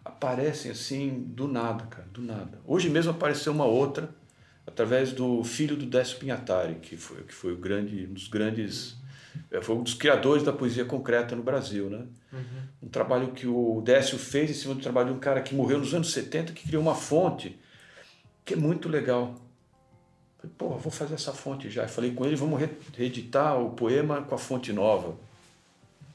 aparecem 0.02 0.70
assim 0.70 1.20
do 1.20 1.46
nada, 1.46 1.84
cara, 1.84 2.08
do 2.12 2.22
nada. 2.22 2.58
Hoje 2.66 2.88
mesmo 2.88 3.10
apareceu 3.10 3.52
uma 3.52 3.66
outra 3.66 4.08
através 4.66 5.12
do 5.12 5.44
filho 5.44 5.76
do 5.76 5.84
Décio 5.84 6.18
Pinhatari, 6.18 6.76
que 6.76 6.96
foi, 6.96 7.22
que 7.22 7.34
foi 7.34 7.52
o 7.52 7.56
grande, 7.56 8.06
um 8.10 8.14
dos 8.14 8.28
grandes, 8.28 8.96
eh, 9.50 9.60
foi 9.60 9.76
um 9.76 9.82
dos 9.82 9.94
criadores 9.94 10.42
da 10.42 10.52
poesia 10.52 10.84
concreta 10.84 11.36
no 11.36 11.42
Brasil, 11.42 11.90
né? 11.90 12.06
Uhum. 12.32 12.62
Um 12.84 12.88
trabalho 12.88 13.28
que 13.32 13.46
o 13.46 13.82
Décio 13.84 14.18
fez 14.18 14.50
em 14.50 14.54
cima 14.54 14.74
do 14.74 14.80
trabalho 14.80 15.08
de 15.08 15.14
um 15.14 15.20
cara 15.20 15.42
que 15.42 15.54
morreu 15.54 15.78
nos 15.78 15.92
anos 15.92 16.10
70, 16.10 16.52
que 16.52 16.66
criou 16.66 16.82
uma 16.82 16.94
fonte 16.94 17.56
que 18.46 18.54
é 18.54 18.56
muito 18.56 18.88
legal. 18.88 19.34
Falei, 20.38 20.54
pô, 20.56 20.68
vou 20.78 20.92
fazer 20.92 21.14
essa 21.14 21.32
fonte 21.32 21.68
já. 21.68 21.86
Falei 21.88 22.14
com 22.14 22.24
ele, 22.24 22.36
vamos 22.36 22.58
reeditar 22.96 23.60
o 23.60 23.70
poema 23.70 24.22
com 24.22 24.34
a 24.36 24.38
fonte 24.38 24.72
nova. 24.72 25.16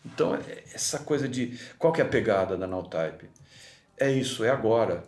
Então, 0.06 0.34
é, 0.34 0.64
essa 0.74 0.99
coisa 0.99 1.28
de 1.28 1.60
qual 1.78 1.91
que 1.91 2.02
é 2.02 2.06
a 2.06 2.08
pegada 2.08 2.56
da 2.58 2.66
Now 2.66 2.84
Type? 2.84 3.30
É 3.98 4.10
isso, 4.10 4.45
é 4.45 4.49
agora. 4.49 5.03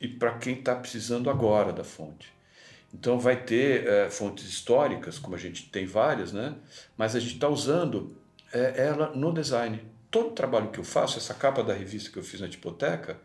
E 0.00 0.08
para 0.08 0.36
quem 0.36 0.58
está 0.58 0.74
precisando 0.74 1.30
agora 1.30 1.72
da 1.72 1.84
fonte. 1.84 2.34
Então 2.92 3.18
vai 3.18 3.36
ter 3.42 3.86
é, 3.86 4.10
fontes 4.10 4.44
históricas, 4.44 5.18
como 5.18 5.34
a 5.34 5.38
gente 5.38 5.68
tem 5.70 5.86
várias, 5.86 6.32
né? 6.32 6.54
mas 6.96 7.16
a 7.16 7.20
gente 7.20 7.34
está 7.34 7.48
usando 7.48 8.16
é, 8.52 8.84
ela 8.84 9.10
no 9.14 9.32
design. 9.32 9.80
Todo 10.10 10.28
o 10.28 10.32
trabalho 10.32 10.70
que 10.70 10.78
eu 10.78 10.84
faço, 10.84 11.18
essa 11.18 11.34
capa 11.34 11.62
da 11.62 11.72
revista 11.72 12.10
que 12.10 12.18
eu 12.18 12.22
fiz 12.22 12.40
na 12.40 12.48
Tipoteca, 12.48 13.18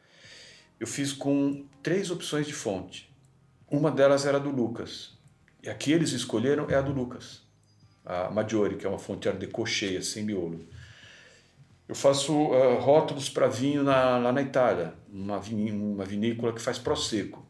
eu 0.80 0.88
fiz 0.88 1.12
com 1.12 1.66
três 1.84 2.10
opções 2.10 2.48
de 2.48 2.54
fonte. 2.54 3.09
Uma 3.70 3.92
delas 3.92 4.26
era 4.26 4.40
do 4.40 4.50
Lucas. 4.50 5.18
E 5.62 5.70
aqui 5.70 5.92
eles 5.92 6.12
escolheram 6.12 6.68
é 6.70 6.76
a 6.76 6.82
do 6.82 6.92
Lucas, 6.92 7.42
a 8.06 8.30
Maggiore, 8.30 8.76
que 8.76 8.86
é 8.86 8.90
uma 8.90 9.00
fonte 9.00 9.28
art 9.28 9.38
deco 9.38 9.66
cheia, 9.66 10.02
sem 10.02 10.24
miolo. 10.24 10.66
Eu 11.88 11.96
faço 11.96 12.34
uh, 12.34 12.80
rótulos 12.80 13.30
para 13.30 13.48
vinho 13.48 13.84
na, 13.84 14.18
lá 14.18 14.32
na 14.32 14.42
Itália, 14.42 14.94
uma, 15.12 15.40
uma 15.40 16.06
vinícola 16.06 16.54
que 16.54 16.62
faz 16.62 16.78
Prosecco 16.78 17.50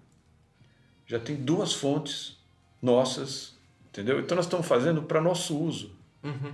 já 1.09 1.17
tem 1.17 1.35
duas 1.35 1.73
fontes 1.73 2.37
nossas, 2.79 3.57
entendeu? 3.89 4.19
Então 4.19 4.35
nós 4.35 4.45
estamos 4.45 4.67
fazendo 4.67 5.01
para 5.01 5.19
nosso 5.19 5.57
uso. 5.57 5.95
Uhum. 6.23 6.53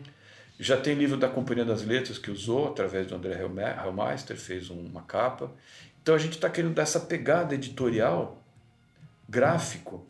Já 0.57 0.77
tem 0.77 0.95
livro 0.95 1.17
da 1.17 1.27
Companhia 1.27 1.65
das 1.65 1.83
Letras 1.83 2.17
que 2.17 2.31
usou, 2.31 2.69
através 2.69 3.05
do 3.05 3.15
André 3.15 3.37
Hellmeister, 3.37 4.37
fez 4.37 4.69
uma 4.69 5.01
capa. 5.01 5.51
Então 6.01 6.15
a 6.15 6.17
gente 6.17 6.35
está 6.35 6.49
querendo 6.49 6.73
dar 6.73 6.83
essa 6.83 7.01
pegada 7.01 7.53
editorial, 7.53 8.41
gráfico, 9.27 10.07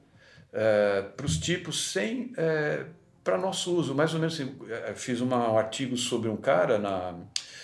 é, 0.52 1.02
para 1.02 1.26
os 1.26 1.38
tipos 1.38 1.92
sem. 1.92 2.34
É, 2.38 2.86
para 3.24 3.40
nosso 3.40 3.76
uso. 3.76 3.96
Mais 3.96 4.14
ou 4.14 4.20
menos 4.20 4.40
assim, 4.40 4.56
é, 4.70 4.94
fiz 4.94 5.20
uma, 5.20 5.52
um 5.52 5.58
artigo 5.58 5.98
sobre 5.98 6.30
um 6.30 6.38
cara, 6.38 6.78
na, 6.78 7.16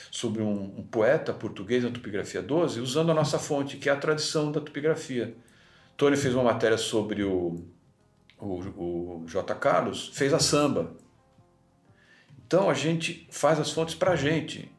sobre 0.09 0.41
um, 0.41 0.79
um 0.79 0.83
poeta 0.83 1.31
português 1.31 1.83
na 1.83 1.91
Topografia 1.91 2.41
12, 2.41 2.81
usando 2.81 3.11
a 3.11 3.13
nossa 3.13 3.37
fonte, 3.37 3.77
que 3.77 3.87
é 3.87 3.91
a 3.91 3.95
tradição 3.95 4.51
da 4.51 4.59
topografia. 4.59 5.35
Tony 5.95 6.17
fez 6.17 6.33
uma 6.33 6.43
matéria 6.43 6.79
sobre 6.79 7.23
o, 7.23 7.63
o, 8.39 9.21
o 9.21 9.25
J. 9.27 9.53
Carlos, 9.55 10.09
fez 10.15 10.33
a 10.33 10.39
samba. 10.39 10.95
Então 12.47 12.69
a 12.69 12.73
gente 12.73 13.27
faz 13.29 13.59
as 13.59 13.71
fontes 13.71 13.93
para 13.93 14.13
a 14.13 14.15
gente 14.15 14.69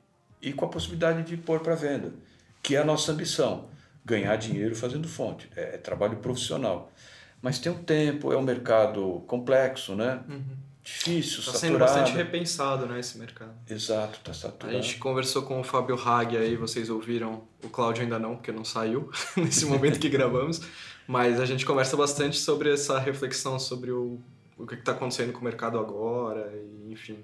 e 0.43 0.53
com 0.53 0.65
a 0.65 0.69
possibilidade 0.69 1.23
de 1.23 1.37
pôr 1.37 1.61
para 1.61 1.77
venda, 1.77 2.13
que 2.61 2.75
é 2.75 2.81
a 2.81 2.85
nossa 2.85 3.13
ambição, 3.13 3.71
ganhar 4.05 4.37
dinheiro 4.37 4.75
fazendo 4.75 5.09
fonte, 5.09 5.49
é, 5.57 5.75
é 5.75 5.79
trabalho 5.79 6.17
profissional. 6.17 6.93
Mas 7.41 7.59
tem 7.59 7.73
um 7.73 7.83
tempo, 7.83 8.33
é 8.33 8.37
um 8.37 8.43
mercado 8.43 9.23
complexo, 9.27 9.95
né? 9.95 10.21
Uhum. 10.29 10.57
Difícil, 10.85 11.45
tá 11.45 11.53
sendo 11.53 11.79
bastante 11.79 12.13
repensado, 12.13 12.87
né, 12.87 12.99
esse 12.99 13.17
mercado. 13.17 13.53
Exato, 13.71 14.19
tá 14.19 14.35
saturado. 14.35 14.77
A 14.77 14.81
gente 14.81 14.99
conversou 14.99 15.43
com 15.43 15.61
o 15.61 15.65
Fábio 15.65 15.95
Hag 15.95 16.37
aí, 16.37 16.57
vocês 16.57 16.91
ouviram, 16.91 17.45
o 17.63 17.69
Cláudio 17.69 18.03
ainda 18.03 18.19
não, 18.19 18.35
porque 18.35 18.51
não 18.51 18.65
saiu 18.65 19.09
nesse 19.37 19.65
momento 19.65 20.01
que 20.01 20.09
gravamos. 20.09 20.61
Mas 21.07 21.41
a 21.41 21.47
gente 21.47 21.65
conversa 21.65 21.97
bastante 21.97 22.37
sobre 22.37 22.73
essa 22.73 22.99
reflexão 22.99 23.61
sobre 23.61 23.93
o, 23.93 24.21
o 24.59 24.67
que 24.67 24.75
está 24.75 24.91
acontecendo 24.91 25.33
com 25.33 25.41
o 25.41 25.45
mercado 25.45 25.79
agora, 25.79 26.53
e, 26.53 26.93
enfim. 26.93 27.19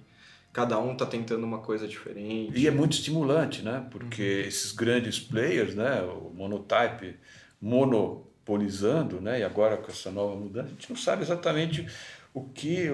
Cada 0.58 0.78
um 0.78 0.92
está 0.92 1.06
tentando 1.06 1.44
uma 1.44 1.58
coisa 1.58 1.86
diferente. 1.86 2.58
E 2.58 2.66
é 2.66 2.70
muito 2.70 2.92
estimulante, 2.92 3.62
né? 3.62 3.86
Porque 3.90 4.42
uhum. 4.42 4.48
esses 4.48 4.72
grandes 4.72 5.20
players, 5.20 5.74
né? 5.74 6.02
O 6.02 6.30
monotype 6.34 7.16
monopolizando, 7.60 9.20
né? 9.20 9.40
E 9.40 9.44
agora 9.44 9.76
com 9.76 9.90
essa 9.90 10.10
nova 10.10 10.34
mudança, 10.34 10.68
a 10.68 10.70
gente 10.70 10.90
não 10.90 10.96
sabe 10.96 11.22
exatamente 11.22 11.86
o 12.34 12.44
que, 12.44 12.88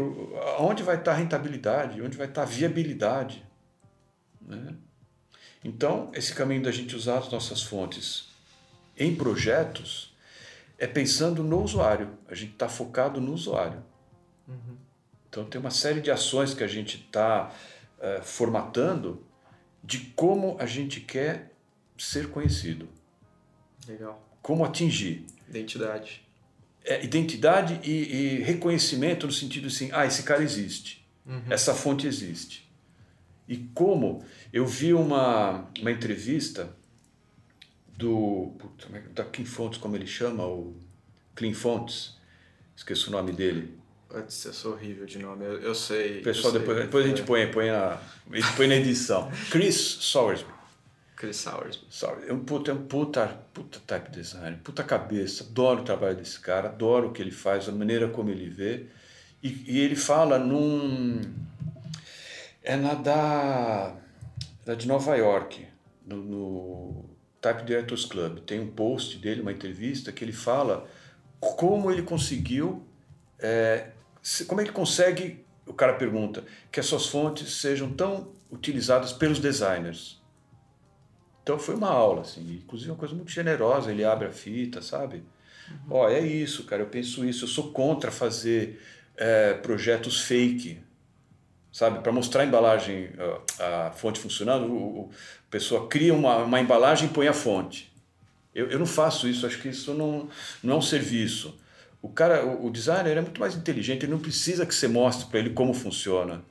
onde 0.59 0.82
vai 0.82 0.97
estar 0.97 1.12
a 1.12 1.16
rentabilidade, 1.16 2.01
onde 2.01 2.16
vai 2.16 2.27
estar 2.27 2.43
a 2.43 2.47
viabilidade. 2.47 3.45
Né? 4.41 4.74
Então, 5.62 6.11
esse 6.15 6.35
caminho 6.35 6.62
da 6.62 6.70
gente 6.70 6.95
usar 6.95 7.19
as 7.19 7.31
nossas 7.31 7.62
fontes 7.62 8.28
em 8.97 9.15
projetos 9.15 10.15
é 10.78 10.86
pensando 10.86 11.43
no 11.43 11.62
usuário. 11.62 12.11
A 12.28 12.35
gente 12.35 12.53
está 12.53 12.69
focado 12.69 13.20
no 13.20 13.32
usuário. 13.32 13.82
Uhum. 14.47 14.77
Então 15.35 15.44
tem 15.44 15.61
uma 15.61 15.73
série 15.73 16.01
de 16.01 16.12
ações 16.12 16.55
que 16.55 16.62
a 16.62 16.69
gente 16.69 16.97
está 16.97 17.52
é, 18.01 18.20
formatando 18.23 19.27
de 19.82 19.98
como 20.15 20.56
a 20.61 20.65
gente 20.65 21.01
quer 21.01 21.52
ser 21.98 22.31
conhecido. 22.31 22.89
Legal. 23.89 24.24
Como 24.40 24.65
atingir. 24.65 25.27
Identidade. 25.48 26.23
É, 26.85 27.05
identidade 27.05 27.81
e, 27.82 27.90
e, 27.90 28.43
reconhecimento 28.43 29.27
no 29.27 29.32
sentido 29.32 29.66
assim, 29.66 29.90
ah, 29.93 30.06
esse 30.06 30.23
cara 30.23 30.40
existe. 30.40 31.05
Uhum. 31.27 31.43
Essa 31.51 31.74
fonte 31.74 32.06
existe. 32.06 32.70
E 33.48 33.56
como 33.74 34.24
eu 34.52 34.65
vi 34.65 34.94
uma, 34.94 35.69
uma 35.81 35.90
entrevista 35.90 36.73
do. 37.89 38.55
Puta, 38.56 38.86
é 38.97 39.01
da 39.12 39.24
Clean 39.24 39.47
Fontes, 39.47 39.81
como 39.81 39.97
ele 39.97 40.06
chama, 40.06 40.47
o 40.47 40.77
Clean 41.35 41.55
Fontes, 41.55 42.16
esqueci 42.77 43.09
o 43.09 43.11
nome 43.11 43.32
dele. 43.32 43.82
Putz, 44.15 44.45
eu 44.45 44.53
sou 44.53 44.73
horrível 44.74 45.07
de 45.07 45.19
nome, 45.19 45.45
eu, 45.45 45.61
eu 45.61 45.74
sei. 45.74 46.20
Pessoal, 46.20 46.55
eu 46.55 46.61
depois, 46.61 46.77
sei. 46.77 46.86
depois 46.86 47.05
a 47.05 47.09
gente 47.09 47.23
é. 47.23 47.24
põe, 47.24 47.51
põe, 47.51 47.66
na, 47.66 47.99
a 48.31 48.36
gente 48.36 48.53
põe 48.57 48.69
na 48.69 48.77
edição. 48.77 49.28
Chris 49.51 49.74
Sowersby. 49.74 50.55
Chris 51.16 51.36
Sowersby. 51.36 52.28
É 52.28 52.32
um 52.32 52.45
puta, 52.45 52.70
é 52.70 52.74
um 52.74 52.86
puta, 52.86 53.27
puta 53.53 53.81
type 53.85 54.12
design, 54.12 54.57
puta 54.62 54.85
cabeça. 54.85 55.43
Adoro 55.43 55.81
o 55.81 55.85
trabalho 55.85 56.16
desse 56.16 56.39
cara, 56.39 56.69
adoro 56.69 57.09
o 57.09 57.12
que 57.12 57.20
ele 57.20 57.32
faz, 57.32 57.69
a 57.69 57.73
maneira 57.73 58.09
como 58.09 58.31
ele 58.31 58.49
vê. 58.49 58.86
E, 59.43 59.65
e 59.66 59.81
ele 59.81 59.97
fala 59.97 60.39
num. 60.39 61.20
É 62.62 62.77
na 62.77 62.95
da, 62.95 63.97
da 64.65 64.77
de 64.77 64.86
Nova 64.86 65.16
York, 65.16 65.66
no, 66.07 66.16
no 66.16 67.05
Type 67.41 67.65
Directors 67.65 68.05
Club. 68.05 68.39
Tem 68.47 68.61
um 68.61 68.69
post 68.69 69.19
dele, 69.19 69.41
uma 69.41 69.51
entrevista, 69.51 70.12
que 70.12 70.24
ele 70.24 70.32
fala 70.32 70.89
como 71.41 71.91
ele 71.91 72.03
conseguiu, 72.03 72.86
é, 73.39 73.89
como 74.47 74.61
é 74.61 74.65
que 74.65 74.73
consegue, 74.73 75.45
o 75.67 75.73
cara 75.73 75.95
pergunta, 75.95 76.45
que 76.73 76.81
as 76.81 76.87
suas 76.87 77.07
fontes 77.07 77.61
sejam 77.61 77.93
tão 77.93 78.33
utilizadas 78.51 79.13
pelos 79.13 79.39
designers. 79.39 80.23
Então 81.43 81.59
foi 81.59 81.75
uma 81.75 81.91
aula, 81.91 82.23
assim, 82.23 82.61
inclusive 82.65 82.91
uma 82.91 82.97
coisa 82.97 83.15
muito 83.15 83.31
generosa, 83.31 83.91
ele 83.91 84.05
abre 84.05 84.29
a 84.29 84.33
fita, 84.33 84.81
sabe? 84.81 85.23
Uhum. 85.71 85.77
Ó, 85.91 85.95
uhum. 85.99 86.05
oh, 86.07 86.09
é 86.09 86.21
isso, 86.21 86.65
cara, 86.65 86.83
eu 86.83 86.87
penso 86.87 87.25
isso, 87.25 87.45
eu 87.45 87.49
sou 87.49 87.71
contra 87.71 88.11
fazer 88.11 88.81
é, 89.17 89.53
projetos 89.55 90.23
fake, 90.23 90.81
sabe? 91.71 92.01
Para 92.01 92.13
mostrar 92.13 92.43
a 92.43 92.47
embalagem, 92.47 93.11
a, 93.59 93.89
a 93.89 93.91
fonte 93.91 94.19
funcionando, 94.19 94.73
o, 94.73 95.11
a 95.47 95.51
pessoa 95.51 95.87
cria 95.87 96.15
uma, 96.15 96.39
uma 96.39 96.61
embalagem 96.61 97.09
e 97.09 97.13
põe 97.13 97.29
a 97.29 97.35
fonte. 97.35 97.93
Eu, 98.55 98.71
eu 98.71 98.79
não 98.79 98.87
faço 98.87 99.29
isso, 99.29 99.47
acho 99.47 99.61
que 99.61 99.69
isso 99.69 99.93
não, 99.93 100.29
não 100.63 100.75
é 100.75 100.77
um 100.79 100.83
serviço. 100.83 101.59
O 102.05 102.11
cara, 102.11 102.45
o, 102.45 102.67
o 102.67 102.71
designer 102.71 103.17
é 103.17 103.21
muito 103.23 103.41
mais 103.41 103.57
inteligente, 103.57 104.05
ele 104.05 104.13
não 104.13 104.19
precisa 104.19 104.67
que 104.67 104.75
você 104.75 104.87
mostre 104.87 105.27
para 105.27 105.39
ele 105.39 105.49
como 105.49 105.73
funciona. 105.73 106.43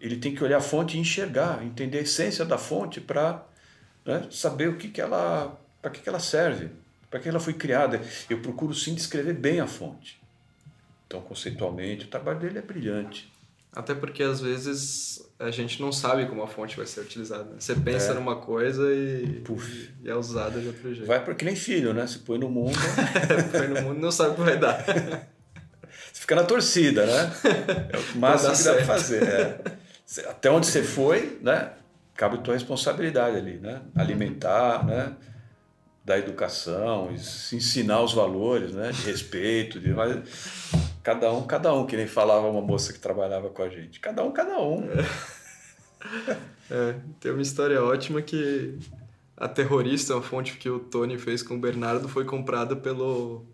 Ele 0.00 0.16
tem 0.16 0.34
que 0.34 0.42
olhar 0.42 0.58
a 0.58 0.60
fonte 0.60 0.96
e 0.96 1.00
enxergar, 1.00 1.64
entender 1.64 1.98
a 1.98 2.00
essência 2.00 2.44
da 2.44 2.58
fonte 2.58 3.00
para 3.00 3.46
né, 4.04 4.26
saber 4.28 4.68
o 4.68 4.76
que, 4.76 4.88
que 4.88 5.00
ela, 5.00 5.56
para 5.80 5.92
que, 5.92 6.00
que 6.00 6.08
ela 6.08 6.18
serve, 6.18 6.70
para 7.08 7.20
que 7.20 7.28
ela 7.28 7.38
foi 7.38 7.52
criada. 7.52 8.02
Eu 8.28 8.40
procuro 8.40 8.74
sim 8.74 8.92
descrever 8.92 9.34
bem 9.34 9.60
a 9.60 9.68
fonte. 9.68 10.20
Então, 11.06 11.20
conceitualmente, 11.20 12.06
o 12.06 12.08
trabalho 12.08 12.40
dele 12.40 12.58
é 12.58 12.62
brilhante. 12.62 13.32
Até 13.76 13.94
porque 13.94 14.22
às 14.22 14.40
vezes 14.40 15.22
a 15.38 15.50
gente 15.50 15.82
não 15.82 15.92
sabe 15.92 16.24
como 16.24 16.42
a 16.42 16.48
fonte 16.48 16.74
vai 16.78 16.86
ser 16.86 17.00
utilizada. 17.00 17.44
Né? 17.44 17.56
Você 17.58 17.74
pensa 17.74 18.12
é. 18.12 18.14
numa 18.14 18.36
coisa 18.36 18.90
e, 18.90 19.44
e, 20.02 20.08
é 20.08 20.14
usada 20.14 20.58
de 20.58 20.68
outro 20.68 20.94
jeito. 20.94 21.06
Vai 21.06 21.22
porque 21.22 21.44
nem 21.44 21.54
filho, 21.54 21.92
né? 21.92 22.06
Se 22.06 22.20
põe 22.20 22.38
no 22.38 22.48
mundo. 22.48 22.72
põe 23.52 23.68
no 23.68 23.82
mundo 23.82 23.98
e 23.98 24.00
não 24.00 24.10
sabe 24.10 24.30
o 24.30 24.34
que 24.36 24.40
vai 24.40 24.58
dar. 24.58 24.82
Você 26.10 26.20
fica 26.22 26.34
na 26.34 26.44
torcida, 26.44 27.04
né? 27.04 27.32
É 27.92 27.98
o 27.98 28.16
máximo 28.18 28.56
que 28.56 28.62
dá 28.62 28.74
para 28.76 28.84
fazer. 28.86 29.22
É. 29.22 29.60
Até 30.30 30.50
onde 30.50 30.66
você 30.66 30.82
foi, 30.82 31.38
né? 31.42 31.72
Cabe 32.14 32.36
a 32.36 32.38
tua 32.38 32.54
responsabilidade 32.54 33.36
ali, 33.36 33.58
né? 33.58 33.82
Alimentar, 33.94 34.86
né? 34.86 35.12
Da 36.02 36.18
educação, 36.18 37.12
ensinar 37.12 38.00
os 38.00 38.14
valores, 38.14 38.72
né? 38.72 38.90
De 38.90 39.02
respeito, 39.02 39.78
de... 39.78 39.90
Mas 39.90 40.22
cada 41.06 41.32
um, 41.32 41.46
cada 41.46 41.72
um, 41.72 41.86
que 41.86 41.96
nem 41.96 42.08
falava 42.08 42.48
uma 42.48 42.60
moça 42.60 42.92
que 42.92 42.98
trabalhava 42.98 43.48
com 43.48 43.62
a 43.62 43.68
gente. 43.68 44.00
Cada 44.00 44.24
um, 44.24 44.32
cada 44.32 44.58
um. 44.60 44.82
É, 46.68 46.94
tem 47.20 47.32
uma 47.32 47.42
história 47.42 47.82
ótima 47.82 48.20
que 48.22 48.76
a 49.36 49.48
terrorista, 49.48 50.16
a 50.16 50.22
fonte 50.22 50.56
que 50.56 50.68
o 50.68 50.78
Tony 50.78 51.16
fez 51.18 51.42
com 51.42 51.54
o 51.54 51.58
Bernardo, 51.58 52.08
foi 52.08 52.24
comprada 52.24 52.76
pelo, 52.76 53.44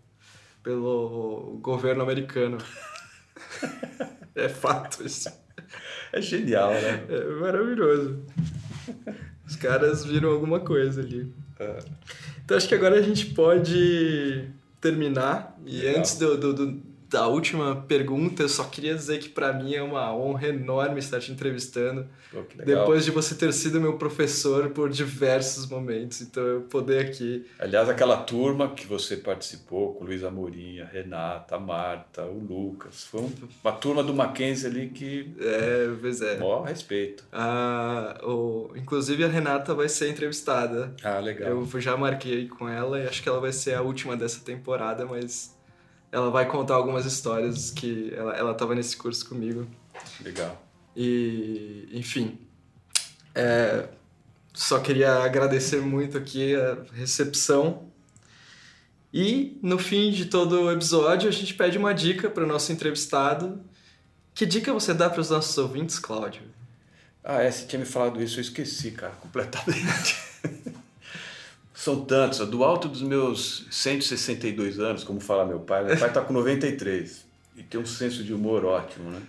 pelo 0.61 1.59
governo 1.61 2.03
americano. 2.03 2.57
é 4.35 4.49
fato 4.49 5.03
isso. 5.03 5.31
É 6.11 6.21
genial, 6.21 6.71
né? 6.71 7.05
É 7.09 7.25
maravilhoso. 7.39 8.23
Os 9.47 9.55
caras 9.55 10.05
viram 10.05 10.29
alguma 10.29 10.59
coisa 10.59 11.01
ali. 11.01 11.33
É. 11.59 11.79
Então 12.43 12.57
acho 12.57 12.67
que 12.67 12.75
agora 12.75 12.99
a 12.99 13.01
gente 13.01 13.27
pode 13.27 14.47
terminar. 14.81 15.57
E 15.65 15.81
Legal. 15.81 15.99
antes 15.99 16.17
do, 16.17 16.37
do, 16.37 16.53
do 16.53 16.92
da 17.13 17.27
última 17.27 17.75
pergunta, 17.75 18.41
eu 18.41 18.49
só 18.49 18.63
queria 18.63 18.95
dizer 18.95 19.19
que 19.19 19.29
para 19.29 19.53
mim 19.53 19.75
é 19.75 19.83
uma 19.83 20.11
honra 20.15 20.47
enorme 20.47 20.97
estar 20.97 21.19
te 21.19 21.31
entrevistando. 21.31 22.07
Pô, 22.31 22.43
depois 22.65 23.05
de 23.05 23.11
você 23.11 23.35
ter 23.35 23.53
sido 23.53 23.79
meu 23.79 23.99
professor 23.99 24.71
por 24.71 24.89
diversos 24.89 25.69
momentos. 25.69 26.21
Então, 26.21 26.43
eu 26.43 26.61
poder 26.61 27.05
aqui. 27.05 27.45
Aliás, 27.59 27.87
aquela 27.87 28.17
turma 28.17 28.69
que 28.69 28.87
você 28.87 29.15
participou, 29.15 29.93
com 29.93 30.03
o 30.03 30.07
Luiz 30.07 30.23
Amorim, 30.23 30.79
a 30.79 30.85
Renata, 30.85 31.55
a 31.55 31.59
Marta, 31.59 32.23
o 32.23 32.39
Lucas, 32.39 33.03
foi 33.03 33.29
uma 33.63 33.71
turma 33.73 34.03
do 34.03 34.13
Mackenzie 34.13 34.67
ali 34.67 34.89
que. 34.89 35.35
É, 35.39 35.93
pois 36.01 36.19
é. 36.19 36.39
Mó 36.39 36.63
respeito. 36.63 37.23
Ah, 37.31 38.19
o... 38.23 38.71
Inclusive, 38.75 39.23
a 39.23 39.27
Renata 39.27 39.75
vai 39.75 39.87
ser 39.87 40.09
entrevistada. 40.09 40.95
Ah, 41.03 41.19
legal. 41.19 41.51
Eu 41.51 41.79
já 41.79 41.95
marquei 41.95 42.47
com 42.47 42.67
ela 42.67 42.99
e 42.99 43.07
acho 43.07 43.21
que 43.21 43.29
ela 43.29 43.39
vai 43.39 43.51
ser 43.51 43.75
a 43.75 43.83
última 43.83 44.17
dessa 44.17 44.39
temporada, 44.43 45.05
mas 45.05 45.52
ela 46.13 46.29
vai 46.29 46.47
contar 46.47 46.75
algumas 46.75 47.07
histórias 47.07 47.71
que 47.71 48.13
ela, 48.15 48.35
ela 48.35 48.53
tava 48.53 48.75
nesse 48.75 48.95
curso 48.95 49.27
comigo. 49.27 49.67
Legal. 50.23 50.63
E, 50.95 51.89
enfim, 51.91 52.37
é, 53.33 53.89
só 54.53 54.79
queria 54.79 55.23
agradecer 55.23 55.81
muito 55.81 56.15
aqui 56.15 56.55
a 56.55 56.77
recepção. 56.93 57.91
E 59.11 59.57
no 59.63 59.79
fim 59.79 60.11
de 60.11 60.25
todo 60.25 60.61
o 60.61 60.71
episódio, 60.71 61.27
a 61.27 61.31
gente 61.31 61.55
pede 61.55 61.79
uma 61.79 61.95
dica 61.95 62.29
para 62.29 62.43
o 62.43 62.47
nosso 62.47 62.71
entrevistado. 62.71 63.59
Que 64.35 64.45
dica 64.45 64.71
você 64.71 64.93
dá 64.93 65.09
para 65.09 65.19
os 65.19 65.31
nossos 65.31 65.57
ouvintes, 65.57 65.97
Cláudio? 65.97 66.43
Ah, 67.23 67.41
é, 67.41 67.49
você 67.49 67.65
tinha 67.65 67.79
me 67.79 67.85
falado 67.85 68.21
isso, 68.21 68.37
eu 68.37 68.41
esqueci, 68.41 68.91
cara, 68.91 69.13
completamente. 69.13 70.15
São 71.83 72.05
tantos. 72.05 72.39
Do 72.47 72.63
alto 72.63 72.87
dos 72.87 73.01
meus 73.01 73.67
162 73.69 74.79
anos, 74.79 75.03
como 75.03 75.19
fala 75.19 75.43
meu 75.43 75.59
pai, 75.59 75.83
meu 75.83 75.99
pai 75.99 76.07
está 76.07 76.21
com 76.21 76.31
93 76.31 77.25
e 77.57 77.63
tem 77.63 77.77
um 77.77 77.85
senso 77.85 78.23
de 78.23 78.33
humor 78.33 78.63
ótimo, 78.63 79.11
né? 79.11 79.21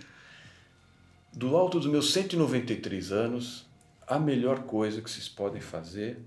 Do 1.33 1.57
alto 1.57 1.79
dos 1.79 1.89
meus 1.89 2.13
193 2.13 3.11
anos, 3.11 3.67
a 4.07 4.17
melhor 4.17 4.59
coisa 4.59 5.01
que 5.01 5.11
vocês 5.11 5.27
podem 5.27 5.59
fazer 5.59 6.21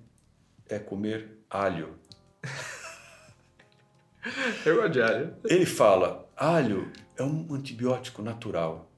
é 0.69 0.79
comer 0.79 1.31
alho. 1.49 1.95
Eu 4.67 4.77
gosto 4.77 4.91
de 4.91 5.01
alho. 5.01 5.35
Ele 5.47 5.65
fala: 5.65 6.29
alho 6.37 6.93
é 7.17 7.23
um 7.23 7.55
antibiótico 7.55 8.21
natural. 8.21 8.93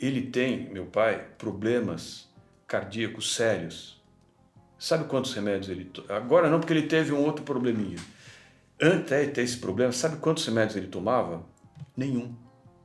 Ele 0.00 0.22
tem, 0.22 0.70
meu 0.70 0.86
pai, 0.86 1.22
problemas 1.36 2.30
cardíacos 2.66 3.34
sérios 3.34 3.95
Sabe 4.78 5.04
quantos 5.04 5.32
remédios 5.32 5.68
ele 5.68 5.90
Agora 6.08 6.50
não, 6.50 6.60
porque 6.60 6.72
ele 6.72 6.86
teve 6.86 7.12
um 7.12 7.24
outro 7.24 7.44
probleminha. 7.44 7.98
Antes 8.80 9.08
de 9.08 9.28
ter 9.28 9.42
esse 9.42 9.56
problema, 9.56 9.90
sabe 9.92 10.16
quantos 10.16 10.44
remédios 10.44 10.76
ele 10.76 10.88
tomava? 10.88 11.42
Nenhum. 11.96 12.34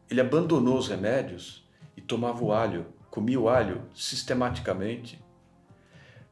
Ele 0.09 0.21
abandonou 0.21 0.77
os 0.77 0.87
remédios 0.87 1.67
e 1.97 2.01
tomava 2.01 2.43
o 2.43 2.53
alho, 2.53 2.85
comia 3.09 3.39
o 3.39 3.49
alho 3.49 3.81
sistematicamente 3.93 5.21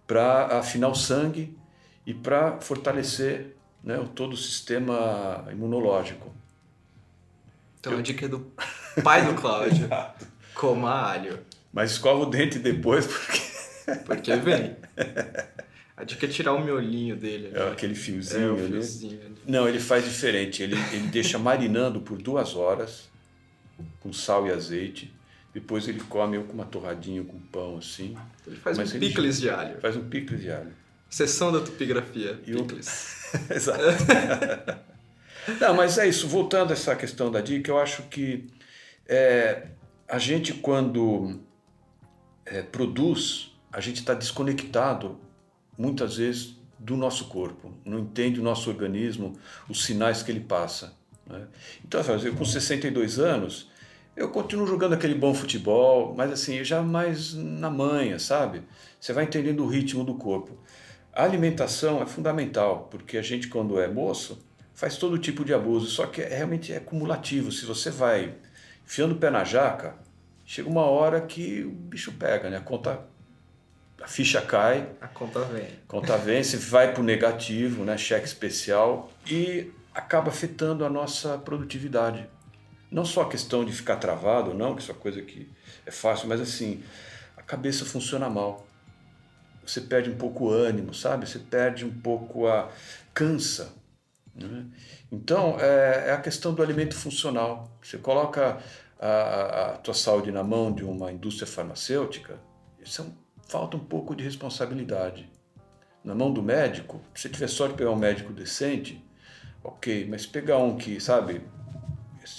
para 0.08 0.58
afinar 0.58 0.88
o 0.88 0.96
sangue 0.96 1.58
e 2.06 2.14
para 2.14 2.60
fortalecer 2.62 3.56
né, 3.84 4.04
todo 4.16 4.34
o 4.34 4.38
sistema 4.38 5.46
imunológico. 5.52 6.34
Então 7.80 7.94
Eu... 7.94 8.00
a 8.00 8.02
dica 8.02 8.26
é 8.26 8.30
do 8.30 8.52
pai 9.04 9.26
do 9.26 9.40
Cláudio. 9.40 9.90
Coma 10.56 10.92
alho. 10.92 11.40
Mas 11.72 11.92
escova 11.92 12.24
o 12.24 12.26
dente 12.26 12.60
depois 12.60 13.06
porque 13.06 13.49
porque 14.06 14.36
vem. 14.36 14.76
A 16.00 16.06
dica 16.06 16.26
é 16.26 16.30
tirar 16.30 16.54
o 16.54 16.64
miolinho 16.64 17.18
dele. 17.18 17.52
É 17.54 17.68
aquele 17.68 17.94
fiozinho, 17.94 18.58
é, 18.58 18.62
ali. 18.62 18.72
fiozinho 18.72 19.20
ali. 19.20 19.36
Não, 19.46 19.68
ele 19.68 19.80
faz 19.80 20.06
diferente. 20.06 20.64
Ele, 20.64 20.78
ele 20.94 21.08
deixa 21.08 21.38
marinando 21.38 22.00
por 22.00 22.18
duas 22.18 22.56
horas, 22.56 23.10
com 24.00 24.14
sal 24.14 24.48
e 24.48 24.52
azeite. 24.52 25.14
Depois 25.54 25.88
ele 25.88 26.00
come 26.02 26.42
com 26.44 26.54
uma 26.54 26.66
torradinha 26.66 27.24
com 27.24 27.38
pão 27.38 27.78
assim. 27.78 28.16
Ele 28.48 28.56
faz 28.56 28.78
Mas 28.78 28.94
um 28.94 29.00
picles 29.00 29.42
de 29.42 29.50
alho. 29.50 29.82
Faz 29.82 29.98
um 29.98 30.08
picles 30.08 30.40
de 30.42 30.50
alho. 30.50 30.72
Sessão 31.10 31.52
da 31.52 31.60
tupigrafia. 31.60 32.40
E 32.48 32.54
picles. 32.54 33.30
O... 33.50 33.52
Exato. 33.54 33.84
Não, 35.60 35.74
mas 35.74 35.98
é 35.98 36.08
isso. 36.08 36.28
Voltando 36.28 36.70
a 36.70 36.74
essa 36.74 36.96
questão 36.96 37.30
da 37.30 37.42
dica, 37.42 37.72
eu 37.72 37.80
acho 37.80 38.04
que 38.04 38.48
é, 39.06 39.68
a 40.08 40.18
gente 40.18 40.54
quando 40.54 41.42
é, 42.46 42.62
produz 42.62 43.52
a 43.72 43.80
gente 43.80 43.98
está 43.98 44.14
desconectado 44.14 45.18
muitas 45.78 46.18
vezes 46.18 46.58
do 46.78 46.96
nosso 46.96 47.26
corpo, 47.26 47.74
não 47.84 48.00
entende 48.00 48.40
o 48.40 48.44
nosso 48.44 48.70
organismo, 48.70 49.38
os 49.68 49.84
sinais 49.84 50.24
que 50.24 50.32
ele 50.32 50.40
passa. 50.40 50.94
Né? 51.28 51.46
Então, 51.84 52.02
eu 52.02 52.36
com 52.36 52.46
62 52.46 53.20
anos, 53.20 53.70
eu 54.16 54.30
continuo 54.30 54.66
jogando 54.66 54.94
aquele 54.94 55.16
bom 55.16 55.34
futebol, 55.34 56.14
mas 56.16 56.32
assim, 56.32 56.64
já 56.64 56.82
mais 56.82 57.34
na 57.34 57.70
manha, 57.70 58.18
sabe? 58.18 58.64
Você 59.00 59.14
vai 59.14 59.26
entendendo 59.26 59.64
o 59.64 59.68
ritmo 59.68 60.04
do 60.04 60.16
corpo. 60.16 60.58
A 61.14 61.24
alimentação 61.24 62.02
é 62.02 62.06
fundamental, 62.06 62.88
porque 62.90 63.18
a 63.18 63.22
gente, 63.22 63.48
quando 63.48 63.80
é 63.80 63.88
moço, 63.88 64.40
faz 64.74 64.98
todo 64.98 65.18
tipo 65.18 65.44
de 65.44 65.54
abuso, 65.54 65.88
só 65.88 66.06
que 66.06 66.22
é, 66.22 66.30
realmente 66.38 66.72
é 66.72 66.80
cumulativo. 66.80 67.52
Se 67.52 67.66
você 67.66 67.90
vai 67.90 68.36
enfiando 68.86 69.14
o 69.14 69.18
pé 69.18 69.30
na 69.30 69.44
jaca, 69.44 69.96
chega 70.46 70.70
uma 70.70 70.84
hora 70.84 71.22
que 71.22 71.64
o 71.64 71.72
bicho 71.72 72.14
pega, 72.14 72.50
né? 72.50 72.58
A 72.58 72.62
conta 72.62 73.06
a 74.02 74.08
ficha 74.08 74.42
cai. 74.42 74.90
A 75.02 75.08
conta 75.08 75.42
vem. 75.42 75.68
Conta 75.88 76.18
vem, 76.18 76.44
você 76.44 76.58
vai 76.58 76.94
para 76.94 77.02
o 77.02 77.04
negativo, 77.04 77.84
né, 77.84 77.98
cheque 77.98 78.26
especial, 78.26 79.12
e 79.30 79.72
acaba 79.94 80.30
afetando 80.30 80.86
a 80.86 80.90
nossa 80.90 81.38
produtividade. 81.38 82.28
Não 82.92 83.06
só 83.06 83.22
a 83.24 83.30
questão 83.30 83.64
de 83.64 83.72
ficar 83.72 83.98
travado, 83.98 84.54
não, 84.54 84.76
que 84.76 84.82
isso 84.82 84.92
é 84.92 84.94
uma 84.94 85.02
coisa 85.02 85.22
que 85.22 85.50
é 85.86 85.92
fácil, 85.92 86.28
mas 86.28 86.42
assim, 86.42 86.84
a 87.38 87.42
cabeça 87.42 87.86
funciona 87.86 88.30
mal. 88.30 88.66
Você 89.66 89.82
perde 89.82 90.10
um 90.10 90.18
pouco 90.18 90.46
o 90.46 90.50
ânimo, 90.50 90.94
sabe? 90.94 91.30
Você 91.30 91.38
perde 91.38 91.86
um 91.86 91.92
pouco 91.92 92.48
a. 92.48 92.72
cansa. 93.14 93.72
Né? 94.34 94.66
Então, 95.12 95.58
é, 95.60 96.06
é 96.08 96.12
a 96.12 96.18
questão 96.18 96.54
do 96.54 96.64
alimento 96.64 96.96
funcional. 96.96 97.78
Você 97.84 98.00
coloca 98.00 98.58
a, 99.00 99.08
a, 99.08 99.72
a 99.74 99.78
tua 99.78 99.94
saúde 99.94 100.32
na 100.32 100.44
mão 100.44 100.72
de 100.72 100.84
uma 100.84 101.12
indústria 101.12 101.46
farmacêutica, 101.46 102.40
isso 102.82 103.02
é 103.02 103.06
um 103.06 103.14
falta 103.50 103.76
um 103.76 103.84
pouco 103.84 104.16
de 104.16 104.24
responsabilidade. 104.24 105.30
Na 106.04 106.16
mão 106.16 106.32
do 106.32 106.42
médico, 106.42 107.02
se 107.14 107.28
tiver 107.28 107.50
sorte 107.50 107.72
de 107.72 107.80
pegar 107.80 107.92
um 107.92 107.96
médico 107.96 108.32
decente, 108.32 109.04
ok, 109.64 110.08
mas 110.08 110.26
pegar 110.26 110.60
um 110.60 110.78
que, 110.78 111.00
sabe, 111.02 111.42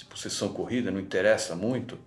possessão 0.09 0.49
corrida 0.49 0.89
não 0.89 0.99
interessa 0.99 1.55
muito, 1.55 1.99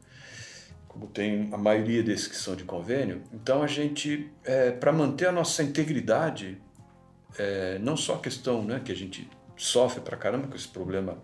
como 0.89 1.07
tem 1.07 1.51
a 1.53 1.59
maioria 1.59 2.03
desses 2.03 2.27
que 2.27 2.37
são 2.37 2.57
de 2.57 2.65
convênio, 2.65 3.23
então 3.33 3.63
a 3.63 3.67
gente, 3.67 4.31
é, 4.43 4.71
para 4.71 4.93
manter 4.93 5.27
a 5.27 5.33
nossa 5.33 5.63
integridade, 5.63 6.61
é, 7.37 7.79
não 7.81 7.97
só 7.97 8.15
a 8.15 8.19
questão 8.21 8.65
né, 8.65 8.81
que 8.83 8.91
a 8.91 8.97
gente 8.97 9.29
sofre 9.57 10.01
para 10.01 10.17
caramba 10.17 10.49
com 10.49 10.57
esse 10.57 10.69
problema 10.69 11.19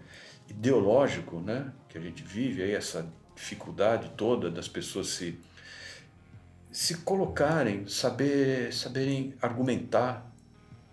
ideológico 0.48 1.40
né, 1.40 1.72
que 1.88 1.96
a 1.96 2.00
gente 2.00 2.22
vive, 2.22 2.62
aí, 2.62 2.72
essa 2.72 3.10
dificuldade 3.34 4.10
toda 4.16 4.50
das 4.50 4.68
pessoas 4.68 5.08
se 5.08 5.38
se 6.72 6.98
colocarem, 6.98 7.86
saber, 7.86 8.72
saberem 8.72 9.34
argumentar, 9.42 10.30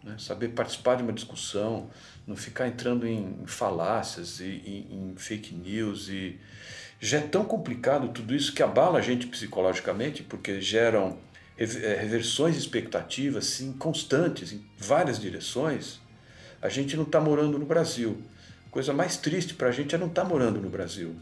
né? 0.04 0.16
saber 0.18 0.50
participar 0.50 0.96
de 0.96 1.04
uma 1.04 1.14
discussão, 1.14 1.90
não 2.26 2.36
ficar 2.36 2.68
entrando 2.68 3.08
em 3.08 3.46
falácias 3.46 4.40
e 4.40 4.62
em, 4.66 5.12
em 5.12 5.16
fake 5.16 5.54
news 5.54 6.10
e 6.10 6.40
já 7.00 7.20
é 7.20 7.22
tão 7.22 7.46
complicado 7.46 8.10
tudo 8.10 8.34
isso 8.34 8.54
que 8.54 8.64
abala 8.64 8.98
a 8.98 9.02
gente 9.02 9.28
psicologicamente 9.28 10.24
porque 10.24 10.60
geram 10.60 11.18
eh, 11.58 11.66
reversões 12.00 12.58
expectativas 12.58 13.64
constantes 13.78 14.52
em 14.52 14.66
várias 14.78 15.20
direções. 15.20 16.00
A 16.60 16.70
gente 16.70 16.96
não 16.96 17.04
está 17.04 17.22
morando 17.22 17.60
no 17.60 17.66
Brasil. 17.66 18.22
coisa 18.72 18.94
mais 18.94 19.18
triste 19.18 19.54
para 19.54 19.70
a 19.70 19.72
gente 19.72 19.94
é 19.94 19.98
não 19.98 20.08
estar 20.08 20.24
tá 20.24 20.28
morando 20.28 20.60
no 20.60 20.70
Brasil. 20.70 21.16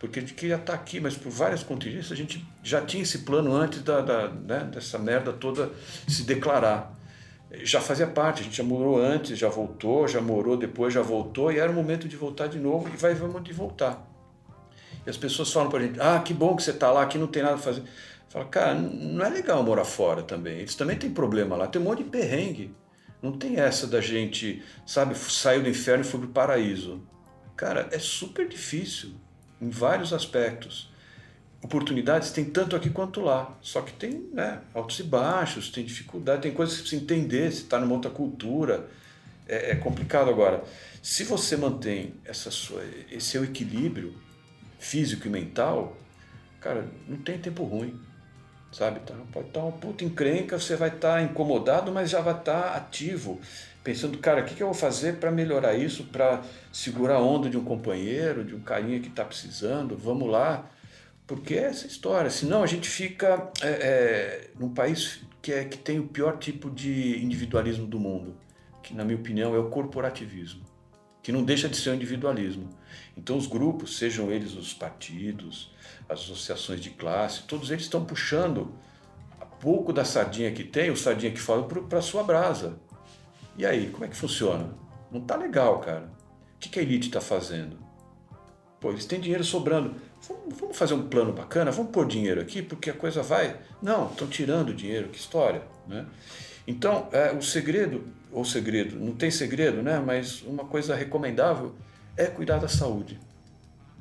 Porque 0.00 0.18
a 0.18 0.22
gente 0.22 0.32
queria 0.32 0.54
estar 0.54 0.72
tá 0.72 0.78
aqui, 0.78 0.98
mas 0.98 1.14
por 1.14 1.30
várias 1.30 1.62
contingências 1.62 2.10
a 2.10 2.14
gente 2.14 2.42
já 2.62 2.80
tinha 2.80 3.02
esse 3.02 3.18
plano 3.18 3.54
antes 3.54 3.82
da, 3.82 4.00
da 4.00 4.28
né, 4.28 4.70
dessa 4.72 4.98
merda 4.98 5.30
toda 5.30 5.70
se 6.08 6.22
declarar. 6.22 6.98
Já 7.62 7.82
fazia 7.82 8.06
parte, 8.06 8.40
a 8.40 8.44
gente 8.44 8.56
já 8.56 8.64
morou 8.64 8.98
antes, 8.98 9.38
já 9.38 9.50
voltou, 9.50 10.08
já 10.08 10.20
morou 10.20 10.56
depois, 10.56 10.94
já 10.94 11.02
voltou, 11.02 11.52
e 11.52 11.58
era 11.58 11.70
o 11.70 11.74
momento 11.74 12.08
de 12.08 12.16
voltar 12.16 12.46
de 12.46 12.58
novo 12.58 12.88
e 12.88 12.96
vai 12.96 13.12
vamos 13.12 13.44
de 13.44 13.52
voltar. 13.52 14.02
E 15.06 15.10
as 15.10 15.18
pessoas 15.18 15.52
falam 15.52 15.68
para 15.68 15.80
a 15.80 15.82
gente: 15.82 16.00
ah, 16.00 16.18
que 16.20 16.32
bom 16.32 16.56
que 16.56 16.62
você 16.62 16.70
está 16.70 16.90
lá, 16.90 17.02
aqui 17.02 17.18
não 17.18 17.26
tem 17.26 17.42
nada 17.42 17.56
a 17.56 17.58
fazer. 17.58 17.82
Fala, 18.30 18.46
cara, 18.46 18.74
não 18.74 19.22
é 19.22 19.28
legal 19.28 19.62
morar 19.62 19.84
fora 19.84 20.22
também. 20.22 20.60
Eles 20.60 20.76
também 20.76 20.96
têm 20.96 21.10
problema 21.10 21.56
lá, 21.56 21.66
tem 21.66 21.82
um 21.82 21.84
monte 21.84 22.04
de 22.04 22.08
perrengue. 22.08 22.74
Não 23.20 23.32
tem 23.32 23.60
essa 23.60 23.86
da 23.86 24.00
gente, 24.00 24.62
sabe, 24.86 25.14
saiu 25.14 25.62
do 25.62 25.68
inferno 25.68 26.02
e 26.02 26.06
foi 26.06 26.20
para 26.20 26.28
o 26.28 26.32
paraíso. 26.32 27.02
Cara, 27.54 27.86
é 27.92 27.98
super 27.98 28.48
difícil 28.48 29.14
em 29.60 29.68
vários 29.68 30.12
aspectos. 30.12 30.90
Oportunidades 31.62 32.30
tem 32.30 32.44
tanto 32.44 32.74
aqui 32.74 32.88
quanto 32.88 33.20
lá, 33.20 33.54
só 33.60 33.82
que 33.82 33.92
tem 33.92 34.28
né, 34.32 34.60
altos 34.74 34.98
e 34.98 35.02
baixos, 35.02 35.70
tem 35.70 35.84
dificuldade, 35.84 36.42
tem 36.42 36.52
coisas 36.52 36.76
que 36.76 36.82
precisa 36.82 37.02
entender, 37.02 37.52
se 37.52 37.62
está 37.62 37.78
numa 37.78 37.94
outra 37.94 38.10
cultura. 38.10 38.88
É, 39.46 39.72
é, 39.72 39.74
complicado 39.74 40.30
agora. 40.30 40.62
Se 41.02 41.24
você 41.24 41.56
mantém 41.56 42.14
essa 42.24 42.52
sua, 42.52 42.84
esse 43.10 43.30
seu 43.30 43.42
equilíbrio 43.42 44.14
físico 44.78 45.26
e 45.26 45.30
mental, 45.30 45.96
cara, 46.60 46.86
não 47.08 47.16
tem 47.16 47.36
tempo 47.36 47.64
ruim 47.64 48.00
sabe? 48.72 49.00
Tá, 49.00 49.14
pode 49.32 49.48
estar 49.48 49.60
uma 49.60 49.72
puta 49.72 50.04
encrenca, 50.04 50.58
você 50.58 50.76
vai 50.76 50.88
estar 50.88 51.14
tá 51.14 51.22
incomodado, 51.22 51.90
mas 51.92 52.10
já 52.10 52.20
vai 52.20 52.36
estar 52.38 52.62
tá 52.62 52.74
ativo, 52.76 53.40
pensando, 53.82 54.18
cara, 54.18 54.42
o 54.42 54.44
que, 54.44 54.54
que 54.54 54.62
eu 54.62 54.68
vou 54.68 54.74
fazer 54.74 55.16
para 55.16 55.30
melhorar 55.30 55.74
isso, 55.74 56.04
para 56.04 56.42
segurar 56.72 57.16
a 57.16 57.20
onda 57.20 57.48
de 57.48 57.56
um 57.56 57.64
companheiro, 57.64 58.44
de 58.44 58.54
um 58.54 58.60
carinha 58.60 59.00
que 59.00 59.08
está 59.08 59.24
precisando, 59.24 59.96
vamos 59.96 60.28
lá, 60.28 60.70
porque 61.26 61.54
é 61.54 61.64
essa 61.64 61.86
história, 61.86 62.30
senão 62.30 62.62
a 62.62 62.66
gente 62.66 62.88
fica 62.88 63.50
é, 63.62 63.68
é, 63.68 64.50
num 64.58 64.72
país 64.72 65.20
que, 65.40 65.52
é, 65.52 65.64
que 65.64 65.78
tem 65.78 65.98
o 65.98 66.06
pior 66.06 66.38
tipo 66.38 66.70
de 66.70 67.22
individualismo 67.24 67.86
do 67.86 67.98
mundo, 67.98 68.36
que 68.82 68.94
na 68.94 69.04
minha 69.04 69.16
opinião 69.16 69.54
é 69.54 69.58
o 69.58 69.70
corporativismo, 69.70 70.64
que 71.22 71.32
não 71.32 71.42
deixa 71.42 71.68
de 71.68 71.76
ser 71.76 71.90
o 71.90 71.94
individualismo. 71.94 72.68
Então 73.16 73.36
os 73.36 73.46
grupos, 73.46 73.96
sejam 73.96 74.30
eles 74.30 74.54
os 74.54 74.74
partidos, 74.74 75.72
as 76.08 76.20
associações 76.20 76.80
de 76.80 76.90
classe, 76.90 77.44
todos 77.44 77.70
eles 77.70 77.84
estão 77.84 78.04
puxando 78.04 78.74
pouco 79.60 79.92
da 79.92 80.04
sardinha 80.04 80.50
que 80.50 80.64
tem, 80.64 80.90
o 80.90 80.96
sardinha 80.96 81.30
que 81.30 81.40
fala, 81.40 81.62
para 81.62 81.98
a 81.98 82.02
sua 82.02 82.24
brasa. 82.24 82.78
E 83.56 83.66
aí, 83.66 83.90
como 83.90 84.04
é 84.04 84.08
que 84.08 84.16
funciona? 84.16 84.68
Não 85.10 85.20
tá 85.20 85.36
legal, 85.36 85.80
cara. 85.80 86.10
O 86.56 86.58
que, 86.58 86.68
que 86.68 86.78
a 86.78 86.82
elite 86.82 87.08
está 87.08 87.20
fazendo? 87.20 87.76
Pô, 88.80 88.90
eles 88.90 89.04
têm 89.04 89.20
dinheiro 89.20 89.44
sobrando. 89.44 89.94
Vamos 90.58 90.76
fazer 90.76 90.94
um 90.94 91.08
plano 91.08 91.32
bacana? 91.32 91.70
Vamos 91.70 91.90
pôr 91.90 92.06
dinheiro 92.06 92.40
aqui 92.40 92.62
porque 92.62 92.90
a 92.90 92.94
coisa 92.94 93.22
vai. 93.22 93.56
Não, 93.82 94.10
estão 94.10 94.26
tirando 94.26 94.74
dinheiro, 94.74 95.08
que 95.08 95.18
história. 95.18 95.62
Né? 95.86 96.06
Então, 96.66 97.08
é, 97.12 97.32
o 97.32 97.42
segredo, 97.42 98.04
ou 98.32 98.44
segredo, 98.44 98.96
não 98.96 99.14
tem 99.14 99.30
segredo, 99.30 99.82
né? 99.82 99.98
mas 100.04 100.42
uma 100.42 100.64
coisa 100.64 100.94
recomendável 100.94 101.74
é 102.16 102.26
cuidar 102.26 102.58
da 102.58 102.68
saúde. 102.68 103.18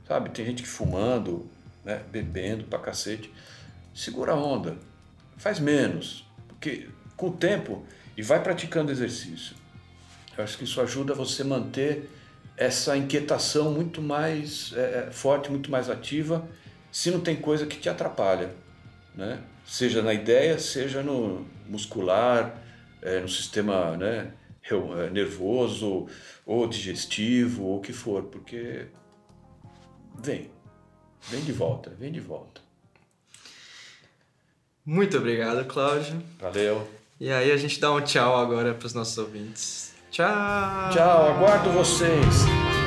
Sabe, 0.08 0.30
tem 0.32 0.46
gente 0.46 0.64
que 0.64 0.68
fumando, 0.70 1.48
né, 1.86 2.02
bebendo 2.12 2.64
pra 2.64 2.80
cacete. 2.80 3.32
Segura 3.94 4.34
a 4.34 4.36
onda, 4.36 4.78
faz 5.38 5.60
menos, 5.60 6.28
porque 6.48 6.88
com 7.16 7.28
o 7.28 7.32
tempo 7.32 7.84
e 8.20 8.22
vai 8.22 8.44
praticando 8.44 8.92
exercício. 8.92 9.56
Eu 10.38 10.44
acho 10.44 10.58
que 10.58 10.66
isso 10.66 10.82
ajuda 10.82 11.14
você 11.14 11.42
a 11.42 11.46
manter 11.46 12.10
essa 12.58 12.98
inquietação 12.98 13.72
muito 13.72 14.02
mais 14.02 14.74
é, 14.76 15.08
é, 15.08 15.12
forte, 15.12 15.50
muito 15.50 15.72
mais 15.72 15.90
ativa, 15.90 16.46
se 16.92 17.10
não 17.10 17.22
tem 17.22 17.38
coisa 17.38 17.66
que 17.66 17.78
te 17.78 17.88
atrapalha, 17.88 18.54
né? 19.16 19.42
Seja 19.66 20.02
na 20.02 20.14
ideia, 20.14 20.60
seja 20.60 21.02
no 21.02 21.46
muscular, 21.66 22.62
é, 23.02 23.22
no 23.22 23.30
sistema 23.30 23.96
né, 23.96 24.34
é, 24.70 25.10
nervoso 25.10 26.08
ou 26.46 26.68
digestivo 26.68 27.64
ou 27.64 27.78
o 27.78 27.82
que 27.82 27.94
for, 27.94 28.24
porque 28.24 28.88
vem, 30.22 30.52
Vem 31.30 31.42
de 31.42 31.52
volta, 31.52 31.92
vem 31.92 32.12
de 32.12 32.20
volta. 32.20 32.62
Muito 34.86 35.18
obrigado, 35.18 35.66
Cláudio. 35.66 36.22
Valeu. 36.40 36.99
E 37.20 37.30
aí 37.30 37.52
a 37.52 37.58
gente 37.58 37.82
dá 37.82 37.92
um 37.92 38.00
tchau 38.00 38.38
agora 38.38 38.74
para 38.74 38.86
os 38.86 38.94
nossos 38.94 39.18
ouvintes. 39.18 39.92
Tchau! 40.10 40.90
Tchau, 40.92 41.36
aguardo 41.36 41.70
vocês. 41.72 42.79